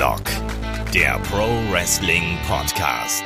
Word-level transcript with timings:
Headlock, 0.00 0.22
der 0.94 1.18
Pro 1.30 1.46
Wrestling 1.70 2.38
Podcast. 2.48 3.22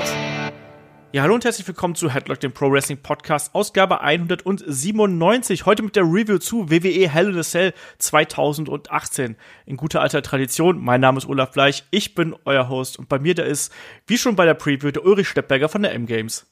Ja, 1.13 1.23
hallo 1.23 1.35
und 1.35 1.45
herzlich 1.45 1.69
willkommen 1.69 1.95
zu 1.95 2.13
Headlock, 2.13 2.41
dem 2.41 2.51
Pro 2.51 2.69
Wrestling 2.69 2.99
Podcast, 3.01 3.54
Ausgabe 3.54 4.01
197. 4.01 5.67
Heute 5.67 5.85
mit 5.85 5.95
der 5.95 6.03
Review 6.03 6.39
zu 6.39 6.69
WWE 6.72 7.08
Hell 7.08 7.31
in 7.31 7.39
a 7.39 7.45
Cell 7.45 7.75
2018. 8.01 9.37
In 9.67 9.76
guter 9.76 10.01
alter 10.01 10.21
Tradition. 10.21 10.83
Mein 10.83 11.01
Name 11.01 11.19
ist 11.19 11.29
Olaf 11.29 11.53
Bleich, 11.53 11.85
ich 11.93 12.17
bin 12.17 12.35
euer 12.45 12.69
Host 12.69 12.99
und 12.99 13.09
bei 13.09 13.21
mir 13.21 13.37
da 13.37 13.45
ist, 13.45 13.72
wie 14.09 14.19
schon 14.19 14.35
bei 14.35 14.45
der 14.45 14.54
Preview, 14.54 14.91
der 14.91 15.04
Ulrich 15.04 15.29
Steppberger 15.29 15.69
von 15.69 15.83
der 15.83 15.93
M-Games. 15.93 16.45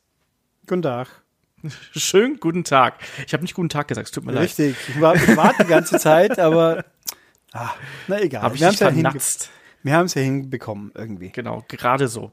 Guten 0.69 0.83
Tag. 0.83 1.09
Schönen 1.97 2.39
guten 2.39 2.63
Tag. 2.63 3.01
Ich 3.27 3.33
habe 3.33 3.43
nicht 3.43 3.55
guten 3.55 3.71
Tag 3.71 3.89
gesagt, 3.89 4.07
es 4.07 4.13
tut 4.13 4.25
mir 4.25 4.39
Richtig. 4.39 4.67
leid. 4.67 4.77
Richtig, 4.77 4.95
ich, 4.95 5.01
war, 5.01 5.17
ich 5.17 5.37
warte 5.37 5.65
die 5.65 5.69
ganze 5.69 5.99
Zeit, 5.99 6.39
aber 6.39 6.85
ah, 7.55 7.71
na 8.07 8.21
egal. 8.21 8.43
Hab 8.43 8.55
ich 8.55 8.61
nicht 8.61 8.79
vernatzt. 8.79 9.47
Ja 9.47 9.62
wir 9.83 9.95
haben 9.95 10.07
es 10.07 10.15
ja 10.15 10.23
hinbekommen 10.23 10.93
irgendwie. 10.95 11.31
Genau, 11.31 11.65
gerade 11.69 12.09
so. 12.09 12.33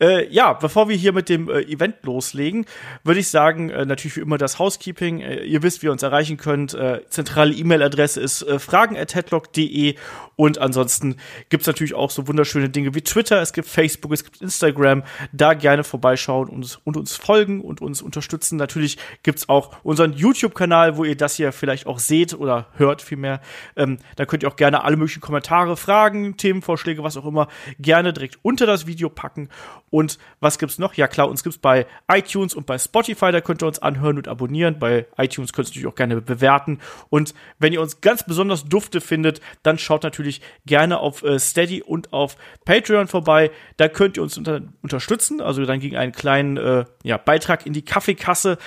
Äh, 0.00 0.32
ja, 0.32 0.52
bevor 0.52 0.88
wir 0.88 0.96
hier 0.96 1.12
mit 1.12 1.28
dem 1.28 1.50
äh, 1.50 1.62
Event 1.62 1.96
loslegen, 2.02 2.66
würde 3.02 3.20
ich 3.20 3.28
sagen, 3.28 3.70
äh, 3.70 3.84
natürlich 3.84 4.16
wie 4.16 4.20
immer 4.20 4.38
das 4.38 4.58
Housekeeping. 4.58 5.20
Äh, 5.20 5.44
ihr 5.44 5.62
wisst, 5.62 5.82
wie 5.82 5.86
ihr 5.86 5.92
uns 5.92 6.02
erreichen 6.02 6.36
könnt. 6.36 6.74
Äh, 6.74 7.00
zentrale 7.08 7.52
E-Mail-Adresse 7.52 8.20
ist 8.20 8.42
äh, 8.42 8.58
fragen.headlock.de 8.58 9.96
und 10.36 10.58
ansonsten 10.58 11.16
gibt's 11.48 11.66
natürlich 11.66 11.94
auch 11.94 12.10
so 12.10 12.28
wunderschöne 12.28 12.68
Dinge 12.68 12.94
wie 12.94 13.00
Twitter, 13.00 13.40
es 13.40 13.52
gibt 13.52 13.68
Facebook, 13.68 14.12
es 14.12 14.22
gibt 14.22 14.42
Instagram. 14.42 15.02
Da 15.32 15.54
gerne 15.54 15.82
vorbeischauen 15.82 16.48
und, 16.48 16.78
und 16.84 16.96
uns 16.96 17.16
folgen 17.16 17.62
und 17.62 17.80
uns 17.80 18.02
unterstützen. 18.02 18.56
Natürlich 18.56 18.98
gibt's 19.22 19.48
auch 19.48 19.76
unseren 19.82 20.12
YouTube-Kanal, 20.12 20.98
wo 20.98 21.04
ihr 21.04 21.16
das 21.16 21.36
hier 21.36 21.52
vielleicht 21.52 21.86
auch 21.86 21.98
seht 21.98 22.34
oder 22.34 22.66
hört 22.76 23.02
vielmehr. 23.02 23.40
Ähm, 23.76 23.98
da 24.16 24.26
könnt 24.26 24.42
ihr 24.42 24.50
auch 24.50 24.56
gerne 24.56 24.84
alle 24.84 24.96
möglichen 24.96 25.20
Kommentare, 25.20 25.76
Fragen, 25.76 26.36
Themen 26.36 26.62
vorstellen 26.62 26.75
Themenvorschläge, 26.76 27.02
was 27.02 27.16
auch 27.16 27.26
immer, 27.26 27.48
gerne 27.78 28.12
direkt 28.12 28.38
unter 28.42 28.66
das 28.66 28.86
Video 28.86 29.08
packen. 29.08 29.48
Und 29.90 30.18
was 30.40 30.58
gibt's 30.58 30.78
noch? 30.78 30.94
Ja 30.94 31.08
klar, 31.08 31.28
uns 31.28 31.42
gibt's 31.42 31.58
bei 31.58 31.86
iTunes 32.10 32.54
und 32.54 32.66
bei 32.66 32.78
Spotify, 32.78 33.32
da 33.32 33.40
könnt 33.40 33.62
ihr 33.62 33.66
uns 33.66 33.78
anhören 33.78 34.16
und 34.16 34.28
abonnieren. 34.28 34.78
Bei 34.78 35.06
iTunes 35.16 35.52
könnt 35.52 35.68
ihr 35.68 35.70
natürlich 35.70 35.86
auch 35.86 35.94
gerne 35.94 36.20
bewerten. 36.20 36.78
Und 37.08 37.34
wenn 37.58 37.72
ihr 37.72 37.80
uns 37.80 38.00
ganz 38.00 38.24
besonders 38.24 38.64
dufte 38.64 39.00
findet, 39.00 39.40
dann 39.62 39.78
schaut 39.78 40.02
natürlich 40.02 40.40
gerne 40.66 40.98
auf 40.98 41.22
äh, 41.22 41.38
Steady 41.38 41.82
und 41.82 42.12
auf 42.12 42.36
Patreon 42.64 43.08
vorbei. 43.08 43.50
Da 43.76 43.88
könnt 43.88 44.16
ihr 44.16 44.22
uns 44.22 44.36
unter 44.36 44.60
unterstützen, 44.82 45.40
also 45.40 45.64
dann 45.64 45.80
gegen 45.80 45.96
einen 45.96 46.12
kleinen 46.12 46.56
äh, 46.56 46.84
ja, 47.02 47.16
Beitrag 47.16 47.66
in 47.66 47.72
die 47.72 47.84
Kaffeekasse. 47.84 48.58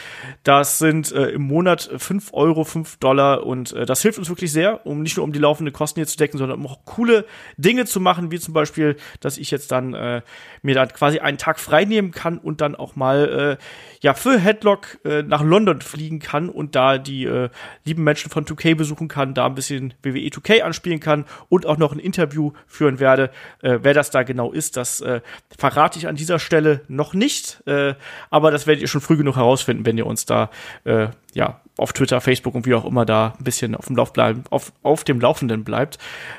Das 0.44 0.80
sind 0.80 1.12
äh, 1.12 1.30
im 1.30 1.44
Monat 1.44 1.90
5 1.98 2.34
Euro, 2.34 2.64
5 2.64 2.98
Dollar 2.98 3.46
und 3.46 3.74
äh, 3.74 3.86
das 3.86 4.02
hilft 4.02 4.20
uns 4.20 4.30
wirklich 4.30 4.52
sehr, 4.52 4.86
um 4.86 5.02
nicht 5.02 5.18
nur 5.18 5.24
um 5.24 5.32
die 5.32 5.40
laufenden 5.40 5.74
Kosten 5.74 6.00
hier 6.00 6.08
zu 6.08 6.18
decken, 6.18 6.38
sondern 6.38 6.60
um 6.60 6.68
auch 6.68 6.86
coole 6.86 7.26
Dinge 7.58 7.86
zu 7.86 7.99
machen, 8.00 8.32
wie 8.32 8.40
zum 8.40 8.54
Beispiel, 8.54 8.96
dass 9.20 9.38
ich 9.38 9.52
jetzt 9.52 9.72
dann 9.72 9.94
äh, 9.94 10.22
mir 10.62 10.76
dann 10.76 10.90
quasi 10.90 11.20
einen 11.20 11.38
Tag 11.38 11.60
frei 11.60 11.86
nehmen 11.86 12.12
kann 12.12 12.38
und 12.38 12.62
dann 12.62 12.76
auch 12.76 12.96
mal 12.96 13.58
äh, 13.60 13.64
ja 14.02 14.14
für 14.14 14.40
Headlock 14.40 15.00
äh, 15.06 15.24
nach 15.24 15.44
London 15.44 15.82
fliegen 15.82 16.20
kann 16.20 16.50
und 16.50 16.76
da 16.76 16.98
die 16.98 17.26
äh, 17.26 17.50
lieben 17.86 18.04
Menschen 18.04 18.32
von 18.32 18.46
2K 18.46 18.76
besuchen 18.76 19.08
kann, 19.08 19.34
da 19.34 19.46
ein 19.46 19.56
bisschen 19.56 19.94
WWE 20.04 20.30
2K 20.30 20.62
anspielen 20.62 21.00
kann 21.00 21.26
und 21.50 21.66
auch 21.66 21.78
noch 21.78 21.94
ein 21.94 22.00
Interview 22.00 22.54
führen 22.68 23.00
werde. 23.00 23.32
Äh, 23.62 23.80
wer 23.82 23.94
das 23.94 24.12
da 24.12 24.24
genau 24.24 24.52
ist, 24.52 24.78
das 24.78 25.02
äh, 25.02 25.22
verrate 25.58 26.00
ich 26.00 26.08
an 26.08 26.16
dieser 26.16 26.40
Stelle 26.40 26.82
noch 26.88 27.14
nicht, 27.14 27.62
äh, 27.68 27.96
aber 28.30 28.52
das 28.52 28.68
werdet 28.68 28.82
ihr 28.82 28.88
schon 28.88 29.02
früh 29.02 29.18
genug 29.18 29.36
herausfinden, 29.36 29.86
wenn 29.86 29.98
ihr 29.98 30.06
uns 30.06 30.26
da 30.26 30.50
äh, 30.84 31.08
ja 31.34 31.62
auf 31.78 31.94
Twitter, 31.94 32.22
Facebook 32.22 32.56
und 32.56 32.66
wie 32.66 32.76
auch 32.76 32.86
immer 32.86 33.06
da 33.06 33.34
ein 33.38 33.44
bisschen 33.44 33.76
auf 33.76 33.88
dem 33.88 33.96
Lauf 33.96 34.14
bleiben, 34.14 34.44
auf, 34.50 34.72
auf 34.84 35.04
dem 35.04 35.20
Laufenden 35.20 35.64
bleibt. 35.64 35.98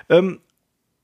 Ähm, 0.08 0.40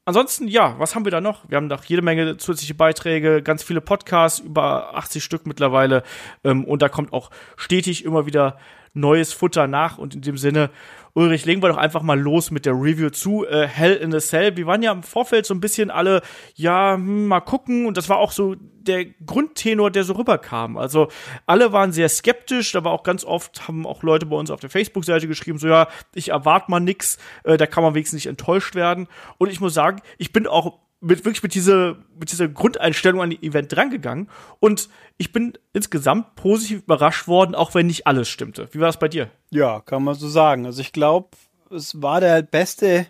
Ansonsten, 0.09 0.47
ja, 0.47 0.79
was 0.79 0.95
haben 0.95 1.05
wir 1.05 1.11
da 1.11 1.21
noch? 1.21 1.43
Wir 1.49 1.57
haben 1.57 1.67
noch 1.67 1.85
jede 1.85 2.01
Menge 2.01 2.37
zusätzliche 2.37 2.75
Beiträge, 2.75 3.43
ganz 3.43 3.65
viele 3.65 3.81
Podcasts, 3.81 4.39
über 4.39 4.97
80 4.97 5.25
Stück 5.25 5.47
mittlerweile. 5.47 6.05
Ähm, 6.45 6.65
und 6.65 6.81
da 6.81 6.89
kommt 6.89 7.13
auch 7.13 7.31
stetig 7.57 8.05
immer 8.05 8.25
wieder 8.25 8.57
neues 8.97 9.33
Futter 9.33 9.67
nach. 9.67 9.99
Und 9.99 10.15
in 10.15 10.23
dem 10.23 10.37
Sinne, 10.37 10.71
Ulrich, 11.15 11.47
legen 11.47 11.63
wir 11.63 11.69
doch 11.69 11.79
einfach 11.79 12.03
mal 12.03 12.21
los 12.21 12.51
mit 12.51 12.67
der 12.67 12.75
Review 12.75 13.11
zu 13.11 13.47
äh, 13.47 13.67
Hell 13.67 13.95
in 13.95 14.15
a 14.15 14.19
Cell. 14.19 14.57
Wir 14.57 14.67
waren 14.67 14.83
ja 14.83 14.93
im 14.93 15.03
Vorfeld 15.03 15.47
so 15.47 15.55
ein 15.55 15.61
bisschen 15.61 15.91
alle, 15.91 16.21
ja, 16.55 16.95
hm, 16.95 17.29
mal 17.29 17.41
gucken. 17.41 17.87
Und 17.87 17.97
das 17.97 18.09
war 18.09 18.19
auch 18.19 18.33
so 18.33 18.55
der 18.55 19.05
Grundtenor, 19.05 19.91
der 19.91 20.05
so 20.05 20.13
rüberkam. 20.15 20.77
Also 20.77 21.09
alle 21.47 21.73
waren 21.73 21.93
sehr 21.93 22.09
skeptisch. 22.09 22.75
War 22.75 22.93
auch 22.93 23.03
ganz 23.03 23.25
oft, 23.25 23.67
haben 23.67 23.87
auch 23.87 24.03
Leute 24.03 24.27
bei 24.27 24.37
uns 24.37 24.51
auf 24.51 24.61
der 24.61 24.71
Facebook-Seite 24.71 25.27
geschrieben, 25.27 25.59
so 25.59 25.69
ja, 25.69 25.89
ich 26.15 26.29
erwarte 26.31 26.71
mal 26.71 26.81
nix. 26.81 27.19
Äh, 27.45 27.57
da 27.57 27.67
kann 27.67 27.83
man 27.83 27.95
wenigstens 27.95 28.19
nicht 28.19 28.27
enttäuscht 28.27 28.75
werden. 28.75 29.09
Und 29.39 29.51
ich 29.51 29.61
muss 29.61 29.73
sagen, 29.73 30.03
ich 30.19 30.33
bin 30.33 30.47
auch 30.47 30.86
mit, 31.01 31.25
wirklich 31.25 31.43
mit 31.43 31.55
dieser, 31.55 31.97
mit 32.19 32.33
dieser 32.33 32.49
Grundeinstellung 32.49 33.21
an 33.21 33.31
die 33.31 33.43
Event 33.43 33.75
drangegangen. 33.75 34.29
Und 34.61 34.89
ich 35.19 35.33
bin 35.33 35.55
insgesamt 35.73 36.35
positiv 36.37 36.79
überrascht 36.79 37.29
worden, 37.29 37.55
auch 37.55 37.75
wenn 37.75 37.87
nicht 37.87 38.07
alles 38.07 38.29
stimmte. 38.29 38.69
Wie 38.73 38.81
war 38.81 38.87
das 38.87 38.99
bei 38.99 39.09
dir? 39.09 39.31
Ja, 39.51 39.81
kann 39.81 40.03
man 40.03 40.15
so 40.15 40.29
sagen. 40.29 40.67
Also 40.67 40.81
ich 40.81 40.93
glaube, 40.93 41.29
es 41.71 42.01
war 42.03 42.21
der 42.21 42.43
beste 42.43 43.07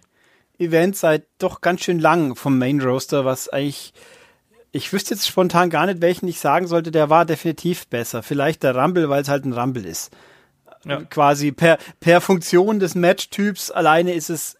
Event 0.59 0.97
seit 0.97 1.27
doch 1.39 1.61
ganz 1.61 1.83
schön 1.83 1.99
lang 1.99 2.35
vom 2.35 2.59
Main 2.59 2.81
Roaster, 2.81 3.25
was 3.25 3.49
eigentlich, 3.49 3.93
ich 4.73 4.93
wüsste 4.93 5.15
jetzt 5.15 5.27
spontan 5.27 5.71
gar 5.71 5.87
nicht, 5.87 6.01
welchen 6.01 6.29
ich 6.29 6.41
sagen 6.41 6.67
sollte, 6.67 6.91
der 6.91 7.11
war 7.11 7.25
definitiv 7.25 7.87
besser. 7.89 8.23
Vielleicht 8.23 8.63
der 8.63 8.77
Rumble, 8.77 9.09
weil 9.09 9.23
es 9.23 9.29
halt 9.29 9.45
ein 9.45 9.53
Rumble 9.53 9.85
ist. 9.85 10.15
Ja. 10.85 11.03
Quasi 11.03 11.53
per, 11.53 11.79
per 12.01 12.21
Funktion 12.21 12.79
des 12.79 12.95
Matchtyps 12.95 13.71
alleine 13.71 14.15
ist 14.15 14.31
es 14.31 14.57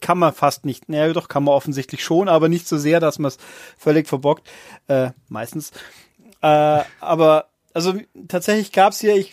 kann 0.00 0.18
man 0.18 0.32
fast 0.32 0.64
nicht. 0.64 0.88
Naja, 0.88 1.12
doch, 1.12 1.28
kann 1.28 1.44
man 1.44 1.54
offensichtlich 1.54 2.02
schon, 2.02 2.28
aber 2.28 2.48
nicht 2.48 2.68
so 2.68 2.76
sehr, 2.78 3.00
dass 3.00 3.18
man 3.18 3.28
es 3.28 3.38
völlig 3.78 4.08
verbockt. 4.08 4.48
Äh, 4.88 5.10
meistens. 5.28 5.72
Äh, 6.42 6.82
aber, 7.00 7.46
also 7.74 7.94
tatsächlich 8.28 8.72
gab 8.72 8.92
es 8.92 9.00
hier, 9.00 9.16
ich, 9.16 9.32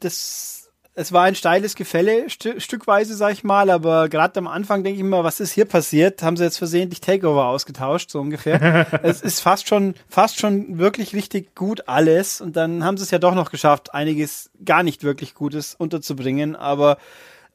das, 0.00 0.70
es 0.94 1.12
war 1.12 1.22
ein 1.22 1.36
steiles 1.36 1.76
Gefälle, 1.76 2.28
st 2.28 2.60
stückweise, 2.60 3.14
sag 3.14 3.32
ich 3.32 3.44
mal, 3.44 3.70
aber 3.70 4.08
gerade 4.08 4.38
am 4.38 4.48
Anfang 4.48 4.82
denke 4.82 4.96
ich 4.96 5.04
immer, 5.06 5.22
was 5.22 5.38
ist 5.38 5.52
hier 5.52 5.64
passiert? 5.64 6.22
Haben 6.22 6.36
sie 6.36 6.42
jetzt 6.42 6.58
versehentlich 6.58 7.00
Takeover 7.00 7.46
ausgetauscht, 7.46 8.10
so 8.10 8.20
ungefähr. 8.20 8.86
es 9.04 9.20
ist 9.20 9.40
fast 9.40 9.68
schon, 9.68 9.94
fast 10.08 10.40
schon 10.40 10.78
wirklich 10.78 11.14
richtig 11.14 11.54
gut 11.54 11.86
alles 11.86 12.40
und 12.40 12.56
dann 12.56 12.82
haben 12.82 12.96
sie 12.96 13.04
es 13.04 13.12
ja 13.12 13.20
doch 13.20 13.36
noch 13.36 13.52
geschafft, 13.52 13.94
einiges 13.94 14.50
gar 14.64 14.82
nicht 14.82 15.04
wirklich 15.04 15.34
Gutes 15.34 15.76
unterzubringen, 15.76 16.56
aber 16.56 16.98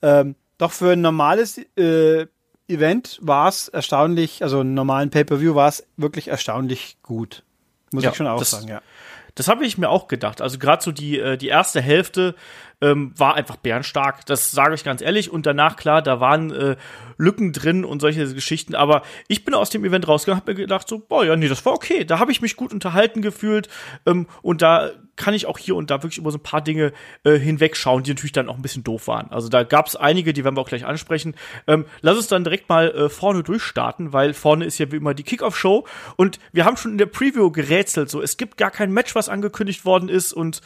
ähm, 0.02 0.36
doch 0.58 0.72
für 0.72 0.94
ein 0.94 1.02
normales 1.02 1.58
äh, 1.78 2.28
Event 2.68 3.20
war 3.22 3.50
es 3.50 3.68
erstaunlich, 3.68 4.44
also 4.44 4.62
einen 4.62 4.74
normalen 4.74 5.10
Pay-Per-View 5.10 5.56
war 5.56 5.68
es 5.68 5.86
wirklich 5.98 6.30
erstaunlich 6.30 6.98
gut. 7.04 7.44
Muss 7.92 8.04
ja, 8.04 8.12
ich 8.12 8.16
schon 8.16 8.28
auch 8.28 8.40
das, 8.40 8.52
sagen, 8.52 8.68
ja. 8.68 8.82
Das 9.36 9.48
habe 9.48 9.66
ich 9.66 9.78
mir 9.78 9.90
auch 9.90 10.08
gedacht. 10.08 10.42
Also 10.42 10.60
gerade 10.60 10.84
so 10.84 10.92
die, 10.92 11.20
äh, 11.20 11.38
die 11.38 11.48
erste 11.48 11.82
Hälfte 11.82 12.36
ähm, 12.84 13.14
war 13.16 13.36
einfach 13.36 13.56
bärenstark. 13.56 14.26
Das 14.26 14.52
sage 14.52 14.76
ich 14.76 14.84
ganz 14.84 15.02
ehrlich. 15.02 15.32
Und 15.32 15.46
danach, 15.46 15.78
klar, 15.78 16.02
da 16.02 16.20
waren 16.20 16.52
äh, 16.52 16.76
Lücken 17.18 17.54
drin 17.54 17.86
und 17.86 18.02
solche 18.02 18.34
Geschichten. 18.34 18.76
Aber 18.76 19.04
ich 19.30 19.46
bin 19.46 19.54
aus 19.54 19.70
dem 19.70 19.86
Event 19.86 20.08
rausgegangen, 20.08 20.42
habe 20.42 20.52
mir 20.52 20.58
gedacht, 20.58 20.88
so, 20.88 21.00
boah, 21.00 21.24
ja, 21.24 21.36
nee, 21.38 21.48
das 21.48 21.66
war 21.66 21.74
okay. 21.74 22.04
Da 22.04 22.20
habe 22.20 22.32
ich 22.34 22.42
mich 22.42 22.58
gut 22.58 22.74
unterhalten 22.74 23.22
gefühlt. 23.22 23.70
Ähm, 24.06 24.28
und 24.42 24.62
da 24.62 24.92
kann 25.16 25.34
ich 25.34 25.46
auch 25.46 25.58
hier 25.58 25.76
und 25.76 25.92
da 25.92 26.04
wirklich 26.04 26.18
über 26.18 26.32
so 26.32 26.40
ein 26.40 26.44
paar 26.44 26.62
Dinge 26.62 26.92
äh, 27.24 27.38
hinwegschauen, 27.38 28.04
die 28.04 28.12
natürlich 28.12 28.32
dann 28.32 28.50
auch 28.50 28.56
ein 28.56 28.62
bisschen 28.62 28.84
doof 28.84 29.08
waren. 29.08 29.32
Also 29.32 29.48
da 29.48 29.64
gab 29.64 29.88
es 29.88 29.96
einige, 29.96 30.34
die 30.34 30.44
werden 30.44 30.58
wir 30.58 30.62
auch 30.62 30.68
gleich 30.68 30.86
ansprechen. 30.86 31.36
Ähm, 31.68 31.86
lass 32.02 32.18
uns 32.18 32.28
dann 32.28 32.44
direkt 32.44 32.68
mal 32.68 32.90
äh, 32.90 33.10
vorne 33.10 33.44
durchstarten, 33.44 34.12
weil 34.12 34.34
vorne 34.34 34.66
ist 34.66 34.80
ja 34.80 34.92
wie 34.92 34.98
immer 34.98 35.14
die 35.14 35.24
Kickoff-Show. 35.24 35.86
Und 36.18 36.40
wir 36.52 36.66
haben 36.66 36.78
schon 36.78 36.92
in 36.92 36.98
der 36.98 37.06
Preview 37.06 37.52
gerätselt, 37.52 38.10
so, 38.10 38.22
es 38.22 38.38
gibt 38.38 38.58
gar 38.58 38.72
kein 38.72 38.92
Match, 38.92 39.14
was 39.16 39.30
angekündigt 39.30 39.86
worden 39.86 40.10
ist 40.10 40.34
und 40.34 40.62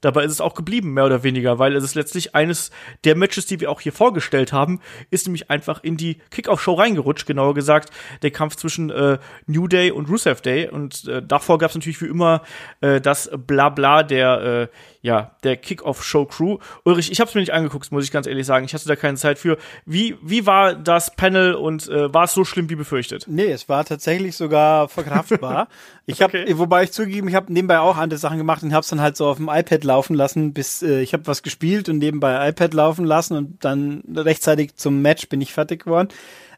Dabei 0.00 0.24
ist 0.24 0.32
es 0.32 0.40
auch 0.40 0.54
geblieben, 0.54 0.92
mehr 0.94 1.04
oder 1.04 1.22
weniger, 1.22 1.58
weil 1.58 1.76
es 1.76 1.84
ist 1.84 1.94
letztlich 1.94 2.34
eines 2.34 2.70
der 3.04 3.16
Matches, 3.16 3.46
die 3.46 3.60
wir 3.60 3.70
auch 3.70 3.80
hier 3.80 3.92
vorgestellt 3.92 4.52
haben, 4.52 4.80
ist 5.10 5.26
nämlich 5.26 5.50
einfach 5.50 5.82
in 5.82 5.96
die 5.96 6.18
Kickoff-Show 6.30 6.74
reingerutscht, 6.74 7.26
genauer 7.26 7.54
gesagt, 7.54 7.90
der 8.22 8.30
Kampf 8.30 8.56
zwischen 8.56 8.90
äh, 8.90 9.18
New 9.46 9.68
Day 9.68 9.90
und 9.90 10.08
Rusev 10.08 10.40
Day. 10.40 10.68
Und 10.68 11.06
äh, 11.06 11.22
davor 11.22 11.58
gab 11.58 11.70
es 11.70 11.76
natürlich 11.76 12.00
wie 12.00 12.06
immer 12.06 12.42
äh, 12.80 13.00
das 13.00 13.30
Blabla 13.46 14.02
der 14.02 14.68
äh, 14.99 14.99
ja, 15.02 15.30
der 15.44 15.56
Kick-Off-Show-Crew. 15.56 16.58
Ulrich, 16.84 17.10
ich 17.10 17.20
habe 17.20 17.28
es 17.28 17.34
mir 17.34 17.40
nicht 17.40 17.52
angeguckt, 17.52 17.90
muss 17.90 18.04
ich 18.04 18.10
ganz 18.10 18.26
ehrlich 18.26 18.44
sagen. 18.44 18.66
Ich 18.66 18.74
hatte 18.74 18.86
da 18.86 18.96
keine 18.96 19.16
Zeit 19.16 19.38
für. 19.38 19.56
Wie, 19.86 20.16
wie 20.22 20.46
war 20.46 20.74
das 20.74 21.16
Panel 21.16 21.54
und 21.54 21.88
äh, 21.88 22.12
war 22.12 22.24
es 22.24 22.34
so 22.34 22.44
schlimm 22.44 22.68
wie 22.68 22.74
befürchtet? 22.74 23.24
Nee, 23.26 23.50
es 23.50 23.68
war 23.68 23.84
tatsächlich 23.84 24.36
sogar 24.36 24.88
verkraftbar. 24.88 25.68
ich 26.06 26.20
habe, 26.20 26.42
okay. 26.42 26.58
wobei 26.58 26.84
ich 26.84 26.92
zugegeben, 26.92 27.28
ich 27.28 27.34
habe 27.34 27.50
nebenbei 27.52 27.78
auch 27.78 27.96
andere 27.96 28.18
Sachen 28.18 28.36
gemacht 28.36 28.62
und 28.62 28.72
habe 28.72 28.82
es 28.82 28.88
dann 28.88 29.00
halt 29.00 29.16
so 29.16 29.26
auf 29.26 29.38
dem 29.38 29.48
iPad 29.48 29.84
laufen 29.84 30.14
lassen, 30.14 30.52
bis 30.52 30.82
äh, 30.82 31.00
ich 31.00 31.14
habe 31.14 31.26
was 31.26 31.42
gespielt 31.42 31.88
und 31.88 31.98
nebenbei 31.98 32.48
iPad 32.50 32.74
laufen 32.74 33.06
lassen 33.06 33.36
und 33.36 33.64
dann 33.64 34.02
rechtzeitig 34.14 34.76
zum 34.76 35.00
Match 35.00 35.28
bin 35.28 35.40
ich 35.40 35.54
fertig 35.54 35.84
geworden. 35.84 36.08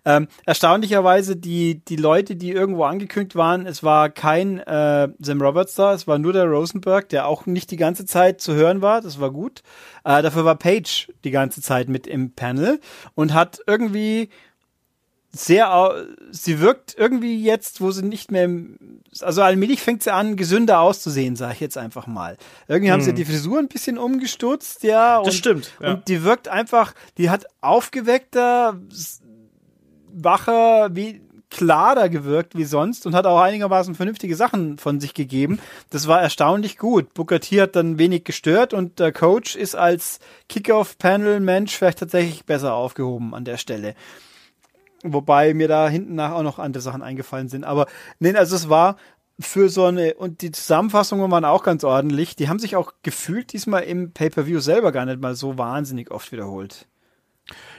Ähm, 0.04 0.26
erstaunlicherweise 0.46 1.36
die, 1.36 1.84
die 1.84 1.96
Leute, 1.96 2.34
die 2.34 2.50
irgendwo 2.50 2.84
angekündigt 2.84 3.36
waren, 3.36 3.66
es 3.66 3.82
war 3.82 4.10
kein 4.10 4.58
äh, 4.58 5.08
Sam 5.20 5.40
Roberts 5.40 5.74
da, 5.76 5.94
es 5.94 6.08
war 6.08 6.18
nur 6.18 6.32
der 6.32 6.46
Rosenberg, 6.46 7.08
der 7.08 7.26
auch 7.26 7.46
nicht 7.46 7.70
die 7.70 7.76
ganze 7.76 8.04
Zeit 8.04 8.40
zu 8.40 8.54
hören 8.54 8.82
war, 8.82 9.00
das 9.00 9.20
war 9.20 9.30
gut. 9.30 9.62
Äh, 10.04 10.22
dafür 10.22 10.44
war 10.44 10.56
Page 10.56 11.12
die 11.24 11.30
ganze 11.30 11.62
Zeit 11.62 11.88
mit 11.88 12.06
im 12.06 12.32
Panel 12.32 12.80
und 13.14 13.32
hat 13.32 13.60
irgendwie 13.66 14.28
sehr, 15.34 16.06
sie 16.30 16.60
wirkt 16.60 16.94
irgendwie 16.96 17.42
jetzt, 17.42 17.80
wo 17.80 17.90
sie 17.90 18.04
nicht 18.04 18.30
mehr, 18.30 18.50
also 19.20 19.40
allmählich 19.40 19.80
fängt 19.80 20.02
sie 20.02 20.12
an, 20.12 20.36
gesünder 20.36 20.80
auszusehen, 20.80 21.36
sage 21.36 21.54
ich 21.54 21.60
jetzt 21.60 21.78
einfach 21.78 22.06
mal. 22.06 22.36
Irgendwie 22.68 22.88
hm. 22.88 22.92
haben 22.92 23.00
sie 23.00 23.10
hm. 23.10 23.16
die 23.16 23.24
Frisur 23.24 23.58
ein 23.58 23.68
bisschen 23.68 23.96
umgestutzt, 23.96 24.82
ja. 24.82 25.18
Und, 25.18 25.26
das 25.26 25.34
stimmt. 25.34 25.72
Ja. 25.80 25.94
Und 25.94 26.08
die 26.08 26.22
wirkt 26.22 26.48
einfach, 26.48 26.92
die 27.16 27.30
hat 27.30 27.46
aufgeweckter, 27.62 28.78
wacher, 30.12 30.94
wie, 30.94 31.20
klarer 31.52 32.08
gewirkt 32.08 32.56
wie 32.56 32.64
sonst 32.64 33.06
und 33.06 33.14
hat 33.14 33.26
auch 33.26 33.40
einigermaßen 33.40 33.94
vernünftige 33.94 34.34
Sachen 34.36 34.78
von 34.78 35.00
sich 35.00 35.14
gegeben. 35.14 35.60
Das 35.90 36.08
war 36.08 36.20
erstaunlich 36.20 36.78
gut. 36.78 37.12
Booker 37.14 37.40
T 37.40 37.60
hat 37.60 37.76
dann 37.76 37.98
wenig 37.98 38.24
gestört 38.24 38.72
und 38.72 38.98
der 38.98 39.12
Coach 39.12 39.54
ist 39.54 39.74
als 39.74 40.18
Kickoff-Panel-Mensch 40.48 41.76
vielleicht 41.76 41.98
tatsächlich 41.98 42.46
besser 42.46 42.74
aufgehoben 42.74 43.34
an 43.34 43.44
der 43.44 43.58
Stelle. 43.58 43.94
Wobei 45.04 45.52
mir 45.52 45.68
da 45.68 45.88
hinten 45.88 46.14
nach 46.14 46.32
auch 46.32 46.42
noch 46.42 46.58
andere 46.58 46.80
Sachen 46.80 47.02
eingefallen 47.02 47.48
sind. 47.48 47.64
Aber 47.64 47.86
nee, 48.18 48.34
also 48.34 48.56
es 48.56 48.68
war 48.68 48.96
für 49.38 49.68
so 49.68 49.84
eine, 49.84 50.14
und 50.14 50.40
die 50.40 50.52
Zusammenfassungen 50.52 51.30
waren 51.30 51.44
auch 51.44 51.64
ganz 51.64 51.84
ordentlich. 51.84 52.36
Die 52.36 52.48
haben 52.48 52.60
sich 52.60 52.76
auch 52.76 52.92
gefühlt 53.02 53.52
diesmal 53.52 53.82
im 53.82 54.12
Pay-Per-View 54.12 54.60
selber 54.60 54.92
gar 54.92 55.04
nicht 55.04 55.20
mal 55.20 55.34
so 55.34 55.58
wahnsinnig 55.58 56.10
oft 56.10 56.32
wiederholt. 56.32 56.86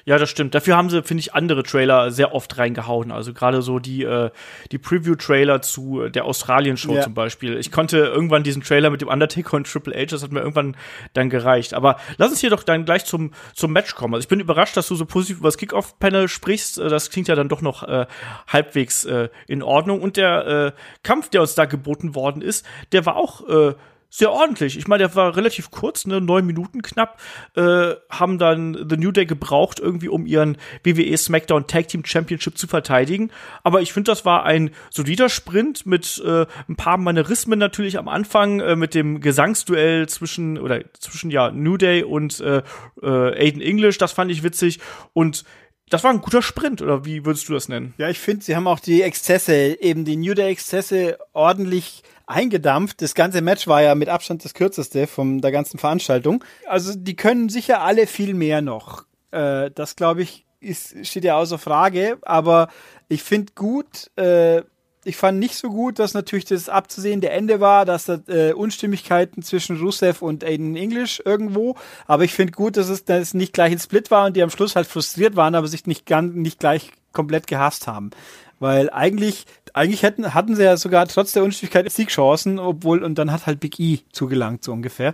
Ja, 0.06 0.18
das 0.18 0.30
stimmt. 0.30 0.54
Dafür 0.54 0.76
haben 0.76 0.90
sie, 0.90 1.02
finde 1.02 1.22
ich, 1.22 1.34
andere 1.34 1.64
Trailer 1.64 2.12
sehr 2.12 2.34
oft 2.34 2.58
reingehauen. 2.58 3.12
Also 3.12 3.34
gerade 3.34 3.62
so 3.62 3.80
die, 3.80 4.04
äh, 4.04 4.32
die 4.72 4.78
Preview-Trailer 4.78 5.62
zu 5.62 6.10
der 6.10 6.26
Australien-Show 6.26 6.96
ja. 6.96 7.02
zum 7.02 7.14
Beispiel. 7.14 7.58
Ich 7.58 7.72
konnte 7.72 8.00
irgendwann 8.00 8.44
diesen 8.44 8.62
Trailer 8.62 8.90
mit 8.90 9.00
dem 9.00 9.08
Undertaker 9.08 9.56
und 9.56 9.66
Triple 9.66 9.96
H, 9.96 10.08
das 10.08 10.22
hat 10.22 10.34
mir 10.34 10.42
irgendwann 10.42 10.76
dann 11.14 11.30
gereicht. 11.30 11.74
Aber 11.74 11.98
lass 12.18 12.32
uns 12.32 12.42
hier 12.42 12.50
doch 12.50 12.64
dann 12.64 12.84
gleich 12.84 13.06
zum, 13.06 13.32
zum 13.54 13.72
Match 13.72 13.96
kommen. 13.96 14.14
Also 14.14 14.26
ich 14.26 14.30
bin 14.30 14.42
überrascht, 14.42 14.76
dass 14.76 14.90
du 14.90 14.96
so 14.96 15.06
positiv 15.06 15.38
über 15.38 15.48
das 15.48 15.58
Kickoff-Panel 15.58 16.28
sprichst. 16.28 16.80
Äh, 16.80 16.90
das 16.90 17.10
klingt 17.10 17.30
ja 17.30 17.36
dann 17.36 17.48
doch 17.48 17.62
noch 17.62 17.84
äh, 17.84 18.06
halbwegs 18.48 19.06
äh, 19.06 19.30
in 19.48 19.64
Ordnung. 19.64 20.02
Und 20.02 20.18
der 20.18 20.48
äh, 20.48 20.72
Kampf, 21.04 21.30
der 21.30 21.42
uns 21.42 21.56
da 21.56 21.64
geboten 21.64 22.14
worden 22.14 22.42
ist, 22.42 22.66
der 22.92 23.06
war 23.06 23.16
auch 23.16 23.48
äh, 23.48 23.74
sehr 24.16 24.32
ordentlich. 24.32 24.78
Ich 24.78 24.88
meine, 24.88 25.00
der 25.00 25.16
war 25.16 25.36
relativ 25.36 25.72
kurz, 25.72 26.06
ne, 26.06 26.22
neun 26.22 26.46
Minuten 26.46 26.84
knapp, 26.84 27.20
äh, 27.56 27.96
haben 28.12 28.38
dann 28.38 28.86
The 28.88 28.96
New 28.96 29.12
Day 29.12 29.26
gebraucht, 29.26 29.80
irgendwie 29.80 30.08
um 30.08 30.28
ihren 30.28 30.60
WWE 30.84 31.18
SmackDown 31.18 31.66
Tag 31.66 31.88
Team 31.88 32.06
Championship 32.06 32.56
zu 32.56 32.68
verteidigen. 32.68 33.32
Aber 33.64 33.82
ich 33.82 33.92
finde, 33.92 34.12
das 34.12 34.24
war 34.24 34.44
ein 34.44 34.70
solider 34.92 35.30
Sprint 35.30 35.88
mit 35.88 36.22
äh, 36.24 36.46
ein 36.70 36.76
paar 36.76 36.98
Manierismen 36.98 37.58
natürlich 37.58 37.98
am 37.98 38.08
Anfang, 38.08 38.60
äh, 38.60 38.76
mit 38.76 38.94
dem 38.94 39.20
Gesangsduell 39.20 40.08
zwischen, 40.08 40.60
oder 40.60 40.82
zwischen, 41.00 41.32
ja, 41.32 41.50
New 41.50 41.78
Day 41.78 42.04
und 42.04 42.40
äh, 42.40 42.62
äh, 43.02 43.48
Aiden 43.48 43.64
English, 43.64 43.98
das 43.98 44.12
fand 44.12 44.30
ich 44.30 44.44
witzig. 44.44 44.80
Und 45.14 45.44
das 45.90 46.04
war 46.04 46.12
ein 46.12 46.22
guter 46.22 46.44
Sprint, 46.44 46.84
oder 46.84 47.04
wie 47.04 47.26
würdest 47.26 47.50
du 47.50 47.54
das 47.54 47.68
nennen? 47.68 47.96
Ja, 47.98 48.10
ich 48.10 48.20
finde, 48.20 48.46
sie 48.46 48.56
haben 48.56 48.68
auch 48.68 48.80
die 48.80 49.02
Exzesse, 49.02 49.82
eben 49.82 50.06
die 50.06 50.18
New 50.18 50.36
Day-Exzesse 50.36 51.18
ordentlich 51.34 52.04
eingedampft. 52.34 53.02
Das 53.02 53.16
ganze 53.16 53.42
Match 53.42 53.68
war 53.68 53.82
ja 53.82 53.96
mit 53.96 54.10
Abstand 54.10 54.44
das 54.44 54.54
kürzeste 54.54 55.08
von 55.08 55.42
der 55.42 55.52
ganzen 55.52 55.78
Veranstaltung. 55.78 56.44
Also 56.68 56.94
die 56.96 57.16
können 57.16 57.50
sicher 57.50 57.82
alle 57.82 58.08
viel 58.08 58.34
mehr 58.34 58.62
noch. 58.62 59.06
Äh, 59.32 59.72
das 59.72 59.96
glaube 59.96 60.24
ich 60.24 60.46
ist, 60.60 61.06
steht 61.06 61.26
ja 61.26 61.38
außer 61.38 61.58
Frage. 61.58 62.18
Aber 62.22 62.70
ich 63.08 63.24
finde 63.24 63.54
gut, 63.54 64.10
äh, 64.18 64.64
ich 65.06 65.18
fand 65.18 65.40
nicht 65.40 65.56
so 65.56 65.70
gut, 65.70 66.00
dass 66.00 66.14
natürlich 66.14 66.46
das 66.46 66.70
abzusehende 66.70 67.30
Ende 67.30 67.60
war, 67.60 67.86
dass 67.86 68.06
da 68.06 68.20
äh, 68.28 68.54
Unstimmigkeiten 68.54 69.44
zwischen 69.44 69.78
Rusev 69.78 70.22
und 70.22 70.44
Aiden 70.44 70.76
English 70.76 71.22
irgendwo. 71.26 71.76
Aber 72.08 72.24
ich 72.24 72.34
finde 72.34 72.54
gut, 72.54 72.78
dass 72.78 72.90
es, 72.90 73.04
dass 73.04 73.22
es 73.22 73.34
nicht 73.34 73.54
gleich 73.54 73.72
ein 73.72 73.80
Split 73.80 74.12
war 74.12 74.26
und 74.26 74.38
die 74.38 74.44
am 74.44 74.50
Schluss 74.50 74.76
halt 74.76 74.88
frustriert 74.88 75.36
waren, 75.36 75.56
aber 75.56 75.68
sich 75.68 75.86
nicht, 75.86 76.06
ganz, 76.06 76.34
nicht 76.36 76.60
gleich 76.60 76.92
komplett 77.12 77.48
gehasst 77.48 77.88
haben. 77.88 78.12
Weil 78.60 78.90
eigentlich, 78.90 79.46
eigentlich 79.74 80.04
hätten, 80.04 80.34
hatten 80.34 80.56
sie 80.56 80.64
ja 80.64 80.78
sogar 80.78 81.08
trotz 81.08 81.34
der 81.34 81.44
Unstimmigkeit 81.44 81.92
Siegchancen, 81.92 82.60
obwohl, 82.60 83.04
und 83.04 83.16
dann 83.16 83.32
hat 83.32 83.48
halt 83.48 83.60
Big 83.60 83.80
E 83.80 84.00
zugelangt, 84.12 84.64
so 84.64 84.72
ungefähr. 84.72 85.14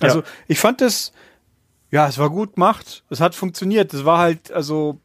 Also, 0.00 0.20
ja. 0.20 0.26
ich 0.48 0.58
fand 0.58 0.82
das, 0.82 1.12
ja, 1.90 2.06
es 2.06 2.18
war 2.18 2.30
gut 2.30 2.54
gemacht. 2.54 3.04
Es 3.08 3.20
hat 3.20 3.34
funktioniert. 3.34 3.94
Es 3.94 4.04
war 4.04 4.18
halt, 4.18 4.52
also, 4.52 5.00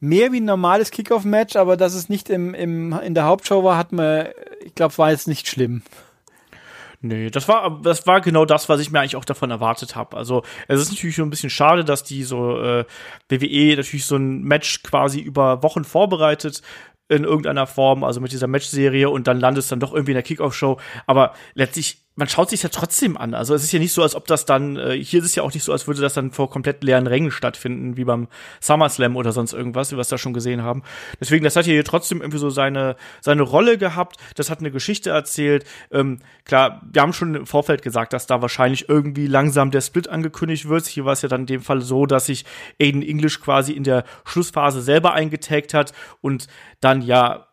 mehr 0.00 0.32
wie 0.32 0.40
ein 0.40 0.44
normales 0.44 0.90
Kickoff-Match, 0.90 1.56
aber 1.56 1.76
dass 1.76 1.94
es 1.94 2.08
nicht 2.08 2.30
im, 2.30 2.54
im, 2.54 2.92
in 3.00 3.14
der 3.14 3.24
Hauptshow 3.24 3.62
war, 3.62 3.76
hat 3.76 3.92
man, 3.92 4.28
ich 4.64 4.74
glaube, 4.74 4.96
war 4.98 5.10
jetzt 5.10 5.28
nicht 5.28 5.46
schlimm. 5.46 5.82
Nee, 7.02 7.30
das 7.30 7.46
war, 7.46 7.80
das 7.82 8.06
war 8.06 8.20
genau 8.20 8.46
das, 8.46 8.68
was 8.68 8.80
ich 8.80 8.90
mir 8.90 9.00
eigentlich 9.00 9.16
auch 9.16 9.24
davon 9.24 9.50
erwartet 9.50 9.96
habe. 9.96 10.16
Also 10.16 10.42
es 10.66 10.80
ist 10.80 10.90
natürlich 10.90 11.14
schon 11.14 11.26
ein 11.26 11.30
bisschen 11.30 11.50
schade, 11.50 11.84
dass 11.84 12.02
die 12.02 12.24
so 12.24 12.58
äh, 12.60 12.84
WWE 13.28 13.76
natürlich 13.76 14.06
so 14.06 14.16
ein 14.16 14.42
Match 14.42 14.82
quasi 14.82 15.20
über 15.20 15.62
Wochen 15.62 15.84
vorbereitet 15.84 16.62
in 17.08 17.24
irgendeiner 17.24 17.66
Form, 17.66 18.04
also 18.04 18.20
mit 18.20 18.32
dieser 18.32 18.46
Matchserie 18.46 19.08
und 19.08 19.26
dann 19.26 19.38
landet 19.38 19.64
es 19.64 19.68
dann 19.68 19.80
doch 19.80 19.92
irgendwie 19.92 20.12
in 20.12 20.16
der 20.16 20.22
Kickoff-Show. 20.22 20.78
Aber 21.06 21.34
letztlich 21.54 22.05
man 22.16 22.28
schaut 22.28 22.48
sich 22.48 22.62
ja 22.62 22.70
trotzdem 22.70 23.16
an. 23.18 23.34
Also 23.34 23.54
es 23.54 23.62
ist 23.62 23.72
ja 23.72 23.78
nicht 23.78 23.92
so, 23.92 24.02
als 24.02 24.14
ob 24.14 24.26
das 24.26 24.46
dann, 24.46 24.76
äh, 24.76 24.92
hier 24.96 25.20
ist 25.20 25.26
es 25.26 25.34
ja 25.34 25.42
auch 25.42 25.52
nicht 25.52 25.62
so, 25.62 25.72
als 25.72 25.86
würde 25.86 26.00
das 26.00 26.14
dann 26.14 26.32
vor 26.32 26.48
komplett 26.48 26.82
leeren 26.82 27.06
Rängen 27.06 27.30
stattfinden, 27.30 27.98
wie 27.98 28.04
beim 28.04 28.28
SummerSlam 28.60 29.16
oder 29.16 29.32
sonst 29.32 29.52
irgendwas, 29.52 29.92
wie 29.92 29.96
wir 29.96 30.00
es 30.00 30.08
da 30.08 30.16
schon 30.16 30.32
gesehen 30.32 30.62
haben. 30.62 30.82
Deswegen, 31.20 31.44
das 31.44 31.56
hat 31.56 31.66
hier 31.66 31.84
trotzdem 31.84 32.22
irgendwie 32.22 32.38
so 32.38 32.48
seine, 32.48 32.96
seine 33.20 33.42
Rolle 33.42 33.76
gehabt. 33.76 34.16
Das 34.34 34.48
hat 34.48 34.60
eine 34.60 34.70
Geschichte 34.70 35.10
erzählt. 35.10 35.66
Ähm, 35.90 36.20
klar, 36.46 36.80
wir 36.90 37.02
haben 37.02 37.12
schon 37.12 37.34
im 37.34 37.46
Vorfeld 37.46 37.82
gesagt, 37.82 38.14
dass 38.14 38.26
da 38.26 38.40
wahrscheinlich 38.40 38.88
irgendwie 38.88 39.26
langsam 39.26 39.70
der 39.70 39.82
Split 39.82 40.08
angekündigt 40.08 40.68
wird. 40.68 40.86
Hier 40.86 41.04
war 41.04 41.12
es 41.12 41.22
ja 41.22 41.28
dann 41.28 41.42
in 41.42 41.46
dem 41.46 41.60
Fall 41.60 41.82
so, 41.82 42.06
dass 42.06 42.26
sich 42.26 42.46
Aiden 42.80 43.02
English 43.02 43.42
quasi 43.42 43.72
in 43.72 43.84
der 43.84 44.04
Schlussphase 44.24 44.80
selber 44.80 45.12
eingetaggt 45.12 45.74
hat 45.74 45.92
und 46.22 46.46
dann 46.80 47.02
ja 47.02 47.46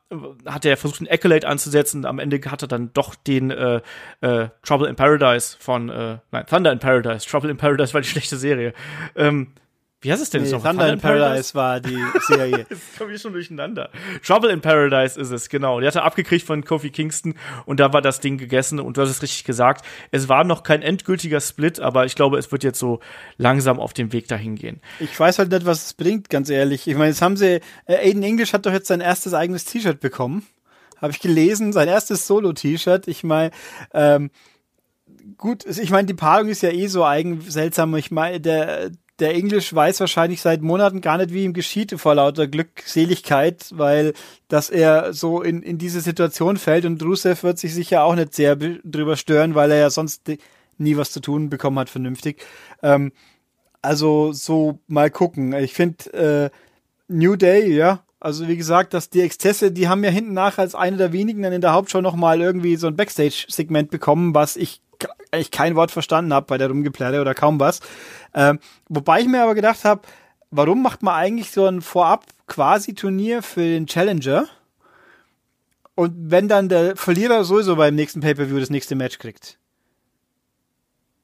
hat 0.45 0.65
er 0.65 0.77
versucht, 0.77 1.01
einen 1.01 1.09
Accolade 1.09 1.47
anzusetzen. 1.47 2.05
Am 2.05 2.19
Ende 2.19 2.39
hat 2.49 2.61
er 2.61 2.67
dann 2.67 2.91
doch 2.93 3.15
den 3.15 3.51
äh, 3.51 3.81
äh, 4.21 4.49
Trouble 4.63 4.87
in 4.87 4.95
Paradise 4.95 5.57
von, 5.59 5.89
äh, 5.89 6.17
nein, 6.31 6.45
Thunder 6.45 6.71
in 6.71 6.79
Paradise. 6.79 7.27
Trouble 7.27 7.49
in 7.49 7.57
Paradise 7.57 7.93
war 7.93 8.01
die 8.01 8.07
schlechte 8.09 8.37
Serie. 8.37 8.73
Ähm, 9.15 9.53
wie 10.03 10.11
heißt 10.11 10.21
es 10.21 10.29
denn 10.29 10.41
nee, 10.41 10.49
jetzt 10.49 10.53
noch? 10.53 10.69
Thunder, 10.69 10.91
in 10.91 10.99
Paradise, 10.99 11.53
Paradise 11.53 11.55
war 11.55 11.79
die 11.79 11.97
Serie. 12.27 12.65
das 12.69 12.79
komme 12.97 13.13
ich 13.13 13.21
schon 13.21 13.31
durcheinander. 13.31 13.89
Trouble 14.25 14.51
in 14.51 14.59
Paradise 14.59 15.19
ist 15.19 15.31
es, 15.31 15.47
genau. 15.47 15.79
Die 15.79 15.87
hat 15.87 15.95
er 15.95 16.03
abgekriegt 16.03 16.45
von 16.45 16.65
Kofi 16.65 16.89
Kingston 16.89 17.35
und 17.65 17.79
da 17.79 17.93
war 17.93 18.01
das 18.01 18.19
Ding 18.19 18.37
gegessen 18.37 18.81
und 18.81 18.97
du 18.97 19.01
hast 19.01 19.09
es 19.09 19.21
richtig 19.21 19.45
gesagt. 19.45 19.85
Es 20.11 20.27
war 20.27 20.43
noch 20.43 20.63
kein 20.63 20.81
endgültiger 20.81 21.39
Split, 21.39 21.79
aber 21.79 22.05
ich 22.05 22.15
glaube, 22.15 22.37
es 22.37 22.51
wird 22.51 22.65
jetzt 22.65 22.79
so 22.79 22.99
langsam 23.37 23.79
auf 23.79 23.93
dem 23.93 24.11
Weg 24.11 24.27
dahin 24.27 24.55
gehen. 24.55 24.81
Ich 24.99 25.17
weiß 25.17 25.39
halt 25.39 25.51
nicht, 25.51 25.65
was 25.65 25.85
es 25.85 25.93
bringt, 25.93 26.29
ganz 26.29 26.49
ehrlich. 26.49 26.85
Ich 26.85 26.95
meine, 26.95 27.09
jetzt 27.09 27.21
haben 27.21 27.37
sie, 27.37 27.61
äh, 27.85 27.95
Aiden 27.95 28.23
English 28.23 28.51
hat 28.51 28.65
doch 28.65 28.73
jetzt 28.73 28.87
sein 28.87 28.99
erstes 28.99 29.33
eigenes 29.33 29.63
T-Shirt 29.63 30.01
bekommen. 30.01 30.45
Habe 31.01 31.11
ich 31.11 31.21
gelesen, 31.21 31.71
sein 31.71 31.87
erstes 31.87 32.27
Solo-T-Shirt. 32.27 33.07
Ich 33.07 33.23
meine, 33.23 33.51
ähm, 33.93 34.31
gut, 35.37 35.65
ich 35.65 35.91
meine, 35.91 36.07
die 36.07 36.13
Paarung 36.13 36.47
ist 36.47 36.61
ja 36.61 36.71
eh 36.71 36.87
so 36.87 37.05
eigen 37.05 37.41
seltsam. 37.41 37.95
Ich 37.95 38.11
meine, 38.11 38.39
der 38.39 38.91
der 39.19 39.35
Englisch 39.35 39.73
weiß 39.73 39.99
wahrscheinlich 39.99 40.41
seit 40.41 40.61
Monaten 40.61 41.01
gar 41.01 41.17
nicht, 41.17 41.33
wie 41.33 41.43
ihm 41.43 41.53
geschieht 41.53 41.93
vor 41.99 42.15
lauter 42.15 42.47
Glückseligkeit, 42.47 43.65
weil 43.71 44.13
dass 44.47 44.69
er 44.69 45.13
so 45.13 45.41
in, 45.41 45.61
in 45.61 45.77
diese 45.77 46.01
Situation 46.01 46.57
fällt 46.57 46.85
und 46.85 47.01
Rusev 47.03 47.43
wird 47.43 47.59
sich 47.59 47.73
sicher 47.73 48.03
auch 48.03 48.15
nicht 48.15 48.33
sehr 48.33 48.55
drüber 48.55 49.15
stören, 49.15 49.55
weil 49.55 49.71
er 49.71 49.77
ja 49.77 49.89
sonst 49.89 50.31
nie 50.77 50.97
was 50.97 51.11
zu 51.11 51.19
tun 51.19 51.49
bekommen 51.49 51.77
hat 51.79 51.89
vernünftig. 51.89 52.43
Ähm, 52.81 53.11
also 53.81 54.33
so 54.33 54.79
mal 54.87 55.11
gucken. 55.11 55.53
Ich 55.53 55.73
finde 55.73 56.13
äh, 56.13 56.49
New 57.07 57.35
Day, 57.35 57.71
ja, 57.71 58.03
also 58.19 58.47
wie 58.47 58.57
gesagt, 58.57 58.93
dass 58.93 59.09
die 59.09 59.21
Exzesse, 59.21 59.71
die 59.71 59.89
haben 59.89 60.03
ja 60.03 60.09
hinten 60.09 60.33
nach 60.33 60.57
als 60.57 60.75
eine 60.75 60.97
der 60.97 61.11
wenigen 61.11 61.43
dann 61.43 61.51
in 61.53 61.61
der 61.61 61.73
Hauptshow 61.73 62.01
noch 62.01 62.15
mal 62.15 62.41
irgendwie 62.41 62.77
so 62.77 62.87
ein 62.87 62.95
Backstage-Segment 62.95 63.91
bekommen, 63.91 64.33
was 64.33 64.55
ich 64.55 64.81
eigentlich 65.31 65.51
kein 65.51 65.75
Wort 65.75 65.91
verstanden 65.91 66.33
habe 66.33 66.45
bei 66.47 66.57
der 66.57 66.69
Rumgeplärre 66.69 67.21
oder 67.21 67.33
kaum 67.33 67.59
was. 67.59 67.79
Ähm, 68.33 68.59
wobei 68.89 69.21
ich 69.21 69.27
mir 69.27 69.43
aber 69.43 69.55
gedacht 69.55 69.83
habe, 69.85 70.01
warum 70.51 70.81
macht 70.81 71.03
man 71.03 71.15
eigentlich 71.15 71.51
so 71.51 71.65
ein 71.65 71.81
Vorab-Quasi-Turnier 71.81 73.41
für 73.41 73.61
den 73.61 73.87
Challenger? 73.87 74.45
Und 75.95 76.13
wenn 76.31 76.47
dann 76.47 76.69
der 76.69 76.95
Verlierer 76.95 77.43
sowieso 77.43 77.75
beim 77.75 77.95
nächsten 77.95 78.21
Pay-Per-View 78.21 78.59
das 78.59 78.69
nächste 78.69 78.95
Match 78.95 79.19
kriegt. 79.19 79.57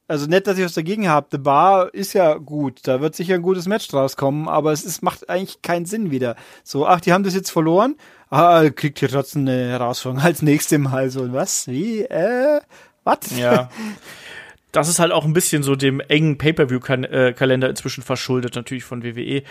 Also 0.09 0.25
nicht, 0.25 0.47
dass 0.47 0.57
ich 0.57 0.65
was 0.65 0.73
dagegen 0.73 1.07
habe. 1.07 1.27
The 1.31 1.37
Bar 1.37 1.93
ist 1.93 2.13
ja 2.13 2.33
gut. 2.35 2.79
Da 2.87 2.99
wird 2.99 3.15
sicher 3.15 3.35
ein 3.35 3.43
gutes 3.43 3.67
Match 3.67 3.87
draus 3.87 4.17
kommen, 4.17 4.47
aber 4.47 4.71
es 4.71 4.83
ist, 4.83 5.03
macht 5.03 5.29
eigentlich 5.29 5.61
keinen 5.61 5.85
Sinn 5.85 6.09
wieder. 6.09 6.35
So, 6.63 6.87
ach, 6.87 6.99
die 6.99 7.13
haben 7.13 7.23
das 7.23 7.35
jetzt 7.35 7.51
verloren. 7.51 7.95
Ah, 8.31 8.67
kriegt 8.71 8.97
hier 8.97 9.09
trotzdem 9.09 9.43
eine 9.43 9.69
Herausforderung 9.69 10.25
als 10.25 10.41
nächstes 10.41 10.79
Mal. 10.79 11.11
So, 11.11 11.31
was? 11.31 11.67
Wie? 11.67 12.01
Äh? 12.01 12.59
Was? 13.09 13.37
Ja. 13.37 13.69
Das 14.71 14.87
ist 14.87 14.99
halt 14.99 15.11
auch 15.11 15.25
ein 15.25 15.33
bisschen 15.33 15.63
so 15.63 15.75
dem 15.75 15.99
engen 15.99 16.37
Pay-Per-View-Kalender 16.37 17.69
inzwischen 17.69 18.03
verschuldet, 18.03 18.55
natürlich 18.55 18.83
von 18.83 19.03
WWE. 19.03 19.43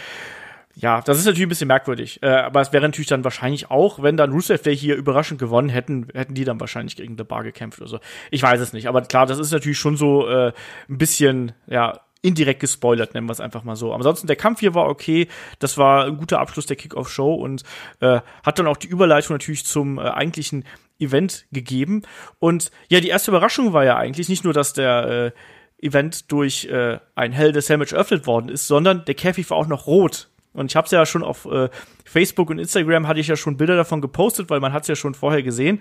Ja, 0.76 1.00
das 1.00 1.18
ist 1.18 1.24
natürlich 1.24 1.46
ein 1.46 1.48
bisschen 1.48 1.66
merkwürdig. 1.66 2.22
Äh, 2.22 2.28
aber 2.28 2.60
es 2.60 2.72
wäre 2.72 2.84
natürlich 2.84 3.08
dann 3.08 3.24
wahrscheinlich 3.24 3.68
auch, 3.68 4.00
wenn 4.00 4.16
dann 4.16 4.30
Rusev 4.30 4.62
Day 4.62 4.76
hier 4.76 4.94
überraschend 4.94 5.40
gewonnen 5.40 5.70
hätten, 5.70 6.06
hätten 6.14 6.34
die 6.34 6.44
dann 6.44 6.60
wahrscheinlich 6.60 6.94
gegen 6.94 7.18
The 7.18 7.24
Bar 7.24 7.42
gekämpft 7.42 7.80
oder 7.80 7.90
so. 7.90 7.98
Ich 8.30 8.44
weiß 8.44 8.60
es 8.60 8.72
nicht. 8.72 8.86
Aber 8.86 9.02
klar, 9.02 9.26
das 9.26 9.40
ist 9.40 9.50
natürlich 9.50 9.78
schon 9.78 9.96
so 9.96 10.28
äh, 10.28 10.52
ein 10.88 10.98
bisschen, 10.98 11.52
ja, 11.66 11.98
indirekt 12.22 12.60
gespoilert, 12.60 13.14
nennen 13.14 13.28
wir 13.28 13.32
es 13.32 13.40
einfach 13.40 13.64
mal 13.64 13.76
so. 13.76 13.92
ansonsten, 13.92 14.26
der 14.26 14.36
Kampf 14.36 14.60
hier 14.60 14.74
war 14.74 14.86
okay. 14.88 15.28
Das 15.58 15.78
war 15.78 16.06
ein 16.06 16.16
guter 16.16 16.40
Abschluss 16.40 16.66
der 16.66 16.76
Kickoff-Show 16.76 17.34
und 17.34 17.62
äh, 18.00 18.20
hat 18.44 18.58
dann 18.58 18.66
auch 18.66 18.76
die 18.76 18.88
Überleitung 18.88 19.34
natürlich 19.34 19.64
zum 19.64 19.98
äh, 19.98 20.02
eigentlichen 20.02 20.64
Event 20.98 21.46
gegeben. 21.52 22.02
Und 22.38 22.70
ja, 22.88 23.00
die 23.00 23.08
erste 23.08 23.30
Überraschung 23.30 23.72
war 23.72 23.84
ja 23.84 23.96
eigentlich 23.96 24.28
nicht 24.28 24.44
nur, 24.44 24.52
dass 24.52 24.72
der 24.72 25.32
äh, 25.80 25.86
Event 25.86 26.30
durch 26.32 26.66
äh, 26.66 26.98
ein 27.14 27.32
Hell 27.32 27.52
des 27.52 27.66
Sandwich 27.66 27.92
eröffnet 27.92 28.26
worden 28.26 28.48
ist, 28.48 28.66
sondern 28.66 29.04
der 29.04 29.14
Käfig 29.14 29.48
war 29.50 29.56
auch 29.56 29.66
noch 29.66 29.86
rot. 29.86 30.28
Und 30.58 30.70
ich 30.70 30.76
habe 30.76 30.86
es 30.86 30.90
ja 30.90 31.06
schon 31.06 31.22
auf 31.22 31.46
äh, 31.46 31.68
Facebook 32.04 32.50
und 32.50 32.58
Instagram 32.58 33.06
hatte 33.06 33.20
ich 33.20 33.28
ja 33.28 33.36
schon 33.36 33.56
Bilder 33.56 33.76
davon 33.76 34.00
gepostet, 34.00 34.50
weil 34.50 34.60
man 34.60 34.72
hat 34.72 34.82
es 34.82 34.88
ja 34.88 34.96
schon 34.96 35.14
vorher 35.14 35.42
gesehen. 35.42 35.80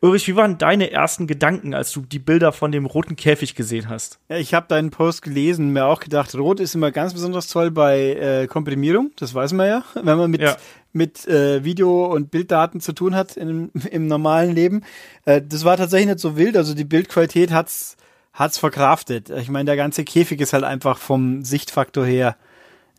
Ulrich, 0.00 0.26
wie 0.28 0.36
waren 0.36 0.58
deine 0.58 0.90
ersten 0.90 1.26
Gedanken, 1.26 1.74
als 1.74 1.92
du 1.92 2.00
die 2.00 2.18
Bilder 2.18 2.52
von 2.52 2.72
dem 2.72 2.86
roten 2.86 3.16
Käfig 3.16 3.54
gesehen 3.54 3.88
hast? 3.88 4.18
Ich 4.28 4.54
habe 4.54 4.66
deinen 4.68 4.90
Post 4.90 5.22
gelesen, 5.22 5.72
mir 5.72 5.86
auch 5.86 6.00
gedacht, 6.00 6.34
rot 6.34 6.60
ist 6.60 6.74
immer 6.74 6.90
ganz 6.90 7.14
besonders 7.14 7.46
toll 7.48 7.70
bei 7.70 8.14
äh, 8.14 8.46
Komprimierung, 8.46 9.12
das 9.16 9.34
weiß 9.34 9.52
man 9.52 9.68
ja, 9.68 9.84
wenn 9.94 10.18
man 10.18 10.30
mit 10.30 10.42
ja. 10.42 10.56
mit 10.92 11.26
äh, 11.28 11.64
Video 11.64 12.06
und 12.06 12.30
Bilddaten 12.30 12.80
zu 12.80 12.92
tun 12.92 13.14
hat 13.14 13.36
in, 13.36 13.70
im 13.90 14.06
normalen 14.06 14.54
Leben. 14.54 14.82
Äh, 15.24 15.42
das 15.46 15.64
war 15.64 15.76
tatsächlich 15.76 16.08
nicht 16.08 16.20
so 16.20 16.36
wild, 16.36 16.56
also 16.56 16.74
die 16.74 16.84
Bildqualität 16.84 17.52
hat's 17.52 17.96
hat's 18.32 18.58
verkraftet. 18.58 19.30
Ich 19.30 19.48
meine, 19.48 19.64
der 19.64 19.76
ganze 19.76 20.04
Käfig 20.04 20.40
ist 20.40 20.52
halt 20.52 20.64
einfach 20.64 20.98
vom 20.98 21.42
Sichtfaktor 21.42 22.06
her 22.06 22.36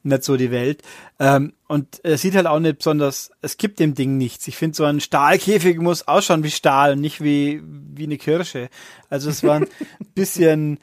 nicht 0.03 0.24
so 0.24 0.38
die 0.38 0.51
Welt. 0.51 0.82
Ähm, 1.20 1.53
und 1.68 2.00
es 2.03 2.22
sieht 2.22 2.36
halt 2.36 2.48
auch 2.48 2.60
nicht 2.60 2.79
besonders, 2.79 3.32
es 3.41 3.58
gibt 3.58 3.79
dem 3.79 3.96
Ding 3.96 4.18
nichts. 4.18 4.48
Ich 4.48 4.58
finde, 4.58 4.75
so 4.75 4.86
ein 4.86 5.00
Stahlkäfig 5.00 5.79
muss 5.79 6.08
ausschauen 6.08 6.44
wie 6.44 6.51
Stahl 6.51 6.94
und 6.94 7.01
nicht 7.01 7.22
wie, 7.22 7.62
wie 7.63 8.03
eine 8.03 8.18
Kirsche. 8.18 8.70
Also 9.10 9.29
es 9.29 9.44
war 9.44 9.58
ein 9.58 9.68
bisschen 10.15 10.79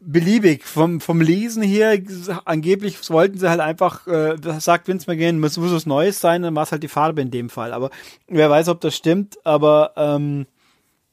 beliebig. 0.00 0.64
Vom, 0.64 1.00
vom 1.00 1.20
Lesen 1.20 1.62
her, 1.62 1.98
angeblich 2.44 2.98
wollten 3.10 3.38
sie 3.38 3.48
halt 3.48 3.60
einfach, 3.60 4.06
äh, 4.06 4.36
das 4.36 4.64
sagt 4.64 4.88
Vince 4.88 5.10
McGinn, 5.10 5.40
muss, 5.40 5.56
muss 5.56 5.72
was 5.72 5.86
Neues 5.86 6.20
sein, 6.20 6.42
dann 6.42 6.54
war 6.54 6.64
es 6.64 6.72
halt 6.72 6.82
die 6.82 6.88
Farbe 6.88 7.22
in 7.22 7.30
dem 7.30 7.50
Fall. 7.50 7.72
Aber 7.72 7.90
wer 8.28 8.50
weiß, 8.50 8.68
ob 8.68 8.80
das 8.80 8.96
stimmt, 8.96 9.38
aber 9.44 9.92
ähm, 9.96 10.46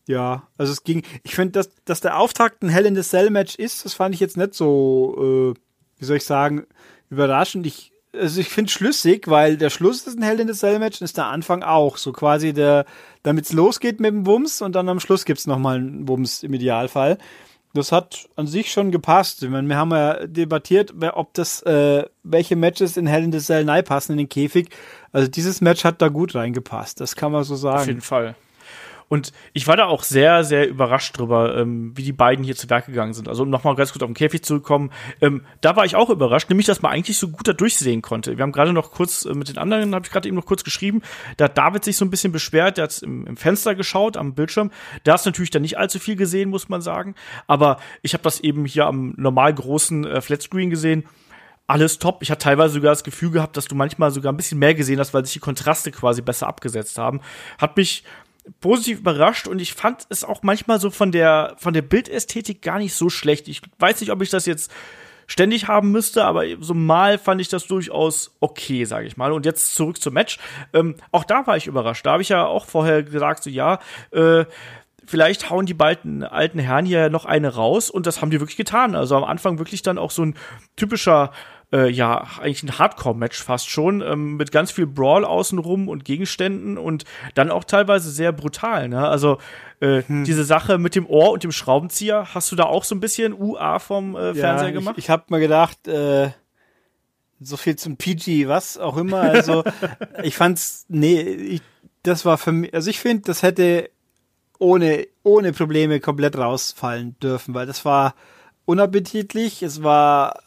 ja, 0.08 0.48
also 0.58 0.72
es 0.72 0.84
ging, 0.84 1.04
ich 1.24 1.36
finde, 1.36 1.54
dass, 1.54 1.72
dass 1.86 2.02
der 2.02 2.18
Auftakt 2.20 2.62
ein 2.62 2.70
Hell 2.70 2.86
in 2.86 2.96
the 2.96 3.02
Cell 3.02 3.30
Match 3.30 3.56
ist, 3.56 3.86
das 3.86 3.94
fand 3.94 4.14
ich 4.14 4.22
jetzt 4.22 4.38
nicht 4.38 4.54
so, 4.54 5.54
äh, 5.56 5.60
wie 6.00 6.06
soll 6.06 6.18
ich 6.18 6.26
sagen, 6.26 6.66
überraschend. 7.10 7.66
Ich, 7.66 7.92
also 8.14 8.40
ich 8.40 8.50
finde 8.50 8.72
schlüssig, 8.72 9.28
weil 9.28 9.58
der 9.58 9.70
Schluss 9.70 10.06
ist 10.08 10.18
ein 10.18 10.24
Held 10.24 10.40
in 10.40 10.48
the 10.48 10.58
Cell 10.58 10.80
Match 10.80 11.02
und 11.02 11.06
ist 11.06 11.18
der 11.18 11.28
Anfang 11.28 11.64
auch. 11.64 11.98
So 11.98 12.12
quasi 12.12 12.54
der, 12.54 12.86
damit 13.24 13.46
es 13.46 13.54
losgeht 13.54 14.00
mit 14.00 14.12
dem 14.12 14.26
Wumms 14.26 14.62
und 14.62 14.74
dann 14.76 14.90
am 14.90 15.00
Schluss 15.00 15.26
gibt 15.26 15.40
es 15.40 15.48
nochmal 15.48 15.78
einen 15.78 16.08
Wumms 16.08 16.44
im 16.44 16.54
Idealfall. 16.54 17.18
Das 17.76 17.92
hat 17.92 18.30
an 18.36 18.46
sich 18.46 18.72
schon 18.72 18.92
gepasst. 18.92 19.42
Ich 19.42 19.50
meine, 19.50 19.68
wir 19.68 19.78
haben 19.78 19.90
ja 19.92 20.28
debattiert, 20.28 20.94
ob 21.14 21.34
das, 21.34 21.64
äh, 21.64 22.06
welche 22.22 22.56
Matches 22.56 22.98
in 22.98 23.08
Hell 23.08 23.24
in 23.24 23.32
the 23.32 23.40
Cell 23.40 23.66
passen 23.82 24.12
in 24.12 24.20
den 24.20 24.30
Käfig. 24.30 24.70
Also 25.12 25.28
dieses 25.28 25.60
Match 25.60 25.84
hat 25.84 26.00
da 26.00 26.10
gut 26.10 26.36
reingepasst. 26.36 27.02
Das 27.02 27.16
kann 27.16 27.32
man 27.32 27.44
so 27.44 27.56
sagen. 27.56 27.80
Auf 27.80 27.88
jeden 27.88 28.02
Fall. 28.02 28.36
Und 29.14 29.32
ich 29.54 29.68
war 29.68 29.78
da 29.78 29.86
auch 29.86 30.02
sehr, 30.02 30.44
sehr 30.44 30.68
überrascht 30.68 31.20
drüber, 31.20 31.56
ähm, 31.56 31.96
wie 31.96 32.02
die 32.02 32.14
beiden 32.14 32.44
hier 32.44 32.56
zu 32.56 32.68
Werk 32.72 32.88
gegangen 32.88 33.14
sind. 33.14 33.28
Also 33.28 33.44
um 33.44 33.50
nochmal 33.52 33.76
ganz 33.76 33.92
kurz 33.92 34.02
auf 34.02 34.10
den 34.10 34.16
Käfig 34.16 34.44
zurückzukommen, 34.44 34.90
ähm, 35.22 35.46
da 35.62 35.76
war 35.76 35.86
ich 35.86 35.96
auch 35.96 36.10
überrascht, 36.10 36.50
nämlich, 36.50 36.66
dass 36.66 36.82
man 36.82 36.92
eigentlich 36.92 37.20
so 37.20 37.28
gut 37.28 37.48
da 37.48 37.54
durchsehen 37.54 38.02
konnte. 38.02 38.36
Wir 38.36 38.42
haben 38.42 38.52
gerade 38.52 38.74
noch 38.74 38.90
kurz 38.90 39.26
äh, 39.26 39.36
mit 39.36 39.50
den 39.50 39.60
anderen, 39.60 39.94
habe 39.94 40.04
ich 40.04 40.12
gerade 40.12 40.28
eben 40.28 40.36
noch 40.36 40.48
kurz 40.48 40.64
geschrieben, 40.64 41.04
da 41.38 41.46
hat 41.46 41.56
David 41.60 41.84
sich 41.84 41.96
so 41.96 42.06
ein 42.06 42.10
bisschen 42.10 42.32
beschwert, 42.32 42.78
der 42.78 42.86
hat 42.86 43.04
im, 43.04 43.28
im 43.28 43.38
Fenster 43.38 43.76
geschaut, 43.76 44.18
am 44.18 44.34
Bildschirm. 44.34 44.72
Da 45.04 45.14
hast 45.14 45.28
natürlich 45.28 45.52
dann 45.52 45.62
nicht 45.62 45.78
allzu 45.78 46.00
viel 46.00 46.16
gesehen, 46.16 46.50
muss 46.50 46.68
man 46.68 46.82
sagen. 46.82 47.14
Aber 47.46 47.78
ich 48.02 48.14
habe 48.14 48.24
das 48.24 48.40
eben 48.40 48.66
hier 48.66 48.88
am 48.88 49.14
normal 49.16 49.54
großen 49.54 50.08
äh, 50.08 50.22
Flatscreen 50.22 50.72
gesehen 50.72 51.04
alles 51.66 51.98
top. 51.98 52.22
Ich 52.22 52.30
hatte 52.30 52.44
teilweise 52.44 52.74
sogar 52.74 52.92
das 52.92 53.04
Gefühl 53.04 53.32
gehabt, 53.32 53.56
dass 53.56 53.66
du 53.66 53.76
manchmal 53.76 54.12
sogar 54.12 54.34
ein 54.34 54.38
bisschen 54.38 54.60
mehr 54.60 54.76
gesehen 54.76 55.00
hast, 55.00 55.14
weil 55.14 55.24
sich 55.26 55.34
die 55.34 55.40
Kontraste 55.40 55.92
quasi 55.92 56.22
besser 56.22 56.48
abgesetzt 56.48 56.98
haben. 56.98 57.22
Hat 57.58 57.78
mich 57.78 58.04
positiv 58.60 59.00
überrascht 59.00 59.48
und 59.48 59.60
ich 59.60 59.74
fand 59.74 60.06
es 60.10 60.24
auch 60.24 60.44
manchmal 60.44 60.80
so 60.80 60.90
von 60.90 61.12
der, 61.12 61.56
von 61.58 61.74
der 61.74 61.82
Bildästhetik 61.82 62.62
gar 62.62 62.80
nicht 62.80 62.94
so 62.94 63.10
schlecht. 63.10 63.48
Ich 63.48 63.62
weiß 63.80 64.02
nicht, 64.02 64.12
ob 64.12 64.22
ich 64.22 64.30
das 64.30 64.46
jetzt 64.46 64.72
ständig 65.28 65.68
haben 65.68 65.92
müsste, 65.92 66.26
aber 66.26 66.44
so 66.60 66.74
mal 66.74 67.18
fand 67.18 67.42
ich 67.42 67.48
das 67.48 67.66
durchaus 67.68 68.36
okay, 68.40 68.86
sage 68.86 69.08
ich 69.08 69.18
mal. 69.18 69.32
Und 69.32 69.46
jetzt 69.46 69.76
zurück 69.76 70.02
zum 70.02 70.14
Match. 70.14 70.38
Ähm, 70.74 70.96
auch 71.12 71.24
da 71.24 71.48
war 71.48 71.58
ich 71.58 71.68
überrascht. 71.68 72.06
Da 72.06 72.14
habe 72.14 72.22
ich 72.22 72.30
ja 72.30 72.46
auch 72.46 72.66
vorher 72.66 73.04
gesagt, 73.04 73.44
so 73.44 73.50
ja, 73.50 73.80
äh, 74.12 74.46
vielleicht 75.06 75.50
hauen 75.50 75.66
die 75.66 75.74
beiden 75.74 76.24
alten 76.24 76.60
Herren 76.60 76.86
hier 76.86 77.10
noch 77.10 77.26
eine 77.26 77.54
raus 77.56 77.90
und 77.90 78.08
das 78.08 78.22
haben 78.22 78.30
die 78.30 78.40
wirklich 78.40 78.58
getan. 78.58 78.96
Also 78.96 79.16
am 79.16 79.24
Anfang 79.24 79.58
wirklich 79.58 79.82
dann 79.82 79.98
auch 79.98 80.12
so 80.12 80.24
ein 80.24 80.36
typischer 80.76 81.32
äh, 81.74 81.90
ja, 81.90 82.28
eigentlich 82.40 82.64
ein 82.64 82.78
Hardcore-Match 82.78 83.42
fast 83.42 83.68
schon, 83.68 84.02
ähm, 84.02 84.38
mit 84.38 84.52
ganz 84.52 84.72
viel 84.72 84.86
Brawl 84.86 85.26
außenrum 85.26 85.90
und 85.90 86.06
Gegenständen 86.06 86.78
und 86.78 87.04
dann 87.34 87.50
auch 87.50 87.64
teilweise 87.64 88.12
sehr 88.12 88.32
brutal, 88.32 88.88
ne? 88.88 89.08
Also 89.08 89.40
äh, 89.80 90.04
hm. 90.04 90.24
diese 90.24 90.44
Sache 90.44 90.78
mit 90.78 90.94
dem 90.94 91.08
Ohr 91.08 91.32
und 91.32 91.44
dem 91.44 91.52
Schraubenzieher, 91.52 92.28
hast 92.36 92.52
du 92.52 92.56
da 92.56 92.66
auch 92.66 92.84
so 92.84 92.94
ein 92.94 93.00
bisschen 93.00 93.34
UA 93.34 93.80
vom 93.80 94.16
äh, 94.16 94.36
Fernseher 94.36 94.68
ja, 94.68 94.74
gemacht? 94.74 94.96
Ich, 94.98 95.06
ich 95.06 95.10
habe 95.10 95.24
mal 95.30 95.40
gedacht, 95.40 95.88
äh, 95.88 96.30
so 97.40 97.58
viel 97.58 97.76
zum 97.76 97.98
PG, 97.98 98.48
was 98.48 98.78
auch 98.78 98.96
immer. 98.96 99.22
Also 99.22 99.64
ich 100.24 100.36
fand's, 100.36 100.86
nee, 100.90 101.20
ich, 101.22 101.62
das 102.04 102.24
war 102.24 102.38
für 102.38 102.52
mich, 102.52 102.74
also 102.74 102.90
ich 102.90 103.00
finde, 103.00 103.24
das 103.24 103.42
hätte 103.42 103.90
ohne, 104.60 105.08
ohne 105.24 105.52
Probleme 105.54 106.00
komplett 106.00 106.38
rausfallen 106.38 107.18
dürfen, 107.20 107.56
weil 107.56 107.66
das 107.66 107.84
war 107.84 108.14
unappetitlich, 108.66 109.64
es 109.64 109.82
war 109.82 110.40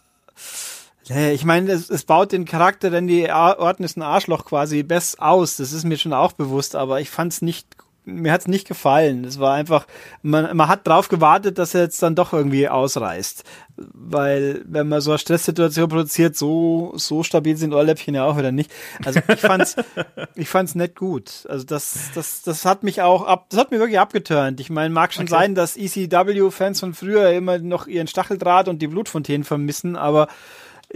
ich 1.09 1.45
meine, 1.45 1.71
es, 1.71 1.89
es 1.89 2.05
baut 2.05 2.33
den 2.33 2.45
Charakter 2.45 2.91
Randy 2.91 3.31
Orton 3.31 3.85
ist 3.85 3.97
ein 3.97 4.03
Arschloch 4.03 4.45
quasi 4.45 4.83
best 4.83 5.21
aus. 5.21 5.57
Das 5.57 5.73
ist 5.73 5.85
mir 5.85 5.99
schon 5.99 6.13
auch 6.13 6.33
bewusst, 6.33 6.75
aber 6.75 7.01
ich 7.01 7.11
fand 7.11 7.33
es 7.33 7.43
nicht, 7.43 7.69
mir 8.05 8.33
hat 8.33 8.41
es 8.41 8.49
nicht 8.49 8.67
gefallen. 8.67 9.25
Es 9.25 9.39
war 9.39 9.55
einfach, 9.55 9.87
man, 10.23 10.57
man 10.57 10.67
hat 10.67 10.87
drauf 10.87 11.09
gewartet, 11.09 11.59
dass 11.59 11.75
er 11.75 11.83
jetzt 11.83 12.03
dann 12.03 12.17
doch 12.17 12.33
irgendwie 12.33 12.69
ausreißt. 12.69 13.45
Weil, 13.77 14.63
wenn 14.67 14.89
man 14.89 15.01
so 15.01 15.13
eine 15.13 15.19
Stresssituation 15.19 15.89
produziert, 15.89 16.37
so, 16.37 16.93
so 16.97 17.23
stabil 17.23 17.57
sind 17.57 17.73
Ohrläppchen 17.73 18.17
ja 18.17 18.25
auch 18.25 18.37
wieder 18.37 18.51
nicht. 18.51 18.73
Also 19.05 19.21
ich 19.29 19.41
fand's, 19.41 19.77
ich 20.35 20.49
fand's 20.49 20.75
nicht 20.75 20.97
gut. 20.97 21.47
Also 21.49 21.67
das, 21.67 22.11
das, 22.17 22.43
das 22.43 22.65
hat 22.65 22.83
mich 22.83 23.03
auch 23.03 23.25
ab, 23.25 23.47
das 23.51 23.61
hat 23.61 23.71
mir 23.71 23.79
wirklich 23.79 24.01
abgeturnt. 24.01 24.59
Ich 24.59 24.71
meine, 24.71 24.93
mag 24.93 25.13
schon 25.13 25.25
okay. 25.25 25.31
sein, 25.31 25.55
dass 25.55 25.77
ECW-Fans 25.77 26.81
von 26.81 26.95
früher 26.95 27.31
immer 27.31 27.59
noch 27.59 27.87
ihren 27.87 28.09
Stacheldraht 28.09 28.67
und 28.67 28.83
die 28.83 28.89
Blutfontänen 28.89 29.45
vermissen, 29.45 29.95
aber 29.95 30.27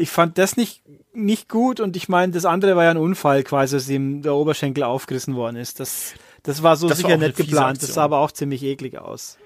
ich 0.00 0.10
fand 0.10 0.38
das 0.38 0.56
nicht, 0.56 0.82
nicht 1.12 1.48
gut 1.48 1.80
und 1.80 1.96
ich 1.96 2.08
meine, 2.08 2.32
das 2.32 2.44
andere 2.44 2.76
war 2.76 2.84
ja 2.84 2.90
ein 2.90 2.96
Unfall 2.96 3.42
quasi, 3.42 3.76
dass 3.76 3.88
ihm 3.88 4.22
der 4.22 4.34
Oberschenkel 4.34 4.82
aufgerissen 4.82 5.36
worden 5.36 5.56
ist. 5.56 5.80
Das, 5.80 6.14
das 6.42 6.62
war 6.62 6.76
so 6.76 6.88
das 6.88 6.98
sicher 6.98 7.10
war 7.10 7.16
nicht 7.18 7.36
geplant. 7.36 7.82
Das 7.82 7.94
sah 7.94 8.04
aber 8.04 8.18
auch 8.18 8.32
ziemlich 8.32 8.62
eklig 8.62 8.98
aus. 8.98 9.38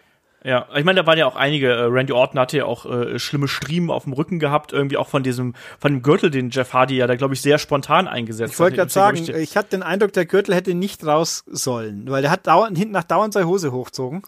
Ja, 0.46 0.68
ich 0.76 0.84
meine, 0.84 1.00
da 1.00 1.06
waren 1.06 1.16
ja 1.16 1.26
auch 1.26 1.36
einige. 1.36 1.72
Äh, 1.72 1.84
Randy 1.84 2.12
Orton 2.12 2.38
hatte 2.38 2.58
ja 2.58 2.64
auch 2.66 2.84
äh, 2.84 3.18
schlimme 3.18 3.48
Striemen 3.48 3.90
auf 3.90 4.04
dem 4.04 4.12
Rücken 4.12 4.38
gehabt, 4.38 4.74
irgendwie 4.74 4.98
auch 4.98 5.08
von 5.08 5.22
diesem, 5.22 5.54
von 5.78 5.94
dem 5.94 6.02
Gürtel, 6.02 6.30
den 6.30 6.50
Jeff 6.50 6.74
Hardy 6.74 6.96
ja 6.96 7.06
da, 7.06 7.16
glaube 7.16 7.32
ich, 7.32 7.40
sehr 7.40 7.58
spontan 7.58 8.06
eingesetzt 8.06 8.52
ich 8.52 8.60
wollte 8.60 8.76
gerade 8.76 8.90
sagen, 8.90 9.16
ich, 9.16 9.30
ich 9.30 9.56
hatte 9.56 9.70
den 9.70 9.82
Eindruck, 9.82 10.12
der 10.12 10.26
Gürtel 10.26 10.54
hätte 10.54 10.74
nicht 10.74 11.04
raus 11.06 11.44
sollen, 11.46 12.10
weil 12.10 12.20
der 12.20 12.30
hat 12.30 12.46
dauernd, 12.46 12.76
hinten 12.76 12.92
nach 12.92 13.04
dauernd 13.04 13.32
seine 13.32 13.46
Hose 13.46 13.72
hochzogen. 13.72 14.22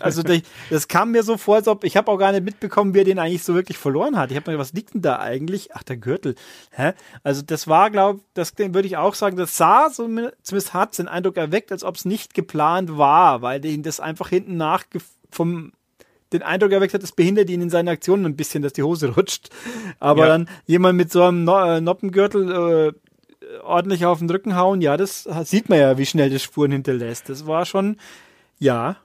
Also 0.00 0.22
das 0.70 0.88
kam 0.88 1.10
mir 1.10 1.22
so 1.22 1.36
vor, 1.36 1.56
als 1.56 1.68
ob 1.68 1.84
ich 1.84 1.96
habe 1.96 2.10
auch 2.10 2.16
gar 2.16 2.32
nicht 2.32 2.44
mitbekommen, 2.44 2.94
wie 2.94 2.98
er 2.98 3.04
den 3.04 3.18
eigentlich 3.18 3.42
so 3.42 3.54
wirklich 3.54 3.76
verloren 3.78 4.16
hat. 4.16 4.30
Ich 4.30 4.36
habe 4.36 4.50
mir 4.50 4.58
was 4.58 4.72
liegt 4.72 4.94
denn 4.94 5.02
da 5.02 5.18
eigentlich? 5.18 5.74
Ach, 5.74 5.82
der 5.82 5.96
Gürtel. 5.96 6.34
Hä? 6.70 6.92
Also 7.22 7.42
das 7.42 7.68
war, 7.68 7.90
glaube 7.90 8.20
das 8.34 8.54
würde 8.56 8.86
ich 8.86 8.96
auch 8.96 9.14
sagen, 9.14 9.36
das 9.36 9.56
sah 9.56 9.90
so 9.90 10.04
zumindest 10.42 10.74
hat 10.74 10.98
den 10.98 11.08
Eindruck 11.08 11.36
erweckt, 11.36 11.72
als 11.72 11.84
ob 11.84 11.96
es 11.96 12.04
nicht 12.04 12.34
geplant 12.34 12.96
war, 12.96 13.42
weil 13.42 13.64
ihn 13.64 13.82
das 13.82 14.00
einfach 14.00 14.28
hinten 14.28 14.56
nach 14.56 14.84
vom 15.30 15.72
den 16.32 16.42
Eindruck 16.42 16.72
erweckt 16.72 16.94
hat, 16.94 17.02
das 17.02 17.12
behindert 17.12 17.50
ihn 17.50 17.60
in 17.60 17.70
seinen 17.70 17.88
Aktionen 17.88 18.24
ein 18.24 18.36
bisschen, 18.36 18.62
dass 18.62 18.72
die 18.72 18.82
Hose 18.82 19.14
rutscht. 19.16 19.50
Aber 19.98 20.22
ja. 20.22 20.28
dann 20.28 20.48
jemand 20.66 20.96
mit 20.96 21.10
so 21.10 21.24
einem 21.24 21.44
no 21.44 21.60
äh, 21.64 21.80
Noppengürtel 21.80 22.94
äh, 22.94 23.60
ordentlich 23.62 24.06
auf 24.06 24.18
den 24.18 24.30
Rücken 24.30 24.56
hauen, 24.56 24.80
ja, 24.80 24.96
das 24.96 25.28
sieht 25.44 25.68
man 25.68 25.78
ja, 25.78 25.98
wie 25.98 26.06
schnell 26.06 26.30
das 26.30 26.42
Spuren 26.42 26.72
hinterlässt. 26.72 27.28
Das 27.28 27.46
war 27.46 27.66
schon, 27.66 27.96
ja, 28.58 28.96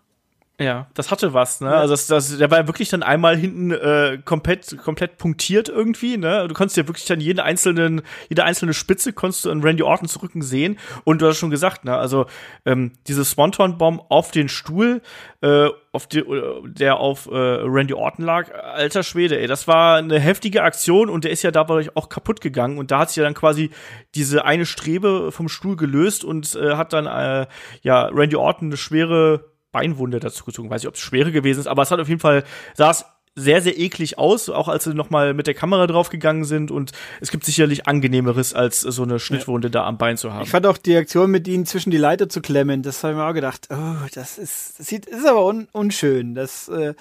ja, 0.57 0.87
das 0.93 1.11
hatte 1.11 1.33
was, 1.33 1.59
ne? 1.59 1.67
Ja. 1.67 1.81
Also 1.81 1.93
das, 1.93 2.07
das, 2.07 2.37
der 2.37 2.49
war 2.49 2.59
ja 2.59 2.67
wirklich 2.67 2.87
dann 2.87 3.03
einmal 3.03 3.35
hinten 3.35 3.71
äh, 3.71 4.19
komplett, 4.23 4.77
komplett 4.77 5.17
punktiert 5.17 5.67
irgendwie, 5.67 6.15
ne? 6.15 6.47
Du 6.47 6.53
konntest 6.53 6.77
ja 6.77 6.87
wirklich 6.87 7.05
dann 7.05 7.19
jeden 7.19 7.41
einzelnen, 7.41 8.03
jede 8.29 8.45
einzelne 8.45 8.73
Spitze 8.73 9.11
konntest 9.11 9.43
du 9.43 9.51
an 9.51 9.61
Randy 9.61 9.83
Ortons 9.83 10.21
Rücken 10.23 10.41
sehen. 10.41 10.79
Und 11.03 11.21
du 11.21 11.27
hast 11.27 11.39
schon 11.39 11.49
gesagt, 11.49 11.83
ne? 11.83 11.97
Also 11.97 12.25
ähm, 12.65 12.93
diese 13.07 13.25
Swanton-Bomb 13.25 14.03
auf 14.07 14.31
den 14.31 14.47
Stuhl, 14.47 15.01
äh, 15.41 15.67
auf 15.91 16.07
die, 16.07 16.23
der 16.63 16.97
auf 16.97 17.25
äh, 17.27 17.35
Randy 17.35 17.93
Orton 17.93 18.23
lag, 18.23 18.53
alter 18.53 19.03
Schwede, 19.03 19.37
ey, 19.37 19.47
das 19.47 19.67
war 19.67 19.97
eine 19.97 20.19
heftige 20.19 20.63
Aktion 20.63 21.09
und 21.09 21.25
der 21.25 21.31
ist 21.31 21.43
ja 21.43 21.51
dadurch 21.51 21.97
auch 21.97 22.07
kaputt 22.07 22.39
gegangen 22.39 22.77
und 22.77 22.91
da 22.91 22.99
hat 22.99 23.09
sich 23.09 23.17
ja 23.17 23.23
dann 23.23 23.33
quasi 23.33 23.71
diese 24.13 24.45
eine 24.45 24.65
Strebe 24.65 25.33
vom 25.33 25.49
Stuhl 25.49 25.75
gelöst 25.75 26.23
und 26.23 26.55
äh, 26.55 26.75
hat 26.75 26.93
dann 26.93 27.07
äh, 27.07 27.47
ja 27.81 28.05
Randy 28.05 28.37
Orton 28.37 28.69
eine 28.69 28.77
schwere 28.77 29.54
Beinwunde 29.75 30.21
dazu 30.21 30.45
gezogen. 30.45 30.69
Weiß 30.69 30.81
nicht, 30.81 30.87
ob 30.87 30.95
es 30.95 31.01
schwere 31.01 31.33
gewesen 31.33 31.59
ist, 31.59 31.67
aber 31.67 31.81
es 31.81 31.91
hat 31.91 31.99
auf 31.99 32.07
jeden 32.07 32.21
Fall, 32.21 32.45
sah 32.75 32.91
es 32.91 33.03
sehr, 33.35 33.61
sehr 33.61 33.77
eklig 33.77 34.17
aus, 34.17 34.49
auch 34.49 34.69
als 34.69 34.85
sie 34.85 34.93
nochmal 34.93 35.33
mit 35.33 35.45
der 35.45 35.53
Kamera 35.53 35.87
draufgegangen 35.87 36.45
sind. 36.45 36.71
Und 36.71 36.93
es 37.19 37.31
gibt 37.31 37.43
sicherlich 37.43 37.85
angenehmeres, 37.85 38.53
als 38.53 38.79
so 38.79 39.03
eine 39.03 39.19
Schnittwunde 39.19 39.67
ja. 39.67 39.71
da 39.71 39.85
am 39.85 39.97
Bein 39.97 40.15
zu 40.15 40.31
haben. 40.31 40.43
Ich 40.43 40.49
fand 40.49 40.65
auch 40.65 40.77
die 40.77 40.95
Aktion 40.95 41.29
mit 41.29 41.45
ihnen 41.49 41.65
zwischen 41.65 41.91
die 41.91 41.97
Leiter 41.97 42.29
zu 42.29 42.39
klemmen, 42.39 42.81
das 42.81 43.03
habe 43.03 43.13
ich 43.13 43.17
mir 43.17 43.25
auch 43.25 43.33
gedacht, 43.33 43.67
oh, 43.71 44.07
das 44.13 44.37
ist, 44.37 44.79
das 44.79 44.87
sieht, 44.87 45.05
ist 45.05 45.27
aber 45.27 45.45
un, 45.45 45.67
unschön. 45.73 46.33
Das, 46.33 46.69
äh, 46.69 46.93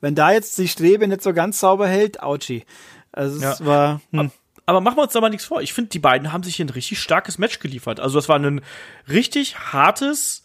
wenn 0.00 0.14
da 0.14 0.30
jetzt 0.30 0.56
die 0.58 0.68
Strebe 0.68 1.08
nicht 1.08 1.22
so 1.22 1.32
ganz 1.32 1.58
sauber 1.58 1.88
hält, 1.88 2.22
ouchi. 2.22 2.64
Also 3.10 3.44
es 3.44 3.58
ja. 3.58 3.66
war. 3.66 4.00
Hm. 4.12 4.30
Aber 4.66 4.80
machen 4.80 4.98
wir 4.98 5.02
uns 5.02 5.12
da 5.12 5.20
mal 5.20 5.30
nichts 5.30 5.46
vor. 5.46 5.60
Ich 5.62 5.72
finde, 5.72 5.90
die 5.90 5.98
beiden 5.98 6.32
haben 6.32 6.44
sich 6.44 6.54
hier 6.54 6.64
ein 6.64 6.70
richtig 6.70 7.00
starkes 7.00 7.38
Match 7.38 7.58
geliefert. 7.58 7.98
Also 7.98 8.16
das 8.16 8.28
war 8.28 8.38
ein 8.38 8.60
richtig 9.08 9.58
hartes, 9.72 10.44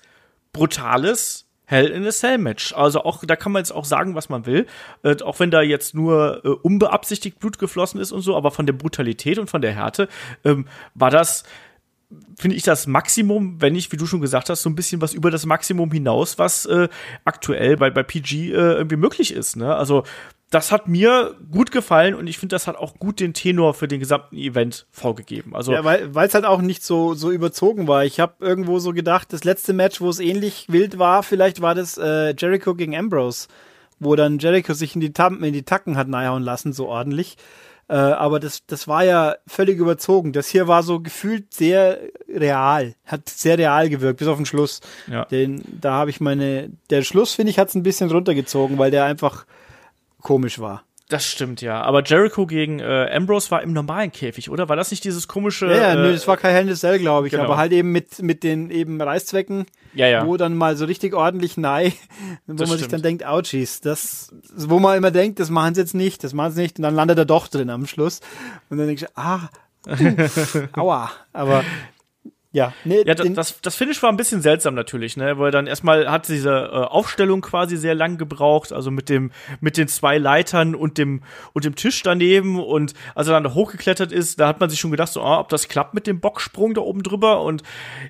brutales, 0.52 1.45
Hell 1.66 1.88
in 1.88 2.06
a 2.06 2.12
Cell 2.12 2.38
Match. 2.38 2.74
Also 2.74 3.04
auch, 3.04 3.24
da 3.26 3.36
kann 3.36 3.52
man 3.52 3.62
jetzt 3.62 3.72
auch 3.72 3.86
sagen, 3.86 4.16
was 4.16 4.30
man 4.30 4.46
will. 4.46 4.68
Äh, 5.04 5.22
auch 5.24 5.40
wenn 5.40 5.52
da 5.52 5.62
jetzt 5.62 5.96
nur 5.96 6.44
äh, 6.44 6.50
unbeabsichtigt 6.50 7.40
Blut 7.40 7.60
geflossen 7.60 8.00
ist 8.00 8.12
und 8.12 8.22
so, 8.22 8.36
aber 8.36 8.52
von 8.52 8.66
der 8.66 8.74
Brutalität 8.74 9.40
und 9.40 9.50
von 9.50 9.62
der 9.62 9.74
Härte 9.74 10.08
ähm, 10.44 10.68
war 10.94 11.10
das, 11.10 11.44
finde 12.38 12.56
ich, 12.56 12.64
das 12.64 12.88
Maximum, 12.88 13.62
wenn 13.62 13.74
nicht, 13.74 13.92
wie 13.92 13.98
du 13.98 14.06
schon 14.06 14.22
gesagt 14.22 14.50
hast, 14.50 14.62
so 14.62 14.70
ein 14.70 14.76
bisschen 14.76 15.02
was 15.02 15.14
über 15.14 15.32
das 15.32 15.46
Maximum 15.46 15.92
hinaus, 15.92 16.38
was 16.38 16.66
äh, 16.66 16.88
aktuell 17.24 17.78
bei, 17.78 17.90
bei 17.90 18.04
PG 18.04 18.34
äh, 18.34 18.54
irgendwie 18.54 18.98
möglich 18.98 19.34
ist. 19.34 19.56
Ne? 19.56 19.76
Also 19.76 20.04
das 20.56 20.72
hat 20.72 20.88
mir 20.88 21.36
gut 21.52 21.70
gefallen 21.70 22.16
und 22.16 22.28
ich 22.28 22.38
finde, 22.38 22.56
das 22.56 22.66
hat 22.66 22.78
auch 22.78 22.94
gut 22.98 23.20
den 23.20 23.34
Tenor 23.34 23.74
für 23.74 23.90
den 23.90 24.00
gesamten 24.00 24.38
Event 24.38 24.88
vorgegeben. 24.90 25.54
Also 25.54 25.74
ja, 25.74 25.84
weil 25.84 26.28
es 26.28 26.34
halt 26.34 26.46
auch 26.46 26.62
nicht 26.62 26.82
so 26.82 27.14
so 27.14 27.30
überzogen 27.30 27.90
war. 27.90 28.06
Ich 28.06 28.22
habe 28.22 28.36
irgendwo 28.40 28.80
so 28.80 28.94
gedacht, 28.94 29.34
das 29.34 29.44
letzte 29.44 29.74
Match, 29.74 30.00
wo 30.00 30.08
es 30.08 30.22
ähnlich 30.22 30.68
wild 30.70 30.98
war, 30.98 31.24
vielleicht 31.24 31.62
war 31.62 31.76
das 31.76 31.98
äh, 31.98 32.34
Jericho 32.38 32.74
gegen 32.74 32.96
Ambrose, 32.96 33.50
wo 34.00 34.16
dann 34.16 34.40
Jericho 34.40 34.74
sich 34.74 34.96
in 34.96 35.02
die, 35.02 35.12
Tam 35.12 35.44
in 35.44 35.52
die 35.52 35.64
Tacken 35.64 35.98
hat 35.98 36.08
najauen 36.08 36.42
lassen, 36.42 36.72
so 36.72 36.88
ordentlich. 36.88 37.36
Äh, 37.90 37.96
aber 37.96 38.40
das, 38.40 38.66
das 38.66 38.88
war 38.88 39.04
ja 39.04 39.36
völlig 39.46 39.78
überzogen. 39.78 40.32
Das 40.32 40.48
hier 40.48 40.70
war 40.70 40.84
so 40.84 41.02
gefühlt 41.02 41.54
sehr 41.54 42.00
real, 42.30 42.96
hat 43.06 43.28
sehr 43.28 43.58
real 43.58 43.90
gewirkt, 43.90 44.20
bis 44.20 44.30
auf 44.30 44.38
den 44.38 44.46
Schluss. 44.46 44.80
Ja. 45.08 45.26
Den, 45.26 45.66
da 45.82 45.92
habe 45.96 46.12
ich 46.12 46.22
meine, 46.22 46.72
der 46.90 47.04
Schluss, 47.04 47.34
finde 47.34 47.50
ich, 47.50 47.60
hat 47.60 47.68
es 47.68 47.76
ein 47.76 47.84
bisschen 47.84 48.10
runtergezogen, 48.10 48.78
weil 48.78 48.90
der 48.90 49.04
einfach 49.04 49.46
komisch 50.26 50.60
war. 50.60 50.84
Das 51.08 51.24
stimmt, 51.24 51.62
ja. 51.62 51.84
Aber 51.84 52.04
Jericho 52.04 52.48
gegen 52.48 52.80
äh, 52.80 53.12
Ambrose 53.14 53.52
war 53.52 53.62
im 53.62 53.74
normalen 53.74 54.12
Käfig, 54.12 54.50
oder? 54.50 54.70
War 54.70 54.76
das 54.76 54.90
nicht 54.90 55.04
dieses 55.04 55.28
komische. 55.28 55.68
Ja, 55.68 55.78
ja 55.78 55.94
äh, 55.94 55.96
nö, 55.98 56.12
das 56.12 56.28
war 56.28 56.36
kein 56.36 56.52
Hell 56.52 56.68
in 56.68 56.76
Cell, 56.76 56.98
glaube 56.98 57.28
ich. 57.28 57.32
Genau. 57.32 57.44
Aber 57.44 57.58
halt 57.58 57.72
eben 57.74 57.92
mit, 57.92 58.24
mit 58.24 58.42
den 58.42 58.72
eben 58.72 59.00
Reißzwecken, 59.00 59.68
ja, 59.94 60.08
ja. 60.08 60.26
wo 60.26 60.36
dann 60.36 60.58
mal 60.58 60.76
so 60.76 60.86
richtig 60.86 61.14
ordentlich 61.14 61.58
nein, 61.58 61.94
wo 62.48 62.54
das 62.54 62.58
man 62.58 62.68
stimmt. 62.70 62.80
sich 62.80 62.88
dann 62.88 63.02
denkt, 63.04 63.24
ouchies, 63.24 63.82
das, 63.82 64.34
wo 64.56 64.80
man 64.80 64.98
immer 64.98 65.12
denkt, 65.12 65.40
das 65.40 65.52
machen 65.52 65.76
sie 65.76 65.82
jetzt 65.82 65.94
nicht, 65.94 66.24
das 66.24 66.34
machen 66.34 66.54
sie 66.54 66.64
nicht. 66.64 66.80
Und 66.80 66.84
dann 66.84 66.96
landet 66.96 67.20
er 67.20 67.26
doch 67.26 67.48
drin 67.50 67.70
am 67.70 67.86
Schluss. 67.86 68.22
Und 68.72 68.80
dann 68.80 68.88
denke 68.88 69.06
ich, 69.06 69.18
ah, 69.18 69.50
uh, 69.88 70.68
aua. 70.80 71.12
Aber 71.34 71.64
ja, 72.56 72.74
nee, 72.86 73.04
ja 73.06 73.16
das, 73.16 73.60
das 73.60 73.76
Finish 73.76 74.02
war 74.02 74.10
ein 74.10 74.16
bisschen 74.16 74.42
seltsam 74.42 74.76
natürlich, 74.76 75.18
ne, 75.18 75.38
weil 75.38 75.52
dann 75.52 75.68
erstmal 75.68 76.10
hat 76.10 76.30
diese 76.30 76.52
äh, 76.52 76.86
Aufstellung 76.86 77.42
quasi 77.42 77.76
sehr 77.76 77.96
lang 77.96 78.18
gebraucht, 78.18 78.72
also 78.72 78.92
mit 78.92 79.10
dem 79.10 79.32
mit 79.60 79.76
den 79.76 79.90
zwei 79.90 80.18
Leitern 80.18 80.74
und 80.74 80.98
dem 80.98 81.22
und 81.52 81.66
dem 81.66 81.76
Tisch 81.76 82.02
daneben 82.02 82.64
und 82.64 82.94
als 83.14 83.28
er 83.28 83.34
dann 83.34 83.44
da 83.44 83.54
hochgeklettert 83.54 84.14
ist, 84.14 84.40
da 84.40 84.48
hat 84.48 84.62
man 84.62 84.70
sich 84.70 84.80
schon 84.80 84.92
gedacht, 84.92 85.12
so, 85.12 85.22
oh, 85.22 85.40
ob 85.40 85.50
das 85.50 85.68
klappt 85.68 85.94
mit 85.96 86.08
dem 86.08 86.22
Bocksprung 86.22 86.74
da 86.74 86.80
oben 86.80 87.04
drüber 87.04 87.42
und 87.42 87.62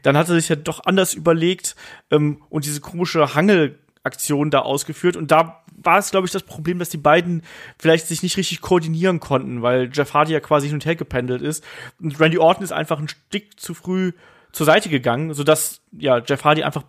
dann 0.04 0.16
hat 0.16 0.30
er 0.30 0.36
sich 0.36 0.48
ja 0.48 0.56
doch 0.56 0.86
anders 0.86 1.16
überlegt 1.16 1.76
ähm, 2.12 2.44
und 2.50 2.66
diese 2.66 2.82
komische 2.82 3.34
Hangel 3.34 3.80
Aktion 4.04 4.52
da 4.52 4.60
ausgeführt 4.60 5.18
und 5.18 5.32
da 5.32 5.64
war 5.76 5.98
es, 5.98 6.12
glaube 6.12 6.28
ich, 6.28 6.32
das 6.32 6.44
Problem, 6.44 6.78
dass 6.78 6.90
die 6.90 6.98
beiden 6.98 7.42
vielleicht 7.80 8.08
sich 8.08 8.22
nicht 8.22 8.38
richtig 8.38 8.62
koordinieren 8.62 9.20
konnten, 9.20 9.64
weil 9.64 9.90
Jeff 9.92 10.14
Hardy 10.14 10.34
ja 10.34 10.40
quasi 10.40 10.68
hin 10.68 10.76
und 10.76 10.86
her 10.86 10.96
gependelt 10.96 11.42
ist 11.42 11.64
und 12.00 12.20
Randy 12.20 12.38
Orton 12.38 12.64
ist 12.64 12.72
einfach 12.72 13.00
ein 13.00 13.08
Stück 13.08 13.60
zu 13.60 13.74
früh 13.74 14.12
zur 14.56 14.66
Seite 14.66 14.88
gegangen, 14.88 15.34
sodass 15.34 15.82
ja 15.92 16.20
Jeff 16.20 16.46
Hardy 16.46 16.64
einfach 16.64 16.84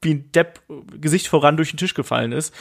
wie 0.00 0.14
ein 0.14 0.32
Depp 0.32 0.60
Gesicht 0.98 1.28
voran 1.28 1.58
durch 1.58 1.70
den 1.70 1.76
Tisch 1.76 1.92
gefallen 1.92 2.32
ist. 2.32 2.54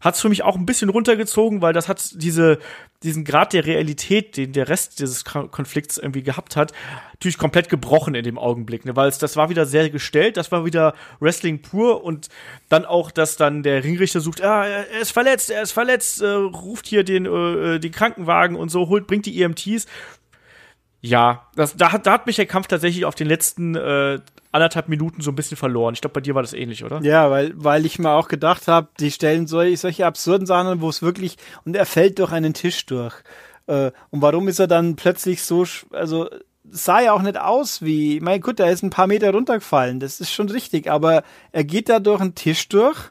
Hat's 0.00 0.20
für 0.20 0.28
mich 0.28 0.44
auch 0.44 0.56
ein 0.56 0.64
bisschen 0.64 0.88
runtergezogen, 0.90 1.60
weil 1.60 1.72
das 1.72 1.88
hat 1.88 2.12
diese, 2.14 2.58
diesen 3.02 3.24
Grad 3.24 3.52
der 3.52 3.66
Realität, 3.66 4.36
den 4.36 4.52
der 4.52 4.68
Rest 4.68 5.00
dieses 5.00 5.24
Konflikts 5.24 5.98
irgendwie 5.98 6.22
gehabt 6.22 6.56
hat, 6.56 6.72
natürlich 7.12 7.36
komplett 7.36 7.68
gebrochen 7.68 8.14
in 8.14 8.22
dem 8.22 8.38
Augenblick, 8.38 8.84
ne? 8.84 8.94
weil 8.94 9.08
es, 9.08 9.18
das 9.18 9.36
war 9.36 9.50
wieder 9.50 9.66
sehr 9.66 9.90
gestellt, 9.90 10.36
das 10.36 10.52
war 10.52 10.64
wieder 10.64 10.94
Wrestling 11.18 11.62
pur 11.62 12.04
und 12.04 12.28
dann 12.68 12.84
auch, 12.84 13.10
dass 13.10 13.36
dann 13.36 13.64
der 13.64 13.82
Ringrichter 13.82 14.20
sucht, 14.20 14.40
ah, 14.40 14.64
er 14.64 15.00
ist 15.00 15.10
verletzt, 15.10 15.50
er 15.50 15.62
ist 15.62 15.72
verletzt, 15.72 16.22
äh, 16.22 16.28
ruft 16.28 16.86
hier 16.86 17.02
den, 17.02 17.26
äh, 17.26 17.80
den 17.80 17.90
Krankenwagen 17.90 18.56
und 18.56 18.68
so, 18.68 18.88
holt, 18.88 19.08
bringt 19.08 19.26
die 19.26 19.42
EMTs 19.42 19.86
ja, 21.00 21.46
das, 21.54 21.76
da, 21.76 21.92
hat, 21.92 22.06
da 22.06 22.12
hat 22.12 22.26
mich 22.26 22.36
der 22.36 22.46
Kampf 22.46 22.66
tatsächlich 22.66 23.04
auf 23.04 23.14
den 23.14 23.28
letzten 23.28 23.76
äh, 23.76 24.18
anderthalb 24.50 24.88
Minuten 24.88 25.22
so 25.22 25.30
ein 25.30 25.36
bisschen 25.36 25.56
verloren. 25.56 25.94
Ich 25.94 26.00
glaube, 26.00 26.14
bei 26.14 26.20
dir 26.20 26.34
war 26.34 26.42
das 26.42 26.52
ähnlich, 26.52 26.84
oder? 26.84 27.00
Ja, 27.02 27.30
weil, 27.30 27.52
weil 27.54 27.86
ich 27.86 27.98
mir 27.98 28.10
auch 28.10 28.28
gedacht 28.28 28.66
habe, 28.66 28.88
die 28.98 29.10
stellen 29.10 29.46
solche, 29.46 29.76
solche 29.76 30.06
absurden 30.06 30.46
Sachen, 30.46 30.80
wo 30.80 30.88
es 30.88 31.02
wirklich, 31.02 31.36
und 31.64 31.76
er 31.76 31.86
fällt 31.86 32.18
durch 32.18 32.32
einen 32.32 32.54
Tisch 32.54 32.84
durch. 32.86 33.14
Äh, 33.66 33.92
und 34.10 34.22
warum 34.22 34.48
ist 34.48 34.58
er 34.58 34.66
dann 34.66 34.96
plötzlich 34.96 35.42
so, 35.42 35.64
also 35.90 36.28
sah 36.70 37.00
ja 37.00 37.12
auch 37.12 37.22
nicht 37.22 37.38
aus 37.38 37.82
wie, 37.82 38.20
mein 38.20 38.40
gut, 38.40 38.58
er 38.58 38.70
ist 38.70 38.82
ein 38.82 38.90
paar 38.90 39.06
Meter 39.06 39.32
runtergefallen, 39.32 40.00
das 40.00 40.20
ist 40.20 40.32
schon 40.32 40.48
richtig, 40.50 40.90
aber 40.90 41.22
er 41.52 41.64
geht 41.64 41.88
da 41.88 42.00
durch 42.00 42.20
einen 42.20 42.34
Tisch 42.34 42.68
durch 42.68 43.10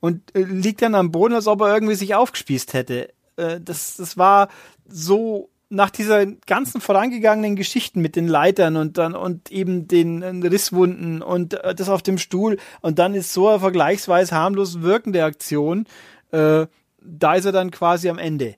und 0.00 0.34
äh, 0.34 0.42
liegt 0.42 0.82
dann 0.82 0.94
am 0.94 1.12
Boden, 1.12 1.34
als 1.34 1.46
ob 1.46 1.60
er 1.60 1.72
irgendwie 1.72 1.94
sich 1.94 2.14
aufgespießt 2.14 2.74
hätte. 2.74 3.10
Äh, 3.36 3.60
das, 3.60 3.96
das 3.96 4.18
war 4.18 4.48
so 4.86 5.50
nach 5.70 5.90
dieser 5.90 6.24
ganzen 6.26 6.80
vorangegangenen 6.80 7.54
Geschichten 7.54 8.00
mit 8.00 8.16
den 8.16 8.26
Leitern 8.26 8.76
und 8.76 8.96
dann 8.96 9.14
und 9.14 9.50
eben 9.52 9.86
den 9.86 10.42
Risswunden 10.42 11.20
und 11.20 11.54
äh, 11.54 11.74
das 11.74 11.88
auf 11.88 12.02
dem 12.02 12.18
Stuhl 12.18 12.56
und 12.80 12.98
dann 12.98 13.14
ist 13.14 13.32
so 13.32 13.48
eine 13.48 13.60
vergleichsweise 13.60 14.34
harmlos 14.34 14.80
wirkende 14.80 15.24
Aktion, 15.24 15.86
äh, 16.30 16.66
da 17.00 17.34
ist 17.34 17.44
er 17.44 17.52
dann 17.52 17.70
quasi 17.70 18.08
am 18.08 18.18
Ende. 18.18 18.54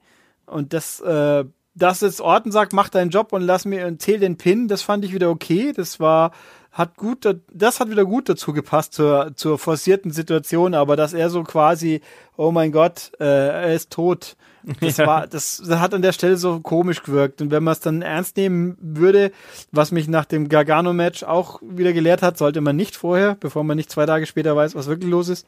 Und 0.46 0.72
das, 0.72 1.00
äh, 1.00 1.44
dass 1.74 2.00
jetzt 2.00 2.20
Orten 2.20 2.52
sagt, 2.52 2.72
mach 2.72 2.88
deinen 2.88 3.10
Job 3.10 3.32
und 3.32 3.42
lass 3.42 3.64
mir 3.64 3.86
und 3.86 4.02
zähl 4.02 4.18
den 4.18 4.36
Pin, 4.36 4.68
das 4.68 4.82
fand 4.82 5.04
ich 5.04 5.12
wieder 5.12 5.30
okay. 5.30 5.72
Das 5.74 6.00
war, 6.00 6.32
hat 6.72 6.96
gut, 6.96 7.26
das 7.52 7.80
hat 7.80 7.90
wieder 7.90 8.04
gut 8.04 8.28
dazu 8.28 8.52
gepasst 8.52 8.94
zur, 8.94 9.32
zur 9.34 9.58
forcierten 9.58 10.10
Situation, 10.10 10.74
aber 10.74 10.96
dass 10.96 11.12
er 11.12 11.30
so 11.30 11.42
quasi, 11.42 12.00
oh 12.36 12.52
mein 12.52 12.72
Gott, 12.72 13.12
äh, 13.20 13.24
er 13.24 13.74
ist 13.74 13.90
tot, 13.90 14.36
das 14.80 14.98
war, 14.98 15.26
das, 15.26 15.62
hat 15.68 15.94
an 15.94 16.02
der 16.02 16.12
Stelle 16.12 16.36
so 16.36 16.60
komisch 16.60 17.02
gewirkt. 17.02 17.40
Und 17.40 17.50
wenn 17.50 17.62
man 17.62 17.72
es 17.72 17.80
dann 17.80 18.02
ernst 18.02 18.36
nehmen 18.36 18.76
würde, 18.80 19.32
was 19.72 19.92
mich 19.92 20.08
nach 20.08 20.24
dem 20.24 20.48
Gargano-Match 20.48 21.22
auch 21.24 21.60
wieder 21.62 21.92
gelehrt 21.92 22.22
hat, 22.22 22.38
sollte 22.38 22.60
man 22.60 22.76
nicht 22.76 22.96
vorher, 22.96 23.36
bevor 23.36 23.64
man 23.64 23.76
nicht 23.76 23.90
zwei 23.90 24.06
Tage 24.06 24.26
später 24.26 24.56
weiß, 24.56 24.74
was 24.74 24.86
wirklich 24.86 25.10
los 25.10 25.28
ist. 25.28 25.46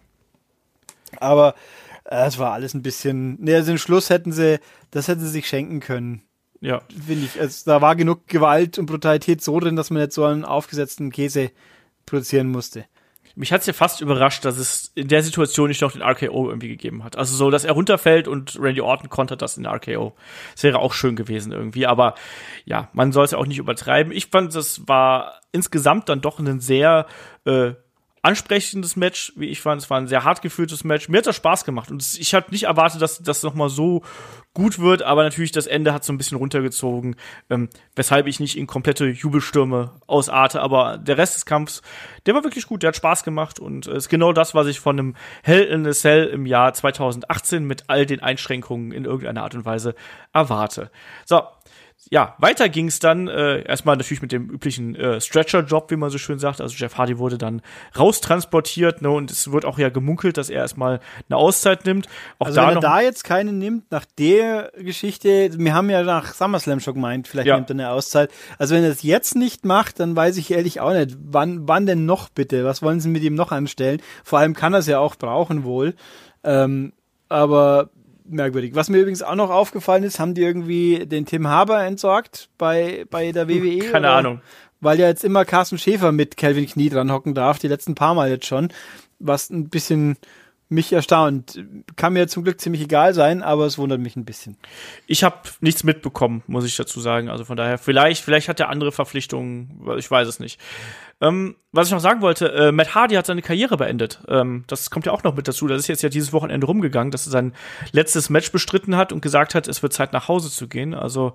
Aber 1.18 1.54
äh, 2.04 2.26
es 2.26 2.38
war 2.38 2.52
alles 2.52 2.74
ein 2.74 2.82
bisschen, 2.82 3.42
ne, 3.42 3.54
also 3.54 3.72
den 3.72 3.78
Schluss 3.78 4.10
hätten 4.10 4.32
sie, 4.32 4.60
das 4.90 5.08
hätten 5.08 5.20
sie 5.20 5.28
sich 5.28 5.46
schenken 5.46 5.80
können. 5.80 6.22
Ja. 6.60 6.82
Finde 6.88 7.24
ich. 7.24 7.40
Also, 7.40 7.70
da 7.70 7.80
war 7.80 7.96
genug 7.96 8.28
Gewalt 8.28 8.78
und 8.78 8.86
Brutalität 8.86 9.42
so 9.42 9.58
drin, 9.58 9.76
dass 9.76 9.90
man 9.90 10.00
jetzt 10.00 10.14
so 10.14 10.24
einen 10.24 10.44
aufgesetzten 10.44 11.10
Käse 11.10 11.50
produzieren 12.06 12.48
musste 12.48 12.84
mich 13.34 13.52
hat's 13.52 13.66
ja 13.66 13.72
fast 13.72 14.00
überrascht, 14.00 14.44
dass 14.44 14.58
es 14.58 14.92
in 14.94 15.08
der 15.08 15.22
Situation 15.22 15.68
nicht 15.68 15.80
noch 15.80 15.92
den 15.92 16.02
RKO 16.02 16.48
irgendwie 16.48 16.68
gegeben 16.68 17.04
hat. 17.04 17.16
Also 17.16 17.36
so, 17.36 17.50
dass 17.50 17.64
er 17.64 17.72
runterfällt 17.72 18.28
und 18.28 18.58
Randy 18.60 18.80
Orton 18.80 19.08
kontert 19.08 19.42
das 19.42 19.56
in 19.56 19.62
der 19.62 19.72
RKO. 19.72 20.14
Das 20.54 20.62
wäre 20.62 20.78
auch 20.78 20.92
schön 20.92 21.16
gewesen 21.16 21.52
irgendwie. 21.52 21.86
Aber 21.86 22.14
ja, 22.64 22.88
man 22.92 23.12
soll 23.12 23.24
es 23.24 23.30
ja 23.30 23.38
auch 23.38 23.46
nicht 23.46 23.58
übertreiben. 23.58 24.12
Ich 24.12 24.26
fand, 24.26 24.54
das 24.54 24.86
war 24.86 25.40
insgesamt 25.52 26.08
dann 26.08 26.20
doch 26.20 26.38
ein 26.38 26.60
sehr 26.60 27.06
äh, 27.44 27.72
ansprechendes 28.22 28.94
Match, 28.94 29.32
wie 29.34 29.48
ich 29.48 29.60
fand. 29.60 29.82
Es 29.82 29.90
war 29.90 29.98
ein 29.98 30.06
sehr 30.06 30.22
hart 30.22 30.42
geführtes 30.42 30.84
Match. 30.84 31.08
Mir 31.08 31.18
hat 31.18 31.26
das 31.26 31.36
Spaß 31.36 31.64
gemacht 31.64 31.90
und 31.90 32.02
ich 32.18 32.34
hatte 32.34 32.52
nicht 32.52 32.64
erwartet, 32.64 33.02
dass 33.02 33.20
das 33.20 33.42
noch 33.42 33.54
mal 33.54 33.68
so 33.68 34.02
gut 34.54 34.78
wird, 34.78 35.02
aber 35.02 35.24
natürlich 35.24 35.50
das 35.50 35.66
Ende 35.66 35.92
hat 35.92 36.04
so 36.04 36.12
ein 36.12 36.18
bisschen 36.18 36.38
runtergezogen, 36.38 37.16
ähm, 37.50 37.68
weshalb 37.96 38.26
ich 38.26 38.38
nicht 38.38 38.56
in 38.56 38.66
komplette 38.66 39.06
Jubelstürme 39.06 39.92
ausarte. 40.06 40.60
Aber 40.60 40.98
der 40.98 41.18
Rest 41.18 41.34
des 41.34 41.46
Kampfs, 41.46 41.82
der 42.26 42.34
war 42.34 42.44
wirklich 42.44 42.66
gut, 42.66 42.82
der 42.82 42.88
hat 42.88 42.96
Spaß 42.96 43.24
gemacht 43.24 43.58
und 43.58 43.86
äh, 43.86 43.96
ist 43.96 44.08
genau 44.08 44.32
das, 44.32 44.54
was 44.54 44.68
ich 44.68 44.78
von 44.78 44.98
einem 44.98 45.16
Hell 45.42 45.64
in 45.64 45.86
a 45.86 45.92
Cell 45.92 46.26
im 46.26 46.46
Jahr 46.46 46.72
2018 46.74 47.64
mit 47.64 47.84
all 47.88 48.06
den 48.06 48.20
Einschränkungen 48.20 48.92
in 48.92 49.04
irgendeiner 49.04 49.42
Art 49.42 49.54
und 49.54 49.64
Weise 49.64 49.94
erwarte. 50.32 50.90
So, 51.24 51.42
ja, 52.10 52.34
weiter 52.38 52.68
ging 52.68 52.88
es 52.88 52.98
dann 52.98 53.28
äh, 53.28 53.62
erstmal 53.62 53.96
natürlich 53.96 54.22
mit 54.22 54.32
dem 54.32 54.50
üblichen 54.50 54.94
äh, 54.96 55.20
Stretcher-Job, 55.20 55.90
wie 55.90 55.96
man 55.96 56.10
so 56.10 56.18
schön 56.18 56.38
sagt. 56.38 56.60
Also 56.60 56.74
Jeff 56.76 56.98
Hardy 56.98 57.18
wurde 57.18 57.38
dann 57.38 57.62
raustransportiert, 57.96 59.02
ne, 59.02 59.10
und 59.10 59.30
es 59.30 59.52
wird 59.52 59.64
auch 59.64 59.78
ja 59.78 59.88
gemunkelt, 59.88 60.36
dass 60.36 60.50
er 60.50 60.62
erstmal 60.62 61.00
eine 61.28 61.36
Auszeit 61.36 61.86
nimmt. 61.86 62.08
Auch 62.38 62.46
also 62.46 62.60
da 62.60 62.68
wenn 62.68 62.76
er 62.76 62.80
da 62.80 63.00
jetzt 63.00 63.24
keine 63.24 63.52
nimmt, 63.52 63.90
nach 63.90 64.04
der 64.18 64.72
Geschichte, 64.78 65.50
wir 65.56 65.74
haben 65.74 65.90
ja 65.90 66.02
nach 66.02 66.34
SummerSlam 66.34 66.80
schon 66.80 66.94
gemeint, 66.94 67.28
vielleicht 67.28 67.48
ja. 67.48 67.56
nimmt 67.56 67.70
er 67.70 67.74
eine 67.74 67.90
Auszeit. 67.90 68.30
Also 68.58 68.74
wenn 68.74 68.82
er 68.82 68.90
es 68.90 69.02
jetzt 69.02 69.36
nicht 69.36 69.64
macht, 69.64 70.00
dann 70.00 70.16
weiß 70.16 70.36
ich 70.36 70.50
ehrlich 70.50 70.80
auch 70.80 70.92
nicht, 70.92 71.16
wann, 71.22 71.68
wann 71.68 71.86
denn 71.86 72.04
noch 72.04 72.28
bitte? 72.28 72.64
Was 72.64 72.82
wollen 72.82 73.00
sie 73.00 73.08
mit 73.08 73.22
ihm 73.22 73.34
noch 73.34 73.52
anstellen? 73.52 74.02
Vor 74.24 74.38
allem 74.38 74.54
kann 74.54 74.74
er 74.74 74.80
es 74.80 74.86
ja 74.86 74.98
auch 74.98 75.16
brauchen 75.16 75.64
wohl. 75.64 75.94
Ähm, 76.44 76.92
aber 77.28 77.90
merkwürdig. 78.24 78.74
Was 78.74 78.88
mir 78.88 78.98
übrigens 78.98 79.22
auch 79.22 79.34
noch 79.34 79.50
aufgefallen 79.50 80.02
ist, 80.02 80.18
haben 80.18 80.34
die 80.34 80.42
irgendwie 80.42 81.06
den 81.06 81.26
Tim 81.26 81.46
Haber 81.48 81.82
entsorgt 81.84 82.48
bei, 82.58 83.04
bei 83.10 83.32
der 83.32 83.48
WWE? 83.48 83.78
Keine 83.92 84.08
oder? 84.08 84.16
Ahnung. 84.16 84.40
Weil 84.80 84.98
ja 84.98 85.06
jetzt 85.06 85.24
immer 85.24 85.44
Carsten 85.44 85.78
Schäfer 85.78 86.10
mit 86.10 86.36
Calvin 86.36 86.66
Knie 86.66 86.88
dran 86.88 87.12
hocken 87.12 87.34
darf, 87.34 87.58
die 87.58 87.68
letzten 87.68 87.94
paar 87.94 88.14
Mal 88.14 88.30
jetzt 88.30 88.46
schon, 88.46 88.72
was 89.20 89.50
ein 89.50 89.68
bisschen 89.68 90.16
mich 90.72 90.92
erstaunt. 90.92 91.62
Kann 91.96 92.14
mir 92.14 92.26
zum 92.28 92.42
Glück 92.42 92.60
ziemlich 92.60 92.82
egal 92.82 93.14
sein, 93.14 93.42
aber 93.42 93.66
es 93.66 93.78
wundert 93.78 94.00
mich 94.00 94.16
ein 94.16 94.24
bisschen. 94.24 94.56
Ich 95.06 95.22
habe 95.22 95.36
nichts 95.60 95.84
mitbekommen, 95.84 96.42
muss 96.46 96.64
ich 96.64 96.76
dazu 96.76 97.00
sagen. 97.00 97.28
Also 97.28 97.44
von 97.44 97.56
daher, 97.56 97.78
vielleicht, 97.78 98.24
vielleicht 98.24 98.48
hat 98.48 98.58
er 98.58 98.68
andere 98.68 98.90
Verpflichtungen, 98.90 99.86
ich 99.98 100.10
weiß 100.10 100.26
es 100.26 100.40
nicht. 100.40 100.58
Ähm, 101.20 101.54
was 101.70 101.86
ich 101.86 101.92
noch 101.92 102.00
sagen 102.00 102.20
wollte, 102.20 102.52
äh, 102.52 102.72
Matt 102.72 102.94
Hardy 102.94 103.14
hat 103.14 103.26
seine 103.26 103.42
Karriere 103.42 103.76
beendet. 103.76 104.20
Ähm, 104.26 104.64
das 104.66 104.90
kommt 104.90 105.06
ja 105.06 105.12
auch 105.12 105.22
noch 105.22 105.36
mit 105.36 105.46
dazu. 105.46 105.68
Das 105.68 105.78
ist 105.78 105.86
jetzt 105.86 106.02
ja 106.02 106.08
dieses 106.08 106.32
Wochenende 106.32 106.66
rumgegangen, 106.66 107.12
dass 107.12 107.26
er 107.26 107.30
sein 107.30 107.52
letztes 107.92 108.28
Match 108.28 108.50
bestritten 108.50 108.96
hat 108.96 109.12
und 109.12 109.20
gesagt 109.20 109.54
hat, 109.54 109.68
es 109.68 109.82
wird 109.82 109.92
Zeit 109.92 110.12
nach 110.12 110.26
Hause 110.26 110.50
zu 110.50 110.66
gehen. 110.66 110.94
Also 110.94 111.34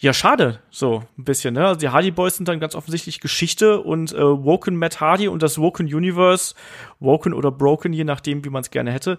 ja, 0.00 0.14
schade, 0.14 0.60
so 0.70 1.02
ein 1.18 1.24
bisschen, 1.24 1.52
ne? 1.54 1.66
Also 1.66 1.80
die 1.80 1.90
Hardy 1.90 2.10
Boys 2.10 2.36
sind 2.36 2.48
dann 2.48 2.58
ganz 2.58 2.74
offensichtlich 2.74 3.20
Geschichte 3.20 3.80
und 3.82 4.14
äh, 4.14 4.18
Woken 4.18 4.76
Matt 4.76 5.00
Hardy 5.00 5.28
und 5.28 5.42
das 5.42 5.58
Woken 5.58 5.86
Universe, 5.86 6.54
Woken 7.00 7.34
oder 7.34 7.50
Broken, 7.52 7.92
je 7.92 8.04
nachdem, 8.04 8.42
wie 8.42 8.48
man 8.48 8.62
es 8.62 8.70
gerne 8.70 8.92
hätte, 8.92 9.18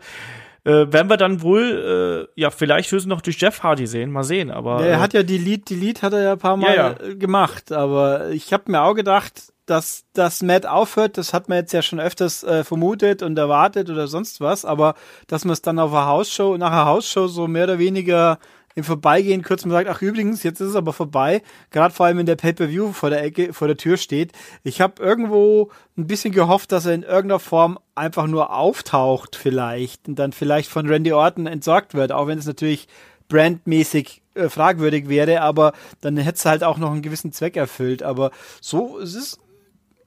äh, 0.63 0.91
werden 0.91 1.07
wir 1.07 1.17
dann 1.17 1.43
wohl, 1.43 2.27
äh, 2.35 2.41
ja, 2.41 2.49
vielleicht 2.49 2.91
höchstens 2.91 3.09
noch 3.09 3.21
durch 3.21 3.39
Jeff 3.39 3.61
Hardy 3.61 3.85
sehen, 3.85 4.11
mal 4.11 4.23
sehen, 4.23 4.49
aber. 4.49 4.81
Ja, 4.81 4.87
er 4.87 4.97
äh, 4.97 4.99
hat 4.99 5.13
ja 5.13 5.21
die 5.21 5.37
Lead, 5.37 5.69
die 5.69 5.75
Lead 5.75 6.01
hat 6.01 6.13
er 6.13 6.23
ja 6.23 6.31
ein 6.33 6.39
paar 6.39 6.57
Mal 6.57 6.75
Ja, 6.75 6.95
äh, 6.99 7.15
gemacht, 7.15 7.71
aber 7.71 8.29
ich 8.29 8.51
habe 8.51 8.71
mir 8.71 8.81
auch 8.81 8.95
gedacht, 8.95 9.53
dass 9.67 10.05
dass 10.13 10.41
Matt 10.41 10.65
aufhört, 10.65 11.19
das 11.19 11.31
hat 11.31 11.47
man 11.47 11.59
jetzt 11.59 11.73
ja 11.73 11.83
schon 11.83 11.99
öfters 11.99 12.43
äh, 12.43 12.63
vermutet 12.63 13.21
und 13.21 13.37
erwartet 13.37 13.91
oder 13.91 14.07
sonst 14.07 14.41
was, 14.41 14.65
aber 14.65 14.95
dass 15.27 15.45
man 15.45 15.53
es 15.53 15.61
dann 15.61 15.77
auf 15.77 15.93
einer 15.93 16.07
Hausshow, 16.07 16.57
nach 16.57 16.71
einer 16.71 16.85
Hausshow 16.85 17.27
so 17.27 17.47
mehr 17.47 17.65
oder 17.65 17.77
weniger 17.77 18.39
im 18.75 18.83
Vorbeigehen 18.83 19.43
kurz 19.43 19.65
mal 19.65 19.73
sagt, 19.73 19.89
ach 19.89 20.01
übrigens, 20.01 20.43
jetzt 20.43 20.59
ist 20.59 20.69
es 20.69 20.75
aber 20.75 20.93
vorbei, 20.93 21.41
gerade 21.71 21.93
vor 21.93 22.05
allem 22.05 22.19
in 22.19 22.25
der 22.25 22.35
Pay-Per-View 22.35 22.91
vor 22.93 23.09
der 23.09 23.23
Ecke, 23.23 23.53
vor 23.53 23.67
der 23.67 23.77
Tür 23.77 23.97
steht. 23.97 24.31
Ich 24.63 24.81
habe 24.81 25.01
irgendwo 25.01 25.71
ein 25.97 26.07
bisschen 26.07 26.33
gehofft, 26.33 26.71
dass 26.71 26.85
er 26.85 26.93
in 26.93 27.03
irgendeiner 27.03 27.39
Form 27.39 27.79
einfach 27.95 28.27
nur 28.27 28.53
auftaucht 28.53 29.35
vielleicht 29.35 30.07
und 30.07 30.17
dann 30.17 30.31
vielleicht 30.31 30.69
von 30.69 30.87
Randy 30.87 31.13
Orton 31.13 31.47
entsorgt 31.47 31.93
wird, 31.93 32.11
auch 32.11 32.27
wenn 32.27 32.39
es 32.39 32.45
natürlich 32.45 32.87
brandmäßig 33.27 34.21
äh, 34.33 34.49
fragwürdig 34.49 35.09
wäre, 35.09 35.41
aber 35.41 35.73
dann 36.01 36.17
hätte 36.17 36.37
es 36.37 36.45
halt 36.45 36.63
auch 36.63 36.77
noch 36.77 36.91
einen 36.91 37.01
gewissen 37.01 37.31
Zweck 37.31 37.57
erfüllt. 37.57 38.03
Aber 38.03 38.31
so, 38.59 38.99
es 38.99 39.15
ist 39.15 39.39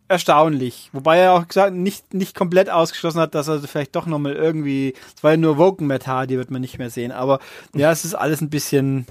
erstaunlich. 0.08 0.90
Wobei 0.92 1.18
er 1.18 1.32
auch 1.32 1.46
gesagt 1.48 1.74
nicht, 1.74 2.12
nicht 2.14 2.34
komplett 2.36 2.70
ausgeschlossen 2.70 3.20
hat, 3.20 3.34
dass 3.34 3.48
er 3.48 3.60
vielleicht 3.60 3.96
doch 3.96 4.06
nochmal 4.06 4.32
irgendwie, 4.34 4.94
es 5.16 5.22
war 5.22 5.32
ja 5.32 5.36
nur 5.36 5.58
Woken 5.58 5.86
Matt 5.86 6.06
Hardy, 6.06 6.36
wird 6.36 6.50
man 6.50 6.60
nicht 6.60 6.78
mehr 6.78 6.90
sehen. 6.90 7.12
Aber 7.12 7.40
ja, 7.74 7.90
es 7.90 8.04
ist 8.04 8.14
alles 8.14 8.40
ein 8.40 8.50
bisschen, 8.50 9.06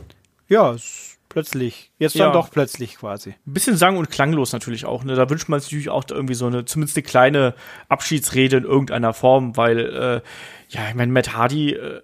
ja, 0.48 0.72
es 0.74 0.84
ist 0.84 1.18
plötzlich. 1.30 1.92
Jetzt 1.98 2.16
dann 2.20 2.28
Ja. 2.28 2.32
doch 2.34 2.52
plötzlich 2.52 2.96
quasi. 2.98 3.32
ein 3.48 3.54
bisschen 3.54 3.76
sang- 3.76 3.98
und 3.98 4.12
klanglos 4.12 4.54
natürlich 4.54 4.86
auch. 4.86 5.04
Ne? 5.04 5.16
Da 5.16 5.30
wünscht 5.30 5.50
man 5.50 5.60
sich 5.60 5.72
natürlich 5.72 5.90
auch 5.90 6.04
irgendwie 6.10 6.36
so 6.36 6.46
eine, 6.46 6.66
zumindest 6.66 6.96
eine 6.96 7.04
kleine 7.04 7.56
Abschiedsrede 7.90 8.58
in 8.58 8.64
irgendeiner 8.64 9.14
Form, 9.14 9.58
weil, 9.58 9.80
äh, 9.80 10.22
ja, 10.70 10.90
ich 10.90 10.96
meine, 10.96 11.12
Matt 11.12 11.36
Hardy, 11.36 11.72
äh, 11.74 12.02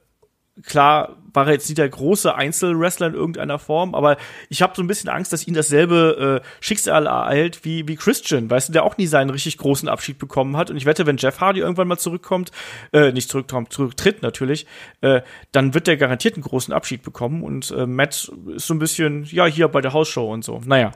klar 0.63 1.17
war 1.33 1.47
er 1.47 1.53
jetzt 1.53 1.69
nicht 1.69 1.77
der 1.77 1.89
große 1.89 2.33
Einzelwrestler 2.33 3.07
in 3.07 3.13
irgendeiner 3.13 3.59
Form, 3.59 3.95
aber 3.95 4.17
ich 4.49 4.61
habe 4.61 4.73
so 4.75 4.81
ein 4.81 4.87
bisschen 4.87 5.09
Angst, 5.09 5.31
dass 5.33 5.47
ihn 5.47 5.53
dasselbe 5.53 6.41
äh, 6.43 6.47
Schicksal 6.59 7.05
ereilt 7.05 7.65
wie, 7.65 7.87
wie 7.87 7.95
Christian, 7.95 8.49
weißt 8.49 8.69
du, 8.69 8.73
der 8.73 8.83
auch 8.83 8.97
nie 8.97 9.07
seinen 9.07 9.29
richtig 9.29 9.57
großen 9.57 9.87
Abschied 9.87 10.17
bekommen 10.17 10.57
hat. 10.57 10.69
Und 10.69 10.77
ich 10.77 10.85
wette, 10.85 11.05
wenn 11.05 11.17
Jeff 11.17 11.39
Hardy 11.39 11.59
irgendwann 11.59 11.87
mal 11.87 11.97
zurückkommt, 11.97 12.51
äh, 12.93 13.11
nicht 13.11 13.29
zurückkommt, 13.29 13.71
zurücktritt 13.73 14.21
natürlich, 14.21 14.65
äh, 15.01 15.21
dann 15.51 15.73
wird 15.73 15.87
der 15.87 15.97
garantiert 15.97 16.35
einen 16.35 16.43
großen 16.43 16.73
Abschied 16.73 17.03
bekommen. 17.03 17.43
Und 17.43 17.71
äh, 17.71 17.85
Matt 17.85 18.31
ist 18.55 18.67
so 18.67 18.73
ein 18.73 18.79
bisschen, 18.79 19.25
ja, 19.25 19.45
hier 19.45 19.67
bei 19.67 19.81
der 19.81 19.93
Hausshow 19.93 20.31
und 20.31 20.43
so. 20.43 20.61
Naja. 20.65 20.91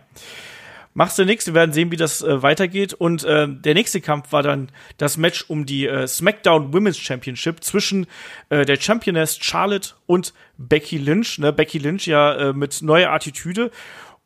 Machst 0.95 1.17
du 1.17 1.25
nichts, 1.25 1.47
wir 1.47 1.55
werden 1.55 1.73
sehen, 1.73 1.91
wie 1.91 1.97
das 1.97 2.21
äh, 2.21 2.43
weitergeht. 2.43 2.93
Und 2.93 3.23
äh, 3.23 3.47
der 3.47 3.73
nächste 3.73 3.99
Kampf 3.99 4.31
war 4.31 4.43
dann 4.43 4.69
das 4.97 5.17
Match 5.17 5.45
um 5.47 5.65
die 5.65 5.87
äh, 5.87 6.07
SmackDown 6.07 6.73
Women's 6.73 6.99
Championship 6.99 7.63
zwischen 7.63 8.05
äh, 8.49 8.65
der 8.65 8.79
Championess 8.79 9.37
Charlotte 9.41 9.95
und 10.05 10.33
Becky 10.57 10.97
Lynch. 10.97 11.39
Ne? 11.39 11.51
Becky 11.51 11.79
Lynch 11.79 12.05
ja 12.05 12.33
äh, 12.35 12.53
mit 12.53 12.81
neuer 12.83 13.11
Attitüde. 13.11 13.71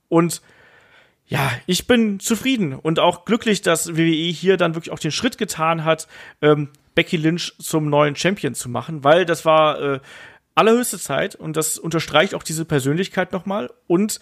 Und 0.09 0.41
ja, 1.27 1.51
ich 1.65 1.87
bin 1.87 2.19
zufrieden 2.19 2.73
und 2.73 2.99
auch 2.99 3.25
glücklich, 3.25 3.61
dass 3.61 3.97
WWE 3.97 4.31
hier 4.31 4.57
dann 4.57 4.75
wirklich 4.75 4.93
auch 4.93 4.99
den 4.99 5.11
Schritt 5.11 5.37
getan 5.37 5.83
hat, 5.83 6.07
ähm, 6.41 6.69
Becky 6.95 7.17
Lynch 7.17 7.53
zum 7.59 7.89
neuen 7.89 8.15
Champion 8.15 8.55
zu 8.55 8.69
machen, 8.69 9.03
weil 9.03 9.25
das 9.25 9.45
war 9.45 9.81
äh, 9.81 9.99
allerhöchste 10.55 10.97
Zeit 10.97 11.35
und 11.35 11.55
das 11.55 11.77
unterstreicht 11.77 12.33
auch 12.33 12.43
diese 12.43 12.65
Persönlichkeit 12.65 13.33
nochmal 13.33 13.69
und 13.87 14.19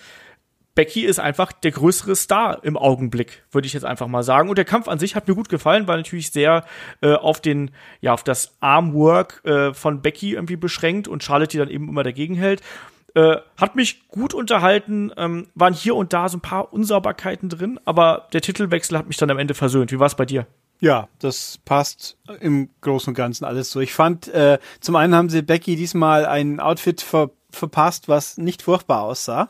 Becky 0.76 1.06
ist 1.06 1.20
einfach 1.20 1.54
der 1.54 1.72
größere 1.72 2.16
Star 2.16 2.64
im 2.64 2.78
Augenblick, 2.78 3.44
würde 3.52 3.66
ich 3.66 3.74
jetzt 3.74 3.86
einfach 3.86 4.08
mal 4.08 4.24
sagen. 4.24 4.50
Und 4.50 4.58
der 4.58 4.66
Kampf 4.66 4.88
an 4.88 5.00
sich 5.00 5.16
hat 5.16 5.28
mir 5.28 5.34
gut 5.34 5.50
gefallen, 5.50 5.88
war 5.88 5.96
natürlich 5.96 6.32
sehr 6.32 6.66
äh, 7.02 7.14
auf 7.14 7.40
den, 7.40 7.72
ja, 8.02 8.14
auf 8.14 8.24
das 8.24 8.58
Armwork 8.60 9.42
äh, 9.46 9.74
von 9.74 10.02
Becky 10.02 10.34
irgendwie 10.34 10.58
beschränkt 10.58 11.08
und 11.08 11.24
Charlotte, 11.24 11.52
die 11.52 11.58
dann 11.58 11.70
eben 11.70 11.88
immer 11.88 12.04
dagegen 12.04 12.36
hält. 12.36 12.62
Äh, 13.16 13.38
hat 13.56 13.78
mich 13.78 14.10
gut 14.10 14.34
unterhalten, 14.34 15.14
ähm, 15.16 15.48
waren 15.56 15.74
hier 15.74 15.96
und 15.96 16.12
da 16.12 16.28
so 16.28 16.38
ein 16.38 16.42
paar 16.42 16.74
Unsauberkeiten 16.74 17.48
drin, 17.48 17.80
aber 17.86 18.28
der 18.34 18.42
Titelwechsel 18.42 18.98
hat 18.98 19.08
mich 19.08 19.16
dann 19.16 19.32
am 19.32 19.40
Ende 19.40 19.54
versöhnt. 19.54 19.94
Wie 19.94 20.00
war 20.00 20.08
es 20.08 20.16
bei 20.16 20.26
dir? 20.26 20.46
Ja, 20.82 21.08
das 21.20 21.58
passt 21.64 22.18
im 22.42 22.70
Großen 22.82 23.12
und 23.12 23.16
Ganzen 23.16 23.46
alles 23.46 23.72
so. 23.72 23.80
Ich 23.80 23.94
fand, 23.94 24.28
äh, 24.28 24.60
zum 24.82 24.98
einen 24.98 25.16
haben 25.16 25.30
sie 25.30 25.42
Becky 25.42 25.78
diesmal 25.78 26.26
ein 26.26 26.60
Outfit 26.60 27.02
ver 27.02 27.32
verpasst, 27.52 28.10
was 28.10 28.38
nicht 28.38 28.62
furchtbar 28.62 29.04
aussah. 29.04 29.48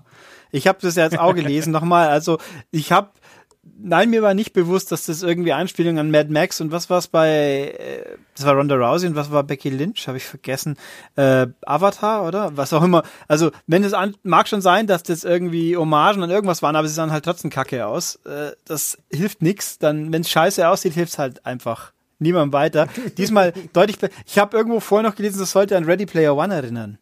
Ich 0.56 0.68
habe 0.68 0.80
das 0.82 0.96
jetzt 0.96 1.20
auch 1.20 1.36
gelesen 1.36 1.72
nochmal. 1.74 2.08
Also 2.08 2.38
ich 2.72 2.94
habe, 2.94 3.10
nein, 3.78 4.10
mir 4.10 4.22
war 4.22 4.34
nicht 4.34 4.54
bewusst, 4.54 4.92
dass 4.92 5.06
das 5.06 5.22
irgendwie 5.22 5.52
Anspielung 5.52 6.00
an 6.00 6.12
Mad 6.12 6.32
Max 6.32 6.62
und 6.62 6.72
was 6.72 6.90
war 6.90 7.00
es 7.00 7.08
bei, 7.08 7.76
äh, 7.78 8.18
das 8.38 8.46
war 8.46 8.56
Ronda 8.56 8.76
Rousey 8.76 9.08
und 9.08 9.16
was 9.16 9.32
war 9.32 9.44
Becky 9.44 9.70
Lynch, 9.70 10.08
habe 10.08 10.18
ich 10.18 10.24
vergessen, 10.24 10.78
äh, 11.18 11.48
Avatar 11.66 12.26
oder 12.26 12.56
was 12.56 12.72
auch 12.72 12.84
immer. 12.84 13.04
Also 13.28 13.52
wenn 13.68 13.84
es 13.84 13.94
an, 13.94 14.16
mag 14.24 14.48
schon 14.48 14.62
sein, 14.62 14.88
dass 14.88 15.04
das 15.04 15.26
irgendwie 15.26 15.76
Hommagen 15.76 16.24
an 16.24 16.30
irgendwas 16.30 16.62
waren, 16.62 16.78
aber 16.78 16.88
sie 16.88 16.94
sahen 16.94 17.12
halt 17.12 17.26
trotzdem 17.26 17.52
kacke 17.52 17.86
aus. 17.86 18.16
Äh, 18.26 18.52
das 18.64 18.98
hilft 19.12 19.42
nix. 19.42 19.78
Dann, 19.78 20.14
wenn 20.14 20.22
es 20.22 20.30
scheiße 20.30 20.68
aussieht, 20.68 20.94
hilft's 20.94 21.18
halt 21.18 21.46
einfach 21.46 21.92
niemandem 22.20 22.54
weiter. 22.54 22.88
Diesmal 23.18 23.52
deutlich. 23.74 23.98
Ich 24.26 24.40
habe 24.40 24.56
irgendwo 24.56 24.80
vorher 24.80 25.10
noch 25.10 25.18
gelesen, 25.18 25.40
das 25.40 25.52
sollte 25.52 25.76
an 25.76 25.84
Ready 25.84 26.06
Player 26.06 26.36
One 26.36 26.54
erinnern. 26.54 26.98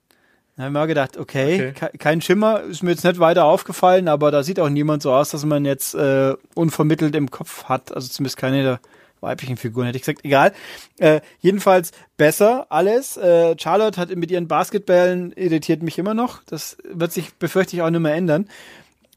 Da 0.55 0.63
habe 0.63 0.71
ich 0.71 0.79
mir 0.79 0.87
gedacht, 0.87 1.17
okay, 1.17 1.55
Okay. 1.55 1.71
ke- 1.73 1.97
kein 1.97 2.21
Schimmer, 2.21 2.61
ist 2.61 2.83
mir 2.83 2.91
jetzt 2.91 3.03
nicht 3.03 3.19
weiter 3.19 3.45
aufgefallen, 3.45 4.07
aber 4.07 4.29
da 4.31 4.43
sieht 4.43 4.59
auch 4.59 4.69
niemand 4.69 5.01
so 5.01 5.11
aus, 5.11 5.31
dass 5.31 5.45
man 5.45 5.65
jetzt 5.65 5.95
äh, 5.95 6.35
unvermittelt 6.55 7.15
im 7.15 7.31
Kopf 7.31 7.65
hat. 7.65 7.93
Also 7.95 8.07
zumindest 8.09 8.37
keine 8.37 8.61
der 8.63 8.79
weiblichen 9.19 9.57
Figuren, 9.57 9.85
hätte 9.87 9.97
ich 9.97 10.03
gesagt. 10.03 10.23
Egal. 10.25 10.51
Äh, 10.99 11.21
jedenfalls 11.39 11.91
besser 12.17 12.67
alles. 12.69 13.17
Äh, 13.17 13.55
Charlotte 13.57 13.99
hat 13.99 14.15
mit 14.15 14.29
ihren 14.29 14.47
Basketballen 14.47 15.31
irritiert 15.31 15.81
mich 15.81 15.97
immer 15.97 16.13
noch. 16.13 16.43
Das 16.43 16.77
wird 16.83 17.11
sich, 17.13 17.33
befürchte 17.35 17.75
ich, 17.75 17.81
auch 17.81 17.89
nicht 17.89 18.01
mehr 18.01 18.13
ändern. 18.13 18.47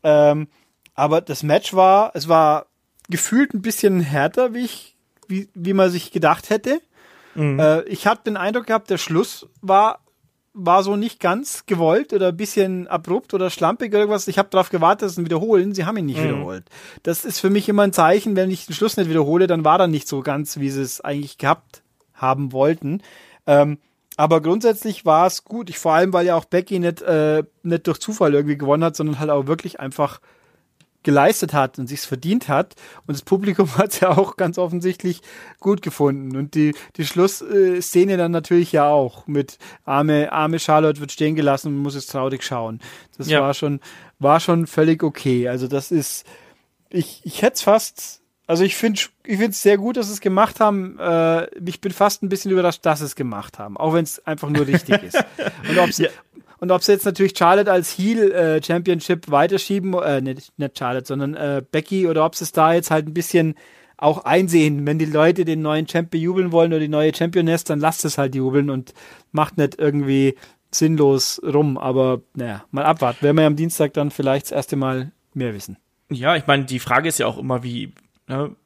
Ähm, 0.04 0.48
aber 0.94 1.20
das 1.20 1.42
Match 1.42 1.74
war, 1.74 2.12
es 2.14 2.28
war 2.28 2.66
gefühlt 3.10 3.52
ein 3.52 3.60
bisschen 3.62 4.00
härter, 4.00 4.54
wie 4.54 4.64
ich, 4.64 4.96
wie, 5.28 5.48
wie 5.54 5.74
man 5.74 5.90
sich 5.90 6.12
gedacht 6.12 6.48
hätte. 6.50 6.80
Äh, 7.36 7.82
ich 7.88 8.06
hatte 8.06 8.22
den 8.24 8.36
Eindruck 8.38 8.66
gehabt, 8.68 8.88
der 8.88 8.96
Schluss 8.98 9.46
war 9.60 9.98
war 10.58 10.82
so 10.82 10.96
nicht 10.96 11.20
ganz 11.20 11.66
gewollt 11.66 12.14
oder 12.14 12.28
ein 12.28 12.36
bisschen 12.36 12.88
abrupt 12.88 13.34
oder 13.34 13.50
schlampig 13.50 13.90
oder 13.90 14.00
irgendwas. 14.00 14.26
Ich 14.26 14.38
habe 14.38 14.48
darauf 14.50 14.70
gewartet, 14.70 15.02
dass 15.02 15.14
sie 15.14 15.20
ihn 15.20 15.26
wiederholen. 15.26 15.74
Sie 15.74 15.84
haben 15.84 15.98
ihn 15.98 16.06
nicht 16.06 16.22
wiederholt. 16.22 16.64
Das 17.02 17.26
ist 17.26 17.40
für 17.40 17.50
mich 17.50 17.68
immer 17.68 17.82
ein 17.82 17.92
Zeichen, 17.92 18.36
wenn 18.36 18.50
ich 18.50 18.66
den 18.66 18.74
Schluss 18.74 18.96
nicht 18.96 19.10
wiederhole, 19.10 19.46
dann 19.46 19.64
war 19.64 19.78
er 19.78 19.86
nicht 19.86 20.08
so 20.08 20.22
ganz, 20.22 20.58
wie 20.58 20.70
sie 20.70 20.80
es 20.80 21.02
eigentlich 21.02 21.36
gehabt 21.36 21.82
haben 22.14 22.52
wollten. 22.52 23.02
Ähm, 23.46 23.78
aber 24.16 24.40
grundsätzlich 24.40 25.04
war 25.04 25.26
es 25.26 25.44
gut. 25.44 25.68
Ich 25.68 25.78
vor 25.78 25.92
allem, 25.92 26.14
weil 26.14 26.24
ja 26.24 26.36
auch 26.36 26.46
Becky 26.46 26.78
nicht, 26.78 27.02
äh, 27.02 27.44
nicht 27.62 27.86
durch 27.86 27.98
Zufall 27.98 28.32
irgendwie 28.32 28.56
gewonnen 28.56 28.82
hat, 28.82 28.96
sondern 28.96 29.18
halt 29.18 29.28
auch 29.28 29.46
wirklich 29.46 29.78
einfach 29.78 30.20
geleistet 31.06 31.54
hat 31.54 31.78
und 31.78 31.86
sich's 31.86 32.04
verdient 32.04 32.48
hat. 32.48 32.74
Und 33.06 33.14
das 33.16 33.22
Publikum 33.22 33.74
hat 33.78 33.94
es 33.94 34.00
ja 34.00 34.10
auch 34.10 34.36
ganz 34.36 34.58
offensichtlich 34.58 35.22
gut 35.60 35.80
gefunden. 35.80 36.36
Und 36.36 36.54
die, 36.54 36.74
die 36.96 37.06
Schlussszene 37.06 38.16
dann 38.18 38.32
natürlich 38.32 38.72
ja 38.72 38.88
auch 38.88 39.26
mit 39.26 39.56
arme, 39.84 40.30
arme 40.32 40.58
Charlotte 40.58 41.00
wird 41.00 41.12
stehen 41.12 41.34
gelassen 41.36 41.68
und 41.68 41.78
muss 41.78 41.94
jetzt 41.94 42.10
traurig 42.10 42.42
schauen. 42.42 42.80
Das 43.16 43.28
Ja. 43.28 43.40
war 43.40 43.54
schon, 43.54 43.80
war 44.18 44.40
schon 44.40 44.66
völlig 44.66 45.02
okay. 45.02 45.48
Also 45.48 45.68
das 45.68 45.90
ist, 45.90 46.26
ich, 46.90 47.20
ich 47.24 47.42
hätte 47.42 47.54
es 47.54 47.62
fast, 47.62 48.20
also 48.48 48.62
ich 48.64 48.76
finde 48.76 49.00
ich 49.24 49.36
finde 49.38 49.50
es 49.50 49.62
sehr 49.62 49.76
gut, 49.76 49.96
dass 49.96 50.06
sie 50.06 50.12
es 50.12 50.20
gemacht 50.20 50.60
haben. 50.60 50.98
Äh, 51.00 51.46
ich 51.68 51.80
bin 51.80 51.90
fast 51.92 52.22
ein 52.22 52.28
bisschen 52.28 52.50
überrascht, 52.52 52.84
dass 52.86 53.00
sie 53.00 53.06
es 53.06 53.16
gemacht 53.16 53.58
haben, 53.58 53.76
auch 53.76 53.92
wenn 53.94 54.04
es 54.04 54.24
einfach 54.26 54.48
nur 54.48 54.66
richtig 54.66 55.02
ist. 55.02 55.18
Und 55.68 55.78
ob 55.78 55.92
sie 55.92 56.04
Ja. 56.04 56.10
Und 56.66 56.72
ob 56.72 56.82
sie 56.82 56.90
jetzt 56.90 57.06
natürlich 57.06 57.38
Charlotte 57.38 57.70
als 57.70 57.96
Heel 57.96 58.32
äh, 58.32 58.60
Championship 58.60 59.30
weiterschieben, 59.30 59.94
äh, 59.94 60.20
nicht, 60.20 60.52
nicht 60.58 60.76
Charlotte, 60.76 61.06
sondern 61.06 61.34
äh, 61.34 61.62
Becky, 61.70 62.08
oder 62.08 62.24
ob 62.24 62.34
sie 62.34 62.42
es 62.42 62.50
da 62.50 62.74
jetzt 62.74 62.90
halt 62.90 63.06
ein 63.06 63.14
bisschen 63.14 63.54
auch 63.96 64.24
einsehen, 64.24 64.84
wenn 64.84 64.98
die 64.98 65.04
Leute 65.04 65.44
den 65.44 65.62
neuen 65.62 65.86
Champion 65.86 66.24
jubeln 66.24 66.50
wollen 66.50 66.72
oder 66.72 66.80
die 66.80 66.88
neue 66.88 67.14
Championess, 67.14 67.62
dann 67.62 67.78
lasst 67.78 68.04
es 68.04 68.18
halt 68.18 68.34
jubeln 68.34 68.68
und 68.68 68.94
macht 69.30 69.58
nicht 69.58 69.78
irgendwie 69.78 70.34
sinnlos 70.72 71.40
rum. 71.44 71.78
Aber 71.78 72.22
naja, 72.34 72.64
mal 72.72 72.84
abwarten. 72.84 73.22
Werden 73.22 73.36
wir 73.36 73.46
am 73.46 73.54
Dienstag 73.54 73.94
dann 73.94 74.10
vielleicht 74.10 74.46
das 74.46 74.52
erste 74.52 74.74
Mal 74.74 75.12
mehr 75.34 75.54
wissen. 75.54 75.76
Ja, 76.10 76.34
ich 76.34 76.48
meine, 76.48 76.64
die 76.64 76.80
Frage 76.80 77.08
ist 77.08 77.20
ja 77.20 77.28
auch 77.28 77.38
immer, 77.38 77.62
wie, 77.62 77.92
ne, 78.26 78.56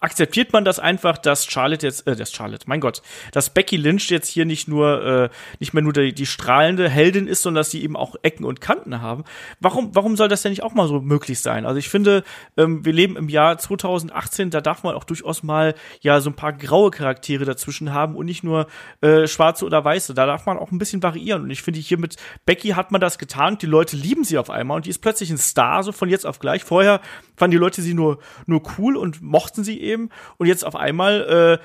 akzeptiert 0.00 0.52
man 0.52 0.64
das 0.64 0.78
einfach, 0.78 1.18
dass 1.18 1.46
Charlotte 1.46 1.86
jetzt, 1.86 2.06
äh, 2.06 2.16
das 2.16 2.32
Charlotte, 2.32 2.64
mein 2.66 2.80
Gott, 2.80 3.02
dass 3.32 3.50
Becky 3.50 3.76
Lynch 3.76 4.10
jetzt 4.10 4.28
hier 4.28 4.44
nicht 4.44 4.68
nur, 4.68 5.04
äh, 5.04 5.28
nicht 5.58 5.74
mehr 5.74 5.82
nur 5.82 5.92
die, 5.92 6.12
die 6.12 6.26
strahlende 6.26 6.88
Heldin 6.88 7.26
ist, 7.26 7.42
sondern 7.42 7.60
dass 7.60 7.70
sie 7.70 7.82
eben 7.82 7.96
auch 7.96 8.16
Ecken 8.22 8.44
und 8.44 8.60
Kanten 8.60 9.02
haben. 9.02 9.24
Warum, 9.60 9.94
warum 9.94 10.16
soll 10.16 10.28
das 10.28 10.42
denn 10.42 10.52
nicht 10.52 10.62
auch 10.62 10.74
mal 10.74 10.88
so 10.88 11.00
möglich 11.00 11.40
sein? 11.40 11.66
Also 11.66 11.78
ich 11.78 11.88
finde, 11.88 12.24
ähm, 12.56 12.84
wir 12.84 12.92
leben 12.92 13.16
im 13.16 13.28
Jahr 13.28 13.58
2018, 13.58 14.50
da 14.50 14.60
darf 14.60 14.82
man 14.82 14.94
auch 14.94 15.04
durchaus 15.04 15.42
mal 15.42 15.74
ja 16.00 16.20
so 16.20 16.30
ein 16.30 16.36
paar 16.36 16.52
graue 16.52 16.90
Charaktere 16.90 17.44
dazwischen 17.44 17.92
haben 17.92 18.16
und 18.16 18.26
nicht 18.26 18.44
nur 18.44 18.68
äh, 19.00 19.26
schwarze 19.26 19.64
oder 19.64 19.84
weiße. 19.84 20.14
Da 20.14 20.26
darf 20.26 20.46
man 20.46 20.58
auch 20.58 20.70
ein 20.70 20.78
bisschen 20.78 21.02
variieren. 21.02 21.42
Und 21.42 21.50
ich 21.50 21.62
finde, 21.62 21.80
hier 21.80 21.98
mit 21.98 22.16
Becky 22.46 22.70
hat 22.70 22.92
man 22.92 23.00
das 23.00 23.18
getan 23.18 23.58
die 23.62 23.66
Leute 23.66 23.96
lieben 23.96 24.24
sie 24.24 24.38
auf 24.38 24.50
einmal 24.50 24.76
und 24.76 24.86
die 24.86 24.90
ist 24.90 25.00
plötzlich 25.00 25.30
ein 25.30 25.38
Star, 25.38 25.82
so 25.82 25.92
von 25.92 26.08
jetzt 26.08 26.26
auf 26.26 26.38
gleich. 26.38 26.64
Vorher 26.64 27.00
fanden 27.36 27.52
die 27.52 27.58
Leute 27.58 27.82
sie 27.82 27.94
nur, 27.94 28.18
nur 28.46 28.62
cool 28.78 28.96
und 28.96 29.22
mochten 29.22 29.64
sie 29.64 29.80
eben. 29.80 29.87
Und 29.96 30.46
jetzt 30.46 30.64
auf 30.64 30.76
einmal, 30.76 31.58
äh, 31.60 31.64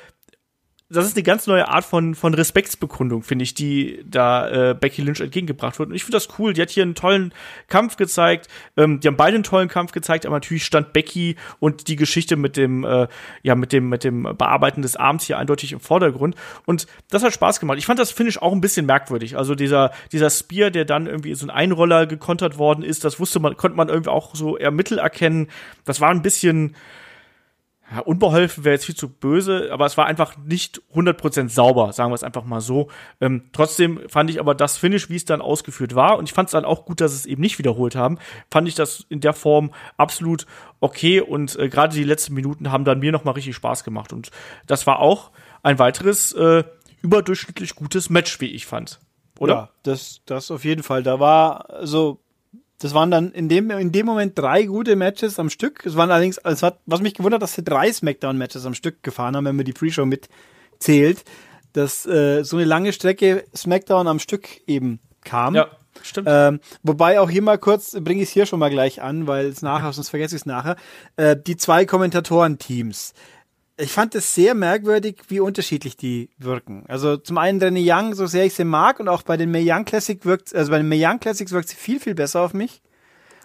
das 0.93 1.07
ist 1.07 1.15
eine 1.15 1.23
ganz 1.23 1.47
neue 1.47 1.67
Art 1.67 1.85
von, 1.85 2.13
von 2.13 2.33
Respektsbekundung, 2.33 3.23
finde 3.23 3.43
ich, 3.43 3.53
die 3.53 4.03
da 4.05 4.71
äh, 4.71 4.75
Becky 4.75 5.01
Lynch 5.01 5.21
entgegengebracht 5.21 5.79
wird. 5.79 5.89
Und 5.89 5.95
ich 5.95 6.03
finde 6.03 6.17
das 6.17 6.27
cool. 6.37 6.53
Die 6.53 6.61
hat 6.61 6.69
hier 6.69 6.83
einen 6.83 6.93
tollen 6.93 7.33
Kampf 7.67 7.97
gezeigt. 7.97 8.47
Ähm, 8.77 8.99
die 8.99 9.07
haben 9.07 9.17
beide 9.17 9.35
einen 9.35 9.43
tollen 9.43 9.69
Kampf 9.69 9.91
gezeigt, 9.91 10.25
aber 10.25 10.35
natürlich 10.35 10.65
stand 10.65 10.93
Becky 10.93 11.35
und 11.59 11.87
die 11.87 11.95
Geschichte 11.95 12.35
mit 12.35 12.57
dem, 12.57 12.83
äh, 12.83 13.07
ja, 13.41 13.55
mit 13.55 13.73
dem, 13.73 13.89
mit 13.89 14.03
dem 14.03 14.23
Bearbeiten 14.23 14.81
des 14.81 14.95
Arms 14.95 15.25
hier 15.25 15.37
eindeutig 15.37 15.71
im 15.71 15.79
Vordergrund. 15.79 16.35
Und 16.65 16.85
das 17.09 17.23
hat 17.23 17.33
Spaß 17.33 17.59
gemacht. 17.59 17.79
Ich 17.79 17.85
fand 17.85 17.99
das 17.99 18.11
Finish 18.11 18.37
auch 18.37 18.51
ein 18.51 18.61
bisschen 18.61 18.85
merkwürdig. 18.85 19.37
Also 19.37 19.55
dieser, 19.55 19.91
dieser 20.11 20.29
Spear, 20.29 20.69
der 20.69 20.85
dann 20.85 21.07
irgendwie 21.07 21.33
so 21.33 21.45
ein 21.45 21.49
Einroller 21.49 22.05
gekontert 22.05 22.57
worden 22.57 22.83
ist, 22.83 23.03
das 23.03 23.19
wusste 23.19 23.39
man, 23.39 23.57
konnte 23.57 23.77
man 23.77 23.89
irgendwie 23.89 24.11
auch 24.11 24.35
so 24.35 24.57
eher 24.57 24.71
Mittel 24.71 24.99
erkennen. 24.99 25.47
Das 25.85 26.01
war 26.01 26.09
ein 26.09 26.21
bisschen, 26.21 26.75
ja, 27.93 27.99
unbeholfen 27.99 28.63
wäre 28.63 28.73
jetzt 28.73 28.85
viel 28.85 28.95
zu 28.95 29.07
böse, 29.07 29.69
aber 29.71 29.85
es 29.85 29.97
war 29.97 30.07
einfach 30.07 30.35
nicht 30.37 30.81
100% 30.95 31.49
sauber, 31.49 31.93
sagen 31.93 32.09
wir 32.09 32.15
es 32.15 32.23
einfach 32.23 32.43
mal 32.43 32.59
so. 32.59 32.89
Ähm, 33.21 33.43
trotzdem 33.51 34.01
fand 34.07 34.31
ich 34.31 34.39
aber 34.39 34.55
das 34.55 34.77
Finish, 34.77 35.09
wie 35.09 35.15
es 35.15 35.25
dann 35.25 35.41
ausgeführt 35.41 35.93
war, 35.93 36.17
und 36.17 36.27
ich 36.27 36.33
fand 36.33 36.47
es 36.47 36.53
dann 36.53 36.65
auch 36.65 36.85
gut, 36.85 37.01
dass 37.01 37.13
es 37.13 37.27
eben 37.27 37.41
nicht 37.41 37.59
wiederholt 37.59 37.95
haben, 37.95 38.17
fand 38.49 38.67
ich 38.67 38.73
das 38.73 39.05
in 39.09 39.19
der 39.19 39.33
Form 39.33 39.71
absolut 39.95 40.47
okay 40.79 41.21
und 41.21 41.55
äh, 41.57 41.69
gerade 41.69 41.95
die 41.95 42.03
letzten 42.03 42.33
Minuten 42.33 42.71
haben 42.71 42.83
dann 42.83 42.99
mir 42.99 43.11
nochmal 43.11 43.35
richtig 43.35 43.55
Spaß 43.55 43.83
gemacht 43.83 44.11
und 44.11 44.31
das 44.65 44.87
war 44.87 44.99
auch 44.99 45.29
ein 45.61 45.77
weiteres 45.77 46.33
äh, 46.33 46.63
überdurchschnittlich 47.03 47.75
gutes 47.75 48.09
Match, 48.09 48.41
wie 48.41 48.47
ich 48.47 48.65
fand. 48.65 48.99
Oder? 49.39 49.53
Ja, 49.53 49.69
das, 49.83 50.21
das 50.25 50.49
auf 50.51 50.63
jeden 50.63 50.83
Fall. 50.83 51.03
Da 51.03 51.19
war, 51.19 51.69
also 51.69 52.22
das 52.83 52.93
waren 52.93 53.09
dann 53.09 53.31
in 53.31 53.47
dem, 53.47 53.71
in 53.71 53.93
dem 53.93 54.05
Moment 54.05 54.37
drei 54.37 54.63
gute 54.63 54.97
Matches 54.97 55.39
am 55.39 55.49
Stück. 55.49 55.85
Es 55.85 55.95
waren 55.95 56.11
allerdings, 56.11 56.37
es 56.39 56.63
hat, 56.63 56.79
was 56.85 56.99
mich 56.99 57.13
gewundert, 57.13 57.41
dass 57.41 57.53
sie 57.53 57.63
drei 57.63 57.89
Smackdown-Matches 57.91 58.65
am 58.65 58.73
Stück 58.73 59.03
gefahren 59.03 59.37
haben, 59.37 59.45
wenn 59.45 59.55
man 59.55 59.63
die 59.63 59.71
Pre-Show 59.71 60.05
mitzählt, 60.05 61.23
dass 61.71 62.05
äh, 62.05 62.43
so 62.43 62.57
eine 62.57 62.65
lange 62.65 62.91
Strecke 62.91 63.45
Smackdown 63.55 64.09
am 64.09 64.19
Stück 64.19 64.49
eben 64.67 64.99
kam. 65.23 65.55
Ja, 65.55 65.67
stimmt. 66.01 66.27
Ähm, 66.29 66.59
wobei 66.81 67.21
auch 67.21 67.29
hier 67.29 67.41
mal 67.41 67.57
kurz, 67.57 67.95
bringe 68.01 68.21
ich 68.21 68.27
es 68.27 68.33
hier 68.33 68.45
schon 68.45 68.59
mal 68.59 68.69
gleich 68.69 69.01
an, 69.01 69.27
weil 69.27 69.45
es 69.45 69.61
nachher, 69.61 69.93
sonst 69.93 70.09
vergesse 70.09 70.35
ich 70.35 70.41
es 70.41 70.45
nachher, 70.45 70.75
äh, 71.15 71.37
die 71.37 71.55
zwei 71.55 71.85
Kommentatoren-Teams 71.85 73.13
ich 73.77 73.91
fand 73.91 74.13
es 74.15 74.35
sehr 74.35 74.53
merkwürdig, 74.53 75.23
wie 75.29 75.39
unterschiedlich 75.39 75.97
die 75.97 76.29
wirken. 76.37 76.83
Also 76.87 77.17
zum 77.17 77.37
einen 77.37 77.59
René 77.59 77.81
Young, 77.83 78.13
so 78.13 78.27
sehr 78.27 78.45
ich 78.45 78.53
sie 78.53 78.65
mag, 78.65 78.99
und 78.99 79.09
auch 79.09 79.23
bei 79.23 79.37
den 79.37 79.53
Young 79.55 79.85
Classic 79.85 80.23
wirkt, 80.25 80.53
also 80.53 80.71
bei 80.71 80.77
den 80.77 80.87
Mae 80.87 81.03
Young 81.03 81.19
Classics 81.19 81.51
wirkt 81.51 81.69
sie 81.69 81.75
viel, 81.75 81.99
viel 81.99 82.13
besser 82.13 82.41
auf 82.41 82.53
mich. 82.53 82.81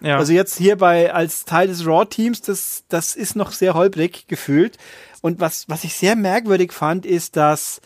Ja. 0.01 0.17
Also 0.17 0.31
jetzt 0.31 0.57
hier 0.57 0.77
bei, 0.77 1.13
als 1.13 1.45
Teil 1.45 1.67
des 1.67 1.85
Raw-Teams, 1.85 2.41
das, 2.41 2.83
das 2.89 3.15
ist 3.15 3.35
noch 3.35 3.51
sehr 3.51 3.73
holprig 3.73 4.27
gefühlt. 4.27 4.77
Und 5.21 5.39
was, 5.39 5.67
was 5.67 5.83
ich 5.83 5.95
sehr 5.95 6.15
merkwürdig 6.15 6.71
fand, 6.71 7.05
ist, 7.05 7.35
dass 7.35 7.81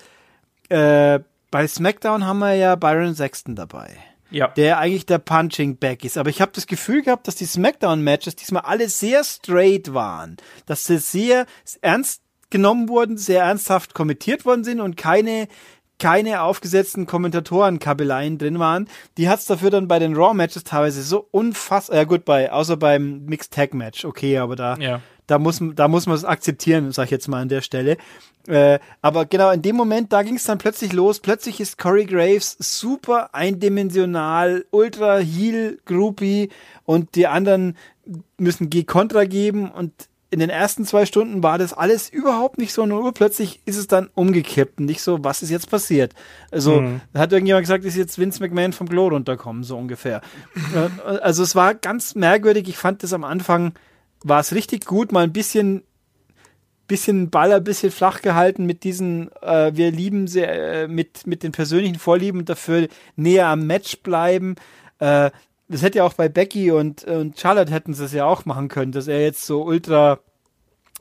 äh, 0.69 1.19
bei 1.49 1.67
SmackDown 1.67 2.25
haben 2.25 2.39
wir 2.39 2.53
ja 2.55 2.75
Byron 2.75 3.15
Sexton 3.15 3.55
dabei. 3.55 3.97
Ja. 4.29 4.47
Der 4.47 4.79
eigentlich 4.79 5.05
der 5.05 5.19
Punching 5.19 5.77
Bag 5.77 6.03
ist. 6.03 6.17
Aber 6.17 6.29
ich 6.29 6.41
habe 6.41 6.51
das 6.53 6.65
Gefühl 6.65 7.03
gehabt, 7.03 7.27
dass 7.27 7.35
die 7.35 7.45
SmackDown-Matches 7.45 8.35
diesmal 8.35 8.63
alle 8.63 8.89
sehr 8.89 9.23
straight 9.23 9.93
waren. 9.93 10.37
Dass 10.65 10.85
sie 10.87 10.97
sehr 10.97 11.45
ernst 11.81 12.22
genommen 12.53 12.87
wurden, 12.87 13.17
sehr 13.17 13.43
ernsthaft 13.43 13.93
kommentiert 13.93 14.45
worden 14.45 14.63
sind 14.63 14.79
und 14.79 14.95
keine 14.95 15.49
keine 15.99 16.41
aufgesetzten 16.41 17.05
Kommentatorenkabeleien 17.05 18.37
drin 18.37 18.59
waren. 18.59 18.89
Die 19.17 19.29
hat's 19.29 19.45
dafür 19.45 19.69
dann 19.69 19.87
bei 19.87 19.99
den 19.99 20.15
Raw-Matches 20.15 20.63
teilweise 20.63 21.01
so 21.01 21.27
unfassbar, 21.31 21.97
ja 21.97 22.03
gut, 22.03 22.25
bei, 22.25 22.51
außer 22.51 22.75
beim 22.77 23.23
Mixed-Tag-Match, 23.25 24.03
okay, 24.03 24.37
aber 24.39 24.55
da, 24.55 24.75
ja. 24.77 25.01
da 25.27 25.39
muss, 25.39 25.61
da 25.75 25.87
muss 25.87 26.05
man 26.05 26.15
es 26.15 26.25
akzeptieren, 26.25 26.91
sag 26.91 27.05
ich 27.05 27.11
jetzt 27.11 27.27
mal 27.27 27.41
an 27.41 27.47
der 27.47 27.61
Stelle. 27.61 27.97
Äh, 28.47 28.79
aber 29.01 29.25
genau 29.25 29.51
in 29.51 29.61
dem 29.61 29.77
Moment, 29.77 30.11
da 30.11 30.23
ging 30.23 30.35
es 30.35 30.43
dann 30.43 30.57
plötzlich 30.57 30.91
los. 30.91 31.21
Plötzlich 31.21 31.61
ist 31.61 31.77
Corey 31.77 32.05
Graves 32.05 32.57
super 32.59 33.33
eindimensional, 33.33 34.65
ultra 34.71 35.19
heel 35.19 35.79
groupie 35.85 36.49
und 36.83 37.15
die 37.15 37.27
anderen 37.27 37.77
müssen 38.37 38.69
G-Kontra 38.69 39.23
geben 39.23 39.71
und 39.71 39.93
in 40.33 40.39
den 40.39 40.49
ersten 40.49 40.83
zwei 40.83 41.05
Stunden 41.05 41.43
war 41.43 41.59
das 41.59 41.73
alles 41.73 42.09
überhaupt 42.09 42.57
nicht 42.57 42.73
so 42.73 42.81
und 42.81 42.91
urplötzlich 42.91 43.61
ist 43.65 43.77
es 43.77 43.85
dann 43.85 44.09
umgekippt 44.15 44.79
und 44.79 44.87
nicht 44.87 45.03
so, 45.03 45.23
was 45.23 45.43
ist 45.43 45.51
jetzt 45.51 45.69
passiert? 45.69 46.13
Also, 46.49 46.81
mhm. 46.81 47.01
hat 47.13 47.31
irgendjemand 47.31 47.65
gesagt, 47.65 47.85
ist 47.85 47.95
jetzt 47.95 48.17
Vince 48.17 48.41
McMahon 48.41 48.73
vom 48.73 48.89
Klo 48.89 49.09
runterkommen, 49.09 49.63
so 49.63 49.77
ungefähr. 49.77 50.21
Äh, 50.73 51.17
also, 51.19 51.43
es 51.43 51.55
war 51.55 51.75
ganz 51.75 52.15
merkwürdig. 52.15 52.67
Ich 52.67 52.77
fand 52.77 53.03
das 53.03 53.13
am 53.13 53.23
Anfang, 53.23 53.73
war 54.23 54.39
es 54.39 54.55
richtig 54.55 54.85
gut, 54.85 55.11
mal 55.11 55.23
ein 55.23 55.33
bisschen, 55.33 55.83
bisschen 56.87 57.29
Baller, 57.29 57.59
bisschen 57.59 57.91
flach 57.91 58.23
gehalten 58.23 58.65
mit 58.65 58.83
diesen, 58.83 59.29
äh, 59.43 59.71
wir 59.75 59.91
lieben 59.91 60.25
sie, 60.25 60.41
äh, 60.41 60.87
mit, 60.87 61.27
mit 61.27 61.43
den 61.43 61.51
persönlichen 61.51 61.99
Vorlieben 61.99 62.39
und 62.39 62.49
dafür 62.49 62.87
näher 63.15 63.49
am 63.49 63.67
Match 63.67 63.99
bleiben. 63.99 64.55
Äh, 64.97 65.29
das 65.73 65.81
hätte 65.81 65.97
ja 65.97 66.03
auch 66.03 66.13
bei 66.13 66.29
Becky 66.29 66.71
und, 66.71 67.03
und 67.03 67.39
Charlotte 67.39 67.71
hätten 67.71 67.95
sie 67.95 68.05
es 68.05 68.13
ja 68.13 68.25
auch 68.25 68.45
machen 68.45 68.67
können, 68.67 68.91
dass 68.91 69.07
er 69.07 69.21
jetzt 69.21 69.45
so 69.45 69.63
ultra 69.63 70.19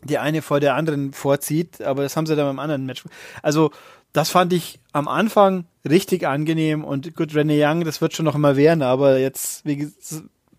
die 0.03 0.19
eine 0.19 0.43
vor 0.43 0.61
der 0.61 0.75
anderen 0.75 1.13
vorzieht, 1.13 1.83
aber 1.83 2.03
das 2.03 2.17
haben 2.17 2.27
sie 2.27 2.35
dann 2.35 2.47
beim 2.47 2.59
anderen 2.59 2.87
Match. 2.87 3.05
Also, 3.43 3.71
das 4.13 4.31
fand 4.31 4.53
ich 4.53 4.81
am 4.93 5.09
Anfang 5.09 5.67
richtig 5.89 6.27
angenehm 6.27 6.85
und 6.85 7.15
gut, 7.15 7.33
René 7.33 7.63
Young, 7.63 7.85
das 7.85 8.01
wird 8.01 8.15
schon 8.15 8.25
noch 8.25 8.35
immer 8.35 8.57
werden, 8.57 8.83
aber 8.83 9.19
jetzt, 9.19 9.65
wie, 9.65 9.93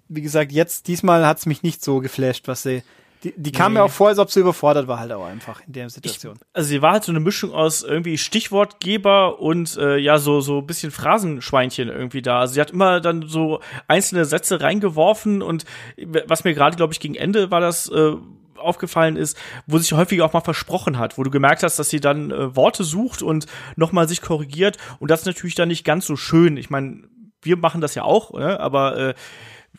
wie 0.07 0.21
gesagt, 0.21 0.51
jetzt, 0.51 0.87
diesmal 0.87 1.25
hat 1.25 1.39
es 1.39 1.45
mich 1.45 1.63
nicht 1.63 1.83
so 1.83 1.99
geflasht, 1.99 2.47
was 2.47 2.63
sie 2.63 2.83
die, 3.23 3.33
die 3.37 3.51
kam 3.51 3.73
nee. 3.73 3.79
mir 3.79 3.85
auch 3.85 3.91
vor, 3.91 4.09
als 4.09 4.19
ob 4.19 4.31
sie 4.31 4.41
überfordert 4.41 4.87
war, 4.87 4.99
halt 4.99 5.11
auch 5.11 5.25
einfach 5.25 5.61
in 5.65 5.73
der 5.73 5.89
Situation. 5.89 6.35
Ich, 6.35 6.47
also 6.53 6.69
sie 6.69 6.81
war 6.81 6.93
halt 6.93 7.03
so 7.03 7.11
eine 7.11 7.19
Mischung 7.19 7.53
aus 7.53 7.83
irgendwie 7.83 8.17
Stichwortgeber 8.17 9.39
und 9.39 9.77
äh, 9.77 9.97
ja, 9.97 10.17
so, 10.17 10.41
so 10.41 10.59
ein 10.59 10.67
bisschen 10.67 10.91
Phrasenschweinchen 10.91 11.89
irgendwie 11.89 12.21
da. 12.21 12.41
Also 12.41 12.55
sie 12.55 12.61
hat 12.61 12.71
immer 12.71 12.99
dann 12.99 13.27
so 13.27 13.61
einzelne 13.87 14.25
Sätze 14.25 14.61
reingeworfen 14.61 15.41
und 15.41 15.65
was 16.27 16.43
mir 16.43 16.53
gerade, 16.53 16.75
glaube 16.75 16.93
ich, 16.93 16.99
gegen 16.99 17.15
Ende 17.15 17.51
war 17.51 17.61
das. 17.61 17.89
Äh, 17.89 18.13
aufgefallen 18.55 19.17
ist, 19.17 19.37
wo 19.67 19.77
sich 19.77 19.91
häufiger 19.91 20.23
auch 20.23 20.31
mal 20.31 20.39
versprochen 20.39 20.97
hat, 20.97 21.17
wo 21.17 21.23
du 21.23 21.29
gemerkt 21.29 21.63
hast, 21.63 21.79
dass 21.79 21.89
sie 21.89 21.99
dann 21.99 22.31
äh, 22.31 22.55
Worte 22.55 22.85
sucht 22.85 23.21
und 23.21 23.45
nochmal 23.75 24.07
sich 24.07 24.21
korrigiert 24.21 24.77
und 24.99 25.11
das 25.11 25.21
ist 25.21 25.25
natürlich 25.25 25.55
dann 25.55 25.67
nicht 25.67 25.83
ganz 25.83 26.05
so 26.05 26.15
schön. 26.15 26.55
Ich 26.55 26.69
meine, 26.69 27.03
wir 27.41 27.57
machen 27.57 27.81
das 27.81 27.93
ja 27.95 28.03
auch, 28.03 28.31
ne? 28.31 28.59
aber 28.61 28.97
äh, 28.97 29.13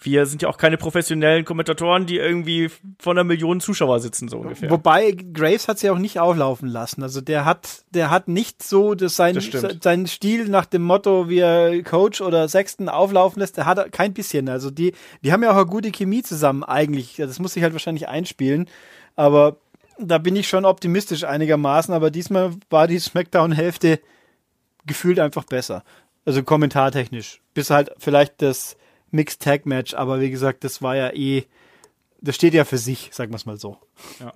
wir 0.00 0.26
sind 0.26 0.42
ja 0.42 0.48
auch 0.48 0.56
keine 0.56 0.76
professionellen 0.76 1.44
Kommentatoren, 1.44 2.04
die 2.06 2.16
irgendwie 2.16 2.68
von 2.98 3.16
einer 3.16 3.24
Million 3.24 3.60
Zuschauer 3.60 4.00
sitzen, 4.00 4.28
so 4.28 4.38
ungefähr. 4.38 4.68
Wobei 4.68 5.12
Graves 5.12 5.68
hat 5.68 5.78
sie 5.78 5.88
auch 5.88 5.98
nicht 5.98 6.18
auflaufen 6.18 6.68
lassen. 6.68 7.02
Also 7.02 7.20
der 7.20 7.44
hat, 7.44 7.84
der 7.90 8.10
hat 8.10 8.26
nicht 8.26 8.62
so 8.62 8.94
das 8.94 9.14
sein, 9.14 9.34
das 9.34 9.76
sein 9.80 10.06
Stil 10.08 10.48
nach 10.48 10.66
dem 10.66 10.82
Motto, 10.82 11.28
wie 11.28 11.38
er 11.38 11.82
Coach 11.84 12.20
oder 12.20 12.48
Sexton 12.48 12.88
auflaufen 12.88 13.40
lässt, 13.40 13.56
der 13.56 13.66
hat 13.66 13.92
kein 13.92 14.12
bisschen. 14.12 14.48
Also 14.48 14.70
die, 14.70 14.94
die 15.22 15.32
haben 15.32 15.44
ja 15.44 15.52
auch 15.52 15.56
eine 15.56 15.66
gute 15.66 15.92
Chemie 15.92 16.22
zusammen 16.22 16.64
eigentlich. 16.64 17.14
Das 17.16 17.38
muss 17.38 17.54
sich 17.54 17.62
halt 17.62 17.72
wahrscheinlich 17.72 18.08
einspielen. 18.08 18.68
Aber 19.14 19.58
da 19.98 20.18
bin 20.18 20.34
ich 20.34 20.48
schon 20.48 20.64
optimistisch 20.64 21.22
einigermaßen. 21.22 21.94
Aber 21.94 22.10
diesmal 22.10 22.50
war 22.68 22.88
die 22.88 22.98
Smackdown-Hälfte 22.98 24.00
gefühlt 24.86 25.20
einfach 25.20 25.44
besser. 25.44 25.84
Also 26.24 26.42
kommentartechnisch. 26.42 27.40
Bis 27.54 27.70
halt 27.70 27.92
vielleicht 27.98 28.42
das, 28.42 28.76
Mixed 29.14 29.40
Tag 29.40 29.64
Match, 29.64 29.94
aber 29.94 30.20
wie 30.20 30.30
gesagt, 30.30 30.64
das 30.64 30.82
war 30.82 30.96
ja 30.96 31.10
eh, 31.12 31.44
das 32.20 32.34
steht 32.34 32.52
ja 32.52 32.64
für 32.64 32.78
sich, 32.78 33.10
sagen 33.12 33.32
wir 33.32 33.36
es 33.36 33.46
mal 33.46 33.58
so. 33.58 33.78
Ja. 34.18 34.32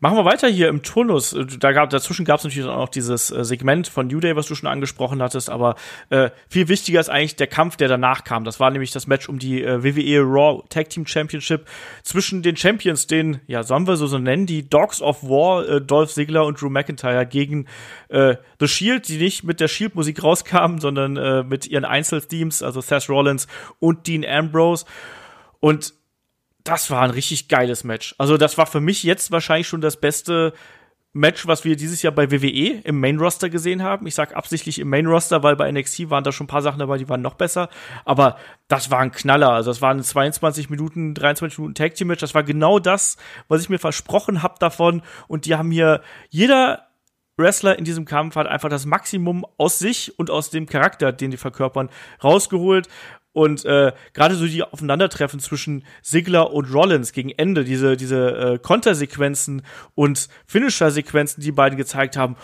Machen 0.00 0.16
wir 0.16 0.24
weiter 0.24 0.46
hier 0.46 0.68
im 0.68 0.84
Turnus. 0.84 1.36
Da 1.58 1.72
gab, 1.72 1.90
dazwischen 1.90 2.24
gab 2.24 2.38
es 2.38 2.44
natürlich 2.44 2.68
auch 2.68 2.76
noch 2.76 2.88
dieses 2.88 3.32
äh, 3.32 3.44
Segment 3.44 3.88
von 3.88 4.06
New 4.06 4.20
Day, 4.20 4.36
was 4.36 4.46
du 4.46 4.54
schon 4.54 4.68
angesprochen 4.68 5.20
hattest, 5.20 5.50
aber 5.50 5.74
äh, 6.10 6.30
viel 6.48 6.68
wichtiger 6.68 7.00
ist 7.00 7.08
eigentlich 7.08 7.34
der 7.34 7.48
Kampf, 7.48 7.76
der 7.76 7.88
danach 7.88 8.22
kam. 8.22 8.44
Das 8.44 8.60
war 8.60 8.70
nämlich 8.70 8.92
das 8.92 9.08
Match 9.08 9.28
um 9.28 9.40
die 9.40 9.60
äh, 9.60 9.82
WWE 9.82 10.20
Raw 10.20 10.62
Tag 10.68 10.90
Team 10.90 11.04
Championship 11.04 11.66
zwischen 12.04 12.42
den 12.42 12.56
Champions, 12.56 13.08
den, 13.08 13.40
ja, 13.48 13.64
sollen 13.64 13.88
wir 13.88 13.96
so, 13.96 14.06
so 14.06 14.18
nennen, 14.18 14.46
die 14.46 14.70
Dogs 14.70 15.02
of 15.02 15.24
War, 15.24 15.68
äh, 15.68 15.80
Dolph 15.80 16.12
Ziggler 16.12 16.46
und 16.46 16.60
Drew 16.60 16.70
McIntyre 16.70 17.26
gegen 17.26 17.66
äh, 18.08 18.36
The 18.60 18.68
Shield, 18.68 19.08
die 19.08 19.18
nicht 19.18 19.42
mit 19.42 19.58
der 19.58 19.66
Shield-Musik 19.66 20.22
rauskamen, 20.22 20.78
sondern 20.78 21.16
äh, 21.16 21.42
mit 21.42 21.66
ihren 21.66 21.84
Einzelteams, 21.84 22.62
also 22.62 22.80
Seth 22.80 23.08
Rollins 23.08 23.48
und 23.80 24.06
Dean 24.06 24.24
Ambrose. 24.24 24.84
Und 25.58 25.97
das 26.68 26.90
war 26.90 27.02
ein 27.02 27.10
richtig 27.10 27.48
geiles 27.48 27.82
Match. 27.82 28.14
Also 28.18 28.36
das 28.36 28.58
war 28.58 28.66
für 28.66 28.80
mich 28.80 29.02
jetzt 29.02 29.30
wahrscheinlich 29.30 29.66
schon 29.66 29.80
das 29.80 29.98
beste 29.98 30.52
Match, 31.14 31.46
was 31.46 31.64
wir 31.64 31.76
dieses 31.76 32.02
Jahr 32.02 32.12
bei 32.12 32.30
WWE 32.30 32.82
im 32.84 33.00
Main 33.00 33.18
Roster 33.18 33.48
gesehen 33.48 33.82
haben. 33.82 34.06
Ich 34.06 34.14
sag 34.14 34.36
absichtlich 34.36 34.78
im 34.78 34.90
Main 34.90 35.06
Roster, 35.06 35.42
weil 35.42 35.56
bei 35.56 35.72
NXT 35.72 36.10
waren 36.10 36.24
da 36.24 36.30
schon 36.30 36.44
ein 36.44 36.48
paar 36.48 36.60
Sachen 36.60 36.78
dabei, 36.78 36.98
die 36.98 37.08
waren 37.08 37.22
noch 37.22 37.34
besser. 37.34 37.70
Aber 38.04 38.36
das 38.68 38.90
war 38.90 38.98
ein 38.98 39.12
Knaller. 39.12 39.50
Also 39.50 39.70
das 39.70 39.80
waren 39.80 40.02
22 40.02 40.68
Minuten, 40.68 41.14
23 41.14 41.58
Minuten 41.58 41.74
Tag 41.74 41.94
Team 41.94 42.08
Match. 42.08 42.20
Das 42.20 42.34
war 42.34 42.42
genau 42.42 42.78
das, 42.78 43.16
was 43.48 43.62
ich 43.62 43.70
mir 43.70 43.78
versprochen 43.78 44.42
habe 44.42 44.56
davon. 44.60 45.00
Und 45.26 45.46
die 45.46 45.54
haben 45.54 45.70
hier 45.70 46.02
jeder 46.28 46.88
Wrestler 47.38 47.78
in 47.78 47.84
diesem 47.84 48.04
Kampf 48.04 48.36
hat 48.36 48.46
einfach 48.46 48.68
das 48.68 48.84
Maximum 48.84 49.46
aus 49.56 49.78
sich 49.78 50.18
und 50.18 50.28
aus 50.28 50.50
dem 50.50 50.66
Charakter, 50.66 51.12
den 51.12 51.30
die 51.30 51.36
verkörpern, 51.36 51.88
rausgeholt. 52.22 52.88
Und 53.38 53.64
äh, 53.64 53.92
gerade 54.14 54.34
so 54.34 54.48
die 54.48 54.64
Aufeinandertreffen 54.64 55.38
zwischen 55.38 55.84
Sigler 56.02 56.52
und 56.52 56.74
Rollins 56.74 57.12
gegen 57.12 57.30
Ende, 57.30 57.62
diese, 57.62 57.96
diese 57.96 58.36
äh, 58.36 58.58
Kontersequenzen 58.58 59.62
und 59.94 60.28
Finisher-Sequenzen, 60.46 61.40
die 61.40 61.52
beiden 61.52 61.78
gezeigt 61.78 62.16
haben, 62.16 62.34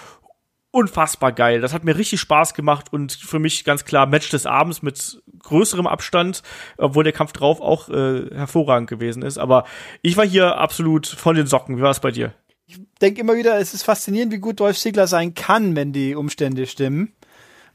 unfassbar 0.70 1.32
geil. 1.32 1.60
Das 1.60 1.74
hat 1.74 1.82
mir 1.82 1.96
richtig 1.96 2.20
Spaß 2.20 2.54
gemacht 2.54 2.92
und 2.92 3.12
für 3.12 3.40
mich 3.40 3.64
ganz 3.64 3.84
klar 3.84 4.06
Match 4.06 4.30
des 4.30 4.46
Abends 4.46 4.82
mit 4.82 5.20
größerem 5.40 5.88
Abstand, 5.88 6.44
obwohl 6.78 7.02
der 7.02 7.12
Kampf 7.12 7.32
drauf 7.32 7.60
auch 7.60 7.88
äh, 7.88 8.30
hervorragend 8.32 8.88
gewesen 8.88 9.24
ist. 9.24 9.36
Aber 9.36 9.64
ich 10.00 10.16
war 10.16 10.24
hier 10.24 10.58
absolut 10.58 11.08
von 11.08 11.34
den 11.34 11.48
Socken. 11.48 11.76
Wie 11.76 11.82
war 11.82 11.90
es 11.90 11.98
bei 11.98 12.12
dir? 12.12 12.34
Ich 12.66 12.78
denke 13.00 13.20
immer 13.20 13.34
wieder, 13.34 13.58
es 13.58 13.74
ist 13.74 13.82
faszinierend, 13.82 14.32
wie 14.32 14.38
gut 14.38 14.60
Dolph 14.60 14.78
Ziggler 14.78 15.08
sein 15.08 15.34
kann, 15.34 15.74
wenn 15.74 15.92
die 15.92 16.14
Umstände 16.14 16.66
stimmen. 16.68 17.12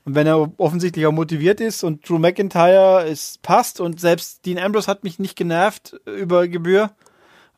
Und 0.05 0.15
wenn 0.15 0.27
er 0.27 0.51
offensichtlich 0.59 1.05
auch 1.05 1.11
motiviert 1.11 1.61
ist 1.61 1.83
und 1.83 2.07
Drew 2.07 2.19
McIntyre 2.19 3.05
es 3.07 3.37
passt 3.41 3.79
und 3.79 3.99
selbst 3.99 4.45
Dean 4.45 4.57
Ambrose 4.57 4.87
hat 4.87 5.03
mich 5.03 5.19
nicht 5.19 5.35
genervt 5.35 5.99
über 6.05 6.47
Gebühr, 6.47 6.91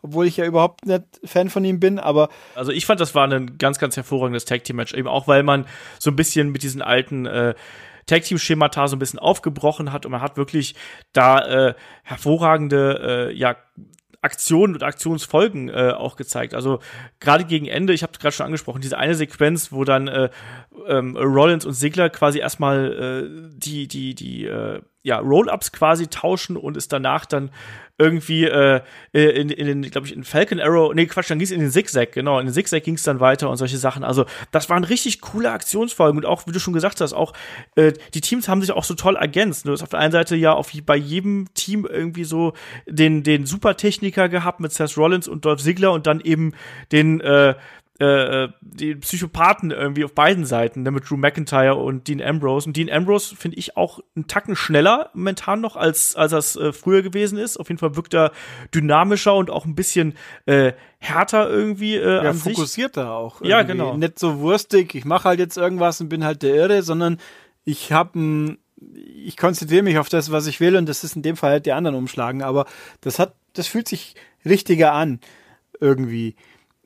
obwohl 0.02 0.26
ich 0.26 0.38
ja 0.38 0.46
überhaupt 0.46 0.86
nicht 0.86 1.04
Fan 1.24 1.50
von 1.50 1.64
ihm 1.64 1.80
bin, 1.80 2.00
aber. 2.00 2.30
Also 2.56 2.72
ich 2.72 2.86
fand, 2.86 3.00
das 3.00 3.14
war 3.16 3.28
ein 3.28 3.58
ganz, 3.58 3.80
ganz 3.80 3.96
hervorragendes 3.96 4.46
Tag 4.46 4.64
Team 4.64 4.78
Match, 4.78 4.94
eben 4.94 5.08
auch 5.08 5.28
weil 5.28 5.44
man 5.44 5.66
so 6.00 6.12
ein 6.12 6.16
bisschen 6.16 6.52
mit 6.52 6.64
diesen 6.64 6.82
alten 6.82 7.26
äh, 7.26 7.54
Tag 8.08 8.24
Team 8.24 8.38
Schemata 8.38 8.88
so 8.88 8.96
ein 8.96 9.00
bisschen 9.00 9.20
aufgebrochen 9.20 9.94
hat 9.94 10.06
und 10.06 10.12
man 10.12 10.22
hat 10.22 10.38
wirklich 10.38 10.76
da 11.14 11.70
äh, 11.70 11.74
hervorragende 12.04 13.30
äh, 13.30 13.38
ja 13.38 13.56
Aktionen 14.22 14.76
und 14.76 14.84
Aktionsfolgen 14.84 15.70
äh, 15.70 15.94
auch 15.96 16.16
gezeigt. 16.16 16.54
Also 16.54 16.80
gerade 17.20 17.44
gegen 17.44 17.68
Ende, 17.68 17.94
ich 17.94 18.04
habe 18.04 18.14
gerade 18.20 18.36
schon 18.36 18.46
angesprochen, 18.46 18.82
diese 18.82 18.98
eine 18.98 19.16
Sequenz, 19.16 19.72
wo 19.72 19.84
dann 19.84 20.08
äh, 20.08 20.30
ähm, 20.88 21.18
Rollins 21.18 21.66
und 21.66 21.74
Sigler 21.74 22.10
quasi 22.10 22.40
erstmal 22.40 22.94
äh, 22.94 23.50
die 23.58 23.88
die 23.88 24.14
die 24.14 24.46
äh, 24.46 24.82
ja 25.04 25.20
Roll-ups 25.20 25.72
quasi 25.72 26.08
tauschen 26.08 26.58
und 26.58 26.78
es 26.78 26.88
danach 26.88 27.26
dann 27.26 27.52
irgendwie 28.02 28.46
äh, 28.46 28.82
in, 29.12 29.50
in 29.50 29.68
den, 29.68 29.82
glaube 29.84 30.08
ich, 30.08 30.16
in 30.16 30.24
Falcon 30.24 30.60
Arrow, 30.60 30.92
nee, 30.94 31.06
Quatsch, 31.06 31.30
dann 31.30 31.38
ging 31.38 31.46
es 31.46 31.52
in 31.52 31.60
den 31.60 31.70
Zigzag, 31.70 32.12
genau, 32.14 32.40
in 32.40 32.48
den 32.48 32.54
Zigzag 32.54 32.84
ging 32.84 32.96
es 32.96 33.04
dann 33.04 33.20
weiter 33.20 33.48
und 33.48 33.58
solche 33.58 33.78
Sachen. 33.78 34.04
Also, 34.04 34.26
das 34.52 34.70
waren 34.70 34.84
richtig 34.84 35.22
coole 35.22 35.52
Aktionsfolgen 35.52 36.18
und 36.18 36.26
auch, 36.26 36.48
wie 36.48 36.52
du 36.52 36.60
schon 36.60 36.74
gesagt 36.74 37.00
hast, 37.00 37.14
auch 37.14 37.34
äh, 37.76 37.94
die 38.16 38.22
Teams 38.22 38.50
haben 38.50 38.62
sich 38.62 38.72
auch 38.72 38.84
so 38.84 38.96
toll 38.96 39.18
ergänzt. 39.18 39.68
Du 39.68 39.72
hast 39.72 39.84
auf 39.84 39.90
der 39.90 40.00
einen 40.00 40.12
Seite 40.12 40.36
ja 40.36 40.54
auf, 40.54 40.72
bei 40.84 40.96
jedem 40.96 41.54
Team 41.54 41.86
irgendwie 41.86 42.24
so 42.24 42.54
den, 42.88 43.22
den 43.22 43.46
Supertechniker 43.46 44.30
gehabt 44.30 44.60
mit 44.60 44.72
Seth 44.72 44.98
Rollins 44.98 45.28
und 45.28 45.46
Dolph 45.46 45.62
Ziggler 45.62 45.92
und 45.92 46.08
dann 46.08 46.22
eben 46.22 46.54
den, 46.92 47.22
äh, 47.22 47.54
äh, 48.02 48.46
äh, 48.46 48.50
die 48.62 48.96
Psychopathen 48.96 49.70
irgendwie 49.70 50.04
auf 50.04 50.16
beiden 50.16 50.44
Seiten, 50.44 50.82
ne, 50.82 50.90
mit 50.90 51.08
Drew 51.08 51.18
McIntyre 51.18 51.76
und 51.76 52.08
Dean 52.08 52.20
Ambrose. 52.20 52.68
Und 52.68 52.76
Dean 52.76 52.90
Ambrose 52.90 53.36
finde 53.36 53.60
ich 53.60 53.78
auch 53.78 54.00
einen 54.16 54.26
Tacken 54.26 54.56
schneller 54.56 55.12
momentan 55.14 55.62
noch, 55.62 55.76
als, 55.76 56.16
als 56.16 56.32
das 56.32 56.56
äh, 56.56 56.74
früher 56.74 57.04
gewesen 57.04 57.38
ist. 57.38 57.58
Auf 57.58 57.70
jeden 57.70 57.78
Fall 57.78 57.96
wirkt 57.96 58.16
er 58.16 58.32
dynamischer 58.74 59.36
und 59.36 59.52
auch 59.52 59.66
ein 59.66 59.76
bisschen 59.76 60.16
äh, 60.48 60.74
härter 60.98 61.48
irgendwie 61.48 61.96
äh, 61.96 62.24
ja, 62.24 62.30
an 62.32 62.34
fokussierter 62.34 63.04
sich. 63.04 63.10
auch. 63.12 63.36
Irgendwie. 63.36 63.50
Ja, 63.52 63.62
genau. 63.62 63.96
Nicht 63.96 64.18
so 64.18 64.40
wurstig, 64.40 64.96
ich 64.96 65.06
mache 65.06 65.26
halt 65.26 65.40
jetzt 65.40 65.58
irgendwas 65.58 66.02
und 66.02 66.10
bin 66.10 66.26
halt 66.26 66.42
der 66.42 66.56
Irre, 66.56 66.82
sondern 66.82 67.20
ich 67.66 67.92
habe 67.92 68.18
ein 68.18 68.58
ich 69.24 69.38
konzentriere 69.38 69.84
mich 69.84 70.00
auf 70.00 70.10
das, 70.10 70.32
was 70.32 70.48
ich 70.48 70.60
will, 70.60 70.76
und 70.76 70.90
das 70.90 71.04
ist 71.04 71.16
in 71.16 71.22
dem 71.22 71.38
Fall 71.38 71.52
halt 71.52 71.68
die 71.68 71.72
anderen 71.72 71.96
umschlagen, 71.96 72.42
aber 72.42 72.66
das 73.02 73.20
hat, 73.20 73.36
das 73.54 73.68
fühlt 73.68 73.88
sich 73.88 74.16
richtiger 74.44 74.94
an, 74.94 75.20
irgendwie 75.80 76.36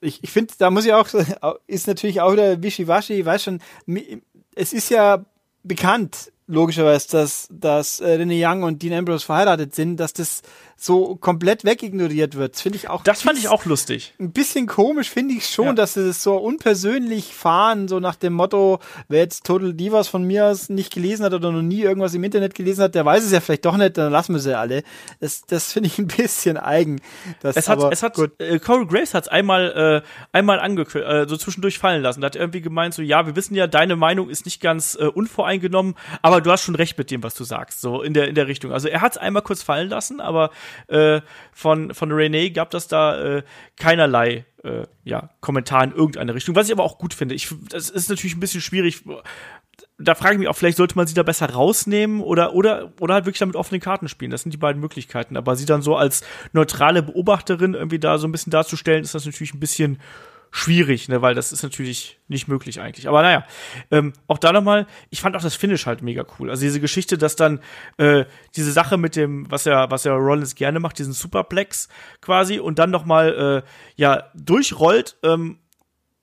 ich, 0.05 0.23
ich 0.23 0.31
finde, 0.31 0.53
da 0.57 0.69
muss 0.69 0.85
ich 0.85 0.93
auch, 0.93 1.07
ist 1.67 1.87
natürlich 1.87 2.21
auch 2.21 2.33
wieder 2.33 2.61
Wischiwaschi, 2.61 3.25
weiß 3.25 3.43
schon, 3.43 3.59
es 4.55 4.73
ist 4.73 4.89
ja 4.89 5.25
bekannt, 5.63 6.31
logischerweise, 6.47 7.09
dass, 7.11 7.47
dass 7.51 7.99
äh, 7.99 8.17
René 8.17 8.39
Young 8.39 8.63
und 8.63 8.81
Dean 8.81 8.93
Ambrose 8.93 9.25
verheiratet 9.25 9.73
sind, 9.73 9.97
dass 9.97 10.13
das 10.13 10.41
so 10.77 11.15
komplett 11.15 11.63
wegignoriert 11.63 12.35
wird. 12.35 12.55
Das 12.55 12.61
finde 12.61 12.77
ich 12.77 12.89
auch. 12.89 13.03
Das 13.03 13.21
fand 13.21 13.39
ich 13.39 13.47
auch 13.47 13.65
lustig. 13.65 14.13
Ein 14.19 14.31
bisschen 14.31 14.67
komisch 14.67 15.09
finde 15.09 15.33
ich 15.35 15.47
schon, 15.47 15.67
ja. 15.67 15.73
dass 15.73 15.93
sie 15.93 16.05
das 16.05 16.21
so 16.21 16.35
unpersönlich 16.35 17.33
fahren, 17.33 17.87
so 17.87 17.99
nach 17.99 18.15
dem 18.15 18.33
Motto, 18.33 18.79
wer 19.07 19.21
jetzt 19.21 19.45
Total 19.45 19.73
Divas 19.73 20.07
von 20.07 20.23
mir 20.23 20.45
aus 20.45 20.69
nicht 20.69 20.93
gelesen 20.93 21.23
hat 21.23 21.33
oder 21.33 21.51
noch 21.51 21.61
nie 21.61 21.81
irgendwas 21.81 22.13
im 22.13 22.23
Internet 22.23 22.55
gelesen 22.55 22.83
hat, 22.83 22.95
der 22.95 23.05
weiß 23.05 23.23
es 23.23 23.31
ja 23.31 23.39
vielleicht 23.39 23.65
doch 23.65 23.77
nicht, 23.77 23.97
dann 23.97 24.11
lassen 24.11 24.33
wir 24.33 24.39
sie 24.39 24.57
alle. 24.57 24.83
Das, 25.21 25.43
das 25.45 25.71
finde 25.71 25.87
ich 25.87 25.97
ein 25.97 26.07
bisschen 26.07 26.57
eigen. 26.57 27.01
Das 27.41 27.55
es 27.55 27.69
hat, 27.69 27.79
aber, 27.79 27.91
es 27.91 28.03
hat, 28.03 28.15
gut. 28.15 28.31
Äh, 28.39 28.59
Corey 28.59 28.85
Graves 28.85 29.13
hat 29.13 29.23
es 29.23 29.29
einmal, 29.29 30.03
äh, 30.03 30.37
einmal 30.37 30.59
angekündigt, 30.59 31.09
äh, 31.09 31.27
so 31.27 31.37
zwischendurch 31.37 31.79
fallen 31.79 32.01
lassen. 32.01 32.21
Da 32.21 32.27
hat 32.27 32.35
irgendwie 32.35 32.61
gemeint, 32.61 32.93
so, 32.93 33.01
ja, 33.01 33.25
wir 33.25 33.35
wissen 33.35 33.55
ja, 33.55 33.67
deine 33.67 33.95
Meinung 33.95 34.29
ist 34.29 34.45
nicht 34.45 34.61
ganz 34.61 34.95
äh, 34.95 35.05
unvoreingenommen, 35.05 35.95
aber 36.21 36.41
du 36.41 36.51
hast 36.51 36.63
schon 36.63 36.75
recht 36.75 36.97
mit 36.97 37.11
dem, 37.11 37.23
was 37.23 37.33
du 37.33 37.45
sagst, 37.45 37.79
so 37.79 38.01
in 38.01 38.13
der, 38.13 38.27
in 38.27 38.35
der 38.35 38.47
Richtung. 38.47 38.73
Also 38.73 38.89
er 38.89 39.01
hat 39.01 39.13
es 39.13 39.17
einmal 39.17 39.41
kurz 39.41 39.63
fallen 39.63 39.89
lassen, 39.89 40.19
aber 40.19 40.51
äh, 40.87 41.21
von, 41.53 41.93
von 41.93 42.11
Renee 42.11 42.49
gab 42.49 42.69
das 42.71 42.87
da 42.87 43.37
äh, 43.37 43.43
keinerlei 43.77 44.45
äh, 44.63 44.85
ja, 45.03 45.29
Kommentar 45.41 45.83
in 45.83 45.91
irgendeine 45.91 46.33
Richtung, 46.33 46.55
was 46.55 46.67
ich 46.67 46.73
aber 46.73 46.83
auch 46.83 46.97
gut 46.97 47.13
finde. 47.13 47.35
Ich, 47.35 47.53
das 47.69 47.89
ist 47.89 48.09
natürlich 48.09 48.35
ein 48.35 48.39
bisschen 48.39 48.61
schwierig. 48.61 49.03
Da 49.97 50.15
frage 50.15 50.33
ich 50.33 50.39
mich 50.39 50.47
auch, 50.47 50.55
vielleicht 50.55 50.77
sollte 50.77 50.95
man 50.95 51.07
sie 51.07 51.13
da 51.13 51.23
besser 51.23 51.49
rausnehmen 51.49 52.21
oder, 52.21 52.53
oder, 52.53 52.93
oder 52.99 53.13
halt 53.13 53.25
wirklich 53.25 53.39
damit 53.39 53.55
offenen 53.55 53.81
Karten 53.81 54.07
spielen. 54.07 54.31
Das 54.31 54.41
sind 54.41 54.51
die 54.51 54.57
beiden 54.57 54.81
Möglichkeiten. 54.81 55.37
Aber 55.37 55.55
sie 55.55 55.65
dann 55.65 55.81
so 55.81 55.95
als 55.95 56.23
neutrale 56.51 57.03
Beobachterin 57.03 57.73
irgendwie 57.73 57.99
da 57.99 58.17
so 58.17 58.27
ein 58.27 58.31
bisschen 58.31 58.51
darzustellen, 58.51 59.03
ist 59.03 59.15
das 59.15 59.25
natürlich 59.25 59.53
ein 59.53 59.59
bisschen 59.59 59.99
schwierig, 60.55 61.09
ne, 61.09 61.21
weil 61.21 61.35
das 61.35 61.51
ist 61.51 61.63
natürlich 61.63 62.17
nicht 62.29 62.47
möglich 62.47 62.79
eigentlich. 62.79 63.09
Aber 63.09 63.21
naja, 63.21 63.45
ähm, 63.91 64.13
auch 64.27 64.37
da 64.37 64.53
nochmal, 64.53 64.87
ich 65.09 65.19
fand 65.19 65.35
auch 65.35 65.41
das 65.41 65.53
Finish 65.53 65.85
halt 65.85 66.01
mega 66.01 66.25
cool. 66.39 66.49
Also 66.49 66.61
diese 66.61 66.79
Geschichte, 66.79 67.17
dass 67.17 67.35
dann 67.35 67.59
äh, 67.97 68.23
diese 68.55 68.71
Sache 68.71 68.95
mit 68.95 69.17
dem, 69.17 69.51
was 69.51 69.65
ja, 69.65 69.91
was 69.91 70.05
ja 70.05 70.13
Rollins 70.15 70.55
gerne 70.55 70.79
macht, 70.79 70.97
diesen 70.97 71.11
Superplex 71.11 71.89
quasi 72.21 72.57
und 72.57 72.79
dann 72.79 72.89
nochmal 72.89 73.63
äh, 73.65 73.69
ja 73.97 74.31
durchrollt, 74.33 75.17
ähm, 75.23 75.59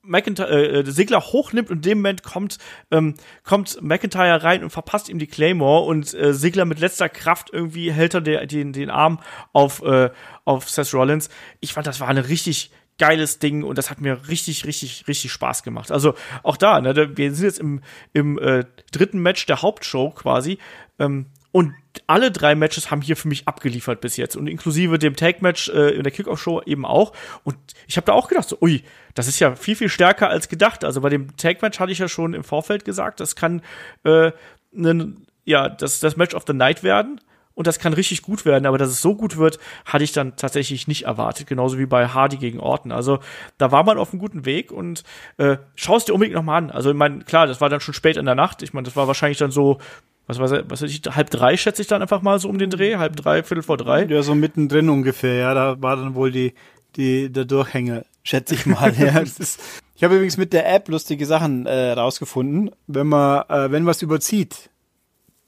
McIntyre, 0.01 0.49
äh, 0.49 0.79
äh, 0.79 0.91
Sigler 0.91 1.21
hochnimmt 1.21 1.69
und 1.69 1.77
in 1.77 1.81
dem 1.83 1.97
Moment 1.99 2.23
kommt, 2.23 2.57
ähm, 2.89 3.13
kommt 3.43 3.83
McIntyre 3.83 4.43
rein 4.43 4.63
und 4.63 4.71
verpasst 4.71 5.09
ihm 5.09 5.19
die 5.19 5.27
Claymore 5.27 5.85
und 5.85 6.11
äh, 6.15 6.33
Sigler 6.33 6.65
mit 6.65 6.79
letzter 6.79 7.07
Kraft 7.07 7.51
irgendwie 7.53 7.91
hält 7.91 8.15
er 8.15 8.21
den, 8.21 8.47
den, 8.47 8.73
den 8.73 8.89
Arm 8.89 9.19
auf, 9.53 9.83
äh, 9.83 10.09
auf 10.43 10.69
Seth 10.69 10.91
Rollins. 10.93 11.29
Ich 11.59 11.73
fand, 11.73 11.85
das 11.85 11.99
war 11.99 12.07
eine 12.07 12.27
richtig 12.29 12.71
geiles 12.97 13.39
Ding 13.39 13.63
und 13.63 13.77
das 13.77 13.89
hat 13.89 14.01
mir 14.01 14.27
richtig, 14.27 14.65
richtig, 14.65 15.07
richtig 15.07 15.31
Spaß 15.31 15.63
gemacht. 15.63 15.91
Also 15.91 16.13
auch 16.43 16.57
da, 16.57 16.79
ne, 16.81 17.17
wir 17.17 17.33
sind 17.33 17.45
jetzt 17.45 17.59
im, 17.59 17.81
im 18.13 18.37
äh, 18.39 18.65
dritten 18.91 19.19
Match 19.19 19.45
der 19.45 19.61
Hauptshow 19.61 20.11
quasi 20.11 20.57
ähm, 20.99 21.27
und 21.51 21.73
alle 22.07 22.31
drei 22.31 22.55
Matches 22.55 22.89
haben 22.89 23.01
hier 23.01 23.15
für 23.15 23.27
mich 23.27 23.47
abgeliefert 23.47 24.01
bis 24.01 24.17
jetzt 24.17 24.35
und 24.35 24.47
inklusive 24.47 24.97
dem 24.97 25.15
Tag-Match 25.15 25.69
äh, 25.69 25.91
in 25.91 26.01
der 26.01 26.11
Kickoff-Show 26.11 26.63
eben 26.65 26.83
auch. 26.83 27.13
Und 27.43 27.57
ich 27.87 27.95
habe 27.95 28.05
da 28.05 28.13
auch 28.13 28.27
gedacht, 28.27 28.49
so, 28.49 28.57
ui, 28.59 28.83
das 29.13 29.27
ist 29.27 29.39
ja 29.39 29.55
viel, 29.55 29.75
viel 29.75 29.89
stärker 29.89 30.29
als 30.29 30.49
gedacht. 30.49 30.83
Also 30.83 31.01
bei 31.01 31.09
dem 31.09 31.37
Tag-Match 31.37 31.79
hatte 31.79 31.91
ich 31.91 31.99
ja 31.99 32.07
schon 32.07 32.33
im 32.33 32.43
Vorfeld 32.43 32.85
gesagt, 32.85 33.19
das 33.19 33.35
kann 33.35 33.61
äh, 34.03 34.31
ne, 34.71 35.13
ja, 35.45 35.69
das, 35.69 35.99
das 35.99 36.17
Match 36.17 36.33
of 36.33 36.45
the 36.47 36.53
Night 36.53 36.83
werden 36.83 37.21
und 37.55 37.67
das 37.67 37.79
kann 37.79 37.93
richtig 37.93 38.21
gut 38.21 38.45
werden, 38.45 38.65
aber 38.65 38.77
dass 38.77 38.89
es 38.89 39.01
so 39.01 39.15
gut 39.15 39.37
wird, 39.37 39.59
hatte 39.85 40.03
ich 40.03 40.11
dann 40.11 40.35
tatsächlich 40.35 40.87
nicht 40.87 41.03
erwartet, 41.03 41.47
genauso 41.47 41.77
wie 41.77 41.85
bei 41.85 42.07
Hardy 42.07 42.37
gegen 42.37 42.59
Orton. 42.59 42.91
Also 42.91 43.19
da 43.57 43.71
war 43.71 43.83
man 43.83 43.97
auf 43.97 44.11
einem 44.11 44.19
guten 44.19 44.45
Weg 44.45 44.71
und 44.71 45.03
äh, 45.37 45.57
schau 45.75 45.97
es 45.97 46.05
dir 46.05 46.13
unbedingt 46.13 46.35
nochmal 46.35 46.63
an. 46.63 46.71
Also 46.71 46.91
ich 46.91 46.97
meine, 46.97 47.19
klar, 47.19 47.47
das 47.47 47.61
war 47.61 47.69
dann 47.69 47.79
schon 47.79 47.93
spät 47.93 48.17
in 48.17 48.25
der 48.25 48.35
Nacht. 48.35 48.63
Ich 48.63 48.73
meine, 48.73 48.85
das 48.85 48.95
war 48.95 49.07
wahrscheinlich 49.07 49.37
dann 49.37 49.51
so, 49.51 49.77
was 50.25 50.39
weiß 50.39 50.51
ich, 50.51 50.63
was 50.67 50.81
weiß 50.81 50.89
ich, 50.89 51.01
halb 51.15 51.29
drei 51.29 51.55
schätze 51.57 51.81
ich 51.81 51.87
dann 51.87 52.01
einfach 52.01 52.21
mal 52.21 52.39
so 52.39 52.49
um 52.49 52.57
den 52.57 52.69
Dreh, 52.69 52.97
halb 52.97 53.15
drei, 53.15 53.43
viertel 53.43 53.63
vor 53.63 53.77
drei. 53.77 54.05
Ja, 54.05 54.23
so 54.23 54.33
mittendrin 54.33 54.89
ungefähr, 54.89 55.35
ja, 55.35 55.53
da 55.53 55.81
war 55.81 55.95
dann 55.95 56.15
wohl 56.15 56.31
die, 56.31 56.53
die, 56.95 57.31
der 57.31 57.45
Durchhänger 57.45 58.03
schätze 58.23 58.55
ich 58.55 58.65
mal. 58.65 58.93
ja, 58.97 59.19
ist, 59.19 59.59
ich 59.95 60.03
habe 60.03 60.15
übrigens 60.15 60.37
mit 60.37 60.53
der 60.53 60.73
App 60.73 60.87
lustige 60.89 61.25
Sachen 61.25 61.65
äh, 61.65 61.91
rausgefunden. 61.91 62.71
Wenn 62.87 63.07
man, 63.07 63.43
äh, 63.49 63.71
wenn 63.71 63.85
was 63.85 64.01
überzieht, 64.01 64.69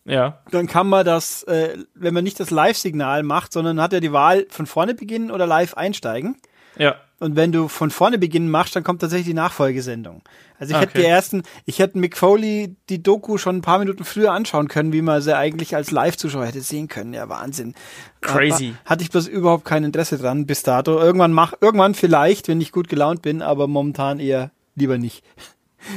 ja. 0.06 0.40
dann 0.52 0.68
kann 0.68 0.88
man 0.88 1.06
das, 1.06 1.44
äh, 1.44 1.78
wenn 1.94 2.14
man 2.14 2.24
nicht 2.24 2.40
das 2.40 2.52
Live-Signal 2.52 3.24
macht, 3.24 3.52
sondern 3.54 3.82
hat 3.82 3.94
er 3.94 4.00
die 4.02 4.12
Wahl 4.14 4.46
von 4.50 4.66
vorne 4.66 4.94
beginnen 4.96 5.32
oder 5.32 5.46
live 5.48 5.74
einsteigen. 5.76 6.38
Ja. 6.78 6.96
Und 7.20 7.38
wenn 7.38 7.54
du 7.54 7.70
von 7.70 7.92
vorne 7.92 8.18
beginnen 8.18 8.52
machst, 8.52 8.76
dann 8.76 8.84
kommt 8.84 9.00
tatsächlich 9.00 9.28
die 9.28 9.34
Nachfolgesendung. 9.34 10.22
Also 10.60 10.72
ich 10.72 10.78
Okay. 10.78 10.86
hätte 10.88 11.00
die 11.00 11.06
ersten, 11.08 11.44
ich 11.66 11.80
hätte 11.80 11.98
Mick 11.98 12.18
Foley 12.18 12.76
die 12.90 13.02
Doku 13.02 13.38
schon 13.38 13.58
ein 13.58 13.62
paar 13.62 13.80
Minuten 13.80 14.04
früher 14.04 14.34
anschauen 14.34 14.68
können, 14.68 14.92
wie 14.92 15.02
man 15.02 15.22
sie 15.22 15.36
eigentlich 15.36 15.76
als 15.78 15.92
Live-Zuschauer 15.92 16.46
hätte 16.46 16.60
sehen 16.60 16.90
können. 16.90 17.14
Ja, 17.14 17.30
Wahnsinn. 17.30 17.74
Crazy. 18.20 18.74
Aber 18.84 18.90
Hatte 18.90 19.04
ich 19.04 19.12
bloß 19.12 19.28
überhaupt 19.28 19.64
kein 19.64 19.86
Interesse 19.86 20.18
dran 20.18 20.46
bis 20.46 20.64
dato. 20.64 21.00
Irgendwann 21.00 21.32
mach, 21.32 21.54
irgendwann 21.62 21.96
vielleicht, 21.96 22.50
wenn 22.50 22.60
ich 22.60 22.74
gut 22.74 22.90
gelaunt 22.90 23.22
bin, 23.22 23.42
aber 23.42 23.68
momentan 23.68 24.20
eher 24.20 24.52
lieber 24.76 24.98
nicht. 24.98 25.24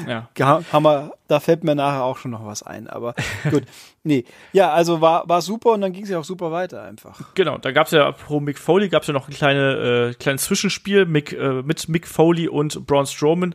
Ja. 0.07 0.29
Haben 0.73 0.85
wir, 0.85 1.13
da 1.29 1.41
fällt 1.41 1.65
mir 1.65 1.75
nachher 1.75 2.05
auch 2.05 2.17
schon 2.17 2.31
noch 2.31 2.45
was 2.45 2.63
ein, 2.63 2.89
aber 2.89 3.15
gut. 3.51 3.65
Nee. 4.05 4.25
Ja, 4.53 4.71
also 4.71 5.01
war, 5.03 5.29
war 5.29 5.43
super 5.43 5.73
und 5.73 5.83
dann 5.83 5.93
ging 5.93 6.05
es 6.05 6.09
ja 6.09 6.19
auch 6.19 6.25
super 6.25 6.51
weiter 6.51 6.83
einfach. 6.83 7.21
Genau, 7.35 7.59
da 7.59 7.73
gab's 7.73 7.91
ja 7.91 8.11
pro 8.13 8.41
Mick 8.41 8.59
Foley 8.59 8.89
gab's 8.89 9.07
ja 9.07 9.13
noch 9.13 9.29
ein 9.29 9.35
kleine, 9.35 10.13
äh, 10.13 10.15
kleines 10.15 10.45
Zwischenspiel 10.45 11.05
Mick, 11.05 11.35
äh, 11.35 11.63
mit 11.63 11.89
Mick 11.89 12.07
Foley 12.07 12.49
und 12.49 12.87
Braun 12.87 13.07
Strowman. 13.07 13.55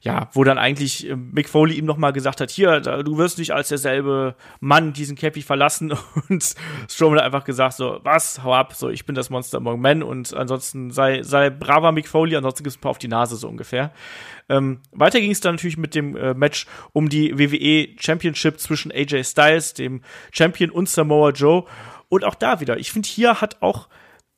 Ja, 0.00 0.30
wo 0.32 0.44
dann 0.44 0.56
eigentlich 0.56 1.10
äh, 1.10 1.16
Mick 1.16 1.48
Foley 1.48 1.74
ihm 1.74 1.84
nochmal 1.84 2.14
gesagt 2.14 2.40
hat, 2.40 2.50
hier, 2.50 2.80
da, 2.80 3.02
du 3.02 3.18
wirst 3.18 3.38
nicht 3.38 3.52
als 3.52 3.68
derselbe 3.68 4.34
Mann 4.60 4.94
diesen 4.94 5.16
Käfig 5.16 5.44
verlassen 5.44 5.92
und 6.28 6.54
Strowman 6.88 7.18
hat 7.18 7.26
einfach 7.26 7.44
gesagt 7.44 7.76
so, 7.76 8.00
was, 8.02 8.42
hau 8.42 8.54
ab, 8.54 8.74
so, 8.74 8.88
ich 8.88 9.04
bin 9.04 9.14
das 9.14 9.28
Monster 9.28 9.58
Among 9.58 9.80
Men 9.80 10.02
und 10.02 10.32
ansonsten 10.32 10.90
sei, 10.90 11.22
sei 11.22 11.50
braver 11.50 11.92
Mick 11.92 12.08
Foley, 12.08 12.36
ansonsten 12.36 12.64
gibt's 12.64 12.78
ein 12.78 12.80
paar 12.80 12.92
auf 12.92 12.98
die 12.98 13.08
Nase 13.08 13.36
so 13.36 13.46
ungefähr. 13.46 13.92
Ähm, 14.48 14.80
weiter 14.92 15.20
ging 15.20 15.30
es 15.30 15.40
dann 15.40 15.54
natürlich 15.54 15.76
mit 15.76 15.94
dem 15.94 16.16
äh, 16.16 16.34
Match 16.34 16.66
um 16.92 17.08
die 17.08 17.38
WWE 17.38 17.96
Championship 17.98 18.58
zwischen 18.60 18.92
AJ 18.92 19.24
Styles, 19.24 19.74
dem 19.74 20.02
Champion, 20.32 20.70
und 20.70 20.88
Samoa 20.88 21.30
Joe. 21.30 21.64
Und 22.08 22.24
auch 22.24 22.34
da 22.34 22.60
wieder, 22.60 22.78
ich 22.78 22.92
finde, 22.92 23.08
hier 23.08 23.40
hat 23.40 23.62
auch 23.62 23.88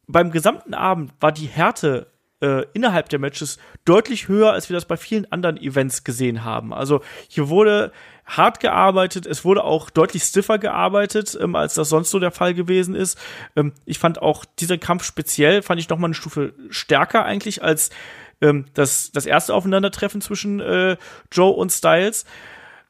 beim 0.06 0.30
gesamten 0.30 0.74
Abend 0.74 1.12
war 1.20 1.32
die 1.32 1.46
Härte 1.46 2.12
äh, 2.40 2.66
innerhalb 2.74 3.08
der 3.08 3.18
Matches 3.18 3.58
deutlich 3.84 4.28
höher, 4.28 4.52
als 4.52 4.68
wir 4.68 4.74
das 4.74 4.84
bei 4.84 4.96
vielen 4.96 5.30
anderen 5.32 5.56
Events 5.56 6.04
gesehen 6.04 6.44
haben. 6.44 6.74
Also 6.74 7.00
hier 7.28 7.48
wurde 7.48 7.92
hart 8.26 8.60
gearbeitet, 8.60 9.26
es 9.26 9.44
wurde 9.44 9.64
auch 9.64 9.90
deutlich 9.90 10.22
stiffer 10.24 10.58
gearbeitet, 10.58 11.38
ähm, 11.40 11.56
als 11.56 11.74
das 11.74 11.88
sonst 11.88 12.10
so 12.10 12.18
der 12.18 12.32
Fall 12.32 12.54
gewesen 12.54 12.94
ist. 12.94 13.18
Ähm, 13.56 13.72
ich 13.86 13.98
fand 13.98 14.20
auch 14.20 14.44
diesen 14.44 14.80
Kampf 14.80 15.04
speziell, 15.04 15.62
fand 15.62 15.80
ich 15.80 15.88
noch 15.88 15.98
mal 15.98 16.08
eine 16.08 16.14
Stufe 16.14 16.54
stärker 16.70 17.24
eigentlich 17.24 17.62
als 17.62 17.90
ähm, 18.44 18.66
das, 18.74 19.10
das 19.12 19.26
erste 19.26 19.54
Aufeinandertreffen 19.54 20.20
zwischen 20.20 20.60
äh, 20.60 20.96
Joe 21.32 21.52
und 21.52 21.72
Styles. 21.72 22.24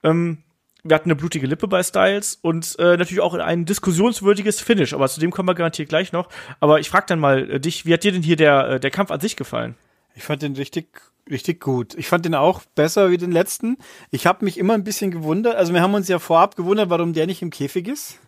Ähm, 0.03 0.39
wir 0.83 0.95
hatten 0.95 1.09
eine 1.09 1.17
blutige 1.17 1.47
Lippe 1.47 1.67
bei 1.67 1.83
Styles 1.83 2.39
und 2.43 2.79
äh, 2.79 2.99
natürlich 2.99 3.21
auch 3.21 3.33
ein 3.35 3.65
diskussionswürdiges 3.65 4.61
Finish, 4.61 4.93
aber 4.93 5.09
zu 5.09 5.19
dem 5.19 5.31
kommen 5.31 5.49
wir 5.49 5.55
garantiert 5.55 5.89
gleich 5.89 6.13
noch. 6.13 6.29
Aber 6.61 6.79
ich 6.79 6.91
frage 6.91 7.07
dann 7.09 7.21
mal 7.21 7.51
äh, 7.51 7.61
dich, 7.61 7.87
wie 7.87 7.95
hat 7.95 8.05
dir 8.05 8.13
denn 8.13 8.23
hier 8.23 8.37
der, 8.37 8.69
äh, 8.69 8.81
der 8.81 8.91
Kampf 8.91 9.11
an 9.11 9.21
sich 9.21 9.37
gefallen? 9.37 9.77
Ich 10.15 10.25
fand 10.25 10.43
den 10.43 10.55
richtig, 10.57 10.89
richtig 11.31 11.61
gut. 11.61 11.95
Ich 11.95 12.09
fand 12.09 12.27
den 12.27 12.35
auch 12.35 12.63
besser 12.75 13.11
wie 13.11 13.17
den 13.17 13.33
letzten. 13.33 13.79
Ich 14.11 14.27
habe 14.27 14.45
mich 14.45 14.59
immer 14.59 14.75
ein 14.75 14.85
bisschen 14.85 15.11
gewundert. 15.11 15.57
Also 15.57 15.73
wir 15.73 15.81
haben 15.81 15.95
uns 15.95 16.09
ja 16.09 16.19
vorab 16.19 16.55
gewundert, 16.55 16.91
warum 16.91 17.15
der 17.15 17.27
nicht 17.27 17.43
im 17.43 17.51
Käfig 17.51 17.89
ist, 17.89 18.19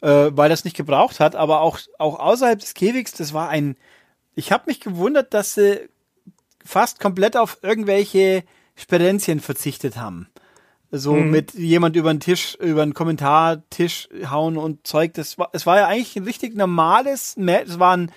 äh, 0.00 0.30
weil 0.32 0.50
das 0.50 0.64
nicht 0.64 0.76
gebraucht 0.76 1.20
hat. 1.20 1.36
Aber 1.36 1.60
auch, 1.60 1.78
auch 1.98 2.18
außerhalb 2.18 2.58
des 2.58 2.74
Käfigs, 2.74 3.12
das 3.12 3.32
war 3.32 3.48
ein. 3.48 3.76
Ich 4.34 4.52
habe 4.52 4.64
mich 4.66 4.80
gewundert, 4.80 5.32
dass 5.32 5.54
sie 5.54 5.88
fast 6.68 7.00
komplett 7.00 7.34
auf 7.34 7.58
irgendwelche 7.62 8.44
Sperenzien 8.76 9.40
verzichtet 9.40 9.96
haben. 9.96 10.28
So 10.90 11.14
mit 11.14 11.54
jemand 11.54 11.96
über 11.96 12.12
den 12.12 12.20
Tisch, 12.20 12.56
über 12.56 12.82
einen 12.82 12.94
Kommentartisch 12.94 14.08
hauen 14.30 14.56
und 14.56 14.86
Zeug. 14.86 15.14
Das 15.14 15.38
war, 15.38 15.48
es 15.52 15.66
war 15.66 15.78
ja 15.78 15.86
eigentlich 15.86 16.16
ein 16.16 16.24
richtig 16.24 16.54
normales 16.54 17.36
Match. 17.36 17.70
Es 17.70 17.78
war 17.78 17.96
ein 17.96 18.10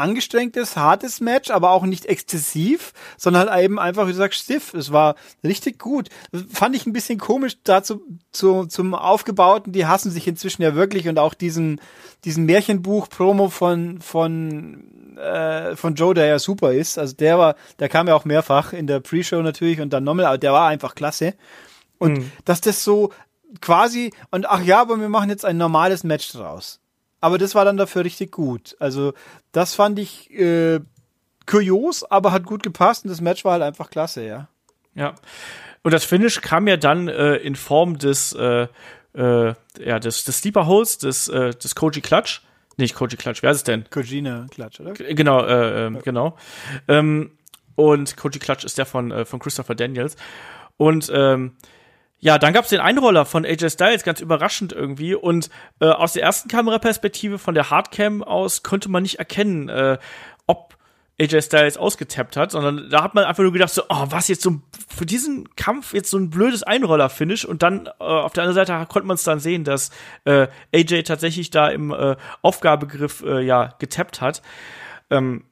angestrengtes, 0.00 0.76
hartes 0.76 1.20
Match, 1.20 1.50
aber 1.50 1.70
auch 1.70 1.84
nicht 1.84 2.06
exzessiv, 2.06 2.92
sondern 3.16 3.48
halt 3.48 3.64
eben 3.64 3.78
einfach, 3.78 4.06
wie 4.06 4.12
du 4.12 4.16
sagst, 4.16 4.40
stiff. 4.40 4.74
Es 4.74 4.92
war 4.92 5.14
richtig 5.44 5.78
gut. 5.78 6.08
Das 6.32 6.42
fand 6.50 6.74
ich 6.74 6.86
ein 6.86 6.92
bisschen 6.92 7.18
komisch 7.18 7.58
dazu 7.62 8.02
zu, 8.32 8.66
zum 8.66 8.94
Aufgebauten. 8.94 9.72
Die 9.72 9.86
hassen 9.86 10.10
sich 10.10 10.26
inzwischen 10.26 10.62
ja 10.62 10.74
wirklich 10.74 11.08
und 11.08 11.18
auch 11.18 11.34
diesen, 11.34 11.80
diesen 12.24 12.46
Märchenbuch-Promo 12.46 13.48
von, 13.48 14.00
von, 14.00 15.16
äh, 15.16 15.76
von 15.76 15.94
Joe, 15.94 16.14
der 16.14 16.26
ja 16.26 16.38
super 16.38 16.72
ist. 16.72 16.98
Also 16.98 17.14
der 17.14 17.38
war, 17.38 17.54
der 17.78 17.88
kam 17.88 18.08
ja 18.08 18.14
auch 18.14 18.24
mehrfach 18.24 18.72
in 18.72 18.86
der 18.86 19.00
Pre-Show 19.00 19.42
natürlich 19.42 19.80
und 19.80 19.92
dann 19.92 20.04
nochmal, 20.04 20.26
aber 20.26 20.38
der 20.38 20.52
war 20.52 20.68
einfach 20.68 20.94
klasse. 20.94 21.34
Und 21.98 22.24
dass 22.46 22.60
das 22.60 22.82
so 22.82 23.12
quasi, 23.60 24.12
und 24.30 24.48
ach 24.48 24.62
ja, 24.62 24.80
aber 24.80 24.98
wir 24.98 25.08
machen 25.08 25.28
jetzt 25.28 25.44
ein 25.44 25.56
normales 25.56 26.04
Match 26.04 26.32
draus. 26.32 26.80
Aber 27.20 27.38
das 27.38 27.54
war 27.54 27.64
dann 27.64 27.76
dafür 27.76 28.04
richtig 28.04 28.32
gut. 28.32 28.76
Also, 28.78 29.12
das 29.52 29.74
fand 29.74 29.98
ich 29.98 30.30
äh, 30.30 30.80
kurios, 31.46 32.02
aber 32.04 32.32
hat 32.32 32.44
gut 32.44 32.62
gepasst 32.62 33.04
und 33.04 33.10
das 33.10 33.20
Match 33.20 33.44
war 33.44 33.52
halt 33.52 33.62
einfach 33.62 33.90
klasse, 33.90 34.24
ja. 34.24 34.48
Ja. 34.94 35.14
Und 35.82 35.92
das 35.94 36.04
Finish 36.04 36.40
kam 36.40 36.66
ja 36.68 36.76
dann 36.76 37.08
äh, 37.08 37.36
in 37.36 37.56
Form 37.56 37.98
des, 37.98 38.32
äh, 38.32 38.66
äh, 39.14 39.54
ja, 39.78 39.98
des, 39.98 40.24
des 40.24 40.38
Sleeper 40.38 40.66
Holes, 40.66 40.98
des, 40.98 41.28
äh, 41.28 41.50
des 41.50 41.74
Koji 41.74 42.00
Clutch. 42.00 42.42
Nicht 42.76 42.94
Koji 42.94 43.16
Clutch, 43.16 43.42
wer 43.42 43.50
ist 43.50 43.58
es 43.58 43.64
denn? 43.64 43.84
Kojina 43.90 44.46
Klatsch, 44.50 44.80
oder? 44.80 44.92
G- 44.92 45.12
Genau, 45.14 45.44
äh, 45.44 45.86
ähm, 45.86 45.98
genau. 46.02 46.36
Ähm, 46.88 47.32
und 47.76 48.16
Koji 48.16 48.38
Clutch 48.38 48.64
ist 48.64 48.78
der 48.78 48.86
von, 48.86 49.10
äh, 49.10 49.24
von 49.24 49.38
Christopher 49.38 49.74
Daniels. 49.74 50.16
Und 50.76 51.10
ähm, 51.14 51.56
ja, 52.20 52.38
dann 52.38 52.52
gab's 52.52 52.68
den 52.68 52.80
Einroller 52.80 53.24
von 53.24 53.46
AJ 53.46 53.70
Styles, 53.70 54.04
ganz 54.04 54.20
überraschend 54.20 54.72
irgendwie. 54.72 55.14
Und 55.14 55.48
äh, 55.80 55.86
aus 55.86 56.12
der 56.12 56.22
ersten 56.22 56.48
Kameraperspektive 56.48 57.38
von 57.38 57.54
der 57.54 57.70
Hardcam 57.70 58.22
aus 58.22 58.62
konnte 58.62 58.90
man 58.90 59.02
nicht 59.02 59.18
erkennen, 59.18 59.70
äh, 59.70 59.98
ob 60.46 60.76
AJ 61.18 61.42
Styles 61.42 61.76
ausgetappt 61.78 62.36
hat, 62.36 62.50
sondern 62.50 62.90
da 62.90 63.02
hat 63.02 63.14
man 63.14 63.24
einfach 63.24 63.42
nur 63.42 63.52
gedacht, 63.52 63.72
so, 63.72 63.84
oh, 63.88 64.06
was 64.08 64.28
jetzt 64.28 64.42
so 64.42 64.60
für 64.88 65.06
diesen 65.06 65.54
Kampf 65.56 65.94
jetzt 65.94 66.10
so 66.10 66.18
ein 66.18 66.28
blödes 66.28 66.62
Einroller-Finish 66.62 67.46
und 67.46 67.62
dann 67.62 67.86
äh, 67.86 67.90
auf 67.98 68.34
der 68.34 68.44
anderen 68.44 68.66
Seite 68.66 68.86
konnte 68.86 69.06
man 69.06 69.14
es 69.14 69.24
dann 69.24 69.40
sehen, 69.40 69.64
dass 69.64 69.90
äh, 70.24 70.48
AJ 70.74 71.04
tatsächlich 71.04 71.50
da 71.50 71.68
im 71.68 71.90
äh, 71.90 72.16
Aufgabegriff 72.42 73.22
äh, 73.22 73.40
ja 73.40 73.74
getappt 73.78 74.20
hat. 74.20 74.42
Ähm, 75.08 75.44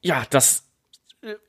ja, 0.00 0.22
das 0.30 0.64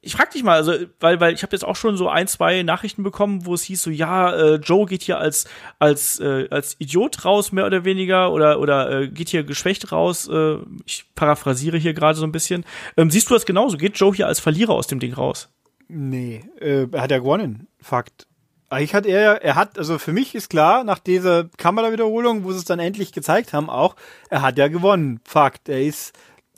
ich 0.01 0.13
frag 0.13 0.31
dich 0.31 0.43
mal, 0.43 0.55
also, 0.55 0.73
weil, 0.99 1.19
weil 1.19 1.33
ich 1.33 1.43
habe 1.43 1.53
jetzt 1.53 1.65
auch 1.65 1.75
schon 1.75 1.97
so 1.97 2.09
ein, 2.09 2.27
zwei 2.27 2.63
Nachrichten 2.63 3.03
bekommen, 3.03 3.45
wo 3.45 3.53
es 3.53 3.63
hieß 3.63 3.81
so, 3.81 3.89
ja, 3.89 4.33
äh, 4.33 4.55
Joe 4.55 4.85
geht 4.85 5.03
hier 5.03 5.17
als 5.17 5.45
als 5.79 6.19
äh, 6.19 6.47
als 6.49 6.75
Idiot 6.79 7.25
raus, 7.25 7.51
mehr 7.51 7.65
oder 7.65 7.85
weniger, 7.85 8.31
oder 8.31 8.59
oder 8.59 9.01
äh, 9.01 9.07
geht 9.09 9.29
hier 9.29 9.43
geschwächt 9.43 9.91
raus. 9.91 10.27
Äh, 10.27 10.57
ich 10.85 11.05
paraphrasiere 11.15 11.77
hier 11.77 11.93
gerade 11.93 12.17
so 12.17 12.25
ein 12.25 12.31
bisschen. 12.31 12.65
Ähm, 12.97 13.11
siehst 13.11 13.29
du 13.29 13.33
das 13.33 13.45
genauso? 13.45 13.77
Geht 13.77 13.97
Joe 13.97 14.13
hier 14.13 14.27
als 14.27 14.39
Verlierer 14.39 14.73
aus 14.73 14.87
dem 14.87 14.99
Ding 14.99 15.13
raus? 15.13 15.49
Nee, 15.87 16.43
äh, 16.59 16.87
er 16.91 17.01
hat 17.01 17.11
ja 17.11 17.19
gewonnen. 17.19 17.67
Fakt. 17.81 18.27
Eigentlich 18.69 18.95
hat 18.95 19.05
er, 19.05 19.43
er 19.43 19.55
hat, 19.55 19.77
also 19.77 19.99
für 19.99 20.11
mich 20.11 20.33
ist 20.33 20.49
klar, 20.49 20.83
nach 20.83 20.97
dieser 20.97 21.49
Kamerawiederholung, 21.57 22.43
wo 22.43 22.51
sie 22.51 22.57
es 22.57 22.65
dann 22.65 22.79
endlich 22.79 23.11
gezeigt 23.11 23.53
haben, 23.53 23.69
auch, 23.69 23.95
er 24.29 24.41
hat 24.41 24.57
ja 24.57 24.67
gewonnen. 24.67 25.19
Fakt. 25.23 25.69
Er 25.69 25.83
ist 25.83 26.13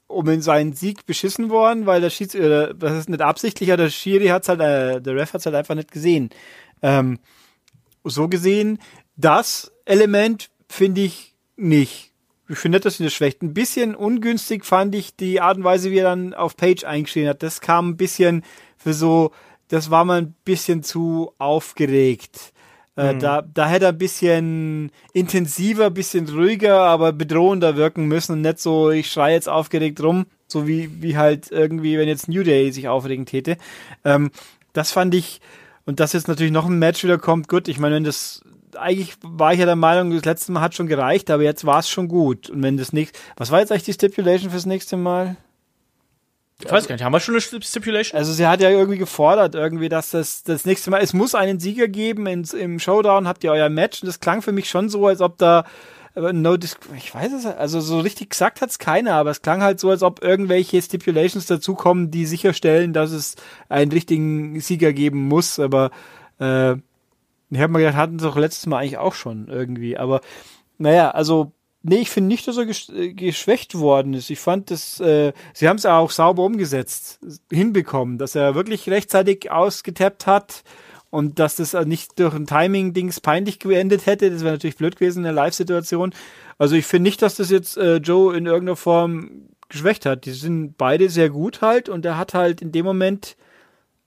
um 0.07 0.27
in 0.29 0.41
seinen 0.41 0.73
Sieg 0.73 1.05
beschissen 1.05 1.49
worden, 1.49 1.85
weil 1.85 2.01
der 2.01 2.09
Schieds, 2.09 2.33
äh, 2.35 2.73
das 2.73 2.97
ist 2.97 3.09
nicht 3.09 3.21
absichtlich, 3.21 3.71
aber 3.71 3.83
der 3.83 3.89
Schiri 3.89 4.27
hat's 4.27 4.49
halt, 4.49 4.61
äh, 4.61 5.01
der 5.01 5.15
Ref 5.15 5.33
hat's 5.33 5.45
halt 5.45 5.55
einfach 5.55 5.75
nicht 5.75 5.91
gesehen. 5.91 6.29
Ähm, 6.81 7.19
so 8.03 8.27
gesehen, 8.27 8.79
das 9.17 9.71
Element 9.85 10.49
finde 10.69 11.01
ich 11.01 11.35
nicht. 11.57 12.11
Ich 12.49 12.57
finde 12.57 12.77
nicht, 12.77 12.85
dass 12.85 12.97
sie 12.97 13.03
das 13.03 13.13
schwächt. 13.13 13.41
Ein 13.41 13.53
bisschen 13.53 13.93
ungünstig 13.93 14.63
fand 14.63 14.95
ich 14.95 15.15
die 15.15 15.41
Art 15.41 15.57
und 15.57 15.65
Weise, 15.65 15.91
wie 15.91 15.97
er 15.97 16.09
dann 16.09 16.33
auf 16.33 16.55
Page 16.55 16.85
eingeschrieben 16.85 17.29
hat. 17.29 17.43
Das 17.43 17.59
kam 17.59 17.89
ein 17.89 17.97
bisschen 17.97 18.43
für 18.77 18.93
so, 18.93 19.31
das 19.67 19.91
war 19.91 20.05
mal 20.05 20.21
ein 20.21 20.35
bisschen 20.45 20.81
zu 20.81 21.33
aufgeregt. 21.39 22.53
Äh, 22.97 23.15
da, 23.19 23.43
da 23.43 23.69
hätte 23.69 23.85
er 23.85 23.91
ein 23.91 23.97
bisschen 23.97 24.91
intensiver, 25.13 25.85
ein 25.85 25.93
bisschen 25.93 26.27
ruhiger, 26.27 26.81
aber 26.81 27.13
bedrohender 27.13 27.77
wirken 27.77 28.07
müssen 28.07 28.33
und 28.33 28.41
nicht 28.41 28.59
so, 28.59 28.89
ich 28.89 29.11
schreie 29.11 29.35
jetzt 29.35 29.47
aufgeregt 29.47 30.01
rum, 30.01 30.25
so 30.47 30.67
wie, 30.67 31.01
wie 31.01 31.15
halt 31.15 31.51
irgendwie, 31.51 31.99
wenn 31.99 32.07
jetzt 32.07 32.27
New 32.27 32.43
Day 32.43 32.71
sich 32.71 32.87
aufregen 32.87 33.27
täte. 33.27 33.57
Ähm, 34.03 34.31
das 34.73 34.91
fand 34.91 35.13
ich, 35.13 35.41
und 35.85 35.99
dass 35.99 36.13
jetzt 36.13 36.27
natürlich 36.27 36.51
noch 36.51 36.65
ein 36.65 36.79
Match 36.79 37.03
wieder 37.03 37.19
kommt, 37.19 37.47
gut, 37.47 37.67
ich 37.67 37.77
meine, 37.77 37.95
wenn 37.95 38.03
das, 38.03 38.41
eigentlich 38.75 39.13
war 39.21 39.53
ich 39.53 39.59
ja 39.59 39.65
der 39.67 39.75
Meinung, 39.75 40.09
das 40.11 40.25
letzte 40.25 40.51
Mal 40.51 40.61
hat 40.61 40.73
schon 40.73 40.87
gereicht, 40.87 41.29
aber 41.29 41.43
jetzt 41.43 41.65
war 41.65 41.79
es 41.79 41.89
schon 41.89 42.07
gut. 42.07 42.49
Und 42.49 42.63
wenn 42.63 42.77
das 42.77 42.93
nächste, 42.93 43.19
was 43.35 43.51
war 43.51 43.59
jetzt 43.59 43.71
eigentlich 43.71 43.83
die 43.83 43.93
Stipulation 43.93 44.49
fürs 44.49 44.65
nächste 44.65 44.97
Mal? 44.97 45.37
Ich 46.63 46.71
weiß 46.71 46.87
gar 46.87 46.95
nicht, 46.95 47.03
haben 47.03 47.13
wir 47.13 47.19
schon 47.19 47.35
eine 47.35 47.61
Stipulation? 47.61 48.17
Also 48.17 48.33
sie 48.33 48.47
hat 48.47 48.61
ja 48.61 48.69
irgendwie 48.69 48.97
gefordert, 48.97 49.53
irgendwie, 49.53 49.89
dass 49.89 50.09
das 50.11 50.41
das 50.43 50.65
nächste 50.65 50.89
Mal, 50.89 51.01
es 51.01 51.13
muss 51.13 51.35
einen 51.35 51.59
Sieger 51.59 51.87
geben 51.87 52.25
ins, 52.25 52.53
im 52.53 52.79
Showdown, 52.79 53.27
habt 53.27 53.43
ihr 53.43 53.51
euer 53.51 53.69
Match. 53.69 54.01
Und 54.01 54.07
das 54.07 54.19
klang 54.19 54.41
für 54.41 54.51
mich 54.51 54.67
schon 54.67 54.89
so, 54.89 55.05
als 55.05 55.21
ob 55.21 55.37
da 55.37 55.65
aber 56.17 56.33
no 56.33 56.55
ich 56.55 57.13
weiß 57.13 57.31
es, 57.33 57.45
also 57.45 57.79
so 57.79 57.99
richtig 57.99 58.31
gesagt 58.31 58.61
hat's 58.61 58.79
keiner, 58.79 59.13
aber 59.13 59.29
es 59.29 59.43
klang 59.43 59.61
halt 59.61 59.79
so, 59.79 59.91
als 59.91 60.01
ob 60.01 60.23
irgendwelche 60.23 60.81
Stipulations 60.81 61.45
dazukommen, 61.45 62.09
die 62.09 62.25
sicherstellen, 62.25 62.91
dass 62.91 63.11
es 63.11 63.35
einen 63.69 63.91
richtigen 63.91 64.59
Sieger 64.59 64.93
geben 64.93 65.27
muss, 65.27 65.59
aber 65.59 65.91
äh, 66.39 66.71
ich 66.71 67.59
habe 67.59 67.71
mir 67.71 67.79
gedacht, 67.79 67.97
hatten 67.97 68.17
sie 68.17 68.25
doch 68.25 68.35
letztes 68.35 68.65
Mal 68.65 68.79
eigentlich 68.79 68.97
auch 68.97 69.13
schon 69.13 69.47
irgendwie, 69.47 69.95
aber 69.95 70.21
naja, 70.79 71.11
also 71.11 71.51
Nee, 71.89 71.99
ich 71.99 72.09
finde 72.09 72.27
nicht, 72.27 72.45
dass 72.49 72.57
er 72.57 72.65
gesch 72.65 72.89
äh, 72.89 73.13
geschwächt 73.13 73.75
worden 73.75 74.13
ist. 74.13 74.29
Ich 74.29 74.39
fand 74.39 74.71
das, 74.71 74.99
äh, 74.99 75.31
sie 75.53 75.69
haben 75.69 75.77
es 75.77 75.85
auch 75.85 76.11
sauber 76.11 76.43
umgesetzt, 76.43 77.19
hinbekommen, 77.49 78.17
dass 78.17 78.35
er 78.35 78.55
wirklich 78.55 78.89
rechtzeitig 78.89 79.51
ausgetappt 79.51 80.27
hat 80.27 80.63
und 81.11 81.39
dass 81.39 81.55
das 81.55 81.73
nicht 81.85 82.19
durch 82.19 82.33
ein 82.33 82.45
Timing-Dings 82.45 83.21
peinlich 83.21 83.59
geendet 83.59 84.05
hätte. 84.05 84.29
Das 84.29 84.41
wäre 84.41 84.55
natürlich 84.55 84.75
blöd 84.75 84.97
gewesen 84.97 85.19
in 85.19 85.23
der 85.23 85.31
Live-Situation. 85.31 86.13
Also 86.57 86.75
ich 86.75 86.85
finde 86.85 87.03
nicht, 87.03 87.21
dass 87.21 87.35
das 87.35 87.49
jetzt 87.49 87.77
äh, 87.77 87.97
Joe 87.97 88.35
in 88.35 88.47
irgendeiner 88.47 88.75
Form 88.75 89.47
geschwächt 89.69 90.05
hat. 90.05 90.25
Die 90.25 90.31
sind 90.31 90.77
beide 90.77 91.09
sehr 91.09 91.29
gut 91.29 91.61
halt 91.61 91.87
und 91.87 92.05
er 92.05 92.17
hat 92.17 92.33
halt 92.33 92.61
in 92.61 92.73
dem 92.73 92.83
Moment 92.83 93.37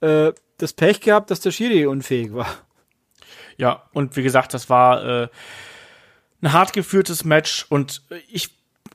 äh, 0.02 0.32
das 0.58 0.74
Pech 0.74 1.00
gehabt, 1.00 1.30
dass 1.30 1.40
der 1.40 1.50
Schiri 1.50 1.86
unfähig 1.86 2.34
war. 2.34 2.58
Ja, 3.56 3.84
und 3.94 4.16
wie 4.16 4.22
gesagt, 4.22 4.52
das 4.52 4.68
war 4.68 5.22
äh, 5.22 5.28
ein 6.42 6.52
hart 6.52 6.72
geführtes 6.72 7.24
Match 7.24 7.66
und 7.68 8.02
ich 8.30 8.50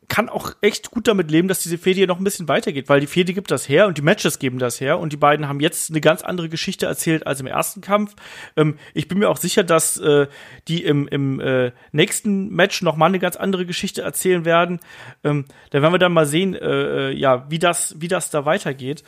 kann 0.08 0.30
auch 0.30 0.52
echt 0.62 0.92
gut 0.92 1.08
damit 1.08 1.32
leben, 1.32 1.48
dass 1.48 1.60
diese 1.60 1.78
Fehde 1.78 1.98
hier 1.98 2.08
noch 2.08 2.20
ein 2.20 2.24
bisschen 2.24 2.48
weitergeht, 2.48 2.90
weil 2.90 3.00
die 3.00 3.08
Fehde 3.08 3.34
gibt 3.34 3.52
das 3.52 3.68
her 3.68 3.88
und 3.88 3.98
die 3.98 4.02
Matches 4.02 4.40
geben 4.40 4.60
das 4.60 4.80
her 4.80 5.00
und 5.00 5.12
die 5.14 5.18
beiden 5.18 5.48
haben 5.48 5.60
jetzt 5.60 5.90
eine 5.90 6.02
ganz 6.02 6.22
andere 6.22 6.50
Geschichte 6.50 6.86
erzählt 6.86 7.26
als 7.26 7.40
im 7.40 7.48
ersten 7.48 7.82
Kampf. 7.82 8.16
Ähm, 8.56 8.78
ich 8.94 9.08
bin 9.08 9.20
mir 9.20 9.30
auch 9.30 9.38
sicher, 9.38 9.64
dass 9.64 9.98
äh, 9.98 10.28
die 10.68 10.84
im, 10.84 11.08
im 11.08 11.40
äh, 11.40 11.72
nächsten 11.92 12.50
Match 12.50 12.82
noch 12.82 12.96
mal 12.96 13.08
eine 13.08 13.20
ganz 13.20 13.36
andere 13.36 13.66
Geschichte 13.66 14.02
erzählen 14.02 14.46
werden. 14.46 14.80
Ähm, 15.24 15.46
da 15.72 15.82
werden 15.82 15.94
wir 15.94 16.00
dann 16.00 16.14
mal 16.14 16.26
sehen, 16.26 16.54
äh, 16.54 17.10
äh 17.10 17.12
ja, 17.12 17.50
wie 17.50 17.60
das, 17.60 17.96
wie 18.00 18.08
das 18.08 18.30
da 18.30 18.46
weitergeht. 18.46 19.04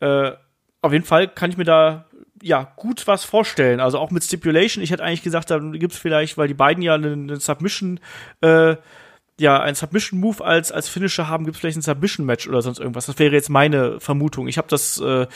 Äh, 0.00 0.32
auf 0.82 0.92
jeden 0.92 1.04
Fall 1.04 1.28
kann 1.28 1.50
ich 1.50 1.56
mir 1.56 1.64
da 1.64 2.06
ja, 2.44 2.70
gut 2.76 3.06
was 3.06 3.24
vorstellen. 3.24 3.80
Also 3.80 3.98
auch 3.98 4.10
mit 4.10 4.22
Stipulation. 4.22 4.84
Ich 4.84 4.90
hätte 4.90 5.02
eigentlich 5.02 5.22
gesagt, 5.22 5.50
da 5.50 5.58
gibt's 5.58 5.96
vielleicht, 5.96 6.36
weil 6.36 6.46
die 6.46 6.54
beiden 6.54 6.82
ja 6.82 6.94
eine, 6.94 7.12
eine 7.12 7.36
Submission, 7.40 8.00
äh, 8.42 8.76
ja, 9.40 9.60
ein 9.60 9.74
Submission-Move 9.74 10.44
als, 10.44 10.70
als 10.70 10.88
Finisher 10.88 11.26
haben, 11.26 11.46
gibt's 11.46 11.58
vielleicht 11.58 11.78
ein 11.78 11.82
Submission-Match 11.82 12.46
oder 12.46 12.60
sonst 12.60 12.80
irgendwas. 12.80 13.06
Das 13.06 13.18
wäre 13.18 13.34
jetzt 13.34 13.48
meine 13.48 13.98
Vermutung. 13.98 14.46
Ich 14.46 14.58
habe 14.58 14.68
das 14.68 15.00
äh, 15.00 15.26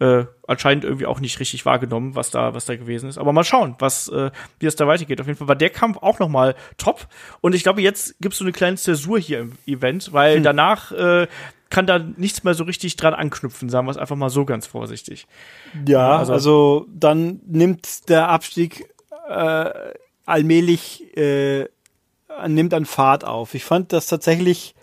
äh, 0.00 0.26
anscheinend 0.48 0.82
irgendwie 0.82 1.06
auch 1.06 1.20
nicht 1.20 1.38
richtig 1.38 1.64
wahrgenommen, 1.64 2.16
was 2.16 2.30
da, 2.30 2.52
was 2.52 2.66
da 2.66 2.74
gewesen 2.74 3.08
ist. 3.08 3.16
Aber 3.16 3.32
mal 3.32 3.44
schauen, 3.44 3.76
was, 3.78 4.08
äh, 4.08 4.32
wie 4.58 4.66
es 4.66 4.74
da 4.74 4.88
weitergeht. 4.88 5.20
Auf 5.20 5.28
jeden 5.28 5.38
Fall 5.38 5.48
war 5.48 5.56
der 5.56 5.70
Kampf 5.70 5.98
auch 5.98 6.18
noch 6.18 6.28
mal 6.28 6.56
top. 6.78 7.06
Und 7.40 7.54
ich 7.54 7.62
glaube, 7.62 7.80
jetzt 7.80 8.20
gibt's 8.20 8.38
so 8.38 8.44
eine 8.44 8.52
kleine 8.52 8.76
Zäsur 8.76 9.20
hier 9.20 9.38
im 9.38 9.52
Event, 9.66 10.12
weil 10.12 10.38
hm. 10.38 10.42
danach 10.42 10.90
äh, 10.90 11.28
kann 11.70 11.86
da 11.86 11.98
nichts 11.98 12.44
mehr 12.44 12.54
so 12.54 12.64
richtig 12.64 12.96
dran 12.96 13.14
anknüpfen, 13.14 13.68
sagen 13.68 13.86
wir 13.86 13.90
es 13.90 13.96
einfach 13.96 14.16
mal 14.16 14.30
so 14.30 14.44
ganz 14.44 14.66
vorsichtig. 14.66 15.26
Ja, 15.86 16.18
also, 16.18 16.32
also 16.32 16.86
dann 16.88 17.40
nimmt 17.46 18.08
der 18.08 18.28
Abstieg 18.28 18.88
äh, 19.28 19.70
allmählich 20.24 21.16
äh, 21.16 21.68
nimmt 22.46 22.74
an 22.74 22.86
Fahrt 22.86 23.24
auf. 23.24 23.54
Ich 23.54 23.64
fand 23.64 23.92
das 23.92 24.06
tatsächlich 24.06 24.74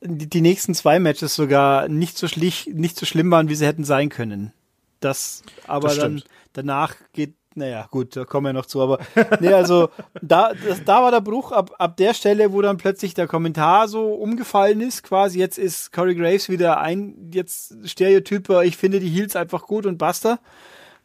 die, 0.00 0.28
die 0.28 0.40
nächsten 0.40 0.74
zwei 0.74 0.98
Matches 0.98 1.34
sogar 1.34 1.88
nicht 1.88 2.18
so, 2.18 2.28
schlich, 2.28 2.70
nicht 2.72 2.96
so 2.96 3.06
schlimm 3.06 3.30
waren, 3.30 3.48
wie 3.48 3.54
sie 3.54 3.66
hätten 3.66 3.84
sein 3.84 4.08
können. 4.08 4.52
Das, 5.00 5.42
aber 5.66 5.88
das 5.88 5.98
dann 5.98 6.22
danach 6.52 6.96
geht 7.12 7.34
naja, 7.54 7.86
gut, 7.90 8.16
da 8.16 8.24
kommen 8.24 8.46
wir 8.46 8.52
noch 8.52 8.66
zu, 8.66 8.80
aber 8.80 8.98
nee, 9.40 9.52
also 9.52 9.90
da, 10.20 10.52
das, 10.54 10.84
da 10.84 11.02
war 11.02 11.10
der 11.10 11.20
Bruch 11.20 11.52
ab, 11.52 11.74
ab 11.78 11.96
der 11.96 12.14
Stelle, 12.14 12.52
wo 12.52 12.62
dann 12.62 12.76
plötzlich 12.76 13.14
der 13.14 13.26
Kommentar 13.26 13.88
so 13.88 14.14
umgefallen 14.14 14.80
ist, 14.80 15.02
quasi 15.02 15.38
jetzt 15.38 15.58
ist 15.58 15.92
Corey 15.92 16.14
Graves 16.14 16.48
wieder 16.48 16.80
ein, 16.80 17.30
jetzt 17.32 17.76
Stereotyper, 17.88 18.64
ich 18.64 18.76
finde 18.76 19.00
die 19.00 19.08
Heels 19.08 19.36
einfach 19.36 19.66
gut 19.66 19.86
und 19.86 19.98
basta. 19.98 20.38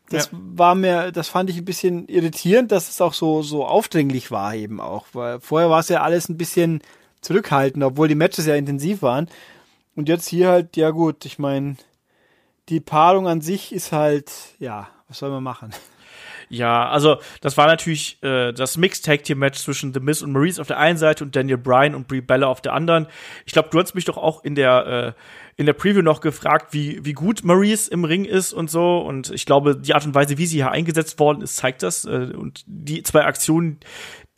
Das 0.09 0.31
ja. 0.31 0.39
war 0.55 0.75
mir, 0.75 1.11
das 1.11 1.27
fand 1.27 1.49
ich 1.51 1.57
ein 1.57 1.65
bisschen 1.65 2.07
irritierend, 2.07 2.71
dass 2.71 2.89
es 2.89 2.99
auch 2.99 3.13
so, 3.13 3.43
so 3.43 3.65
aufdringlich 3.65 4.31
war 4.31 4.55
eben 4.55 4.81
auch, 4.81 5.05
weil 5.13 5.39
vorher 5.39 5.69
war 5.69 5.79
es 5.79 5.89
ja 5.89 6.01
alles 6.01 6.29
ein 6.29 6.37
bisschen 6.37 6.81
zurückhaltend, 7.21 7.83
obwohl 7.83 8.07
die 8.07 8.15
Matches 8.15 8.47
ja 8.47 8.55
intensiv 8.55 9.01
waren. 9.01 9.29
Und 9.95 10.09
jetzt 10.09 10.27
hier 10.27 10.49
halt, 10.49 10.77
ja 10.77 10.89
gut, 10.91 11.25
ich 11.25 11.37
meine, 11.37 11.75
die 12.69 12.79
Paarung 12.79 13.27
an 13.27 13.41
sich 13.41 13.73
ist 13.73 13.91
halt, 13.91 14.31
ja, 14.59 14.87
was 15.07 15.19
soll 15.19 15.29
man 15.29 15.43
machen? 15.43 15.71
Ja, 16.49 16.89
also 16.89 17.17
das 17.41 17.57
war 17.57 17.67
natürlich 17.67 18.21
äh, 18.23 18.51
das 18.53 18.75
Mixed 18.75 19.05
Tag 19.05 19.23
Team 19.23 19.37
Match 19.37 19.59
zwischen 19.59 19.93
The 19.93 19.99
Miz 19.99 20.23
und 20.23 20.31
Maurice 20.31 20.59
auf 20.59 20.67
der 20.67 20.79
einen 20.79 20.97
Seite 20.97 21.23
und 21.23 21.35
Daniel 21.35 21.59
Bryan 21.59 21.93
und 21.93 22.07
Brie 22.07 22.21
Bella 22.21 22.47
auf 22.47 22.61
der 22.61 22.73
anderen. 22.73 23.05
Ich 23.45 23.53
glaube, 23.53 23.69
du 23.71 23.79
hast 23.79 23.93
mich 23.93 24.05
doch 24.05 24.17
auch 24.17 24.43
in 24.43 24.55
der 24.55 25.15
äh, 25.15 25.21
in 25.57 25.67
der 25.67 25.73
Preview 25.73 26.01
noch 26.01 26.21
gefragt, 26.21 26.73
wie 26.73 27.05
wie 27.05 27.13
gut 27.13 27.43
Maurice 27.43 27.91
im 27.91 28.03
Ring 28.03 28.25
ist 28.25 28.51
und 28.51 28.71
so. 28.71 28.97
Und 28.97 29.29
ich 29.29 29.45
glaube, 29.45 29.77
die 29.77 29.93
Art 29.93 30.05
und 30.05 30.15
Weise, 30.15 30.39
wie 30.39 30.47
sie 30.47 30.55
hier 30.55 30.71
eingesetzt 30.71 31.19
worden 31.19 31.41
ist, 31.41 31.55
zeigt 31.55 31.83
das. 31.83 32.05
Äh, 32.05 32.33
und 32.35 32.63
die 32.65 33.03
zwei 33.03 33.25
Aktionen, 33.25 33.79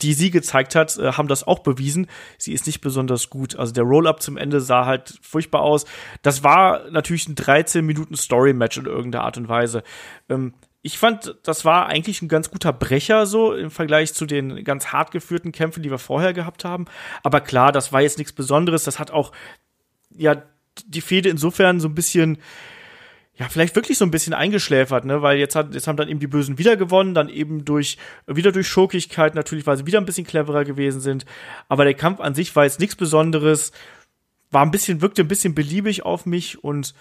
die 0.02 0.12
sie 0.12 0.30
gezeigt 0.30 0.74
hat, 0.74 0.98
äh, 0.98 1.12
haben 1.12 1.28
das 1.28 1.46
auch 1.46 1.60
bewiesen. 1.60 2.08
Sie 2.36 2.52
ist 2.52 2.66
nicht 2.66 2.82
besonders 2.82 3.30
gut. 3.30 3.56
Also 3.56 3.72
der 3.72 3.84
Roll-up 3.84 4.20
zum 4.20 4.36
Ende 4.36 4.60
sah 4.60 4.84
halt 4.84 5.18
furchtbar 5.22 5.62
aus. 5.62 5.86
Das 6.20 6.44
war 6.44 6.90
natürlich 6.90 7.26
ein 7.26 7.36
13 7.36 7.86
Minuten 7.86 8.16
Story-Match 8.16 8.76
in 8.76 8.84
irgendeiner 8.84 9.24
Art 9.24 9.38
und 9.38 9.48
Weise. 9.48 9.82
Ähm, 10.28 10.52
ich 10.82 10.98
fand, 10.98 11.36
das 11.44 11.64
war 11.64 11.86
eigentlich 11.86 12.22
ein 12.22 12.28
ganz 12.28 12.50
guter 12.50 12.72
Brecher 12.72 13.24
so 13.26 13.54
im 13.54 13.70
Vergleich 13.70 14.14
zu 14.14 14.26
den 14.26 14.64
ganz 14.64 14.88
hart 14.88 15.12
geführten 15.12 15.52
Kämpfen, 15.52 15.82
die 15.82 15.90
wir 15.90 15.98
vorher 15.98 16.32
gehabt 16.32 16.64
haben. 16.64 16.86
Aber 17.22 17.40
klar, 17.40 17.70
das 17.70 17.92
war 17.92 18.02
jetzt 18.02 18.18
nichts 18.18 18.32
Besonderes. 18.32 18.82
Das 18.82 18.98
hat 18.98 19.12
auch, 19.12 19.30
ja, 20.10 20.42
die 20.86 21.00
Fehde 21.00 21.28
insofern 21.28 21.78
so 21.78 21.86
ein 21.86 21.94
bisschen, 21.94 22.38
ja, 23.36 23.48
vielleicht 23.48 23.76
wirklich 23.76 23.96
so 23.96 24.04
ein 24.04 24.10
bisschen 24.10 24.34
eingeschläfert, 24.34 25.04
ne, 25.04 25.22
weil 25.22 25.38
jetzt 25.38 25.54
hat, 25.54 25.72
jetzt 25.72 25.86
haben 25.86 25.96
dann 25.96 26.08
eben 26.08 26.18
die 26.20 26.26
Bösen 26.26 26.58
wieder 26.58 26.76
gewonnen, 26.76 27.14
dann 27.14 27.28
eben 27.28 27.64
durch, 27.64 27.96
wieder 28.26 28.50
durch 28.50 28.66
Schurkigkeit 28.66 29.36
natürlich, 29.36 29.66
weil 29.66 29.76
sie 29.76 29.86
wieder 29.86 30.00
ein 30.00 30.04
bisschen 30.04 30.26
cleverer 30.26 30.64
gewesen 30.64 31.00
sind. 31.00 31.26
Aber 31.68 31.84
der 31.84 31.94
Kampf 31.94 32.18
an 32.18 32.34
sich 32.34 32.56
war 32.56 32.64
jetzt 32.64 32.80
nichts 32.80 32.96
Besonderes, 32.96 33.70
war 34.50 34.64
ein 34.64 34.72
bisschen, 34.72 35.00
wirkte 35.00 35.22
ein 35.22 35.28
bisschen 35.28 35.54
beliebig 35.54 36.04
auf 36.04 36.26
mich 36.26 36.62
und, 36.64 36.92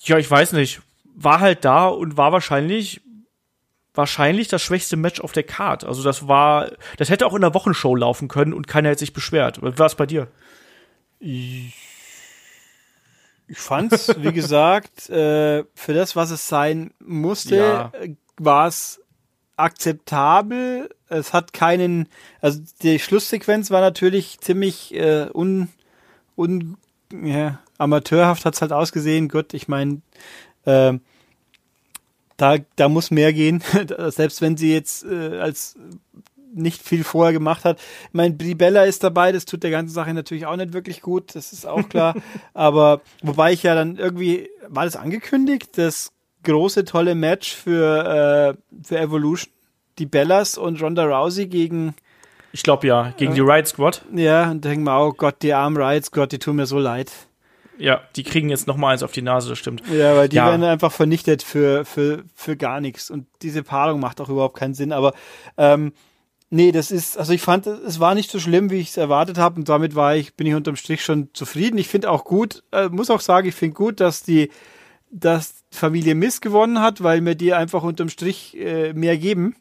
ja, 0.00 0.16
ich 0.16 0.30
weiß 0.30 0.52
nicht, 0.52 0.80
war 1.14 1.40
halt 1.40 1.64
da 1.64 1.86
und 1.88 2.16
war 2.16 2.32
wahrscheinlich 2.32 3.02
wahrscheinlich 3.94 4.48
das 4.48 4.62
schwächste 4.62 4.96
Match 4.96 5.20
auf 5.20 5.32
der 5.32 5.42
Card. 5.42 5.84
Also 5.84 6.02
das 6.02 6.28
war, 6.28 6.70
das 6.96 7.10
hätte 7.10 7.26
auch 7.26 7.34
in 7.34 7.40
der 7.40 7.54
Wochenshow 7.54 7.94
laufen 7.94 8.28
können 8.28 8.52
und 8.52 8.68
keiner 8.68 8.88
hätte 8.90 9.00
sich 9.00 9.12
beschwert. 9.12 9.60
War 9.60 9.86
es 9.86 9.94
bei 9.94 10.06
dir? 10.06 10.28
Ich, 11.18 11.74
ich 13.48 13.58
fand's, 13.58 14.14
wie 14.18 14.32
gesagt, 14.32 15.10
äh, 15.10 15.64
für 15.74 15.92
das, 15.92 16.16
was 16.16 16.30
es 16.30 16.48
sein 16.48 16.92
musste, 17.00 17.56
ja. 17.56 17.92
war 18.38 18.68
es 18.68 19.00
akzeptabel. 19.56 20.88
Es 21.08 21.32
hat 21.32 21.52
keinen, 21.52 22.08
also 22.40 22.60
die 22.82 22.98
Schlusssequenz 22.98 23.70
war 23.70 23.80
natürlich 23.80 24.40
ziemlich 24.40 24.94
äh, 24.94 25.28
un, 25.34 25.68
un 26.36 26.76
ja, 27.12 27.58
amateurhaft 27.76 28.44
hat's 28.44 28.62
halt 28.62 28.72
ausgesehen. 28.72 29.28
Gut, 29.28 29.52
ich 29.52 29.68
meine, 29.68 30.00
äh, 30.64 30.94
da, 32.36 32.56
da 32.76 32.88
muss 32.88 33.10
mehr 33.10 33.32
gehen, 33.32 33.62
selbst 34.08 34.40
wenn 34.40 34.56
sie 34.56 34.72
jetzt 34.72 35.04
äh, 35.04 35.38
als 35.38 35.76
nicht 36.52 36.82
viel 36.82 37.04
vorher 37.04 37.32
gemacht 37.32 37.64
hat. 37.64 37.78
Ich 37.78 38.14
meine, 38.14 38.34
Bella 38.34 38.84
ist 38.84 39.04
dabei, 39.04 39.30
das 39.30 39.44
tut 39.44 39.62
der 39.62 39.70
ganzen 39.70 39.92
Sache 39.92 40.12
natürlich 40.14 40.46
auch 40.46 40.56
nicht 40.56 40.72
wirklich 40.72 41.00
gut, 41.00 41.34
das 41.34 41.52
ist 41.52 41.66
auch 41.66 41.88
klar. 41.88 42.14
Aber 42.54 43.02
wobei 43.22 43.52
ich 43.52 43.62
ja 43.62 43.74
dann 43.74 43.96
irgendwie, 43.96 44.48
war 44.68 44.84
das 44.84 44.96
angekündigt, 44.96 45.78
das 45.78 46.12
große, 46.42 46.84
tolle 46.84 47.14
Match 47.14 47.54
für, 47.54 48.56
äh, 48.56 48.84
für 48.86 48.98
Evolution? 48.98 49.52
Die 49.98 50.06
Bellas 50.06 50.56
und 50.56 50.80
Ronda 50.80 51.04
Rousey 51.04 51.46
gegen 51.46 51.94
ich 52.52 52.62
glaube 52.62 52.86
ja, 52.86 53.12
gegen 53.16 53.32
äh, 53.32 53.34
die 53.34 53.40
Riot 53.42 53.66
Squad. 53.66 54.02
Ja, 54.14 54.50
und 54.50 54.64
denken 54.64 54.84
wir, 54.84 54.98
oh 54.98 55.12
Gott, 55.12 55.36
die 55.42 55.52
armen 55.52 55.76
Riot 55.76 56.06
Squad, 56.06 56.32
die 56.32 56.38
tun 56.38 56.56
mir 56.56 56.66
so 56.66 56.78
leid. 56.78 57.12
Ja, 57.80 58.02
die 58.14 58.24
kriegen 58.24 58.50
jetzt 58.50 58.66
noch 58.66 58.76
mal 58.76 58.92
eins 58.92 59.02
auf 59.02 59.12
die 59.12 59.22
Nase, 59.22 59.48
das 59.48 59.58
stimmt. 59.58 59.82
Ja, 59.90 60.14
weil 60.14 60.28
die 60.28 60.36
ja. 60.36 60.46
werden 60.46 60.64
einfach 60.64 60.92
vernichtet 60.92 61.42
für, 61.42 61.86
für, 61.86 62.24
für 62.34 62.56
gar 62.56 62.80
nichts. 62.80 63.10
Und 63.10 63.26
diese 63.40 63.62
Paarung 63.62 64.00
macht 64.00 64.20
auch 64.20 64.28
überhaupt 64.28 64.58
keinen 64.58 64.74
Sinn. 64.74 64.92
Aber 64.92 65.14
ähm, 65.56 65.92
nee, 66.50 66.72
das 66.72 66.90
ist, 66.90 67.16
also 67.16 67.32
ich 67.32 67.40
fand, 67.40 67.66
es 67.66 67.98
war 67.98 68.14
nicht 68.14 68.30
so 68.30 68.38
schlimm, 68.38 68.70
wie 68.70 68.80
ich 68.80 68.90
es 68.90 68.98
erwartet 68.98 69.38
habe. 69.38 69.56
Und 69.56 69.70
damit 69.70 69.94
war 69.94 70.14
ich, 70.14 70.34
bin 70.34 70.46
ich 70.46 70.54
unterm 70.54 70.76
Strich 70.76 71.02
schon 71.02 71.30
zufrieden. 71.32 71.78
Ich 71.78 71.88
finde 71.88 72.10
auch 72.10 72.24
gut, 72.24 72.62
äh, 72.70 72.90
muss 72.90 73.08
auch 73.08 73.20
sagen, 73.20 73.48
ich 73.48 73.54
finde 73.54 73.74
gut, 73.74 74.00
dass 74.00 74.22
die, 74.22 74.50
dass 75.10 75.64
Familie 75.70 76.14
Miss 76.14 76.42
gewonnen 76.42 76.82
hat, 76.82 77.02
weil 77.02 77.22
mir 77.22 77.34
die 77.34 77.54
einfach 77.54 77.82
unterm 77.82 78.10
Strich 78.10 78.58
äh, 78.58 78.92
mehr 78.92 79.16
geben. 79.16 79.56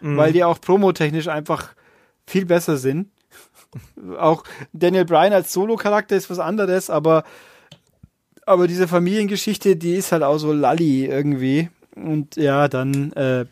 Mhm. 0.00 0.16
Weil 0.16 0.32
die 0.32 0.44
auch 0.44 0.60
promotechnisch 0.60 1.26
einfach 1.26 1.74
viel 2.28 2.46
besser 2.46 2.76
sind. 2.76 3.10
auch 4.18 4.44
Daniel 4.72 5.04
Bryan 5.04 5.32
als 5.32 5.52
Solo-Charakter 5.52 6.14
ist 6.14 6.30
was 6.30 6.38
anderes, 6.38 6.90
aber 6.90 7.24
aber 8.46 8.66
diese 8.68 8.88
Familiengeschichte, 8.88 9.76
die 9.76 9.94
ist 9.94 10.12
halt 10.12 10.22
auch 10.22 10.38
so 10.38 10.52
lalli 10.52 11.04
irgendwie. 11.06 11.68
Und 11.94 12.36
ja, 12.36 12.68
dann, 12.68 13.12
äh, 13.12 13.44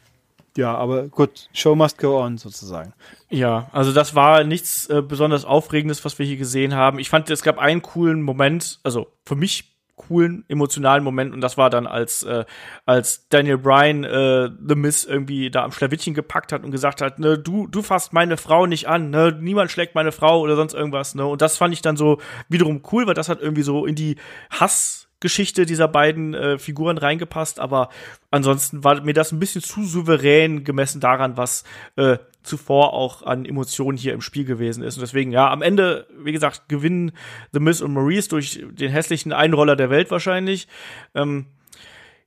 Ja, 0.57 0.77
aber 0.77 1.09
gut, 1.09 1.49
Show 1.53 1.75
must 1.75 1.99
go 1.99 2.21
on 2.23 2.39
sozusagen. 2.39 2.93
Ja, 3.29 3.69
also 3.73 3.93
das 3.93 4.15
war 4.15 4.45
nichts 4.45 4.89
äh, 4.89 5.03
besonders 5.03 5.45
Aufregendes, 5.45 6.05
was 6.05 6.19
wir 6.21 6.27
hier 6.27 6.37
gesehen 6.37 6.75
haben. 6.75 7.01
Ich 7.01 7.11
fand, 7.11 7.29
es 7.29 7.43
gab 7.43 7.59
einen 7.59 7.83
coolen 7.83 8.23
Moment, 8.23 8.79
also 8.85 9.09
für 9.25 9.35
mich 9.35 9.74
coolen 10.09 10.45
emotionalen 10.49 11.05
Moment 11.05 11.33
und 11.33 11.41
das 11.41 11.57
war 11.57 11.71
dann 11.71 11.87
als 11.87 12.23
äh, 12.23 12.45
als 12.87 13.29
Daniel 13.29 13.59
Bryan 13.59 14.05
äh, 14.05 14.51
The 14.67 14.75
Miss 14.75 15.05
irgendwie 15.05 15.51
da 15.51 15.65
am 15.65 15.73
Schlawittchen 15.73 16.15
gepackt 16.15 16.53
hat 16.53 16.65
und 16.65 16.71
gesagt 16.71 17.01
hat, 17.01 17.19
ne, 17.19 17.39
du 17.39 17.67
du 17.67 17.83
fasst 17.83 18.13
meine 18.13 18.37
Frau 18.37 18.67
nicht 18.67 18.89
an, 18.89 19.11
ne, 19.11 19.37
niemand 19.41 19.71
schlägt 19.71 19.95
meine 19.95 20.13
Frau 20.13 20.41
oder 20.41 20.57
sonst 20.57 20.75
irgendwas, 20.75 21.15
ne? 21.15 21.27
Und 21.27 21.43
das 21.43 21.57
fand 21.57 21.75
ich 21.75 21.83
dann 21.83 21.97
so 21.97 22.19
wiederum 22.49 22.83
cool, 22.93 23.07
weil 23.07 23.15
das 23.15 23.29
hat 23.29 23.41
irgendwie 23.41 23.63
so 23.63 23.87
in 23.87 23.95
die 23.95 24.17
Hass 24.51 25.04
Geschichte 25.25 25.65
dieser 25.65 25.89
beiden 25.89 26.35
äh, 26.35 26.59
Figuren 26.59 26.99
reingepasst, 26.99 27.59
aber 27.59 27.89
ansonsten 28.31 28.85
war 28.85 29.01
mir 29.01 29.15
das 29.15 29.33
ein 29.33 29.39
bisschen 29.39 29.63
zu 29.63 29.83
souverän 29.87 30.65
gemessen 30.65 31.01
daran, 31.01 31.39
was 31.39 31.65
äh, 31.97 32.19
zuvor 32.43 32.93
auch 32.93 33.23
an 33.23 33.47
Emotionen 33.47 33.97
hier 33.97 34.13
im 34.13 34.21
Spiel 34.21 34.45
gewesen 34.45 34.85
ist. 34.85 34.99
Und 34.99 35.01
deswegen, 35.01 35.33
ja, 35.33 35.51
am 35.51 35.63
Ende, 35.63 36.07
wie 36.23 36.33
gesagt, 36.33 36.69
gewinnen 36.69 37.13
The 37.53 37.61
Miz 37.61 37.81
und 37.81 37.95
Maurice 37.95 38.29
durch 38.29 38.63
den 38.71 38.91
hässlichen 38.91 39.33
Einroller 39.33 39.77
der 39.77 39.89
Welt 39.89 40.11
wahrscheinlich. 40.11 40.69
Ähm, 41.15 41.47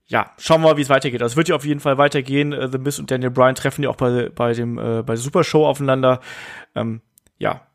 ja, 0.08 0.32
schauen 0.40 0.62
wir 0.62 0.70
mal, 0.70 0.78
wie 0.78 0.82
es 0.82 0.90
weitergeht. 0.90 1.22
Also 1.22 1.34
es 1.34 1.38
wird 1.38 1.50
ja 1.50 1.56
auf 1.56 1.66
jeden 1.66 1.82
Fall 1.82 2.00
weitergehen. 2.00 2.52
Äh, 2.52 2.68
The 2.68 2.80
Miz 2.80 2.98
und 2.98 3.12
Daniel 3.12 3.30
Bryan 3.30 3.54
treffen 3.54 3.84
ja 3.84 3.92
auch 3.92 3.96
bei, 3.96 4.30
bei 4.30 4.54
dem 4.54 4.80
äh, 4.80 5.04
bei 5.04 5.16
Super 5.18 5.44
Show 5.44 5.68
aufeinander. 5.68 6.20
Ähm, 6.74 7.02
ja, 7.38 7.67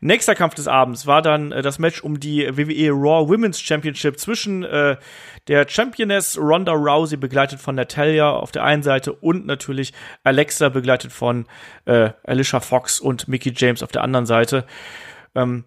Nächster 0.00 0.34
Kampf 0.34 0.54
des 0.54 0.68
Abends 0.68 1.06
war 1.06 1.20
dann 1.20 1.52
äh, 1.52 1.60
das 1.60 1.78
Match 1.78 2.02
um 2.02 2.18
die 2.18 2.48
WWE 2.48 2.90
Raw 2.92 3.28
Women's 3.28 3.60
Championship 3.60 4.18
zwischen 4.18 4.64
äh, 4.64 4.96
der 5.48 5.68
Championess 5.68 6.38
Ronda 6.38 6.72
Rousey, 6.72 7.18
begleitet 7.18 7.60
von 7.60 7.74
Natalia 7.74 8.30
auf 8.30 8.52
der 8.52 8.64
einen 8.64 8.82
Seite, 8.82 9.12
und 9.12 9.46
natürlich 9.46 9.92
Alexa, 10.24 10.70
begleitet 10.70 11.12
von 11.12 11.46
äh, 11.84 12.10
Alicia 12.24 12.60
Fox 12.60 13.00
und 13.00 13.28
Mickey 13.28 13.52
James 13.54 13.82
auf 13.82 13.92
der 13.92 14.02
anderen 14.02 14.26
Seite. 14.26 14.64
Ähm, 15.34 15.64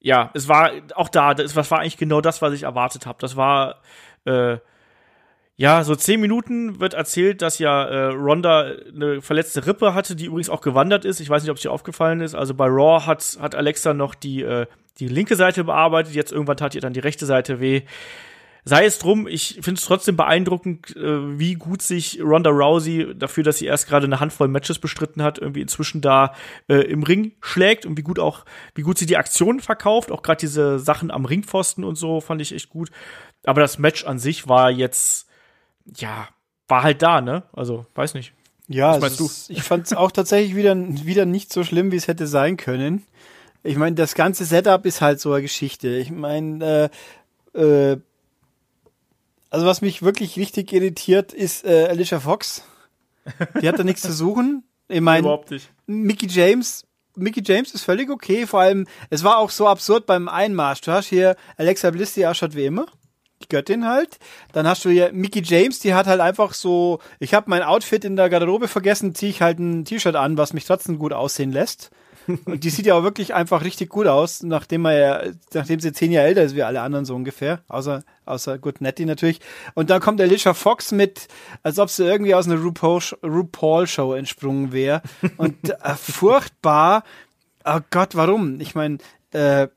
ja, 0.00 0.30
es 0.34 0.48
war 0.48 0.72
auch 0.94 1.08
da, 1.08 1.34
das, 1.34 1.54
war 1.56 1.78
eigentlich 1.78 1.98
genau 1.98 2.20
das, 2.20 2.42
was 2.42 2.52
ich 2.52 2.64
erwartet 2.64 3.06
habe. 3.06 3.18
Das 3.20 3.36
war 3.36 3.82
äh, 4.24 4.58
ja, 5.60 5.84
so 5.84 5.94
zehn 5.94 6.22
Minuten 6.22 6.80
wird 6.80 6.94
erzählt, 6.94 7.42
dass 7.42 7.58
ja 7.58 7.84
äh, 7.84 8.06
Ronda 8.14 8.72
eine 8.94 9.20
verletzte 9.20 9.66
Rippe 9.66 9.92
hatte, 9.92 10.16
die 10.16 10.24
übrigens 10.24 10.48
auch 10.48 10.62
gewandert 10.62 11.04
ist. 11.04 11.20
Ich 11.20 11.28
weiß 11.28 11.42
nicht, 11.42 11.50
ob 11.50 11.58
es 11.58 11.62
dir 11.62 11.70
aufgefallen 11.70 12.22
ist. 12.22 12.34
Also 12.34 12.54
bei 12.54 12.64
Raw 12.64 13.04
hat, 13.04 13.36
hat 13.38 13.54
Alexa 13.54 13.92
noch 13.92 14.14
die, 14.14 14.40
äh, 14.40 14.64
die 15.00 15.08
linke 15.08 15.36
Seite 15.36 15.64
bearbeitet. 15.64 16.14
Jetzt 16.14 16.32
irgendwann 16.32 16.56
tat 16.56 16.74
ihr 16.74 16.80
dann 16.80 16.94
die 16.94 17.00
rechte 17.00 17.26
Seite 17.26 17.60
weh. 17.60 17.82
Sei 18.64 18.86
es 18.86 18.98
drum, 18.98 19.28
ich 19.28 19.58
finde 19.60 19.78
es 19.78 19.84
trotzdem 19.84 20.16
beeindruckend, 20.16 20.96
äh, 20.96 21.38
wie 21.38 21.56
gut 21.56 21.82
sich 21.82 22.22
Ronda 22.22 22.48
Rousey 22.48 23.14
dafür, 23.14 23.44
dass 23.44 23.58
sie 23.58 23.66
erst 23.66 23.86
gerade 23.86 24.06
eine 24.06 24.18
Handvoll 24.18 24.48
Matches 24.48 24.78
bestritten 24.78 25.22
hat, 25.22 25.36
irgendwie 25.36 25.60
inzwischen 25.60 26.00
da 26.00 26.32
äh, 26.70 26.76
im 26.90 27.02
Ring 27.02 27.32
schlägt 27.42 27.84
und 27.84 27.98
wie 27.98 28.02
gut 28.02 28.18
auch, 28.18 28.46
wie 28.74 28.82
gut 28.82 28.96
sie 28.96 29.04
die 29.04 29.18
Aktionen 29.18 29.60
verkauft. 29.60 30.10
Auch 30.10 30.22
gerade 30.22 30.40
diese 30.40 30.78
Sachen 30.78 31.10
am 31.10 31.26
Ringpfosten 31.26 31.84
und 31.84 31.96
so 31.96 32.22
fand 32.22 32.40
ich 32.40 32.54
echt 32.54 32.70
gut. 32.70 32.90
Aber 33.44 33.60
das 33.60 33.78
Match 33.78 34.06
an 34.06 34.18
sich 34.18 34.48
war 34.48 34.70
jetzt 34.70 35.26
ja, 35.96 36.28
war 36.68 36.82
halt 36.82 37.02
da, 37.02 37.20
ne? 37.20 37.42
Also, 37.52 37.86
weiß 37.94 38.14
nicht. 38.14 38.32
Ja, 38.68 38.96
ist, 38.96 39.50
ich 39.50 39.64
fand 39.64 39.86
es 39.86 39.92
auch 39.92 40.12
tatsächlich 40.12 40.54
wieder, 40.54 40.76
wieder 40.76 41.26
nicht 41.26 41.52
so 41.52 41.64
schlimm, 41.64 41.90
wie 41.90 41.96
es 41.96 42.06
hätte 42.06 42.28
sein 42.28 42.56
können. 42.56 43.04
Ich 43.64 43.76
meine, 43.76 43.96
das 43.96 44.14
ganze 44.14 44.44
Setup 44.44 44.86
ist 44.86 45.00
halt 45.00 45.20
so 45.20 45.32
eine 45.32 45.42
Geschichte. 45.42 45.88
Ich 45.88 46.12
meine, 46.12 46.90
äh, 47.54 47.60
äh, 47.60 47.98
also 49.50 49.66
was 49.66 49.82
mich 49.82 50.02
wirklich 50.02 50.36
richtig 50.36 50.72
irritiert, 50.72 51.32
ist 51.32 51.64
äh, 51.64 51.88
Alicia 51.88 52.20
Fox. 52.20 52.62
Die 53.60 53.68
hat 53.68 53.78
da 53.78 53.82
nichts 53.82 54.02
zu 54.02 54.12
suchen. 54.12 54.62
Ich 54.86 55.00
meine, 55.00 55.26
überhaupt 55.26 55.50
nicht. 55.50 55.68
Mickey 55.86 56.28
James, 56.28 56.86
Mickey 57.16 57.42
James 57.44 57.74
ist 57.74 57.82
völlig 57.82 58.08
okay. 58.08 58.46
Vor 58.46 58.60
allem, 58.60 58.86
es 59.10 59.24
war 59.24 59.38
auch 59.38 59.50
so 59.50 59.66
absurd 59.66 60.06
beim 60.06 60.28
Einmarsch. 60.28 60.80
Du 60.82 60.92
hast 60.92 61.08
hier 61.08 61.34
Alexa 61.56 61.90
Bliss, 61.90 62.14
die 62.14 62.24
ausschaut 62.24 62.54
wie 62.54 62.66
immer 62.66 62.86
die 63.42 63.48
Göttin 63.48 63.86
halt. 63.86 64.18
Dann 64.52 64.66
hast 64.66 64.84
du 64.84 64.90
ja 64.90 65.10
Mickey 65.12 65.42
James, 65.42 65.78
die 65.80 65.94
hat 65.94 66.06
halt 66.06 66.20
einfach 66.20 66.54
so, 66.54 67.00
ich 67.18 67.34
habe 67.34 67.50
mein 67.50 67.62
Outfit 67.62 68.04
in 68.04 68.16
der 68.16 68.28
Garderobe 68.28 68.68
vergessen, 68.68 69.14
ziehe 69.14 69.30
ich 69.30 69.42
halt 69.42 69.58
ein 69.58 69.84
T-Shirt 69.84 70.16
an, 70.16 70.38
was 70.38 70.52
mich 70.52 70.64
trotzdem 70.64 70.98
gut 70.98 71.12
aussehen 71.12 71.52
lässt. 71.52 71.90
Und 72.44 72.64
die 72.64 72.70
sieht 72.70 72.86
ja 72.86 72.94
auch 72.94 73.02
wirklich 73.02 73.34
einfach 73.34 73.64
richtig 73.64 73.88
gut 73.88 74.06
aus, 74.06 74.42
nachdem 74.42 74.84
er 74.84 74.98
ja, 74.98 75.32
nachdem 75.54 75.80
sie 75.80 75.92
zehn 75.92 76.12
Jahre 76.12 76.28
älter 76.28 76.42
ist 76.42 76.54
wie 76.54 76.62
alle 76.62 76.80
anderen 76.82 77.04
so 77.04 77.14
ungefähr, 77.14 77.62
außer 77.68 78.02
außer 78.26 78.58
gut 78.58 78.80
Nettie 78.80 79.04
natürlich. 79.04 79.40
Und 79.74 79.90
dann 79.90 80.00
kommt 80.00 80.20
Alicia 80.20 80.54
Fox 80.54 80.92
mit, 80.92 81.28
als 81.62 81.78
ob 81.78 81.90
sie 81.90 82.04
irgendwie 82.04 82.34
aus 82.34 82.46
einer 82.46 82.60
RuPaul 82.60 83.86
Show 83.86 84.14
entsprungen 84.14 84.72
wäre 84.72 85.02
und 85.36 85.70
äh, 85.70 85.94
furchtbar. 85.96 87.04
Oh 87.64 87.80
Gott, 87.90 88.14
warum? 88.14 88.60
Ich 88.60 88.74
meine, 88.74 88.98
äh, 89.32 89.68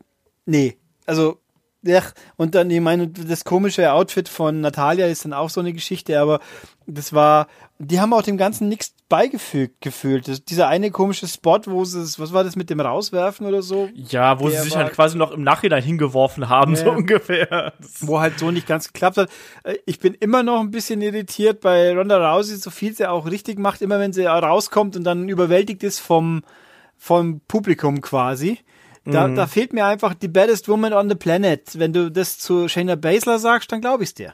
nee, 0.46 0.78
also 1.06 1.40
ja, 1.84 2.02
und 2.38 2.56
dann, 2.56 2.70
ich 2.70 2.80
meine, 2.80 3.10
das 3.10 3.44
komische 3.44 3.92
Outfit 3.92 4.30
von 4.30 4.62
Natalia 4.62 5.08
ist 5.08 5.26
dann 5.26 5.34
auch 5.34 5.50
so 5.50 5.60
eine 5.60 5.74
Geschichte, 5.74 6.20
aber 6.20 6.40
das 6.88 7.14
war, 7.14 7.48
die 7.78 8.00
haben 8.00 8.14
auch 8.14 8.22
dem 8.22 8.38
Ganzen 8.38 8.70
nichts 8.70 8.94
beigefügt 9.10 9.82
gefühlt. 9.82 10.28
Das, 10.28 10.46
dieser 10.46 10.70
eine 10.70 10.92
komische 10.92 11.28
Spot, 11.28 11.60
wo 11.66 11.84
sie 11.84 12.02
es, 12.02 12.20
was 12.20 12.32
war 12.32 12.46
das 12.46 12.56
mit 12.56 12.70
dem 12.70 12.80
Rauswerfen 12.80 13.46
oder 13.46 13.62
so? 13.62 13.90
Ja, 13.94 14.40
wo 14.40 14.50
sie 14.50 14.58
sich 14.60 14.76
halt 14.76 14.94
quasi 14.94 15.18
noch 15.18 15.32
im 15.32 15.44
Nachhinein 15.44 15.84
hingeworfen 15.84 16.48
haben, 16.48 16.76
ja, 16.76 16.84
so 16.84 16.92
ungefähr. 16.92 17.74
Wo 18.00 18.20
halt 18.22 18.40
so 18.40 18.50
nicht 18.50 18.68
ganz 18.68 18.92
geklappt 18.92 19.18
hat. 19.18 19.30
Äh, 19.64 19.76
ich 19.86 20.00
bin 20.00 20.14
immer 20.14 20.44
noch 20.44 20.62
ein 20.62 20.72
bisschen 20.72 21.02
irritiert 21.02 21.60
bei 21.60 21.94
Ronda 21.94 22.34
Rousey, 22.34 22.56
so 22.56 22.70
viel 22.70 22.96
sie 22.96 23.10
auch 23.10 23.26
richtig 23.30 23.60
macht, 23.60 23.82
immer 23.82 24.00
wenn 24.00 24.14
sie 24.14 24.26
rauskommt 24.26 24.96
und 24.96 25.04
dann 25.04 25.28
überwältigt 25.28 25.84
ist 25.84 26.00
vom, 26.00 26.44
vom 26.98 27.42
Publikum 27.42 28.00
quasi 28.00 28.60
da, 29.06 29.28
mhm. 29.28 29.36
da 29.36 29.48
fehlt 29.48 29.74
mir 29.74 29.86
einfach 29.86 30.14
die 30.14 30.28
baddest 30.28 30.70
woman 30.70 30.94
on 30.94 31.10
the 31.10 31.16
planet. 31.16 31.78
Wenn 31.78 31.94
du 31.94 32.10
das 32.10 32.40
zu 32.40 32.68
Shayna 32.68 32.96
Baszler 32.96 33.40
sagst, 33.40 33.72
dann 33.72 33.82
glaube 33.82 34.04
ich's 34.04 34.14
dir. 34.14 34.34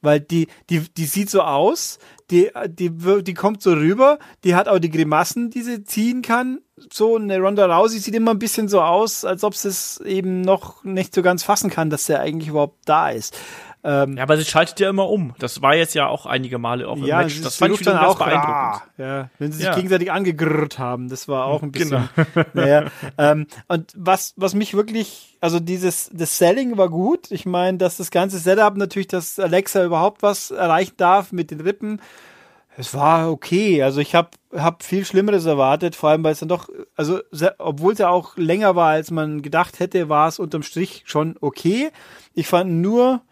Weil 0.00 0.20
die, 0.20 0.48
die, 0.68 0.80
die 0.80 1.04
sieht 1.04 1.30
so 1.30 1.42
aus, 1.42 1.98
die, 2.30 2.50
die, 2.66 2.90
die 2.90 3.34
kommt 3.34 3.62
so 3.62 3.72
rüber, 3.72 4.18
die 4.42 4.56
hat 4.56 4.66
auch 4.66 4.80
die 4.80 4.90
Grimassen, 4.90 5.50
die 5.50 5.62
sie 5.62 5.84
ziehen 5.84 6.22
kann. 6.22 6.60
So, 6.92 7.16
eine 7.16 7.38
Ronda 7.38 7.66
Rousey 7.66 8.00
sieht 8.00 8.14
immer 8.14 8.32
ein 8.32 8.40
bisschen 8.40 8.68
so 8.68 8.80
aus, 8.80 9.24
als 9.24 9.44
ob 9.44 9.54
sie 9.54 9.68
es 9.68 10.00
eben 10.00 10.40
noch 10.40 10.82
nicht 10.82 11.14
so 11.14 11.22
ganz 11.22 11.44
fassen 11.44 11.70
kann, 11.70 11.90
dass 11.90 12.06
sie 12.06 12.18
eigentlich 12.18 12.48
überhaupt 12.48 12.80
da 12.86 13.10
ist. 13.10 13.38
Ähm, 13.84 14.16
ja, 14.16 14.22
aber 14.22 14.36
sie 14.36 14.44
schaltet 14.44 14.78
ja 14.78 14.88
immer 14.88 15.08
um. 15.08 15.34
Das 15.38 15.60
war 15.60 15.74
jetzt 15.74 15.94
ja 15.94 16.06
auch 16.06 16.24
einige 16.24 16.58
Male 16.58 16.86
auch 16.86 16.96
im 16.96 17.04
ja, 17.04 17.18
Match. 17.18 17.40
Das 17.42 17.56
fand 17.56 17.74
ich 17.74 17.82
dann 17.82 17.98
auch 17.98 18.16
beeindruckend. 18.16 18.82
Ja, 18.96 19.28
wenn 19.38 19.50
sie 19.50 19.58
sich 19.58 19.66
ja. 19.66 19.74
gegenseitig 19.74 20.12
angegrrrt 20.12 20.78
haben, 20.78 21.08
das 21.08 21.26
war 21.26 21.46
auch 21.46 21.62
ein 21.62 21.72
bisschen. 21.72 22.08
Genau. 22.14 22.46
naja, 22.54 22.84
ähm, 23.18 23.46
und 23.66 23.92
was, 23.96 24.34
was 24.36 24.54
mich 24.54 24.74
wirklich, 24.74 25.36
also 25.40 25.58
dieses, 25.58 26.10
das 26.12 26.38
Selling 26.38 26.78
war 26.78 26.90
gut. 26.90 27.32
Ich 27.32 27.44
meine, 27.44 27.78
dass 27.78 27.96
das 27.96 28.12
ganze 28.12 28.38
Setup 28.38 28.76
natürlich, 28.76 29.08
dass 29.08 29.40
Alexa 29.40 29.84
überhaupt 29.84 30.22
was 30.22 30.52
erreichen 30.52 30.94
darf 30.96 31.32
mit 31.32 31.50
den 31.50 31.60
Rippen. 31.60 32.00
Es 32.76 32.94
war 32.94 33.32
okay. 33.32 33.82
Also 33.82 34.00
ich 34.00 34.14
habe 34.14 34.30
hab 34.54 34.84
viel 34.84 35.04
Schlimmeres 35.04 35.44
erwartet, 35.44 35.96
vor 35.96 36.10
allem 36.10 36.22
weil 36.22 36.32
es 36.32 36.38
dann 36.38 36.48
doch, 36.48 36.68
also 36.94 37.20
obwohl 37.58 37.94
es 37.94 37.98
ja 37.98 38.08
auch 38.08 38.36
länger 38.36 38.76
war, 38.76 38.90
als 38.90 39.10
man 39.10 39.42
gedacht 39.42 39.80
hätte, 39.80 40.08
war 40.08 40.28
es 40.28 40.38
unterm 40.38 40.62
Strich 40.62 41.02
schon 41.04 41.36
okay. 41.40 41.90
Ich 42.32 42.46
fand 42.46 42.70
nur, 42.70 43.22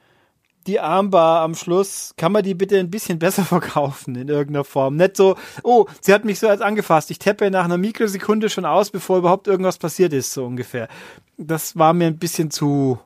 die 0.67 0.81
Armbar 0.81 1.43
am 1.43 1.55
Schluss, 1.55 2.15
kann 2.17 2.33
man 2.33 2.43
die 2.43 2.55
bitte 2.55 2.79
ein 2.79 2.91
bisschen 2.91 3.19
besser 3.19 3.45
verkaufen 3.45 4.17
in 4.17 4.29
irgendeiner 4.29 4.65
Form? 4.65 4.97
Nicht 4.97 5.17
so, 5.17 5.37
oh, 5.63 5.87
sie 6.01 6.13
hat 6.13 6.25
mich 6.25 6.39
so 6.39 6.49
als 6.49 6.61
angefasst. 6.61 7.11
Ich 7.11 7.19
teppe 7.19 7.51
nach 7.51 7.65
einer 7.65 7.79
Mikrosekunde 7.79 8.49
schon 8.49 8.65
aus, 8.65 8.91
bevor 8.91 9.19
überhaupt 9.19 9.47
irgendwas 9.47 9.79
passiert 9.79 10.13
ist, 10.13 10.33
so 10.33 10.45
ungefähr. 10.45 10.89
Das 11.37 11.77
war 11.77 11.93
mir 11.93 12.07
ein 12.07 12.19
bisschen 12.19 12.51
zu 12.51 12.99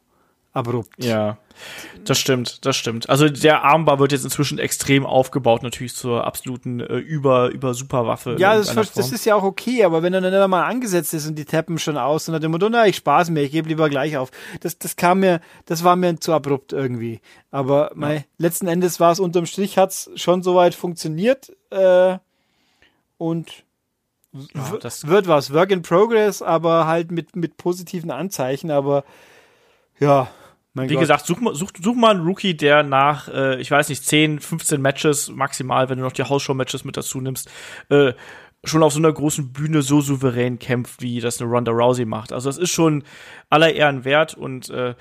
abrupt. 0.52 1.04
Ja. 1.04 1.38
Das 2.04 2.18
stimmt, 2.18 2.64
das 2.66 2.76
stimmt. 2.76 3.08
Also 3.08 3.28
der 3.28 3.64
Armbar 3.64 3.98
wird 3.98 4.12
jetzt 4.12 4.24
inzwischen 4.24 4.58
extrem 4.58 5.06
aufgebaut, 5.06 5.62
natürlich 5.62 5.94
zur 5.94 6.24
absoluten 6.24 6.80
äh, 6.80 6.96
über 6.96 7.50
über 7.50 7.74
Superwaffe. 7.74 8.36
Ja, 8.38 8.56
das, 8.56 8.74
das, 8.92 9.12
ist 9.12 9.24
ja 9.24 9.34
auch 9.34 9.42
okay, 9.42 9.84
aber 9.84 10.02
wenn 10.02 10.12
er 10.12 10.20
dann 10.20 10.50
mal 10.50 10.64
angesetzt 10.64 11.14
ist 11.14 11.26
und 11.26 11.36
die 11.36 11.44
tappen 11.44 11.78
schon 11.78 11.96
aus 11.96 12.28
und 12.28 12.32
dann 12.32 12.42
dem 12.42 12.50
Motto, 12.50 12.68
na, 12.68 12.86
ich 12.86 12.96
spaß 12.96 13.30
mir, 13.30 13.42
ich 13.42 13.52
gebe 13.52 13.68
lieber 13.68 13.88
gleich 13.88 14.16
auf. 14.16 14.30
Das 14.60 14.78
das 14.78 14.96
kam 14.96 15.20
mir, 15.20 15.40
das 15.64 15.84
war 15.84 15.96
mir 15.96 16.18
zu 16.20 16.32
abrupt 16.32 16.72
irgendwie. 16.72 17.20
Aber 17.50 17.90
ja. 17.90 17.96
mei, 17.96 18.26
letzten 18.38 18.66
Endes 18.66 19.00
war 19.00 19.12
es 19.12 19.20
unterm 19.20 19.46
Strich 19.46 19.78
hat's 19.78 20.10
schon 20.16 20.42
soweit 20.42 20.74
funktioniert 20.74 21.52
äh, 21.70 22.18
und 23.16 23.64
ja, 24.32 24.76
das 24.80 25.06
wird 25.06 25.28
was, 25.28 25.52
Work 25.52 25.70
in 25.70 25.82
Progress, 25.82 26.42
aber 26.42 26.86
halt 26.86 27.12
mit 27.12 27.36
mit 27.36 27.56
positiven 27.56 28.10
Anzeichen, 28.10 28.70
aber 28.70 29.04
ja, 30.00 30.28
mein 30.74 30.88
Wie 30.88 30.94
Gott. 30.94 31.02
gesagt, 31.02 31.26
such, 31.26 31.38
such, 31.52 31.70
such 31.80 31.94
mal 31.94 32.10
einen 32.10 32.26
Rookie, 32.26 32.56
der 32.56 32.82
nach, 32.82 33.28
äh, 33.28 33.60
ich 33.60 33.70
weiß 33.70 33.88
nicht, 33.88 34.04
10, 34.04 34.40
15 34.40 34.82
Matches 34.82 35.30
maximal, 35.30 35.88
wenn 35.88 35.98
du 35.98 36.04
noch 36.04 36.12
die 36.12 36.24
Hausshow-Matches 36.24 36.84
mit 36.84 36.96
dazu 36.96 37.20
nimmst, 37.20 37.48
äh, 37.90 38.12
schon 38.64 38.82
auf 38.82 38.92
so 38.92 38.98
einer 38.98 39.12
großen 39.12 39.52
Bühne 39.52 39.82
so 39.82 40.00
souverän 40.00 40.58
kämpft, 40.58 41.00
wie 41.00 41.20
das 41.20 41.40
eine 41.40 41.50
Ronda 41.50 41.70
Rousey 41.70 42.04
macht. 42.04 42.32
Also 42.32 42.48
das 42.48 42.58
ist 42.58 42.70
schon 42.70 43.04
aller 43.50 43.72
Ehren 43.72 44.04
wert 44.04 44.34
und 44.34 44.68
äh, 44.70 44.94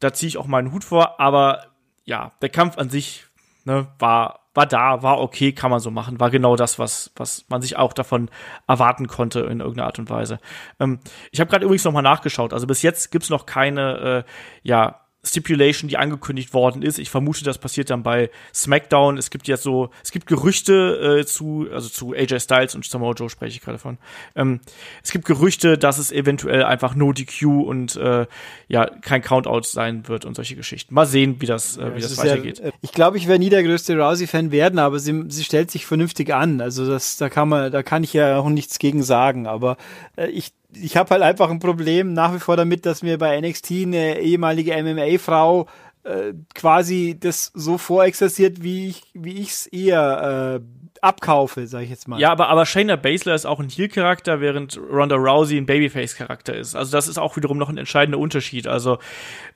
da 0.00 0.12
ziehe 0.12 0.28
ich 0.28 0.38
auch 0.38 0.46
meinen 0.46 0.72
Hut 0.72 0.84
vor. 0.84 1.18
Aber 1.18 1.66
ja, 2.04 2.32
der 2.42 2.50
Kampf 2.50 2.76
an 2.76 2.90
sich 2.90 3.24
ne, 3.64 3.88
war 3.98 4.46
war 4.56 4.66
da, 4.66 5.02
war 5.02 5.20
okay, 5.20 5.52
kann 5.52 5.70
man 5.70 5.80
so 5.80 5.90
machen, 5.90 6.18
war 6.18 6.30
genau 6.30 6.56
das, 6.56 6.78
was, 6.78 7.12
was 7.14 7.44
man 7.48 7.60
sich 7.60 7.76
auch 7.76 7.92
davon 7.92 8.30
erwarten 8.66 9.06
konnte 9.06 9.40
in 9.40 9.60
irgendeiner 9.60 9.86
Art 9.86 9.98
und 9.98 10.08
Weise. 10.08 10.40
Ähm, 10.80 10.98
ich 11.30 11.40
habe 11.40 11.50
gerade 11.50 11.66
übrigens 11.66 11.84
nochmal 11.84 12.02
nachgeschaut, 12.02 12.54
also 12.54 12.66
bis 12.66 12.82
jetzt 12.82 13.12
gibt's 13.12 13.28
noch 13.28 13.44
keine, 13.44 14.24
äh, 14.24 14.30
ja, 14.62 15.02
Stipulation, 15.26 15.88
die 15.88 15.96
angekündigt 15.96 16.54
worden 16.54 16.82
ist. 16.82 16.98
Ich 16.98 17.10
vermute, 17.10 17.44
das 17.44 17.58
passiert 17.58 17.90
dann 17.90 18.02
bei 18.02 18.30
SmackDown. 18.54 19.18
Es 19.18 19.30
gibt 19.30 19.48
ja 19.48 19.56
so, 19.56 19.90
es 20.02 20.12
gibt 20.12 20.26
Gerüchte 20.26 21.20
äh, 21.20 21.26
zu, 21.26 21.66
also 21.72 21.88
zu 21.88 22.14
AJ 22.14 22.40
Styles 22.40 22.74
und 22.74 22.84
Samoa 22.84 23.12
Joe 23.14 23.28
spreche 23.28 23.56
ich 23.56 23.62
gerade 23.62 23.78
von. 23.78 23.98
Ähm, 24.34 24.60
es 25.02 25.10
gibt 25.10 25.24
Gerüchte, 25.24 25.78
dass 25.78 25.98
es 25.98 26.12
eventuell 26.12 26.64
einfach 26.64 26.94
No 26.94 27.12
DQ 27.12 27.44
und 27.46 27.96
äh, 27.96 28.26
ja 28.68 28.86
kein 28.86 29.22
Countout 29.22 29.62
sein 29.64 30.08
wird 30.08 30.24
und 30.24 30.36
solche 30.36 30.56
Geschichten. 30.56 30.94
Mal 30.94 31.06
sehen, 31.06 31.40
wie 31.40 31.46
das, 31.46 31.76
äh, 31.76 31.94
wie 31.94 32.00
das, 32.00 32.14
das 32.14 32.24
weitergeht. 32.24 32.60
Ja, 32.60 32.70
ich 32.80 32.92
glaube, 32.92 33.16
ich 33.16 33.26
werde 33.26 33.42
nie 33.42 33.50
der 33.50 33.62
größte 33.62 33.96
Rousey-Fan 33.98 34.52
werden, 34.52 34.78
aber 34.78 34.98
sie, 34.98 35.24
sie 35.28 35.44
stellt 35.44 35.70
sich 35.70 35.86
vernünftig 35.86 36.32
an. 36.32 36.60
Also 36.60 36.86
das, 36.86 37.16
da 37.16 37.28
kann 37.28 37.48
man, 37.48 37.72
da 37.72 37.82
kann 37.82 38.04
ich 38.04 38.12
ja 38.12 38.38
auch 38.38 38.48
nichts 38.48 38.78
gegen 38.78 39.02
sagen. 39.02 39.46
Aber 39.46 39.76
äh, 40.16 40.28
ich 40.28 40.52
ich 40.82 40.96
habe 40.96 41.10
halt 41.10 41.22
einfach 41.22 41.50
ein 41.50 41.58
Problem 41.58 42.12
nach 42.12 42.34
wie 42.34 42.38
vor 42.38 42.56
damit, 42.56 42.86
dass 42.86 43.02
mir 43.02 43.18
bei 43.18 43.40
NXT 43.40 43.70
eine 43.70 44.20
ehemalige 44.20 44.80
MMA-Frau 44.82 45.66
äh, 46.06 46.34
quasi 46.54 47.16
das 47.18 47.50
so 47.54 47.78
vorexerziert, 47.78 48.62
wie 48.62 48.88
ich 48.88 49.02
wie 49.14 49.40
ich's 49.40 49.66
eher 49.66 50.60
äh, 50.62 50.86
abkaufe, 51.00 51.66
sag 51.66 51.82
ich 51.82 51.90
jetzt 51.90 52.08
mal. 52.08 52.20
Ja, 52.20 52.30
aber 52.30 52.48
aber 52.48 52.64
Shayna 52.64 52.96
Baszler 52.96 53.34
ist 53.34 53.44
auch 53.44 53.60
ein 53.60 53.68
Heel-Charakter, 53.68 54.40
während 54.40 54.78
Ronda 54.78 55.16
Rousey 55.16 55.56
ein 55.56 55.66
Babyface-Charakter 55.66 56.54
ist. 56.54 56.74
Also 56.74 56.92
das 56.92 57.08
ist 57.08 57.18
auch 57.18 57.36
wiederum 57.36 57.58
noch 57.58 57.68
ein 57.68 57.78
entscheidender 57.78 58.18
Unterschied. 58.18 58.66
Also 58.66 58.98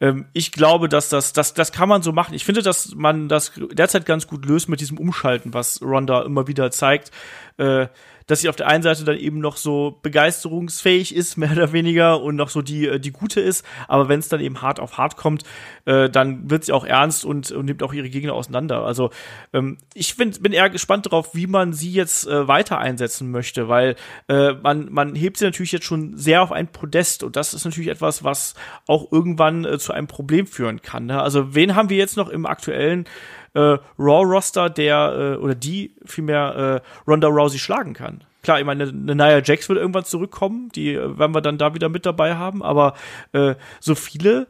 ähm, 0.00 0.26
ich 0.32 0.52
glaube, 0.52 0.88
dass 0.88 1.08
das 1.08 1.32
das 1.32 1.54
das 1.54 1.72
kann 1.72 1.88
man 1.88 2.02
so 2.02 2.12
machen. 2.12 2.34
Ich 2.34 2.44
finde, 2.44 2.62
dass 2.62 2.94
man 2.94 3.28
das 3.28 3.52
derzeit 3.72 4.06
ganz 4.06 4.26
gut 4.26 4.44
löst 4.44 4.68
mit 4.68 4.80
diesem 4.80 4.98
Umschalten, 4.98 5.54
was 5.54 5.80
Ronda 5.82 6.22
immer 6.22 6.46
wieder 6.46 6.70
zeigt. 6.70 7.10
Äh, 7.58 7.86
dass 8.30 8.40
sie 8.40 8.48
auf 8.48 8.56
der 8.56 8.68
einen 8.68 8.82
Seite 8.82 9.04
dann 9.04 9.18
eben 9.18 9.40
noch 9.40 9.56
so 9.56 9.98
begeisterungsfähig 10.02 11.14
ist, 11.14 11.36
mehr 11.36 11.52
oder 11.52 11.72
weniger, 11.72 12.22
und 12.22 12.36
noch 12.36 12.48
so 12.48 12.62
die, 12.62 12.86
äh, 12.86 13.00
die 13.00 13.10
gute 13.10 13.40
ist. 13.40 13.64
Aber 13.88 14.08
wenn 14.08 14.20
es 14.20 14.28
dann 14.28 14.40
eben 14.40 14.62
hart 14.62 14.80
auf 14.80 14.98
hart 14.98 15.16
kommt, 15.16 15.44
äh, 15.84 16.08
dann 16.08 16.50
wird 16.50 16.64
sie 16.64 16.72
auch 16.72 16.84
ernst 16.84 17.24
und, 17.24 17.50
und 17.50 17.66
nimmt 17.66 17.82
auch 17.82 17.92
ihre 17.92 18.08
Gegner 18.08 18.34
auseinander. 18.34 18.84
Also 18.84 19.10
ähm, 19.52 19.78
ich 19.94 20.14
find, 20.14 20.42
bin 20.42 20.52
eher 20.52 20.70
gespannt 20.70 21.06
darauf, 21.06 21.34
wie 21.34 21.46
man 21.46 21.72
sie 21.72 21.90
jetzt 21.90 22.26
äh, 22.26 22.46
weiter 22.46 22.78
einsetzen 22.78 23.30
möchte, 23.30 23.68
weil 23.68 23.96
äh, 24.28 24.52
man, 24.52 24.92
man 24.92 25.14
hebt 25.14 25.38
sie 25.38 25.44
natürlich 25.44 25.72
jetzt 25.72 25.86
schon 25.86 26.16
sehr 26.16 26.42
auf 26.42 26.52
ein 26.52 26.68
Podest 26.68 27.22
und 27.22 27.36
das 27.36 27.54
ist 27.54 27.64
natürlich 27.64 27.90
etwas, 27.90 28.22
was 28.22 28.54
auch 28.86 29.10
irgendwann 29.10 29.64
äh, 29.64 29.78
zu 29.78 29.92
einem 29.92 30.06
Problem 30.06 30.46
führen 30.46 30.82
kann. 30.82 31.06
Ne? 31.06 31.20
Also 31.20 31.54
wen 31.54 31.74
haben 31.74 31.90
wir 31.90 31.96
jetzt 31.96 32.16
noch 32.16 32.28
im 32.28 32.46
aktuellen 32.46 33.06
äh, 33.54 33.78
Raw-Roster, 33.98 34.70
der 34.70 35.36
äh, 35.38 35.42
oder 35.42 35.54
die 35.54 35.94
vielmehr 36.04 36.82
äh, 36.84 37.10
Ronda 37.10 37.28
Rousey 37.28 37.58
schlagen 37.58 37.94
kann. 37.94 38.24
Klar, 38.42 38.58
ich 38.58 38.64
meine, 38.64 38.84
eine 38.84 39.14
Nia 39.14 39.42
Jax 39.42 39.68
wird 39.68 39.78
irgendwann 39.78 40.04
zurückkommen, 40.04 40.70
die 40.74 40.94
äh, 40.94 41.18
werden 41.18 41.34
wir 41.34 41.40
dann 41.40 41.58
da 41.58 41.74
wieder 41.74 41.88
mit 41.88 42.06
dabei 42.06 42.36
haben, 42.36 42.62
aber 42.62 42.94
äh, 43.32 43.54
so 43.80 43.94
viele 43.94 44.46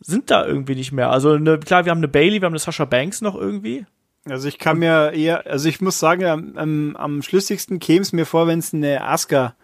sind 0.00 0.30
da 0.30 0.46
irgendwie 0.46 0.74
nicht 0.74 0.92
mehr. 0.92 1.10
Also 1.10 1.36
ne, 1.38 1.58
klar, 1.58 1.84
wir 1.84 1.90
haben 1.90 1.98
eine 1.98 2.08
Bailey, 2.08 2.40
wir 2.40 2.46
haben 2.46 2.52
eine 2.52 2.58
Sasha 2.58 2.84
Banks 2.84 3.20
noch 3.20 3.34
irgendwie. 3.34 3.86
Also 4.26 4.48
ich 4.48 4.58
kann 4.58 4.78
mir 4.78 5.12
eher, 5.12 5.46
also 5.46 5.68
ich 5.68 5.80
muss 5.80 5.98
sagen, 5.98 6.24
am, 6.24 6.56
am, 6.56 6.96
am 6.96 7.22
schlüssigsten 7.22 7.78
käme 7.78 8.00
es 8.00 8.12
mir 8.12 8.24
vor, 8.24 8.46
wenn 8.46 8.58
es 8.58 8.72
eine 8.72 9.06
Asuka 9.06 9.54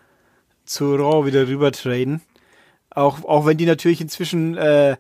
zu 0.65 0.95
Raw 0.95 1.27
wieder 1.27 1.49
rüber 1.49 1.73
traden. 1.73 2.21
Auch, 2.91 3.25
auch 3.25 3.47
wenn 3.47 3.57
die 3.57 3.67
natürlich 3.67 4.01
inzwischen 4.01 4.59
äh, 4.59 4.97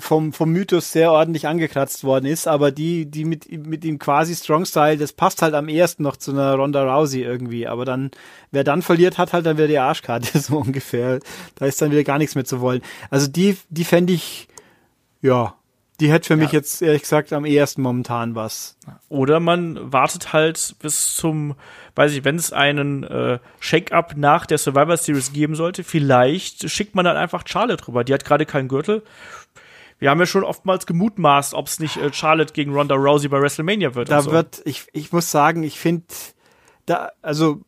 vom, 0.00 0.32
vom 0.32 0.50
Mythos 0.50 0.90
sehr 0.90 1.12
ordentlich 1.12 1.46
angekratzt 1.46 2.02
worden 2.02 2.26
ist, 2.26 2.48
aber 2.48 2.72
die, 2.72 3.06
die 3.06 3.24
mit, 3.24 3.50
mit 3.66 3.84
dem 3.84 3.98
quasi 3.98 4.34
Strong 4.34 4.64
Style, 4.64 4.96
das 4.96 5.12
passt 5.12 5.42
halt 5.42 5.54
am 5.54 5.68
ersten 5.68 6.02
noch 6.02 6.16
zu 6.16 6.32
einer 6.32 6.54
Ronda 6.54 6.82
Rousey 6.82 7.22
irgendwie. 7.22 7.68
Aber 7.68 7.84
dann, 7.84 8.10
wer 8.50 8.64
dann 8.64 8.82
verliert, 8.82 9.16
hat 9.16 9.32
halt 9.32 9.46
dann 9.46 9.58
wieder 9.58 9.68
die 9.68 9.78
Arschkarte, 9.78 10.38
so 10.40 10.58
ungefähr. 10.58 11.20
Da 11.54 11.66
ist 11.66 11.80
dann 11.80 11.92
wieder 11.92 12.04
gar 12.04 12.18
nichts 12.18 12.34
mehr 12.34 12.44
zu 12.44 12.60
wollen. 12.60 12.82
Also 13.10 13.28
die, 13.28 13.56
die 13.68 13.84
fände 13.84 14.12
ich, 14.12 14.48
ja, 15.22 15.54
die 16.00 16.10
hätte 16.10 16.26
für 16.26 16.34
ja. 16.34 16.40
mich 16.40 16.52
jetzt 16.52 16.82
ehrlich 16.82 17.02
gesagt 17.02 17.32
am 17.32 17.44
ehesten 17.44 17.80
momentan 17.80 18.34
was. 18.34 18.76
Oder 19.08 19.40
man 19.40 19.92
wartet 19.92 20.32
halt 20.32 20.74
bis 20.80 21.14
zum, 21.14 21.54
weiß 21.94 22.12
ich, 22.12 22.24
wenn 22.24 22.36
es 22.36 22.52
einen 22.52 23.04
äh, 23.04 23.38
Shake-up 23.60 24.14
nach 24.16 24.46
der 24.46 24.58
Survivor 24.58 24.96
Series 24.96 25.32
geben 25.32 25.54
sollte, 25.54 25.84
vielleicht 25.84 26.68
schickt 26.70 26.96
man 26.96 27.04
dann 27.04 27.16
einfach 27.16 27.44
Charlotte 27.46 27.86
rüber. 27.88 28.04
Die 28.04 28.12
hat 28.12 28.24
gerade 28.24 28.46
keinen 28.46 28.68
Gürtel 28.68 29.04
wir 29.98 30.10
haben 30.10 30.20
ja 30.20 30.26
schon 30.26 30.44
oftmals 30.44 30.86
gemutmaßt, 30.86 31.54
ob 31.54 31.66
es 31.66 31.80
nicht 31.80 31.96
äh, 31.96 32.12
Charlotte 32.12 32.52
gegen 32.52 32.72
Ronda 32.72 32.94
Rousey 32.94 33.28
bei 33.28 33.40
WrestleMania 33.40 33.94
wird. 33.94 34.10
Da 34.10 34.22
so. 34.22 34.30
wird, 34.30 34.60
ich, 34.64 34.86
ich 34.92 35.12
muss 35.12 35.30
sagen, 35.30 35.62
ich 35.62 35.78
finde, 35.78 36.04
da, 36.84 37.10
also 37.22 37.62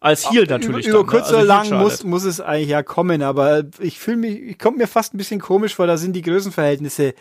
als 0.00 0.30
Heel 0.30 0.46
natürlich. 0.46 0.86
Über, 0.86 1.00
über 1.00 1.06
kurz 1.06 1.30
ne? 1.30 1.38
oder 1.38 1.54
also 1.54 1.72
lang 1.74 1.82
muss, 1.82 2.04
muss 2.04 2.24
es 2.24 2.40
eigentlich 2.40 2.68
ja 2.68 2.82
kommen, 2.82 3.22
aber 3.22 3.64
ich 3.78 3.98
fühle 3.98 4.18
mich, 4.18 4.40
ich 4.40 4.58
komme 4.58 4.78
mir 4.78 4.86
fast 4.86 5.14
ein 5.14 5.18
bisschen 5.18 5.40
komisch 5.40 5.74
vor, 5.74 5.86
da 5.86 5.96
sind 5.96 6.14
die 6.14 6.22
Größenverhältnisse 6.22 7.14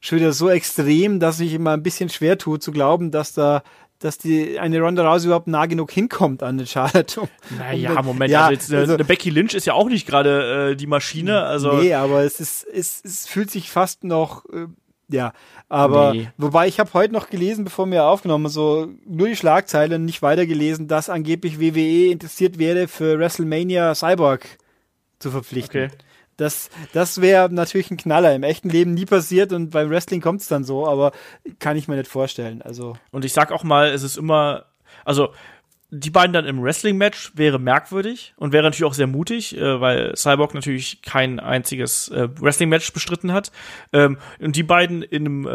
schon 0.00 0.18
wieder 0.18 0.32
so 0.32 0.50
extrem, 0.50 1.18
dass 1.18 1.40
ich 1.40 1.54
immer 1.54 1.72
ein 1.72 1.82
bisschen 1.82 2.10
schwer 2.10 2.36
tue 2.36 2.58
zu 2.58 2.72
glauben, 2.72 3.10
dass 3.10 3.32
da 3.32 3.62
dass 3.98 4.18
die 4.18 4.58
eine 4.58 4.80
Ronda 4.80 5.08
Rousey 5.10 5.26
überhaupt 5.26 5.46
nah 5.46 5.66
genug 5.66 5.90
hinkommt 5.90 6.42
an 6.42 6.58
den 6.58 6.66
Charlotte. 6.66 7.22
Naja, 7.58 8.02
Moment, 8.02 8.30
ja, 8.30 8.42
also 8.42 8.52
jetzt 8.52 8.70
eine, 8.70 8.80
also, 8.80 8.94
eine 8.94 9.04
Becky 9.04 9.30
Lynch 9.30 9.54
ist 9.54 9.66
ja 9.66 9.74
auch 9.74 9.88
nicht 9.88 10.06
gerade 10.06 10.72
äh, 10.72 10.76
die 10.76 10.86
Maschine. 10.86 11.42
Also 11.44 11.72
nee, 11.74 11.94
aber 11.94 12.22
es 12.22 12.40
ist, 12.40 12.64
es, 12.64 13.00
es 13.04 13.26
fühlt 13.26 13.50
sich 13.50 13.70
fast 13.70 14.04
noch, 14.04 14.44
äh, 14.46 14.66
ja, 15.08 15.32
aber 15.68 16.14
nee. 16.14 16.28
wobei 16.36 16.66
ich 16.66 16.80
habe 16.80 16.92
heute 16.94 17.12
noch 17.12 17.30
gelesen, 17.30 17.64
bevor 17.64 17.90
wir 17.90 18.04
aufgenommen, 18.04 18.48
so 18.48 18.88
nur 19.06 19.28
die 19.28 19.36
Schlagzeile 19.36 19.98
nicht 19.98 20.22
weitergelesen, 20.22 20.88
dass 20.88 21.08
angeblich 21.08 21.60
WWE 21.60 22.10
interessiert 22.10 22.58
wäre 22.58 22.88
für 22.88 23.18
WrestleMania 23.18 23.94
Cyborg 23.94 24.46
zu 25.18 25.30
verpflichten. 25.30 25.84
Okay. 25.84 25.96
Das, 26.36 26.70
das 26.92 27.20
wäre 27.20 27.52
natürlich 27.52 27.90
ein 27.90 27.96
Knaller. 27.96 28.34
Im 28.34 28.42
echten 28.42 28.68
Leben 28.68 28.94
nie 28.94 29.06
passiert 29.06 29.52
und 29.52 29.70
beim 29.70 29.90
Wrestling 29.90 30.20
kommt 30.20 30.40
es 30.40 30.48
dann 30.48 30.64
so, 30.64 30.86
aber 30.86 31.12
kann 31.58 31.76
ich 31.76 31.88
mir 31.88 31.96
nicht 31.96 32.10
vorstellen. 32.10 32.62
Also. 32.62 32.96
Und 33.10 33.24
ich 33.24 33.32
sag 33.32 33.52
auch 33.52 33.64
mal, 33.64 33.88
es 33.88 34.02
ist 34.02 34.16
immer, 34.16 34.66
also 35.04 35.30
die 35.96 36.10
beiden 36.10 36.32
dann 36.32 36.44
im 36.44 36.60
Wrestling-Match 36.62 37.32
wäre 37.36 37.60
merkwürdig 37.60 38.34
und 38.36 38.52
wäre 38.52 38.64
natürlich 38.64 38.84
auch 38.84 38.94
sehr 38.94 39.06
mutig, 39.06 39.56
äh, 39.56 39.80
weil 39.80 40.16
Cyborg 40.16 40.54
natürlich 40.54 41.02
kein 41.02 41.38
einziges 41.38 42.08
äh, 42.08 42.28
Wrestling-Match 42.40 42.92
bestritten 42.92 43.32
hat. 43.32 43.52
Ähm, 43.92 44.18
und 44.40 44.56
die 44.56 44.64
beiden 44.64 45.02
in 45.02 45.26
einem 45.26 45.46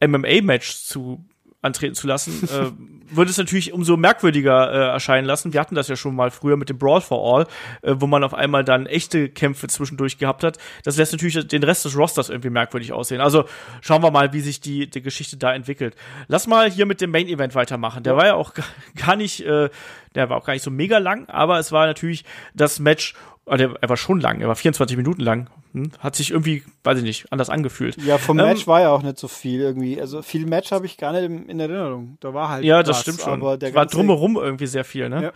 äh, 0.00 0.06
MMA-Match 0.06 0.76
zu 0.76 1.24
antreten 1.64 1.94
zu 1.94 2.06
lassen, 2.06 2.46
äh, 2.48 3.16
würde 3.16 3.30
es 3.30 3.38
natürlich 3.38 3.72
umso 3.72 3.96
merkwürdiger 3.96 4.72
äh, 4.72 4.92
erscheinen 4.92 5.26
lassen. 5.26 5.52
Wir 5.52 5.60
hatten 5.60 5.74
das 5.74 5.88
ja 5.88 5.96
schon 5.96 6.14
mal 6.14 6.30
früher 6.30 6.56
mit 6.56 6.68
dem 6.68 6.78
Brawl 6.78 7.00
for 7.00 7.36
All, 7.36 7.46
äh, 7.82 7.96
wo 7.98 8.06
man 8.06 8.22
auf 8.22 8.34
einmal 8.34 8.64
dann 8.64 8.86
echte 8.86 9.28
Kämpfe 9.28 9.68
zwischendurch 9.68 10.18
gehabt 10.18 10.44
hat. 10.44 10.58
Das 10.84 10.96
lässt 10.96 11.12
natürlich 11.12 11.46
den 11.46 11.62
Rest 11.62 11.84
des 11.84 11.96
Rosters 11.96 12.28
irgendwie 12.28 12.50
merkwürdig 12.50 12.92
aussehen. 12.92 13.20
Also 13.20 13.44
schauen 13.80 14.02
wir 14.02 14.10
mal, 14.10 14.32
wie 14.32 14.40
sich 14.40 14.60
die, 14.60 14.88
die 14.88 15.02
Geschichte 15.02 15.36
da 15.36 15.54
entwickelt. 15.54 15.96
Lass 16.28 16.46
mal 16.46 16.70
hier 16.70 16.86
mit 16.86 17.00
dem 17.00 17.10
Main 17.10 17.28
Event 17.28 17.54
weitermachen. 17.54 18.02
Der 18.02 18.16
war 18.16 18.26
ja 18.26 18.34
auch 18.34 18.52
gar 18.96 19.16
nicht, 19.16 19.40
äh, 19.40 19.70
der 20.14 20.28
war 20.28 20.36
auch 20.36 20.44
gar 20.44 20.52
nicht 20.52 20.62
so 20.62 20.70
mega 20.70 20.98
lang, 20.98 21.28
aber 21.28 21.58
es 21.58 21.72
war 21.72 21.86
natürlich 21.86 22.24
das 22.54 22.78
Match 22.78 23.14
Ah, 23.46 23.56
er 23.56 23.88
war 23.88 23.96
schon 23.98 24.20
lang, 24.20 24.40
er 24.40 24.48
war 24.48 24.56
24 24.56 24.96
Minuten 24.96 25.20
lang. 25.20 25.50
Hm? 25.72 25.90
Hat 25.98 26.16
sich 26.16 26.30
irgendwie, 26.30 26.62
weiß 26.82 26.98
ich 26.98 27.04
nicht, 27.04 27.30
anders 27.30 27.50
angefühlt. 27.50 27.96
Ja, 28.02 28.16
vom 28.16 28.38
ähm, 28.38 28.46
Match 28.46 28.66
war 28.66 28.80
ja 28.80 28.90
auch 28.90 29.02
nicht 29.02 29.18
so 29.18 29.28
viel 29.28 29.60
irgendwie. 29.60 30.00
Also 30.00 30.22
viel 30.22 30.46
Match 30.46 30.70
habe 30.72 30.86
ich 30.86 30.96
gar 30.96 31.12
nicht 31.12 31.24
in, 31.24 31.60
Erinnerung. 31.60 32.16
Da 32.20 32.32
war 32.32 32.48
halt. 32.48 32.64
Ja, 32.64 32.82
das 32.82 33.02
stimmt 33.02 33.20
schon. 33.20 33.34
Aber 33.34 33.58
der 33.58 33.74
war 33.74 33.84
drumherum 33.86 34.36
irgendwie 34.36 34.66
sehr 34.66 34.84
viel, 34.84 35.10
ne? 35.10 35.22
Ja. 35.24 35.32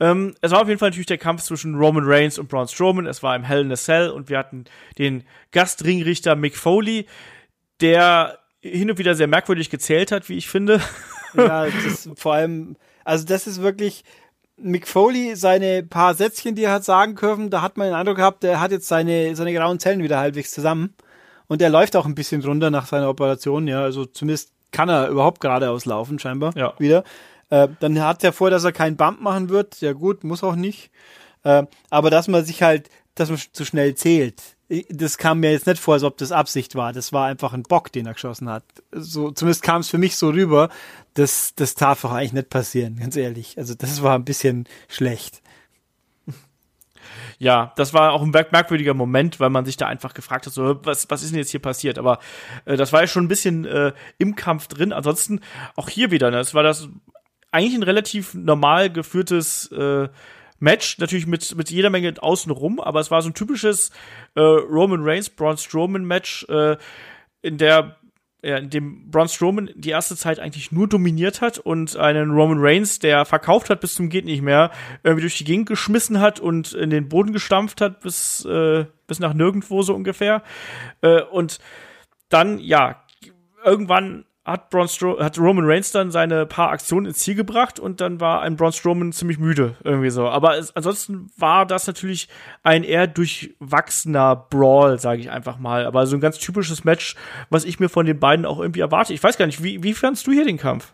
Ähm, 0.00 0.34
es 0.40 0.52
war 0.52 0.62
auf 0.62 0.68
jeden 0.68 0.78
Fall 0.78 0.90
natürlich 0.90 1.06
der 1.06 1.18
Kampf 1.18 1.42
zwischen 1.42 1.74
Roman 1.74 2.04
Reigns 2.06 2.38
und 2.38 2.48
Braun 2.48 2.68
Strowman. 2.68 3.06
Es 3.06 3.22
war 3.22 3.36
im 3.36 3.44
Hell 3.44 3.62
in 3.62 3.72
a 3.72 3.76
Cell 3.76 4.10
und 4.10 4.28
wir 4.28 4.38
hatten 4.38 4.64
den 4.98 5.24
Gastringrichter 5.52 6.36
Mick 6.36 6.56
Foley, 6.56 7.06
der 7.80 8.38
hin 8.60 8.90
und 8.90 8.98
wieder 8.98 9.14
sehr 9.14 9.26
merkwürdig 9.26 9.70
gezählt 9.70 10.12
hat, 10.12 10.28
wie 10.28 10.36
ich 10.36 10.48
finde. 10.48 10.80
Ja, 11.34 11.66
das 11.66 12.08
vor 12.16 12.34
allem, 12.34 12.76
also 13.04 13.26
das 13.26 13.46
ist 13.46 13.60
wirklich, 13.60 14.02
Mick 14.60 14.88
Foley, 14.88 15.36
seine 15.36 15.82
paar 15.82 16.14
Sätzchen, 16.14 16.54
die 16.54 16.64
er 16.64 16.72
hat 16.72 16.84
sagen 16.84 17.14
können, 17.14 17.50
da 17.50 17.62
hat 17.62 17.76
man 17.76 17.88
den 17.88 17.94
Eindruck 17.94 18.16
gehabt, 18.16 18.42
der 18.42 18.60
hat 18.60 18.72
jetzt 18.72 18.88
seine, 18.88 19.34
seine 19.36 19.52
grauen 19.54 19.78
Zellen 19.78 20.02
wieder 20.02 20.18
halbwegs 20.18 20.50
zusammen. 20.50 20.94
Und 21.46 21.62
er 21.62 21.70
läuft 21.70 21.96
auch 21.96 22.06
ein 22.06 22.14
bisschen 22.14 22.42
runter 22.44 22.70
nach 22.70 22.86
seiner 22.86 23.08
Operation, 23.08 23.66
ja. 23.66 23.82
Also 23.82 24.04
zumindest 24.04 24.52
kann 24.70 24.88
er 24.88 25.08
überhaupt 25.08 25.40
geradeaus 25.40 25.86
laufen, 25.86 26.18
scheinbar. 26.18 26.56
Ja. 26.56 26.74
Wieder. 26.78 27.04
Äh, 27.50 27.68
dann 27.80 28.00
hat 28.00 28.22
er 28.22 28.32
vor, 28.32 28.50
dass 28.50 28.64
er 28.64 28.72
keinen 28.72 28.96
Bump 28.96 29.20
machen 29.20 29.48
wird. 29.48 29.80
Ja 29.80 29.92
gut, 29.92 30.24
muss 30.24 30.44
auch 30.44 30.56
nicht. 30.56 30.90
Äh, 31.44 31.64
aber 31.90 32.10
dass 32.10 32.28
man 32.28 32.44
sich 32.44 32.62
halt, 32.62 32.90
dass 33.20 33.30
man 33.30 33.38
zu 33.52 33.64
schnell 33.64 33.94
zählt, 33.94 34.56
das 34.90 35.16
kam 35.16 35.40
mir 35.40 35.50
jetzt 35.50 35.66
nicht 35.66 35.80
vor, 35.80 35.94
als 35.94 36.02
ob 36.02 36.18
das 36.18 36.30
Absicht 36.30 36.74
war. 36.74 36.92
Das 36.92 37.12
war 37.12 37.26
einfach 37.26 37.54
ein 37.54 37.62
Bock, 37.62 37.90
den 37.90 38.06
er 38.06 38.12
geschossen 38.12 38.50
hat. 38.50 38.64
So, 38.92 39.30
zumindest 39.30 39.62
kam 39.62 39.80
es 39.80 39.88
für 39.88 39.98
mich 39.98 40.16
so 40.16 40.28
rüber. 40.28 40.68
Das, 41.14 41.54
das 41.54 41.74
darf 41.74 42.02
doch 42.02 42.12
eigentlich 42.12 42.34
nicht 42.34 42.50
passieren, 42.50 42.96
ganz 42.96 43.16
ehrlich. 43.16 43.56
Also 43.56 43.74
das 43.74 44.02
war 44.02 44.14
ein 44.14 44.26
bisschen 44.26 44.68
schlecht. 44.88 45.42
ja, 47.38 47.72
das 47.76 47.94
war 47.94 48.12
auch 48.12 48.22
ein 48.22 48.30
merkwürdiger 48.30 48.92
Moment, 48.92 49.40
weil 49.40 49.48
man 49.48 49.64
sich 49.64 49.78
da 49.78 49.86
einfach 49.86 50.12
gefragt 50.12 50.44
hat, 50.44 50.52
so, 50.52 50.84
was, 50.84 51.10
was 51.10 51.22
ist 51.22 51.30
denn 51.32 51.38
jetzt 51.38 51.50
hier 51.50 51.62
passiert? 51.62 51.98
Aber 51.98 52.18
äh, 52.66 52.76
das 52.76 52.92
war 52.92 53.00
ja 53.00 53.06
schon 53.06 53.24
ein 53.24 53.28
bisschen 53.28 53.64
äh, 53.64 53.92
im 54.18 54.36
Kampf 54.36 54.68
drin. 54.68 54.92
Ansonsten 54.92 55.40
auch 55.76 55.88
hier 55.88 56.10
wieder, 56.10 56.30
ne, 56.30 56.40
es 56.40 56.52
war 56.52 56.62
das 56.62 56.88
eigentlich 57.50 57.74
ein 57.74 57.82
relativ 57.82 58.34
normal 58.34 58.90
geführtes 58.92 59.72
äh, 59.72 60.08
Match, 60.60 60.98
natürlich 60.98 61.26
mit, 61.26 61.54
mit 61.56 61.70
jeder 61.70 61.90
Menge 61.90 62.14
außenrum, 62.20 62.80
aber 62.80 63.00
es 63.00 63.10
war 63.10 63.22
so 63.22 63.30
ein 63.30 63.34
typisches 63.34 63.90
äh, 64.34 64.40
Roman 64.40 65.02
Reigns, 65.02 65.30
Braun 65.30 65.56
Strowman 65.56 66.04
Match, 66.04 66.46
äh, 66.48 66.76
in 67.42 67.58
der 67.58 67.96
ja, 68.40 68.56
in 68.56 68.70
dem 68.70 69.10
Braun 69.10 69.28
Strowman 69.28 69.70
die 69.74 69.90
erste 69.90 70.16
Zeit 70.16 70.38
eigentlich 70.38 70.70
nur 70.70 70.86
dominiert 70.86 71.40
hat 71.40 71.58
und 71.58 71.96
einen 71.96 72.30
Roman 72.30 72.58
Reigns, 72.60 73.00
der 73.00 73.24
verkauft 73.24 73.68
hat 73.68 73.80
bis 73.80 73.94
zum 73.94 74.10
geht 74.10 74.26
nicht 74.26 74.42
mehr, 74.42 74.70
irgendwie 75.02 75.22
durch 75.22 75.38
die 75.38 75.44
Gegend 75.44 75.68
geschmissen 75.68 76.20
hat 76.20 76.38
und 76.38 76.72
in 76.72 76.90
den 76.90 77.08
Boden 77.08 77.32
gestampft 77.32 77.80
hat 77.80 78.00
bis 78.00 78.44
äh, 78.44 78.86
bis 79.08 79.18
nach 79.18 79.34
nirgendwo 79.34 79.82
so 79.82 79.92
ungefähr. 79.92 80.44
Äh, 81.00 81.22
und 81.22 81.58
dann 82.28 82.60
ja 82.60 83.02
irgendwann 83.64 84.24
hat, 84.50 84.70
Braun 84.70 84.88
Stro 84.88 85.18
hat 85.20 85.38
Roman 85.38 85.64
Reigns 85.66 85.92
dann 85.92 86.10
seine 86.10 86.46
paar 86.46 86.70
Aktionen 86.70 87.06
ins 87.06 87.18
Ziel 87.18 87.34
gebracht 87.34 87.78
und 87.78 88.00
dann 88.00 88.20
war 88.20 88.42
ein 88.42 88.56
Braun 88.56 88.72
Strowman 88.72 89.12
ziemlich 89.12 89.38
müde, 89.38 89.76
irgendwie 89.84 90.10
so. 90.10 90.28
Aber 90.28 90.58
es, 90.58 90.74
ansonsten 90.74 91.30
war 91.36 91.66
das 91.66 91.86
natürlich 91.86 92.28
ein 92.62 92.84
eher 92.84 93.06
durchwachsener 93.06 94.36
Brawl, 94.50 94.98
sage 94.98 95.20
ich 95.20 95.30
einfach 95.30 95.58
mal. 95.58 95.86
Aber 95.86 96.06
so 96.06 96.16
ein 96.16 96.20
ganz 96.20 96.38
typisches 96.38 96.84
Match, 96.84 97.14
was 97.50 97.64
ich 97.64 97.78
mir 97.78 97.88
von 97.88 98.06
den 98.06 98.18
beiden 98.18 98.46
auch 98.46 98.58
irgendwie 98.58 98.80
erwarte. 98.80 99.12
Ich 99.12 99.22
weiß 99.22 99.38
gar 99.38 99.46
nicht, 99.46 99.62
wie, 99.62 99.82
wie 99.82 99.94
fandst 99.94 100.26
du 100.26 100.32
hier 100.32 100.44
den 100.44 100.58
Kampf? 100.58 100.92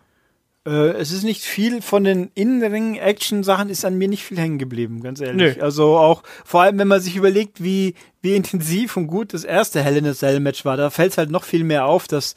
Äh, 0.67 0.93
es 0.93 1.13
ist 1.13 1.25
nicht 1.25 1.43
viel 1.43 1.83
von 1.83 2.05
den 2.05 2.31
innenring 2.35 2.97
Action-Sachen 2.97 3.69
ist 3.69 3.85
an 3.85 3.99
mir 3.99 4.09
nicht 4.09 4.25
viel 4.25 4.39
hängen 4.39 4.59
geblieben, 4.59 5.03
ganz 5.03 5.21
ehrlich. 5.21 5.57
Nee. 5.57 5.61
Also 5.61 5.97
auch, 5.99 6.23
vor 6.45 6.63
allem, 6.63 6.79
wenn 6.79 6.89
man 6.89 7.01
sich 7.01 7.17
überlegt, 7.17 7.63
wie, 7.63 7.95
wie 8.23 8.35
intensiv 8.37 8.97
und 8.97 9.07
gut 9.07 9.35
das 9.35 9.45
erste 9.45 9.83
Hell 9.83 9.99
in 9.99 10.07
a 10.07 10.15
Cell 10.15 10.41
Match 10.41 10.65
war, 10.65 10.77
da 10.77 10.89
fällt 10.91 11.13
es 11.13 11.19
halt 11.19 11.31
noch 11.31 11.45
viel 11.45 11.65
mehr 11.65 11.85
auf, 11.85 12.09
dass 12.09 12.35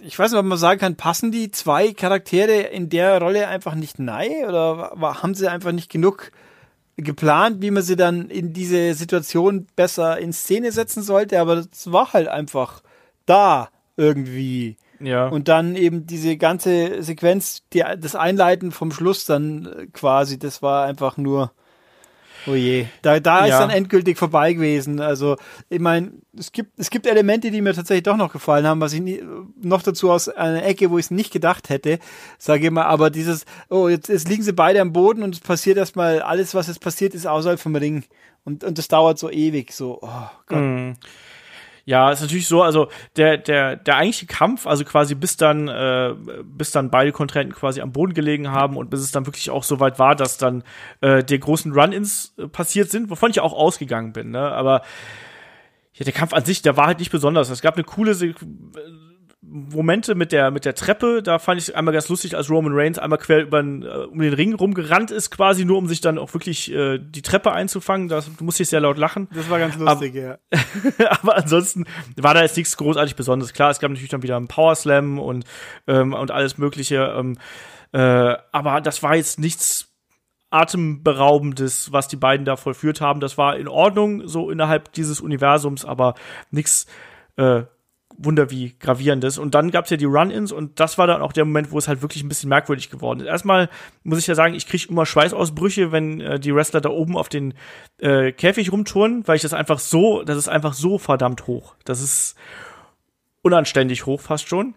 ich 0.00 0.18
weiß 0.18 0.32
nicht, 0.32 0.40
ob 0.40 0.46
man 0.46 0.58
sagen 0.58 0.80
kann, 0.80 0.96
passen 0.96 1.30
die 1.32 1.50
zwei 1.50 1.92
Charaktere 1.92 2.60
in 2.60 2.88
der 2.88 3.20
Rolle 3.20 3.48
einfach 3.48 3.74
nicht 3.74 3.98
nahe 3.98 4.46
oder 4.48 4.92
haben 5.00 5.34
sie 5.34 5.50
einfach 5.50 5.72
nicht 5.72 5.90
genug 5.90 6.32
geplant, 6.96 7.62
wie 7.62 7.70
man 7.70 7.82
sie 7.82 7.96
dann 7.96 8.28
in 8.28 8.52
diese 8.52 8.94
Situation 8.94 9.66
besser 9.76 10.18
in 10.18 10.32
Szene 10.32 10.72
setzen 10.72 11.02
sollte, 11.02 11.40
aber 11.40 11.56
das 11.56 11.90
war 11.90 12.12
halt 12.12 12.28
einfach 12.28 12.82
da 13.26 13.70
irgendwie. 13.96 14.76
Ja. 15.00 15.28
Und 15.28 15.48
dann 15.48 15.74
eben 15.74 16.06
diese 16.06 16.36
ganze 16.36 17.02
Sequenz, 17.02 17.62
die, 17.72 17.84
das 17.98 18.14
Einleiten 18.14 18.70
vom 18.70 18.92
Schluss 18.92 19.24
dann 19.24 19.88
quasi, 19.92 20.38
das 20.38 20.62
war 20.62 20.84
einfach 20.84 21.16
nur 21.16 21.52
Oh 22.46 22.54
je, 22.54 22.86
da, 23.02 23.20
da 23.20 23.46
ja. 23.46 23.54
ist 23.54 23.60
dann 23.60 23.70
endgültig 23.70 24.18
vorbei 24.18 24.52
gewesen. 24.52 25.00
Also, 25.00 25.36
ich 25.68 25.80
meine, 25.80 26.12
es 26.36 26.52
gibt, 26.52 26.78
es 26.78 26.90
gibt 26.90 27.06
Elemente, 27.06 27.50
die 27.50 27.60
mir 27.60 27.74
tatsächlich 27.74 28.02
doch 28.02 28.16
noch 28.16 28.32
gefallen 28.32 28.66
haben, 28.66 28.80
was 28.80 28.92
ich 28.92 29.00
nie, 29.00 29.22
noch 29.60 29.82
dazu 29.82 30.10
aus 30.10 30.28
einer 30.28 30.64
Ecke, 30.64 30.90
wo 30.90 30.98
ich 30.98 31.06
es 31.06 31.10
nicht 31.10 31.32
gedacht 31.32 31.68
hätte, 31.68 31.98
sage 32.38 32.66
ich 32.66 32.70
mal, 32.70 32.84
aber 32.84 33.10
dieses, 33.10 33.44
oh, 33.68 33.88
jetzt, 33.88 34.08
jetzt 34.08 34.28
liegen 34.28 34.42
sie 34.42 34.52
beide 34.52 34.80
am 34.80 34.92
Boden 34.92 35.22
und 35.22 35.34
es 35.34 35.40
passiert 35.40 35.76
erstmal, 35.76 36.20
alles, 36.20 36.54
was 36.54 36.66
jetzt 36.66 36.80
passiert, 36.80 37.14
ist 37.14 37.26
außerhalb 37.26 37.60
vom 37.60 37.76
Ring. 37.76 38.04
Und, 38.44 38.64
und 38.64 38.78
das 38.78 38.88
dauert 38.88 39.18
so 39.18 39.30
ewig, 39.30 39.72
so, 39.72 40.00
oh 40.02 40.30
Gott. 40.46 40.58
Mm. 40.58 40.92
Ja, 41.84 42.12
ist 42.12 42.20
natürlich 42.20 42.46
so, 42.46 42.62
also 42.62 42.88
der, 43.16 43.38
der, 43.38 43.76
der 43.76 43.96
eigentliche 43.96 44.26
Kampf, 44.26 44.66
also 44.66 44.84
quasi 44.84 45.14
bis 45.16 45.36
dann, 45.36 45.66
äh, 45.66 46.14
bis 46.44 46.70
dann 46.70 46.90
beide 46.90 47.10
Kontrahenten 47.10 47.54
quasi 47.54 47.80
am 47.80 47.92
Boden 47.92 48.14
gelegen 48.14 48.50
haben 48.52 48.76
und 48.76 48.88
bis 48.88 49.00
es 49.00 49.10
dann 49.10 49.26
wirklich 49.26 49.50
auch 49.50 49.64
so 49.64 49.80
weit 49.80 49.98
war, 49.98 50.14
dass 50.14 50.38
dann 50.38 50.62
äh, 51.00 51.24
die 51.24 51.40
großen 51.40 51.72
Run-Ins 51.72 52.34
äh, 52.38 52.46
passiert 52.46 52.90
sind, 52.90 53.10
wovon 53.10 53.30
ich 53.30 53.40
auch 53.40 53.52
ausgegangen 53.52 54.12
bin, 54.12 54.30
ne? 54.30 54.52
Aber 54.52 54.82
ja, 55.94 56.04
der 56.04 56.12
Kampf 56.12 56.32
an 56.32 56.44
sich, 56.44 56.62
der 56.62 56.76
war 56.76 56.86
halt 56.86 57.00
nicht 57.00 57.10
besonders. 57.10 57.50
Es 57.50 57.60
gab 57.60 57.74
eine 57.74 57.84
coole 57.84 58.14
Momente 59.44 60.14
mit 60.14 60.30
der 60.30 60.52
mit 60.52 60.64
der 60.64 60.74
Treppe, 60.74 61.20
da 61.20 61.40
fand 61.40 61.60
ich 61.60 61.74
einmal 61.74 61.92
ganz 61.92 62.08
lustig, 62.08 62.36
als 62.36 62.48
Roman 62.48 62.72
Reigns 62.74 62.98
einmal 62.98 63.18
quer 63.18 63.42
über 63.42 63.60
den, 63.60 63.82
äh, 63.82 63.88
um 63.88 64.20
den 64.20 64.32
Ring 64.32 64.54
rumgerannt 64.54 65.10
ist, 65.10 65.30
quasi 65.30 65.64
nur 65.64 65.78
um 65.78 65.88
sich 65.88 66.00
dann 66.00 66.16
auch 66.16 66.32
wirklich 66.32 66.72
äh, 66.72 66.98
die 66.98 67.22
Treppe 67.22 67.50
einzufangen. 67.52 68.08
Da 68.08 68.22
musste 68.38 68.62
ich 68.62 68.68
sehr 68.68 68.80
laut 68.80 68.98
lachen. 68.98 69.28
Das 69.34 69.50
war 69.50 69.58
ganz 69.58 69.76
lustig, 69.76 70.16
aber, 70.16 70.38
ja. 70.54 71.10
aber 71.20 71.36
ansonsten 71.36 71.86
war 72.16 72.34
da 72.34 72.42
jetzt 72.42 72.56
nichts 72.56 72.76
großartig 72.76 73.16
Besonderes. 73.16 73.52
Klar, 73.52 73.70
es 73.70 73.80
gab 73.80 73.90
natürlich 73.90 74.10
dann 74.10 74.22
wieder 74.22 74.36
einen 74.36 74.46
Power 74.46 74.76
Slam 74.76 75.18
und 75.18 75.44
ähm, 75.88 76.14
und 76.14 76.30
alles 76.30 76.56
Mögliche. 76.56 77.12
Ähm, 77.18 77.36
äh, 77.90 78.36
aber 78.52 78.80
das 78.80 79.02
war 79.02 79.16
jetzt 79.16 79.40
nichts 79.40 79.92
atemberaubendes, 80.50 81.92
was 81.92 82.06
die 82.06 82.16
beiden 82.16 82.44
da 82.44 82.56
vollführt 82.56 83.00
haben. 83.00 83.18
Das 83.18 83.38
war 83.38 83.56
in 83.56 83.66
Ordnung 83.66 84.28
so 84.28 84.50
innerhalb 84.50 84.92
dieses 84.92 85.20
Universums, 85.20 85.84
aber 85.84 86.14
nichts 86.50 86.86
äh, 87.36 87.62
Wunder 88.18 88.50
wie 88.50 88.74
gravierendes. 88.78 89.38
Und 89.38 89.54
dann 89.54 89.70
gab 89.70 89.84
es 89.84 89.90
ja 89.90 89.96
die 89.96 90.04
Run-Ins 90.04 90.52
und 90.52 90.80
das 90.80 90.98
war 90.98 91.06
dann 91.06 91.22
auch 91.22 91.32
der 91.32 91.44
Moment, 91.44 91.70
wo 91.70 91.78
es 91.78 91.88
halt 91.88 92.02
wirklich 92.02 92.22
ein 92.22 92.28
bisschen 92.28 92.48
merkwürdig 92.48 92.90
geworden 92.90 93.20
ist. 93.20 93.26
Erstmal 93.26 93.68
muss 94.04 94.18
ich 94.18 94.26
ja 94.26 94.34
sagen, 94.34 94.54
ich 94.54 94.66
kriege 94.66 94.86
immer 94.88 95.06
Schweißausbrüche, 95.06 95.92
wenn 95.92 96.20
äh, 96.20 96.40
die 96.40 96.54
Wrestler 96.54 96.80
da 96.80 96.90
oben 96.90 97.16
auf 97.16 97.28
den 97.28 97.54
äh, 97.98 98.32
Käfig 98.32 98.72
rumtouren, 98.72 99.26
weil 99.26 99.36
ich 99.36 99.42
das 99.42 99.54
einfach 99.54 99.78
so, 99.78 100.22
das 100.22 100.36
ist 100.36 100.48
einfach 100.48 100.74
so 100.74 100.98
verdammt 100.98 101.46
hoch. 101.46 101.74
Das 101.84 102.00
ist 102.00 102.36
unanständig 103.42 104.06
hoch 104.06 104.20
fast 104.20 104.48
schon. 104.48 104.74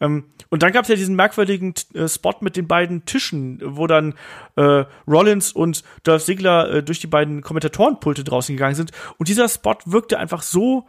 Ähm, 0.00 0.24
und 0.50 0.62
dann 0.62 0.72
gab 0.72 0.82
es 0.82 0.88
ja 0.88 0.96
diesen 0.96 1.16
merkwürdigen 1.16 1.74
äh, 1.94 2.06
Spot 2.06 2.34
mit 2.40 2.56
den 2.56 2.68
beiden 2.68 3.04
Tischen, 3.06 3.60
wo 3.64 3.86
dann 3.86 4.14
äh, 4.56 4.84
Rollins 5.08 5.52
und 5.52 5.82
Dolph 6.04 6.24
Ziggler 6.24 6.70
äh, 6.70 6.82
durch 6.82 7.00
die 7.00 7.06
beiden 7.06 7.40
Kommentatorenpulte 7.40 8.22
draußen 8.22 8.54
gegangen 8.54 8.74
sind. 8.74 8.92
Und 9.16 9.28
dieser 9.28 9.48
Spot 9.48 9.78
wirkte 9.86 10.18
einfach 10.18 10.42
so 10.42 10.86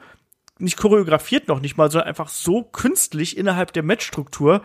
nicht 0.59 0.77
choreografiert 0.77 1.47
noch 1.47 1.59
nicht 1.59 1.77
mal, 1.77 1.91
sondern 1.91 2.07
einfach 2.07 2.29
so 2.29 2.63
künstlich 2.63 3.37
innerhalb 3.37 3.73
der 3.73 3.83
Matchstruktur, 3.83 4.61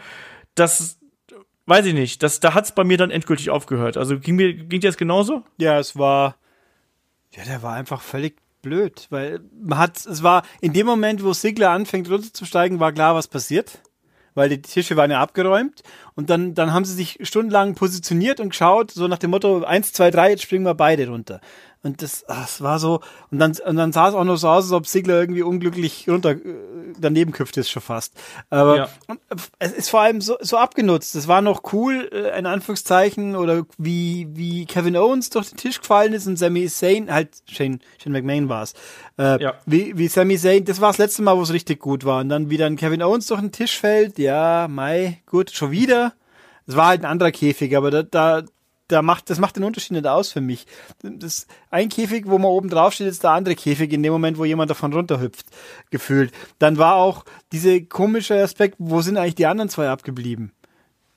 dass 0.54 0.98
weiß 1.68 1.84
ich 1.84 1.94
nicht, 1.94 2.22
das, 2.22 2.40
da 2.40 2.54
hat's 2.54 2.72
bei 2.72 2.82
mir 2.82 2.96
dann 2.96 3.10
endgültig 3.10 3.50
aufgehört. 3.50 3.98
Also 3.98 4.18
ging 4.18 4.36
mir 4.36 4.54
ging 4.54 4.80
dir 4.80 4.88
das 4.88 4.96
genauso? 4.96 5.44
Ja, 5.58 5.78
es 5.78 5.96
war 5.96 6.36
ja, 7.34 7.44
der 7.44 7.62
war 7.62 7.74
einfach 7.74 8.00
völlig 8.00 8.40
blöd, 8.62 9.06
weil 9.10 9.40
man 9.60 9.78
hat 9.78 9.98
es 9.98 10.22
war 10.22 10.42
in 10.60 10.72
dem 10.72 10.86
Moment, 10.86 11.22
wo 11.22 11.32
Sigler 11.32 11.70
anfängt 11.70 12.10
runterzusteigen, 12.10 12.80
war 12.80 12.92
klar, 12.92 13.14
was 13.14 13.28
passiert, 13.28 13.82
weil 14.34 14.48
die 14.48 14.62
Tische 14.62 14.96
waren 14.96 15.10
ja 15.10 15.20
abgeräumt 15.20 15.82
und 16.14 16.30
dann 16.30 16.54
dann 16.54 16.72
haben 16.72 16.86
sie 16.86 16.94
sich 16.94 17.18
stundenlang 17.22 17.74
positioniert 17.74 18.40
und 18.40 18.50
geschaut, 18.50 18.90
so 18.90 19.06
nach 19.06 19.18
dem 19.18 19.30
Motto 19.30 19.62
eins, 19.64 19.92
zwei, 19.92 20.10
drei, 20.10 20.30
jetzt 20.30 20.42
springen 20.42 20.64
wir 20.64 20.74
beide 20.74 21.08
runter. 21.08 21.40
Und 21.82 22.02
das, 22.02 22.24
das 22.26 22.60
war 22.60 22.80
so, 22.80 23.00
und 23.30 23.38
dann, 23.38 23.56
und 23.64 23.76
dann 23.76 23.92
sah 23.92 24.08
es 24.08 24.14
auch 24.14 24.24
noch 24.24 24.36
so 24.36 24.48
aus, 24.48 24.64
als 24.64 24.72
ob 24.72 24.86
Sigler 24.86 25.20
irgendwie 25.20 25.42
unglücklich 25.42 26.08
runter, 26.08 26.32
äh, 26.32 26.38
daneben 26.98 27.30
küpft 27.30 27.56
ist 27.56 27.70
schon 27.70 27.82
fast. 27.82 28.14
Aber 28.50 28.76
ja. 28.76 28.88
es 29.60 29.72
ist 29.72 29.88
vor 29.88 30.00
allem 30.00 30.20
so, 30.20 30.36
so 30.40 30.56
abgenutzt. 30.56 31.14
Es 31.14 31.28
war 31.28 31.40
noch 31.40 31.72
cool, 31.72 32.08
äh, 32.12 32.36
in 32.36 32.46
Anführungszeichen, 32.46 33.36
oder 33.36 33.64
wie, 33.78 34.26
wie 34.32 34.66
Kevin 34.66 34.96
Owens 34.96 35.30
durch 35.30 35.50
den 35.50 35.56
Tisch 35.58 35.80
gefallen 35.80 36.14
ist 36.14 36.26
und 36.26 36.36
Sami 36.36 36.66
Zayn, 36.66 37.12
halt, 37.12 37.30
Shane, 37.48 37.78
Shane 38.02 38.12
McMahon 38.12 38.48
war 38.48 38.64
es. 38.64 38.74
Äh, 39.16 39.40
ja. 39.40 39.54
wie, 39.64 39.96
wie 39.96 40.08
Sami 40.08 40.36
Zayn, 40.36 40.64
das 40.64 40.80
war 40.80 40.90
das 40.90 40.98
letzte 40.98 41.22
Mal, 41.22 41.36
wo 41.36 41.42
es 41.42 41.52
richtig 41.52 41.78
gut 41.78 42.04
war. 42.04 42.20
Und 42.20 42.28
dann 42.28 42.50
wie 42.50 42.56
dann 42.56 42.76
Kevin 42.76 43.02
Owens 43.02 43.28
durch 43.28 43.40
den 43.40 43.52
Tisch 43.52 43.78
fällt, 43.78 44.18
ja, 44.18 44.66
Mai, 44.68 45.22
gut, 45.26 45.52
schon 45.52 45.70
wieder. 45.70 46.12
Es 46.66 46.76
war 46.76 46.88
halt 46.88 47.02
ein 47.02 47.10
anderer 47.10 47.30
Käfig, 47.30 47.76
aber 47.76 47.90
da, 47.90 48.02
da, 48.02 48.42
da 48.88 49.02
macht, 49.02 49.30
das 49.30 49.38
macht 49.38 49.56
den 49.56 49.64
Unterschied 49.64 49.92
nicht 49.92 50.06
aus 50.06 50.32
für 50.32 50.40
mich. 50.40 50.66
Das 51.02 51.46
ein 51.70 51.90
Käfig, 51.90 52.26
wo 52.26 52.38
man 52.38 52.50
oben 52.50 52.70
drauf 52.70 52.94
steht, 52.94 53.06
ist 53.06 53.22
der 53.22 53.30
andere 53.30 53.54
Käfig 53.54 53.92
in 53.92 54.02
dem 54.02 54.12
Moment, 54.12 54.38
wo 54.38 54.44
jemand 54.44 54.70
davon 54.70 54.92
runterhüpft, 54.92 55.46
gefühlt. 55.90 56.32
Dann 56.58 56.78
war 56.78 56.96
auch 56.96 57.24
diese 57.52 57.82
komische 57.82 58.42
Aspekt, 58.42 58.76
wo 58.78 59.02
sind 59.02 59.18
eigentlich 59.18 59.34
die 59.34 59.46
anderen 59.46 59.68
zwei 59.68 59.88
abgeblieben? 59.90 60.52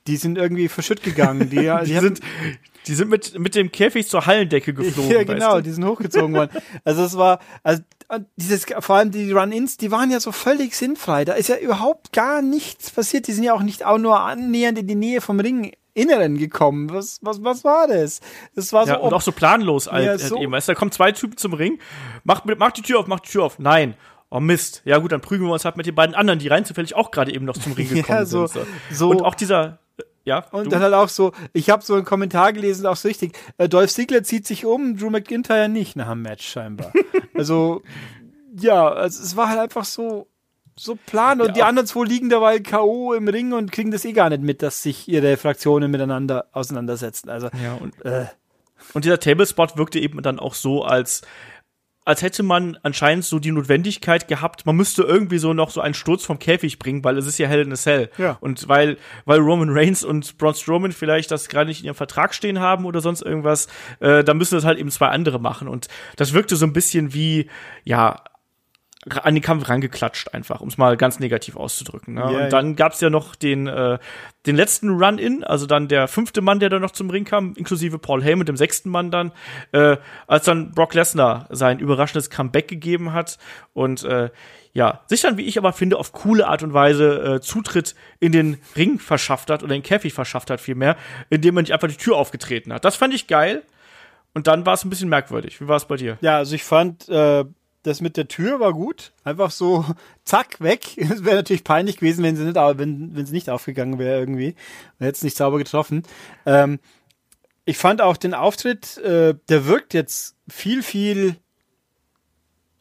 Die 0.08 0.18
sind 0.18 0.38
irgendwie 0.38 0.68
verschütt 0.68 1.04
gegangen. 1.04 1.50
Die, 1.50 1.56
die, 1.60 1.86
die 1.86 2.00
sind, 2.00 2.20
die 2.88 2.96
sind 2.96 3.10
mit, 3.10 3.40
mit 3.40 3.56
dem 3.56 3.72
Käfig 3.72 4.08
zur 4.08 4.26
Hallendecke 4.26 4.74
geflogen. 4.74 5.12
Ja, 5.12 5.24
genau, 5.24 5.46
weißt 5.48 5.58
du? 5.58 5.62
die 5.62 5.72
sind 5.72 5.86
hochgezogen 5.86 6.36
worden. 6.36 6.52
Also 6.84 7.04
es 7.04 7.16
war, 7.16 7.40
also 7.64 7.82
dieses, 8.36 8.66
vor 8.80 8.98
allem 8.98 9.12
die 9.12 9.32
Run-Ins, 9.32 9.78
die 9.78 9.92
waren 9.92 10.12
ja 10.12 10.20
so 10.20 10.32
völlig 10.32 10.76
sinnfrei. 10.76 11.24
Da 11.24 11.34
ist 11.34 11.48
ja 11.48 11.58
überhaupt 11.58 12.12
gar 12.12 12.42
nichts 12.42 12.92
passiert. 12.92 13.28
Die 13.28 13.32
sind 13.32 13.44
ja 13.44 13.54
auch 13.54 13.64
nicht 13.64 13.86
auch 13.86 13.98
nur 13.98 14.20
annähernd 14.20 14.80
in 14.80 14.88
die 14.88 14.96
Nähe 14.96 15.22
vom 15.22 15.40
Ring 15.40 15.72
Inneren 15.94 16.38
gekommen. 16.38 16.90
Was, 16.92 17.20
was, 17.22 17.44
was 17.44 17.64
war 17.64 17.88
das? 17.88 18.22
Das 18.56 18.72
war 18.74 18.86
so. 18.86 18.94
Ja, 18.94 19.00
und 19.00 19.14
auch 19.14 19.22
so 19.22 19.32
planlos 19.32 19.88
alt, 19.88 20.06
ja, 20.06 20.18
so 20.18 20.38
eben. 20.38 20.52
Weißt, 20.52 20.70
da 20.70 20.76
kommen 20.76 20.92
zwei 20.92 21.12
Typen 21.12 21.38
zum 21.38 21.54
Ring. 21.54 21.80
Mach, 22.24 22.44
mach 22.58 22.72
die 22.72 22.82
Tür 22.82 23.00
auf, 23.00 23.08
mach 23.08 23.20
die 23.20 23.30
Tür 23.30 23.44
auf. 23.44 23.60
Nein. 23.60 23.96
Oh 24.34 24.40
Mist. 24.40 24.82
Ja 24.86 24.98
gut, 24.98 25.12
dann 25.12 25.20
prügeln 25.20 25.50
wir 25.50 25.54
uns 25.54 25.66
halt 25.66 25.76
mit 25.76 25.86
den 25.86 25.94
beiden 25.94 26.16
anderen, 26.16 26.40
die 26.40 26.48
rein 26.48 26.64
zufällig 26.64 26.96
auch 26.96 27.12
gerade 27.12 27.34
eben 27.34 27.44
noch 27.44 27.58
zum 27.58 27.74
Ring 27.74 27.90
gekommen 27.94 28.20
ja, 28.20 28.26
so, 28.26 28.48
sind. 28.48 28.66
So. 28.90 29.10
Und 29.10 29.22
auch 29.22 29.36
dieser, 29.36 29.80
äh, 29.98 30.04
ja. 30.24 30.46
Und 30.52 30.66
du? 30.66 30.70
dann 30.70 30.82
halt 30.82 30.94
auch 30.94 31.10
so, 31.10 31.34
ich 31.52 31.70
habe 31.70 31.84
so 31.84 31.96
einen 31.96 32.06
Kommentar 32.06 32.54
gelesen, 32.54 32.86
auch 32.86 32.96
so 32.96 33.10
richtig, 33.10 33.38
äh, 33.58 33.68
Dolph 33.68 33.92
Ziggler 33.92 34.24
zieht 34.24 34.48
sich 34.48 34.66
um, 34.66 34.98
Drew 34.98 35.10
McIntyre 35.10 35.68
nicht 35.68 35.98
nach 35.98 36.12
dem 36.12 36.22
Match 36.22 36.48
scheinbar. 36.48 36.94
also, 37.34 37.82
ja, 38.58 38.88
also, 38.88 39.22
es 39.22 39.36
war 39.36 39.50
halt 39.50 39.60
einfach 39.60 39.84
so, 39.84 40.28
so 40.84 40.96
plan 40.96 41.42
und 41.42 41.48
ja. 41.48 41.54
die 41.54 41.64
anderen 41.64 41.88
zwei 41.88 42.06
liegen 42.06 42.30
dabei 42.30 42.60
K.O. 42.60 43.14
im 43.14 43.28
Ring 43.28 43.54
und 43.54 43.72
kriegen 43.72 43.92
das 43.92 44.04
eh 44.04 44.14
gar 44.14 44.30
nicht 44.30 44.42
mit, 44.42 44.62
dass 44.62 44.82
sich 44.82 45.08
ihre 45.08 45.38
Fraktionen 45.38 45.92
miteinander 45.92 46.48
auseinandersetzen. 46.54 47.30
Also, 47.30 47.50
ja, 47.64 47.74
und, 47.76 48.04
äh. 48.04 48.26
Und 48.94 49.06
dieser 49.06 49.20
Tablespot 49.20 49.78
wirkte 49.78 50.00
eben 50.00 50.22
dann 50.24 50.40
auch 50.40 50.56
so, 50.56 50.84
als 50.84 51.22
als 52.04 52.24
hätte 52.24 52.42
man 52.42 52.80
anscheinend 52.82 53.26
so 53.26 53.38
die 53.38 53.52
Notwendigkeit 53.52 54.28
gehabt, 54.28 54.66
man 54.66 54.76
müsste 54.76 55.04
irgendwie 55.04 55.38
so 55.38 55.54
noch 55.54 55.70
so 55.70 55.82
einen 55.82 55.94
Sturz 55.94 56.26
vom 56.26 56.40
Käfig 56.40 56.80
bringen, 56.80 57.04
weil 57.04 57.16
es 57.18 57.28
ist 57.28 57.38
ja 57.38 57.48
Hell 57.48 57.62
in 57.62 57.72
a 57.72 57.76
Cell. 57.76 58.10
Ja. 58.18 58.40
Und 58.42 58.68
weil, 58.68 58.98
weil 59.26 59.40
Roman 59.40 59.70
Reigns 59.70 60.04
und 60.04 60.40
Braun 60.40 60.56
Strowman 60.56 60.94
vielleicht 60.94 61.30
das 61.30 61.48
gerade 61.48 61.68
nicht 61.68 61.82
in 61.82 61.86
ihrem 61.86 61.96
Vertrag 61.96 62.34
stehen 62.34 62.60
haben 62.60 62.86
oder 62.86 63.02
sonst 63.02 63.22
irgendwas, 63.22 63.68
äh, 64.00 64.24
dann 64.24 64.38
müssen 64.38 64.56
das 64.56 64.66
halt 64.66 64.80
eben 64.80 64.90
zwei 64.90 65.10
andere 65.10 65.40
machen. 65.40 65.68
Und 65.68 65.90
das 66.16 66.34
wirkte 66.34 66.56
so 66.56 66.66
ein 66.66 66.74
bisschen 66.74 67.14
wie, 67.14 67.48
ja, 67.84 68.24
an 69.10 69.34
den 69.34 69.42
Kampf 69.42 69.68
rangeklatscht 69.68 70.34
einfach, 70.34 70.62
um 70.62 70.68
es 70.68 70.78
mal 70.78 70.96
ganz 70.96 71.20
negativ 71.20 71.56
auszudrücken. 71.56 72.14
Ne? 72.14 72.22
Ja, 72.22 72.28
und 72.28 72.54
dann 72.54 72.76
gab's 72.76 73.02
ja 73.02 73.10
noch 73.10 73.36
den, 73.36 73.66
äh, 73.66 73.98
den 74.46 74.56
letzten 74.56 74.90
Run-In, 74.90 75.44
also 75.44 75.66
dann 75.66 75.88
der 75.88 76.08
fünfte 76.08 76.42
Mann, 76.42 76.60
der 76.60 76.70
da 76.70 76.78
noch 76.78 76.92
zum 76.92 77.10
Ring 77.10 77.26
kam, 77.26 77.54
inklusive 77.56 77.98
Paul 77.98 78.24
Heyman, 78.24 78.46
dem 78.46 78.58
sechsten 78.58 78.92
Mann 78.92 79.10
dann, 79.10 79.32
äh, 79.72 79.98
als 80.28 80.46
dann 80.46 80.72
Brock 80.72 80.94
Lesnar 80.94 81.48
sein 81.50 81.80
überraschendes 81.80 82.30
Comeback 82.30 82.68
gegeben 82.68 83.12
hat 83.12 83.40
und 83.74 84.04
äh, 84.04 84.30
ja, 84.74 85.02
sich 85.08 85.22
dann, 85.22 85.36
wie 85.38 85.46
ich 85.46 85.58
aber 85.58 85.74
finde, 85.74 85.98
auf 85.98 86.14
coole 86.14 86.48
Art 86.48 86.62
und 86.62 86.74
Weise 86.74 87.36
äh, 87.36 87.42
Zutritt 87.42 87.96
in 88.20 88.32
den 88.32 88.58
Ring 88.76 89.00
verschafft 89.00 89.50
hat 89.50 89.64
oder 89.64 89.74
den 89.74 89.84
Käfig 89.84 90.14
verschafft 90.14 90.50
hat 90.50 90.62
vielmehr, 90.62 90.96
indem 91.30 91.56
man 91.56 91.64
nicht 91.64 91.74
einfach 91.74 91.90
die 91.90 91.98
Tür 91.98 92.18
aufgetreten 92.18 92.72
hat. 92.72 92.86
Das 92.86 92.96
fand 92.96 93.14
ich 93.14 93.28
geil. 93.28 93.64
Und 94.34 94.48
dann 94.48 94.66
war 94.66 94.76
es 94.76 94.86
ein 94.86 94.90
bisschen 94.90 95.10
merkwürdig. 95.10 95.60
Wie 95.60 95.68
war 95.68 95.76
es 95.76 95.86
bei 95.86 95.98
dir? 95.98 96.18
Ja, 96.22 96.38
also 96.38 96.56
ich 96.56 96.64
fand, 96.64 97.10
äh, 97.10 97.44
das 97.84 98.02
mit 98.02 98.18
der 98.18 98.28
Tür 98.28 98.60
war 98.60 98.74
gut. 98.74 99.12
Einfach 99.24 99.52
so, 99.52 99.86
zack, 100.26 100.62
weg. 100.62 100.98
Es 100.98 101.24
wäre 101.24 101.38
natürlich 101.38 101.64
peinlich 101.64 101.98
gewesen, 101.98 102.24
wenn 102.24 102.36
sie 102.36 102.44
nicht, 102.44 102.56
wenn, 102.56 103.16
wenn 103.16 103.26
sie 103.26 103.34
nicht 103.34 103.50
aufgegangen 103.50 104.00
wäre 104.00 104.20
irgendwie. 104.20 104.56
Man 105.00 105.08
hätte 105.08 105.18
es 105.18 105.24
nicht 105.24 105.38
sauber 105.38 105.58
getroffen. 105.58 106.04
Ähm, 106.46 106.80
ich 107.66 107.78
fand 107.78 108.02
auch 108.02 108.18
den 108.18 108.34
Auftritt, 108.34 108.98
äh, 108.98 109.36
der 109.50 109.66
wirkt 109.66 109.94
jetzt 109.94 110.36
viel, 110.50 110.84
viel, 110.84 111.36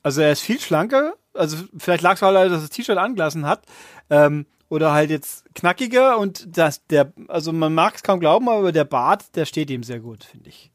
also 0.03 0.20
er 0.20 0.32
ist 0.32 0.40
viel 0.40 0.61
schlanker. 0.61 1.14
Also 1.34 1.57
vielleicht 1.78 2.03
lag 2.03 2.14
es 2.14 2.22
auch 2.22 2.32
leider, 2.32 2.51
dass 2.51 2.62
das 2.62 2.70
T-Shirt 2.70 2.98
angelassen 2.98 3.46
hat. 3.46 3.64
Ähm, 4.09 4.46
oder 4.70 4.92
halt 4.92 5.11
jetzt 5.11 5.53
knackiger 5.55 6.16
und 6.18 6.57
das, 6.57 6.86
der, 6.86 7.12
also 7.28 7.53
man 7.53 7.74
mag 7.74 7.96
es 7.96 8.03
kaum 8.03 8.20
glauben, 8.20 8.48
aber 8.48 8.72
der 8.72 8.84
Bart, 8.84 9.34
der 9.34 9.44
steht 9.44 9.68
ihm 9.68 9.82
sehr 9.82 9.98
gut, 9.98 10.24
finde 10.24 10.48
ich. 10.48 10.70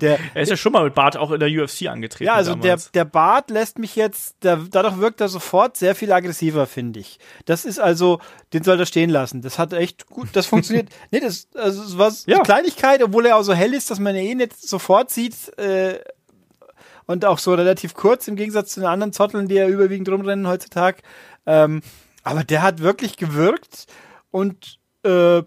Der, 0.00 0.18
er 0.34 0.42
ist 0.42 0.48
ja 0.48 0.56
schon 0.56 0.72
mal 0.72 0.84
mit 0.84 0.94
Bart 0.94 1.16
auch 1.16 1.30
in 1.30 1.40
der 1.40 1.48
UFC 1.48 1.86
angetreten. 1.86 2.24
Ja, 2.24 2.34
also 2.34 2.54
der, 2.54 2.78
der 2.92 3.04
Bart 3.04 3.50
lässt 3.50 3.78
mich 3.78 3.96
jetzt, 3.96 4.36
der, 4.42 4.56
dadurch 4.70 4.98
wirkt 4.98 5.20
er 5.20 5.28
sofort 5.28 5.76
sehr 5.76 5.94
viel 5.94 6.12
aggressiver, 6.12 6.66
finde 6.66 7.00
ich. 7.00 7.18
Das 7.44 7.64
ist 7.64 7.78
also, 7.78 8.20
den 8.52 8.64
soll 8.64 8.78
er 8.80 8.86
stehen 8.86 9.10
lassen. 9.10 9.42
Das 9.42 9.58
hat 9.58 9.72
echt 9.72 10.06
gut, 10.06 10.28
das 10.32 10.46
funktioniert. 10.46 10.88
nee, 11.10 11.20
das, 11.20 11.48
also, 11.54 11.82
das 11.82 11.98
war 11.98 12.12
ja. 12.26 12.36
eine 12.36 12.44
Kleinigkeit, 12.44 13.02
obwohl 13.02 13.26
er 13.26 13.36
auch 13.36 13.42
so 13.42 13.54
hell 13.54 13.74
ist, 13.74 13.90
dass 13.90 14.00
man 14.00 14.16
ihn 14.16 14.26
eh 14.26 14.34
nicht 14.34 14.60
sofort 14.60 15.10
sieht. 15.10 15.56
Äh, 15.58 16.00
und 17.06 17.24
auch 17.24 17.38
so 17.38 17.54
relativ 17.54 17.94
kurz 17.94 18.28
im 18.28 18.36
Gegensatz 18.36 18.72
zu 18.72 18.80
den 18.80 18.88
anderen 18.88 19.12
Zotteln, 19.12 19.48
die 19.48 19.56
ja 19.56 19.68
überwiegend 19.68 20.08
rumrennen 20.08 20.48
heutzutage. 20.48 21.02
Ähm, 21.46 21.82
aber 22.22 22.44
der 22.44 22.62
hat 22.62 22.80
wirklich 22.80 23.16
gewirkt 23.16 23.86
und 24.30 24.78
äh, 25.04 25.42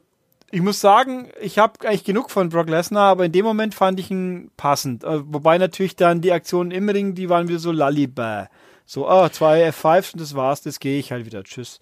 ich 0.49 0.61
muss 0.61 0.79
sagen, 0.79 1.29
ich 1.41 1.59
habe 1.59 1.87
eigentlich 1.87 2.05
genug 2.05 2.31
von 2.31 2.49
Brock 2.49 2.69
Lesnar, 2.69 3.11
aber 3.11 3.25
in 3.25 3.31
dem 3.31 3.45
Moment 3.45 3.75
fand 3.75 3.99
ich 3.99 4.09
ihn 4.09 4.49
passend. 4.55 5.03
Äh, 5.03 5.21
wobei 5.25 5.57
natürlich 5.57 5.95
dann 5.95 6.21
die 6.21 6.31
Aktionen 6.31 6.71
im 6.71 6.87
Ring, 6.87 7.15
die 7.15 7.29
waren 7.29 7.47
wieder 7.47 7.59
so 7.59 7.71
lallibä. 7.71 8.47
So, 8.85 9.07
ah, 9.09 9.29
zwei 9.29 9.67
F5s 9.67 10.13
und 10.13 10.21
das 10.21 10.35
war's, 10.35 10.61
das 10.61 10.79
gehe 10.79 10.99
ich 10.99 11.11
halt 11.11 11.25
wieder. 11.25 11.43
Tschüss. 11.43 11.79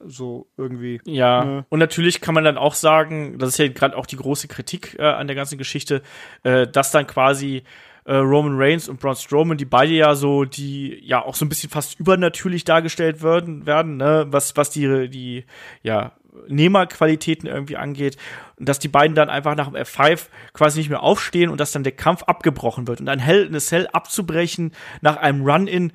So 0.00 0.48
irgendwie. 0.56 1.00
Ja, 1.04 1.44
ne. 1.44 1.66
und 1.68 1.78
natürlich 1.78 2.20
kann 2.20 2.34
man 2.34 2.44
dann 2.44 2.58
auch 2.58 2.74
sagen, 2.74 3.38
das 3.38 3.50
ist 3.50 3.58
ja 3.58 3.68
gerade 3.68 3.96
auch 3.96 4.06
die 4.06 4.16
große 4.16 4.48
Kritik 4.48 4.96
äh, 4.98 5.04
an 5.04 5.28
der 5.28 5.36
ganzen 5.36 5.56
Geschichte, 5.56 6.02
äh, 6.42 6.66
dass 6.66 6.90
dann 6.90 7.06
quasi 7.06 7.62
äh, 8.04 8.16
Roman 8.16 8.56
Reigns 8.56 8.88
und 8.88 9.00
Braun 9.00 9.16
Strowman, 9.16 9.56
die 9.56 9.64
beide 9.64 9.94
ja 9.94 10.14
so, 10.14 10.44
die 10.44 11.00
ja 11.04 11.24
auch 11.24 11.34
so 11.34 11.44
ein 11.44 11.48
bisschen 11.48 11.70
fast 11.70 11.98
übernatürlich 11.98 12.64
dargestellt 12.64 13.22
werden, 13.22 13.66
werden, 13.66 13.96
ne, 13.96 14.26
was, 14.28 14.56
was 14.56 14.70
die, 14.70 15.08
die, 15.08 15.44
ja, 15.82 16.12
Nehmerqualitäten 16.48 17.48
irgendwie 17.48 17.76
angeht 17.76 18.16
und 18.56 18.68
dass 18.68 18.78
die 18.78 18.88
beiden 18.88 19.14
dann 19.14 19.30
einfach 19.30 19.54
nach 19.54 19.68
dem 19.68 19.76
F5 19.76 20.26
quasi 20.52 20.78
nicht 20.78 20.90
mehr 20.90 21.02
aufstehen 21.02 21.50
und 21.50 21.58
dass 21.60 21.72
dann 21.72 21.84
der 21.84 21.92
Kampf 21.92 22.22
abgebrochen 22.24 22.86
wird 22.86 23.00
und 23.00 23.08
ein 23.08 23.18
Hell 23.18 23.46
in 23.46 23.54
a 23.54 23.60
Cell 23.60 23.88
abzubrechen 23.92 24.72
nach 25.00 25.16
einem 25.16 25.42
Run-In. 25.42 25.92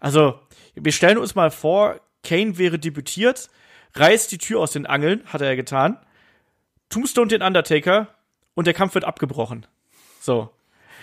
Also, 0.00 0.40
wir 0.74 0.92
stellen 0.92 1.18
uns 1.18 1.34
mal 1.34 1.50
vor, 1.50 2.00
Kane 2.22 2.58
wäre 2.58 2.78
debütiert, 2.78 3.48
reißt 3.94 4.30
die 4.32 4.38
Tür 4.38 4.60
aus 4.60 4.72
den 4.72 4.86
Angeln, 4.86 5.22
hat 5.26 5.40
er 5.40 5.48
ja 5.48 5.56
getan, 5.56 5.98
Tombstone 6.88 7.28
den 7.28 7.42
Undertaker 7.42 8.08
und 8.54 8.66
der 8.66 8.74
Kampf 8.74 8.94
wird 8.94 9.04
abgebrochen. 9.04 9.66
So. 10.20 10.50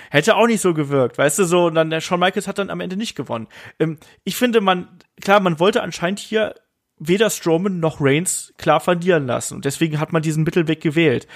Hätte 0.10 0.36
auch 0.36 0.46
nicht 0.46 0.62
so 0.62 0.74
gewirkt, 0.76 1.18
weißt 1.18 1.40
du, 1.40 1.46
so, 1.46 1.66
und 1.66 1.76
dann 1.76 1.90
der 1.90 2.02
Shawn 2.02 2.20
Michaels 2.20 2.48
hat 2.48 2.60
dann 2.60 2.70
am 2.70 2.82
Ende 2.82 2.98
nicht 2.98 3.16
gewonnen. 3.16 3.48
Ähm, 3.80 3.98
ich 4.24 4.36
finde, 4.36 4.62
man, 4.62 5.00
klar, 5.22 5.40
man 5.40 5.60
wollte 5.60 5.82
anscheinend 5.82 6.20
hier 6.20 6.54
weder 7.00 7.30
Strowman 7.30 7.80
noch 7.80 7.98
Reigns 8.00 8.54
klar 8.58 8.80
verlieren 8.80 9.26
lassen. 9.26 9.56
Und 9.56 9.66
deswegen 9.66 10.00
hat 10.00 10.14
man 10.14 10.22
diesen 10.22 10.44
Mittelweg 10.44 10.82
gewählt. 10.82 11.28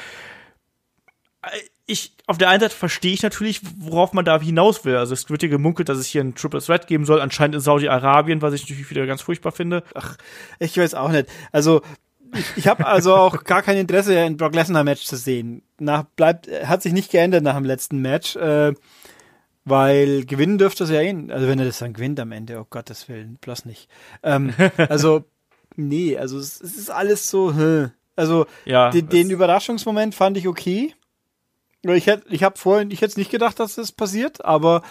Ich, 1.86 2.14
auf 2.26 2.38
der 2.38 2.50
einen 2.50 2.60
Seite 2.60 2.76
verstehe 2.76 3.14
ich 3.14 3.24
natürlich, 3.24 3.62
worauf 3.78 4.14
man 4.14 4.26
da 4.26 4.40
hinaus 4.40 4.84
will. 4.84 4.98
Also 4.98 5.14
es 5.14 5.30
wird 5.30 5.42
hier 5.42 5.50
gemunkelt, 5.50 5.88
dass 5.88 5.98
es 5.98 6.08
hier 6.08 6.22
ein 6.22 6.36
Triple 6.36 6.62
Threat 6.62 6.88
geben 6.88 7.06
soll, 7.06 7.22
anscheinend 7.22 7.56
in 7.56 7.62
Saudi-Arabien, 7.62 8.42
was 8.42 8.54
ich 8.54 8.64
natürlich 8.64 8.90
wieder 8.90 9.06
ganz 9.06 9.22
furchtbar 9.22 9.52
finde. 9.52 9.84
Ach, 9.94 10.18
ich 10.60 10.78
weiß 10.78 10.96
auch 10.96 11.10
nicht. 11.10 11.30
Also 11.52 11.82
ich, 12.34 12.58
ich 12.58 12.68
habe 12.68 12.86
also 12.86 13.16
auch 13.16 13.44
gar 13.46 13.62
kein 13.62 13.78
Interesse, 13.78 14.20
ein 14.20 14.38
Brock 14.38 14.56
Lesnar 14.56 14.84
Match 14.84 15.06
zu 15.06 15.16
sehen. 15.16 15.64
Nach, 15.80 16.04
bleibt, 16.04 16.50
hat 16.66 16.82
sich 16.82 16.94
nicht 16.94 17.12
geändert 17.12 17.44
nach 17.44 17.56
dem 17.56 17.66
letzten 17.66 18.02
Match, 18.02 18.36
äh, 18.36 18.74
weil 19.64 20.26
gewinnen 20.26 20.58
dürfte 20.58 20.86
es 20.86 20.90
ja 20.90 21.02
eh, 21.02 21.16
also 21.30 21.48
wenn 21.48 21.60
er 21.60 21.66
das 21.66 21.80
dann 21.80 21.94
gewinnt 21.94 22.20
am 22.20 22.32
Ende, 22.32 22.60
oh 22.60 22.68
Gottes 22.70 23.08
Willen, 23.10 23.38
bloß 23.40 23.66
nicht. 23.66 23.90
Ähm, 24.24 24.54
also 24.90 25.26
Nee, 25.78 26.18
also 26.18 26.38
es, 26.40 26.60
es 26.60 26.76
ist 26.76 26.90
alles 26.90 27.30
so, 27.30 27.54
hä. 27.54 27.92
Also 28.16 28.48
ja, 28.66 28.90
den, 28.90 29.08
den 29.10 29.30
Überraschungsmoment 29.30 30.16
fand 30.16 30.36
ich 30.38 30.48
okay. 30.48 30.94
Ich 31.84 32.08
hätte, 32.08 32.28
ich 32.30 32.44
habe 32.44 32.58
vorhin, 32.58 32.92
ich 32.92 33.02
hätte 33.02 33.20
nicht 33.20 33.32
gedacht, 33.32 33.60
dass 33.60 33.76
das 33.76 33.92
passiert, 33.92 34.44
aber 34.44 34.82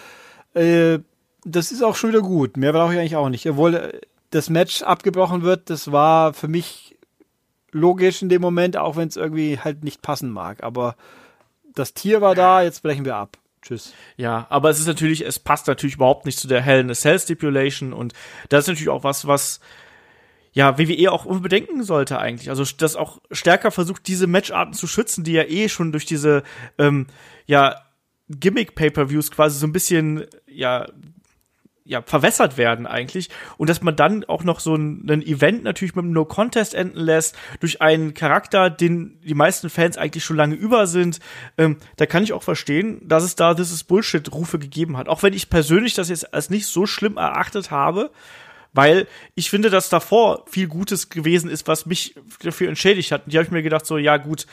äh, 0.53 0.99
das 1.43 1.71
ist 1.71 1.83
auch 1.83 1.95
schon 1.95 2.09
wieder 2.11 2.21
gut. 2.21 2.57
Mehr 2.57 2.71
brauche 2.71 2.93
ich 2.93 2.99
eigentlich 2.99 3.17
auch 3.17 3.29
nicht. 3.29 3.47
Obwohl 3.47 3.75
äh, 3.75 4.01
das 4.31 4.49
Match 4.49 4.81
abgebrochen 4.81 5.43
wird, 5.43 5.69
das 5.69 5.91
war 5.91 6.33
für 6.33 6.47
mich 6.47 6.97
logisch 7.71 8.21
in 8.21 8.29
dem 8.29 8.41
Moment, 8.41 8.77
auch 8.77 8.95
wenn 8.95 9.09
es 9.09 9.17
irgendwie 9.17 9.59
halt 9.59 9.83
nicht 9.83 10.01
passen 10.01 10.31
mag. 10.31 10.63
Aber 10.63 10.95
das 11.75 11.93
Tier 11.93 12.21
war 12.21 12.33
da, 12.33 12.63
jetzt 12.63 12.81
brechen 12.81 13.05
wir 13.05 13.17
ab. 13.17 13.37
Tschüss. 13.61 13.93
Ja, 14.15 14.47
aber 14.49 14.69
es 14.69 14.79
ist 14.79 14.87
natürlich, 14.87 15.25
es 15.25 15.39
passt 15.39 15.67
natürlich 15.67 15.95
überhaupt 15.95 16.25
nicht 16.25 16.39
zu 16.39 16.47
der 16.47 16.61
Hell 16.61 16.79
in 16.79 16.89
a 16.89 16.93
Cell 16.93 17.19
Stipulation 17.19 17.91
und 17.91 18.13
das 18.47 18.63
ist 18.63 18.67
natürlich 18.67 18.89
auch 18.89 19.03
was, 19.03 19.27
was 19.27 19.59
ja, 20.53 20.77
WWE 20.77 21.11
auch 21.11 21.25
unbedenken 21.25 21.83
sollte 21.83 22.19
eigentlich. 22.19 22.49
Also 22.49 22.63
das 22.77 22.95
auch 22.95 23.21
stärker 23.31 23.71
versucht, 23.71 24.07
diese 24.07 24.27
Matcharten 24.27 24.73
zu 24.73 24.87
schützen, 24.87 25.23
die 25.23 25.33
ja 25.33 25.43
eh 25.43 25.69
schon 25.69 25.91
durch 25.91 26.05
diese 26.05 26.43
ähm, 26.77 27.07
ja 27.45 27.75
Gimmick-Pay-per-Views 28.29 29.31
quasi 29.31 29.59
so 29.59 29.67
ein 29.67 29.73
bisschen 29.73 30.25
ja 30.47 30.87
ja, 31.87 32.01
verwässert 32.01 32.57
werden 32.57 32.85
eigentlich. 32.85 33.29
Und 33.57 33.69
dass 33.69 33.81
man 33.81 33.95
dann 33.95 34.25
auch 34.25 34.43
noch 34.43 34.59
so 34.59 34.75
ein, 34.75 35.07
Event 35.21 35.63
natürlich 35.63 35.95
mit 35.95 36.03
einem 36.03 36.11
No-Contest 36.13 36.73
enden 36.73 36.99
lässt, 36.99 37.35
durch 37.61 37.81
einen 37.81 38.13
Charakter, 38.13 38.69
den 38.69 39.19
die 39.23 39.33
meisten 39.33 39.69
Fans 39.69 39.97
eigentlich 39.97 40.25
schon 40.25 40.35
lange 40.35 40.55
über 40.55 40.85
sind, 40.85 41.19
ähm, 41.57 41.77
da 41.95 42.05
kann 42.05 42.23
ich 42.23 42.33
auch 42.33 42.43
verstehen, 42.43 43.01
dass 43.07 43.23
es 43.23 43.35
da 43.35 43.51
is 43.53 43.83
Bullshit-Rufe 43.85 44.59
gegeben 44.59 44.97
hat. 44.97 45.07
Auch 45.07 45.23
wenn 45.23 45.33
ich 45.33 45.49
persönlich 45.49 45.93
das 45.93 46.09
jetzt 46.09 46.33
als 46.33 46.49
nicht 46.49 46.67
so 46.67 46.85
schlimm 46.85 47.15
erachtet 47.15 47.71
habe, 47.71 48.11
weil 48.73 49.07
ich 49.35 49.49
finde, 49.49 49.69
dass 49.69 49.89
davor 49.89 50.45
viel 50.47 50.67
Gutes 50.67 51.09
gewesen 51.09 51.49
ist, 51.49 51.67
was 51.67 51.85
mich 51.85 52.15
dafür 52.41 52.69
entschädigt 52.69 53.11
hat. 53.11 53.25
Und 53.25 53.33
die 53.33 53.37
habe 53.37 53.45
ich 53.45 53.51
mir 53.51 53.63
gedacht, 53.63 53.85
so, 53.85 53.97
ja, 53.97 54.17
gut, 54.17 54.45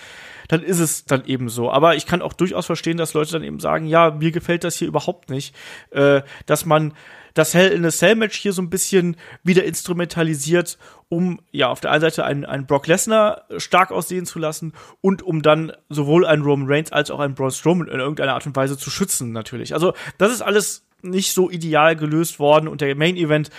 dann 0.49 0.63
ist 0.63 0.79
es 0.79 1.05
dann 1.05 1.25
eben 1.27 1.49
so. 1.49 1.71
Aber 1.71 1.97
ich 1.97 2.07
kann 2.07 2.23
auch 2.23 2.33
durchaus 2.33 2.67
verstehen, 2.67 2.97
dass 2.97 3.15
Leute 3.15 3.33
dann 3.33 3.45
eben 3.45 3.61
sagen, 3.61 3.87
ja, 3.87 4.11
mir 4.11 4.31
gefällt 4.31 4.65
das 4.65 4.77
hier 4.77 4.89
überhaupt 4.89 5.31
nicht, 5.31 5.55
äh, 5.91 6.23
dass 6.47 6.65
man 6.65 6.95
das 7.35 7.53
Hell 7.53 7.73
in 7.73 7.85
a 7.85 7.91
Cell 7.91 8.15
Match 8.15 8.37
hier 8.39 8.53
so 8.53 8.63
ein 8.63 8.71
bisschen 8.71 9.17
wieder 9.43 9.65
instrumentalisiert, 9.65 10.79
um 11.09 11.41
ja 11.51 11.69
auf 11.69 11.81
der 11.81 11.91
einen 11.91 12.01
Seite 12.01 12.25
einen, 12.25 12.45
einen 12.45 12.67
Brock 12.67 12.87
Lesnar 12.87 13.45
stark 13.59 13.91
aussehen 13.91 14.25
zu 14.25 14.39
lassen 14.39 14.73
und 15.01 15.23
um 15.23 15.43
dann 15.43 15.73
sowohl 15.89 16.25
einen 16.27 16.43
Roman 16.43 16.69
Reigns 16.69 16.93
als 16.93 17.11
auch 17.11 17.19
einen 17.19 17.35
Braun 17.35 17.51
Strowman 17.51 17.89
in 17.89 17.99
irgendeiner 17.99 18.35
Art 18.35 18.47
und 18.47 18.57
Weise 18.57 18.79
zu 18.79 18.89
schützen 18.89 19.33
natürlich. 19.33 19.75
Also 19.75 19.95
das 20.17 20.33
ist 20.33 20.43
alles 20.43 20.87
nicht 21.03 21.33
so 21.33 21.51
ideal 21.51 21.97
gelöst 21.97 22.39
worden 22.39 22.69
und 22.69 22.81
der 22.81 22.95
Main 22.95 23.17
Event 23.17 23.51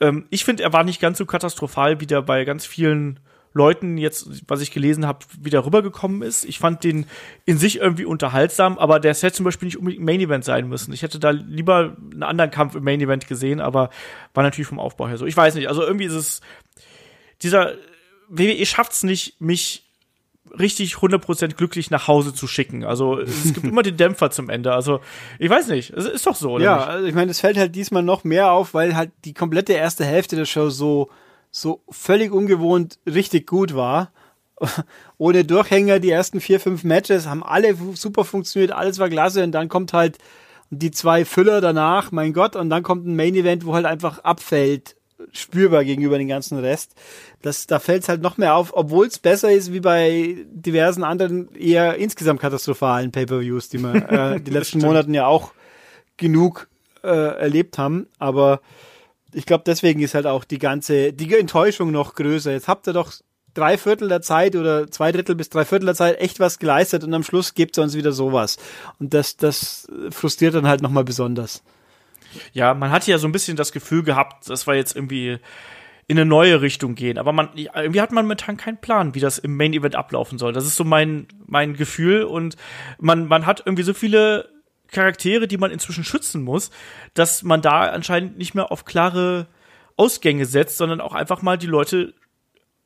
ähm, 0.00 0.26
ich 0.30 0.44
finde, 0.44 0.62
er 0.62 0.72
war 0.72 0.84
nicht 0.84 1.00
ganz 1.00 1.18
so 1.18 1.26
katastrophal, 1.26 2.00
wie 2.00 2.06
der 2.06 2.22
bei 2.22 2.44
ganz 2.44 2.66
vielen 2.66 3.20
Leuten 3.52 3.98
jetzt, 3.98 4.48
was 4.48 4.60
ich 4.60 4.70
gelesen 4.70 5.06
habe, 5.06 5.26
wieder 5.40 5.64
rübergekommen 5.66 6.22
ist. 6.22 6.44
Ich 6.44 6.60
fand 6.60 6.84
den 6.84 7.06
in 7.46 7.58
sich 7.58 7.78
irgendwie 7.78 8.04
unterhaltsam, 8.04 8.78
aber 8.78 9.00
der 9.00 9.12
hätte 9.12 9.32
zum 9.32 9.44
Beispiel 9.44 9.66
nicht 9.66 9.76
unbedingt 9.76 10.04
Main 10.04 10.20
Event 10.20 10.44
sein 10.44 10.68
müssen. 10.68 10.92
Ich 10.92 11.02
hätte 11.02 11.18
da 11.18 11.30
lieber 11.30 11.96
einen 12.12 12.22
anderen 12.22 12.52
Kampf 12.52 12.76
im 12.76 12.84
Main 12.84 13.00
Event 13.00 13.26
gesehen, 13.26 13.60
aber 13.60 13.90
war 14.34 14.44
natürlich 14.44 14.68
vom 14.68 14.78
Aufbau 14.78 15.08
her 15.08 15.16
so. 15.16 15.26
Ich 15.26 15.36
weiß 15.36 15.56
nicht, 15.56 15.68
also 15.68 15.82
irgendwie 15.82 16.04
ist 16.04 16.14
es 16.14 16.40
dieser 17.42 17.74
WWE 18.28 18.64
schafft 18.66 18.92
es 18.92 19.02
nicht, 19.02 19.40
mich 19.40 19.89
richtig 20.58 20.94
100% 20.94 21.54
glücklich 21.54 21.90
nach 21.90 22.08
Hause 22.08 22.34
zu 22.34 22.46
schicken. 22.46 22.84
Also 22.84 23.18
es 23.18 23.54
gibt 23.54 23.64
immer 23.66 23.82
den 23.82 23.96
Dämpfer 23.96 24.30
zum 24.30 24.48
Ende. 24.50 24.72
Also 24.72 25.00
ich 25.38 25.48
weiß 25.50 25.68
nicht, 25.68 25.90
es 25.90 26.06
ist 26.06 26.26
doch 26.26 26.36
so, 26.36 26.52
oder 26.52 26.64
Ja, 26.64 26.76
nicht? 26.76 26.86
also 26.88 27.06
ich 27.06 27.14
meine, 27.14 27.30
es 27.30 27.40
fällt 27.40 27.56
halt 27.56 27.74
diesmal 27.74 28.02
noch 28.02 28.24
mehr 28.24 28.50
auf, 28.52 28.74
weil 28.74 28.96
halt 28.96 29.10
die 29.24 29.34
komplette 29.34 29.72
erste 29.72 30.04
Hälfte 30.04 30.36
der 30.36 30.44
Show 30.46 30.70
so, 30.70 31.10
so 31.50 31.82
völlig 31.90 32.32
ungewohnt 32.32 32.98
richtig 33.06 33.46
gut 33.46 33.74
war. 33.74 34.12
Ohne 35.18 35.44
Durchhänger, 35.44 36.00
die 36.00 36.10
ersten 36.10 36.40
vier, 36.40 36.60
fünf 36.60 36.84
Matches 36.84 37.26
haben 37.26 37.42
alle 37.42 37.74
super 37.94 38.24
funktioniert, 38.24 38.72
alles 38.72 38.98
war 38.98 39.08
klasse 39.08 39.42
und 39.44 39.52
dann 39.52 39.68
kommt 39.68 39.92
halt 39.92 40.18
die 40.70 40.90
zwei 40.90 41.24
Füller 41.24 41.60
danach, 41.60 42.12
mein 42.12 42.32
Gott, 42.32 42.54
und 42.56 42.70
dann 42.70 42.82
kommt 42.82 43.06
ein 43.06 43.16
Main 43.16 43.34
Event, 43.34 43.66
wo 43.66 43.74
halt 43.74 43.86
einfach 43.86 44.20
abfällt, 44.20 44.96
spürbar 45.32 45.84
gegenüber 45.84 46.18
den 46.18 46.28
ganzen 46.28 46.58
Rest. 46.58 46.94
Das, 47.42 47.66
da 47.66 47.78
fällt 47.78 48.02
es 48.02 48.08
halt 48.08 48.22
noch 48.22 48.36
mehr 48.36 48.54
auf, 48.54 48.72
obwohl 48.74 49.06
es 49.06 49.18
besser 49.18 49.52
ist 49.52 49.72
wie 49.72 49.80
bei 49.80 50.36
diversen 50.50 51.04
anderen 51.04 51.54
eher 51.54 51.96
insgesamt 51.96 52.40
katastrophalen 52.40 53.12
Pay-per-Views, 53.12 53.68
die 53.68 53.78
wir 53.78 54.10
äh, 54.10 54.40
die 54.40 54.50
letzten 54.50 54.78
Monaten 54.78 55.14
ja 55.14 55.26
auch 55.26 55.52
genug 56.16 56.68
äh, 57.02 57.08
erlebt 57.08 57.78
haben. 57.78 58.06
Aber 58.18 58.60
ich 59.32 59.46
glaube, 59.46 59.64
deswegen 59.66 60.00
ist 60.00 60.14
halt 60.14 60.26
auch 60.26 60.44
die 60.44 60.58
ganze, 60.58 61.12
die 61.12 61.34
Enttäuschung 61.34 61.90
noch 61.90 62.14
größer. 62.14 62.52
Jetzt 62.52 62.68
habt 62.68 62.86
ihr 62.86 62.92
doch 62.92 63.12
drei 63.54 63.78
Viertel 63.78 64.08
der 64.08 64.22
Zeit 64.22 64.56
oder 64.56 64.90
zwei 64.90 65.12
Drittel 65.12 65.34
bis 65.34 65.48
drei 65.48 65.64
Viertel 65.64 65.86
der 65.86 65.94
Zeit 65.94 66.20
echt 66.20 66.40
was 66.40 66.58
geleistet 66.58 67.04
und 67.04 67.14
am 67.14 67.22
Schluss 67.22 67.54
gibt 67.54 67.76
es 67.76 67.82
uns 67.82 67.94
wieder 67.94 68.12
sowas. 68.12 68.58
Und 68.98 69.14
das, 69.14 69.36
das 69.36 69.88
frustriert 70.10 70.54
dann 70.54 70.68
halt 70.68 70.82
nochmal 70.82 71.04
besonders. 71.04 71.62
Ja, 72.52 72.74
man 72.74 72.90
hatte 72.90 73.10
ja 73.10 73.18
so 73.18 73.28
ein 73.28 73.32
bisschen 73.32 73.56
das 73.56 73.72
Gefühl 73.72 74.02
gehabt, 74.02 74.48
dass 74.48 74.66
wir 74.66 74.74
jetzt 74.74 74.96
irgendwie 74.96 75.38
in 76.06 76.18
eine 76.18 76.28
neue 76.28 76.60
Richtung 76.60 76.96
gehen. 76.96 77.18
Aber 77.18 77.32
man, 77.32 77.50
irgendwie 77.54 78.00
hat 78.00 78.10
man 78.10 78.24
momentan 78.24 78.56
keinen 78.56 78.80
Plan, 78.80 79.14
wie 79.14 79.20
das 79.20 79.38
im 79.38 79.56
Main 79.56 79.72
Event 79.72 79.94
ablaufen 79.94 80.38
soll. 80.38 80.52
Das 80.52 80.66
ist 80.66 80.74
so 80.74 80.82
mein, 80.82 81.28
mein 81.46 81.74
Gefühl. 81.74 82.24
Und 82.24 82.56
man, 82.98 83.28
man 83.28 83.46
hat 83.46 83.62
irgendwie 83.64 83.84
so 83.84 83.94
viele 83.94 84.48
Charaktere, 84.90 85.46
die 85.46 85.56
man 85.56 85.70
inzwischen 85.70 86.02
schützen 86.02 86.42
muss, 86.42 86.70
dass 87.14 87.44
man 87.44 87.62
da 87.62 87.82
anscheinend 87.90 88.38
nicht 88.38 88.56
mehr 88.56 88.72
auf 88.72 88.84
klare 88.84 89.46
Ausgänge 89.96 90.46
setzt, 90.46 90.78
sondern 90.78 91.00
auch 91.00 91.14
einfach 91.14 91.42
mal 91.42 91.58
die 91.58 91.66
Leute 91.68 92.14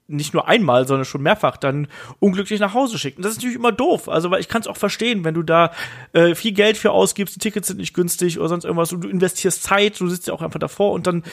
nicht 0.07 0.35
nur 0.35 0.49
einmal, 0.49 0.87
sondern 0.87 1.05
schon 1.05 1.23
mehrfach 1.23 1.57
dann 1.57 1.89
unglücklich 2.21 2.61
nach 2.61 2.75
Hause 2.75 2.99
schickt. 2.99 3.17
Und 3.17 3.25
das 3.25 3.33
ist 3.33 3.39
natürlich 3.39 3.57
immer 3.57 3.73
doof. 3.73 4.09
Also, 4.09 4.31
weil 4.31 4.41
ich 4.41 4.49
kann 4.49 4.61
es 4.61 4.67
auch 4.67 4.77
verstehen, 4.77 5.25
wenn 5.25 5.35
du 5.35 5.43
da 5.43 5.73
äh, 6.13 6.35
viel 6.35 6.53
Geld 6.53 6.77
für 6.77 6.91
ausgibst, 6.91 7.35
die 7.35 7.41
Tickets 7.41 7.69
sind 7.69 7.79
nicht 7.79 7.95
günstig 7.95 8.39
oder 8.39 8.49
sonst 8.49 8.65
irgendwas 8.65 8.93
und 8.93 9.03
du 9.03 9.09
investierst 9.09 9.63
Zeit, 9.63 9.99
du 9.99 10.09
sitzt 10.09 10.27
ja 10.29 10.35
auch 10.35 10.43
einfach 10.43 10.61
davor 10.61 10.93
und 10.93 11.07
dann 11.07 11.25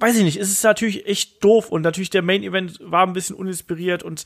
weiß 0.00 0.16
ich 0.18 0.24
nicht, 0.24 0.36
es 0.36 0.50
ist 0.50 0.62
natürlich 0.64 1.06
echt 1.06 1.42
doof 1.42 1.70
und 1.70 1.82
natürlich 1.82 2.10
der 2.10 2.22
Main 2.22 2.42
Event 2.42 2.78
war 2.82 3.06
ein 3.06 3.14
bisschen 3.14 3.36
uninspiriert 3.36 4.02
und 4.02 4.24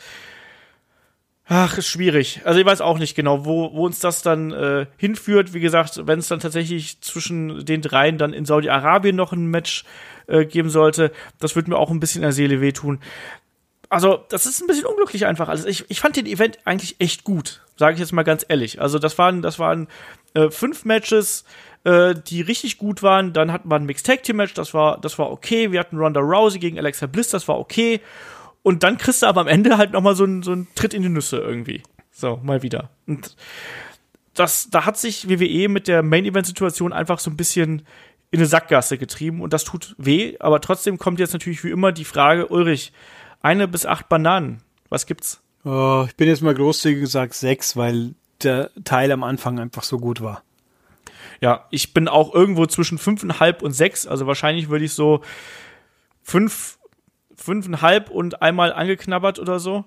Ach, 1.50 1.78
ist 1.78 1.88
schwierig. 1.88 2.42
Also 2.44 2.60
ich 2.60 2.66
weiß 2.66 2.82
auch 2.82 2.98
nicht 2.98 3.14
genau, 3.14 3.46
wo, 3.46 3.72
wo 3.72 3.86
uns 3.86 4.00
das 4.00 4.20
dann 4.20 4.52
äh, 4.52 4.86
hinführt. 4.98 5.54
Wie 5.54 5.60
gesagt, 5.60 6.06
wenn 6.06 6.18
es 6.18 6.28
dann 6.28 6.40
tatsächlich 6.40 7.00
zwischen 7.00 7.64
den 7.64 7.80
dreien 7.80 8.18
dann 8.18 8.34
in 8.34 8.44
Saudi-Arabien 8.44 9.16
noch 9.16 9.32
ein 9.32 9.46
Match 9.46 9.84
äh, 10.26 10.44
geben 10.44 10.68
sollte, 10.68 11.10
das 11.40 11.56
würde 11.56 11.70
mir 11.70 11.78
auch 11.78 11.90
ein 11.90 12.00
bisschen 12.00 12.20
in 12.20 12.26
der 12.26 12.32
Seele 12.32 12.60
wehtun. 12.60 13.00
Also, 13.88 14.22
das 14.28 14.44
ist 14.44 14.60
ein 14.60 14.66
bisschen 14.66 14.84
unglücklich 14.84 15.24
einfach. 15.24 15.48
Also 15.48 15.66
ich, 15.66 15.86
ich 15.88 16.00
fand 16.00 16.16
den 16.16 16.26
Event 16.26 16.58
eigentlich 16.66 16.96
echt 16.98 17.24
gut, 17.24 17.62
sage 17.76 17.94
ich 17.94 18.00
jetzt 18.00 18.12
mal 18.12 18.24
ganz 18.24 18.44
ehrlich. 18.46 18.82
Also 18.82 18.98
das 18.98 19.16
waren, 19.16 19.40
das 19.40 19.58
waren 19.58 19.88
äh, 20.34 20.50
fünf 20.50 20.84
Matches, 20.84 21.46
äh, 21.84 22.14
die 22.14 22.42
richtig 22.42 22.76
gut 22.76 23.02
waren. 23.02 23.32
Dann 23.32 23.50
hatten 23.50 23.70
wir 23.70 23.76
ein 23.76 23.86
Mixed 23.86 24.04
Tag 24.04 24.22
Team 24.22 24.36
Match, 24.36 24.52
das 24.52 24.74
war, 24.74 25.00
das 25.00 25.18
war 25.18 25.30
okay. 25.30 25.72
Wir 25.72 25.80
hatten 25.80 25.96
Ronda 25.96 26.20
Rousey 26.20 26.58
gegen 26.58 26.78
Alexa 26.78 27.06
Bliss, 27.06 27.30
das 27.30 27.48
war 27.48 27.58
okay. 27.58 28.02
Und 28.68 28.82
dann 28.82 28.98
kriegst 28.98 29.22
du 29.22 29.26
aber 29.26 29.40
am 29.40 29.46
Ende 29.46 29.78
halt 29.78 29.92
noch 29.92 30.02
mal 30.02 30.14
so 30.14 30.24
einen 30.24 30.42
so 30.42 30.52
einen 30.52 30.68
Tritt 30.74 30.92
in 30.92 31.00
die 31.00 31.08
Nüsse 31.08 31.38
irgendwie. 31.38 31.82
So, 32.10 32.38
mal 32.42 32.62
wieder. 32.62 32.90
Und 33.06 33.34
das, 34.34 34.68
da 34.68 34.84
hat 34.84 34.98
sich 34.98 35.26
WWE 35.26 35.70
mit 35.70 35.88
der 35.88 36.02
Main-Event-Situation 36.02 36.92
einfach 36.92 37.18
so 37.18 37.30
ein 37.30 37.36
bisschen 37.38 37.86
in 38.30 38.40
eine 38.40 38.46
Sackgasse 38.46 38.98
getrieben 38.98 39.40
und 39.40 39.54
das 39.54 39.64
tut 39.64 39.94
weh, 39.96 40.36
aber 40.38 40.60
trotzdem 40.60 40.98
kommt 40.98 41.18
jetzt 41.18 41.32
natürlich 41.32 41.64
wie 41.64 41.70
immer 41.70 41.92
die 41.92 42.04
Frage, 42.04 42.48
Ulrich, 42.48 42.92
eine 43.40 43.68
bis 43.68 43.86
acht 43.86 44.10
Bananen, 44.10 44.60
was 44.90 45.06
gibt's? 45.06 45.40
Oh, 45.64 46.04
ich 46.06 46.14
bin 46.16 46.28
jetzt 46.28 46.42
mal 46.42 46.52
großzügig 46.52 47.00
gesagt 47.00 47.32
sechs, 47.32 47.74
weil 47.74 48.16
der 48.42 48.70
Teil 48.84 49.12
am 49.12 49.24
Anfang 49.24 49.58
einfach 49.58 49.82
so 49.82 49.98
gut 49.98 50.20
war. 50.20 50.42
Ja, 51.40 51.64
ich 51.70 51.94
bin 51.94 52.06
auch 52.06 52.34
irgendwo 52.34 52.66
zwischen 52.66 52.98
fünfeinhalb 52.98 53.62
und 53.62 53.72
sechs, 53.72 54.06
also 54.06 54.26
wahrscheinlich 54.26 54.68
würde 54.68 54.84
ich 54.84 54.92
so 54.92 55.22
fünf 56.22 56.77
fünfeinhalb 57.38 58.10
und 58.10 58.42
einmal 58.42 58.72
angeknabbert 58.72 59.38
oder 59.38 59.58
so. 59.58 59.84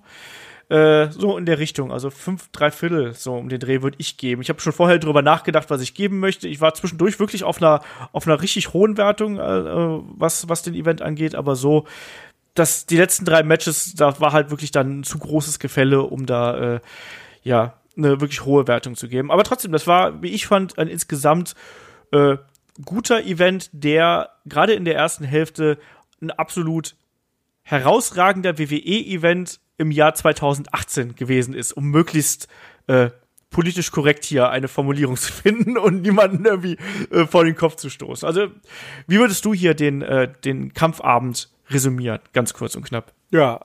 Äh, 0.69 1.11
so 1.11 1.37
in 1.37 1.45
der 1.45 1.59
Richtung, 1.59 1.91
also 1.91 2.09
fünf, 2.09 2.49
drei 2.53 2.71
Viertel 2.71 3.13
so 3.13 3.35
um 3.35 3.49
den 3.49 3.59
Dreh 3.59 3.81
würde 3.81 3.97
ich 3.99 4.15
geben. 4.15 4.41
Ich 4.41 4.47
habe 4.47 4.61
schon 4.61 4.71
vorher 4.71 4.99
drüber 4.99 5.21
nachgedacht, 5.21 5.69
was 5.69 5.81
ich 5.81 5.93
geben 5.93 6.19
möchte. 6.19 6.47
Ich 6.47 6.61
war 6.61 6.73
zwischendurch 6.73 7.19
wirklich 7.19 7.43
auf 7.43 7.61
einer 7.61 7.81
auf 8.13 8.25
einer 8.25 8.41
richtig 8.41 8.71
hohen 8.71 8.95
Wertung, 8.97 9.37
äh, 9.37 10.01
was 10.17 10.47
was 10.47 10.61
den 10.61 10.73
Event 10.73 11.01
angeht, 11.01 11.35
aber 11.35 11.57
so 11.57 11.85
dass 12.53 12.85
die 12.85 12.97
letzten 12.97 13.25
drei 13.25 13.43
Matches, 13.43 13.95
da 13.95 14.19
war 14.19 14.33
halt 14.33 14.49
wirklich 14.49 14.71
dann 14.71 14.99
ein 14.99 15.03
zu 15.03 15.19
großes 15.19 15.59
Gefälle, 15.59 16.03
um 16.03 16.25
da 16.25 16.75
äh, 16.75 16.79
ja 17.43 17.73
eine 17.97 18.21
wirklich 18.21 18.45
hohe 18.45 18.67
Wertung 18.67 18.95
zu 18.95 19.07
geben. 19.07 19.31
Aber 19.31 19.43
trotzdem, 19.43 19.71
das 19.71 19.87
war, 19.87 20.21
wie 20.21 20.29
ich 20.29 20.47
fand, 20.47 20.77
ein 20.77 20.87
insgesamt 20.87 21.55
äh, 22.11 22.37
guter 22.83 23.23
Event, 23.23 23.69
der 23.73 24.29
gerade 24.45 24.73
in 24.73 24.85
der 24.85 24.95
ersten 24.95 25.25
Hälfte 25.25 25.77
ein 26.21 26.31
absolut 26.31 26.95
herausragender 27.63 28.57
WWE-Event 28.57 29.59
im 29.77 29.91
Jahr 29.91 30.13
2018 30.13 31.15
gewesen 31.15 31.53
ist, 31.53 31.73
um 31.73 31.85
möglichst 31.85 32.47
äh, 32.87 33.09
politisch 33.51 33.91
korrekt 33.91 34.23
hier 34.25 34.49
eine 34.49 34.67
Formulierung 34.67 35.15
zu 35.17 35.31
finden 35.31 35.77
und 35.77 36.01
niemanden 36.01 36.45
irgendwie 36.45 36.77
äh, 37.11 37.25
vor 37.27 37.43
den 37.43 37.55
Kopf 37.55 37.75
zu 37.75 37.89
stoßen. 37.89 38.27
Also, 38.27 38.47
wie 39.07 39.19
würdest 39.19 39.45
du 39.45 39.53
hier 39.53 39.75
den, 39.75 40.01
äh, 40.01 40.31
den 40.43 40.73
Kampfabend 40.73 41.49
resümieren, 41.69 42.19
ganz 42.33 42.53
kurz 42.53 42.75
und 42.75 42.83
knapp? 42.83 43.13
Ja, 43.29 43.61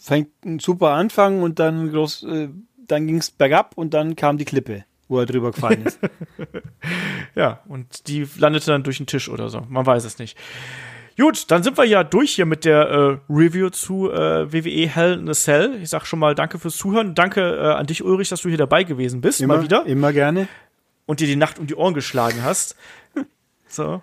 fängt 0.00 0.44
ein 0.44 0.60
super 0.60 0.90
Anfang 0.90 1.42
und 1.42 1.58
dann 1.58 1.90
groß, 1.90 2.22
äh, 2.24 2.48
dann 2.86 3.06
ging's 3.06 3.30
bergab 3.30 3.76
und 3.76 3.92
dann 3.92 4.16
kam 4.16 4.38
die 4.38 4.44
Klippe, 4.44 4.84
wo 5.08 5.18
er 5.18 5.26
drüber 5.26 5.52
gefallen 5.52 5.84
ist. 5.84 5.98
ja, 7.34 7.60
und 7.68 8.08
die 8.08 8.26
landete 8.38 8.66
dann 8.66 8.82
durch 8.82 8.96
den 8.96 9.06
Tisch 9.06 9.28
oder 9.28 9.48
so. 9.48 9.66
Man 9.68 9.84
weiß 9.84 10.04
es 10.04 10.18
nicht. 10.18 10.38
Gut, 11.20 11.50
dann 11.50 11.62
sind 11.62 11.76
wir 11.76 11.84
ja 11.84 12.02
durch 12.02 12.32
hier 12.36 12.46
mit 12.46 12.64
der 12.64 12.88
äh, 12.88 13.18
Review 13.28 13.68
zu 13.68 14.10
äh, 14.10 14.50
WWE 14.50 14.88
Hell 14.88 15.18
in 15.18 15.28
a 15.28 15.34
Cell. 15.34 15.78
Ich 15.82 15.90
sag 15.90 16.06
schon 16.06 16.18
mal 16.18 16.34
danke 16.34 16.58
fürs 16.58 16.78
Zuhören. 16.78 17.14
Danke 17.14 17.42
äh, 17.42 17.74
an 17.74 17.86
dich, 17.86 18.02
Ulrich, 18.02 18.30
dass 18.30 18.40
du 18.40 18.48
hier 18.48 18.56
dabei 18.56 18.84
gewesen 18.84 19.20
bist. 19.20 19.42
Immer 19.42 19.58
mal 19.58 19.62
wieder. 19.62 19.84
Immer 19.84 20.14
gerne. 20.14 20.48
Und 21.04 21.20
dir 21.20 21.26
die 21.26 21.36
Nacht 21.36 21.58
um 21.58 21.66
die 21.66 21.74
Ohren 21.74 21.92
geschlagen 21.92 22.42
hast. 22.42 22.74
So. 23.70 24.02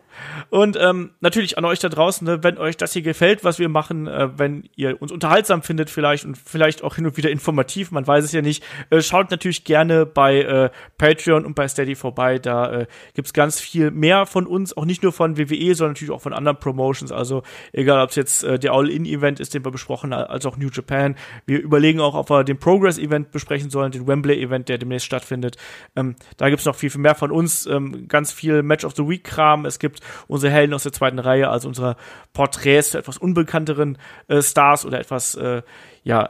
Und 0.49 0.78
ähm, 0.80 1.11
natürlich 1.20 1.57
an 1.57 1.65
euch 1.65 1.80
da 1.80 1.89
draußen, 1.89 2.26
ne, 2.26 2.43
wenn 2.43 2.57
euch 2.57 2.78
das 2.78 2.93
hier 2.93 3.01
gefällt, 3.01 3.43
was 3.43 3.59
wir 3.59 3.68
machen, 3.68 4.07
äh, 4.07 4.30
wenn 4.38 4.70
ihr 4.76 5.01
uns 5.01 5.11
unterhaltsam 5.11 5.61
findet 5.61 5.89
vielleicht 5.89 6.24
und 6.24 6.38
vielleicht 6.38 6.84
auch 6.84 6.95
hin 6.95 7.05
und 7.05 7.18
wieder 7.18 7.30
informativ, 7.30 7.91
man 7.91 8.07
weiß 8.07 8.24
es 8.24 8.32
ja 8.32 8.41
nicht, 8.41 8.63
äh, 8.89 9.01
schaut 9.01 9.30
natürlich 9.30 9.65
gerne 9.65 10.05
bei 10.05 10.41
äh, 10.41 10.70
Patreon 10.97 11.45
und 11.45 11.55
bei 11.55 11.68
Steady 11.68 11.95
vorbei. 11.95 12.39
Da 12.39 12.72
äh, 12.72 12.88
gibt's 13.13 13.34
ganz 13.34 13.59
viel 13.59 13.91
mehr 13.91 14.26
von 14.26 14.47
uns, 14.47 14.76
auch 14.76 14.86
nicht 14.86 15.03
nur 15.03 15.11
von 15.11 15.38
WWE, 15.38 15.76
sondern 15.76 15.93
natürlich 15.93 16.11
auch 16.11 16.22
von 16.22 16.34
anderen 16.34 16.59
Promotions. 16.59 17.11
Also 17.11 17.43
egal, 17.74 18.01
ob 18.01 18.11
es 18.11 18.15
jetzt 18.15 18.43
äh, 18.43 18.57
der 18.57 18.72
All-In-Event 18.72 19.39
ist, 19.39 19.53
den 19.53 19.65
wir 19.65 19.72
besprochen 19.72 20.13
haben, 20.13 20.30
als 20.30 20.45
auch 20.45 20.55
New 20.55 20.70
Japan. 20.72 21.15
Wir 21.45 21.61
überlegen 21.61 21.99
auch, 21.99 22.15
ob 22.15 22.30
wir 22.30 22.43
den 22.43 22.57
Progress-Event 22.57 23.32
besprechen 23.32 23.70
sollen, 23.70 23.91
den 23.91 24.07
Wembley-Event, 24.07 24.70
der 24.70 24.78
demnächst 24.78 25.05
stattfindet. 25.05 25.57
Ähm, 25.95 26.15
da 26.38 26.49
gibt's 26.49 26.65
noch 26.65 26.76
viel, 26.76 26.89
viel 26.89 27.01
mehr 27.01 27.15
von 27.15 27.32
uns. 27.32 27.65
Ähm, 27.65 28.07
ganz 28.07 28.32
viel 28.32 28.63
Match 28.63 28.86
of 28.86 28.95
the 28.95 29.07
Week-Kram. 29.07 29.56
Es 29.65 29.79
gibt 29.79 30.01
unsere 30.27 30.51
Helden 30.51 30.73
aus 30.73 30.84
der 30.84 30.93
zweiten 30.93 31.19
Reihe, 31.19 31.49
also 31.49 31.67
unsere 31.67 31.95
Porträts 32.34 32.89
für 32.89 32.99
etwas 32.99 33.17
unbekannteren 33.17 33.97
äh, 34.27 34.41
Stars 34.41 34.85
oder 34.85 34.99
etwas, 34.99 35.35
äh, 35.35 35.61
ja, 36.03 36.29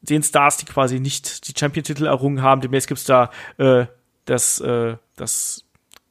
den 0.00 0.22
Stars, 0.22 0.58
die 0.58 0.66
quasi 0.66 1.00
nicht 1.00 1.48
die 1.48 1.58
Champion-Titel 1.58 2.06
errungen 2.06 2.42
haben. 2.42 2.60
Demnächst 2.60 2.88
gibt's 2.88 3.04
da 3.04 3.30
äh, 3.58 3.86
das, 4.26 4.60
äh, 4.60 4.96
das 5.16 5.64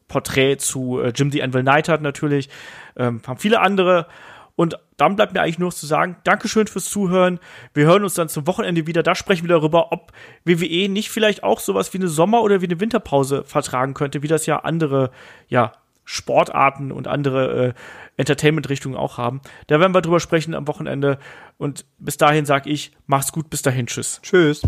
Porträt 0.08 0.58
zu 0.58 1.00
äh, 1.00 1.10
Jim 1.10 1.32
the 1.32 1.44
Anvil 1.44 1.64
Neidhart 1.64 2.02
natürlich. 2.02 2.50
Ähm, 2.96 3.22
haben 3.26 3.38
viele 3.38 3.60
andere. 3.62 4.08
Und 4.56 4.78
dann 4.98 5.16
bleibt 5.16 5.34
mir 5.34 5.42
eigentlich 5.42 5.58
nur 5.58 5.70
noch 5.70 5.76
zu 5.76 5.88
sagen, 5.88 6.18
Dankeschön 6.24 6.68
fürs 6.68 6.86
Zuhören. 6.86 7.40
Wir 7.74 7.86
hören 7.86 8.04
uns 8.04 8.14
dann 8.14 8.30
zum 8.30 8.46
Wochenende 8.46 8.86
wieder. 8.86 9.02
Da 9.02 9.16
sprechen 9.16 9.44
wir 9.44 9.56
darüber, 9.56 9.92
ob 9.92 10.12
WWE 10.46 10.90
nicht 10.90 11.10
vielleicht 11.10 11.44
auch 11.44 11.60
sowas 11.60 11.92
wie 11.94 11.98
eine 11.98 12.08
Sommer- 12.08 12.44
oder 12.44 12.62
wie 12.62 12.68
eine 12.68 12.80
Winterpause 12.80 13.44
vertragen 13.46 13.96
könnte, 13.96 14.22
wie 14.22 14.28
das 14.28 14.46
ja 14.46 14.60
andere, 14.60 15.10
ja, 15.48 15.72
Sportarten 16.06 16.92
und 16.92 17.08
andere 17.08 17.68
äh, 17.70 17.74
Entertainment-Richtungen 18.18 18.96
auch 18.96 19.18
haben. 19.18 19.42
Da 19.68 19.80
werden 19.80 19.94
wir 19.94 20.02
drüber 20.02 20.20
sprechen 20.20 20.54
am 20.54 20.68
Wochenende. 20.68 21.18
Und 21.58 21.86
bis 21.98 22.18
dahin 22.18 22.46
sage 22.46 22.70
ich, 22.70 22.92
mach's 23.06 23.32
gut, 23.32 23.50
bis 23.50 23.62
dahin, 23.62 23.88
tschüss. 23.88 24.20
Tschüss. 24.22 24.62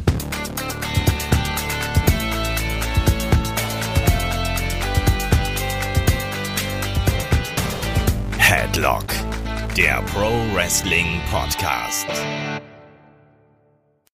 Headlock, 8.37 9.05
der 9.75 10.03
Pro 10.13 10.29
Wrestling 10.53 11.19
Podcast. 11.31 12.07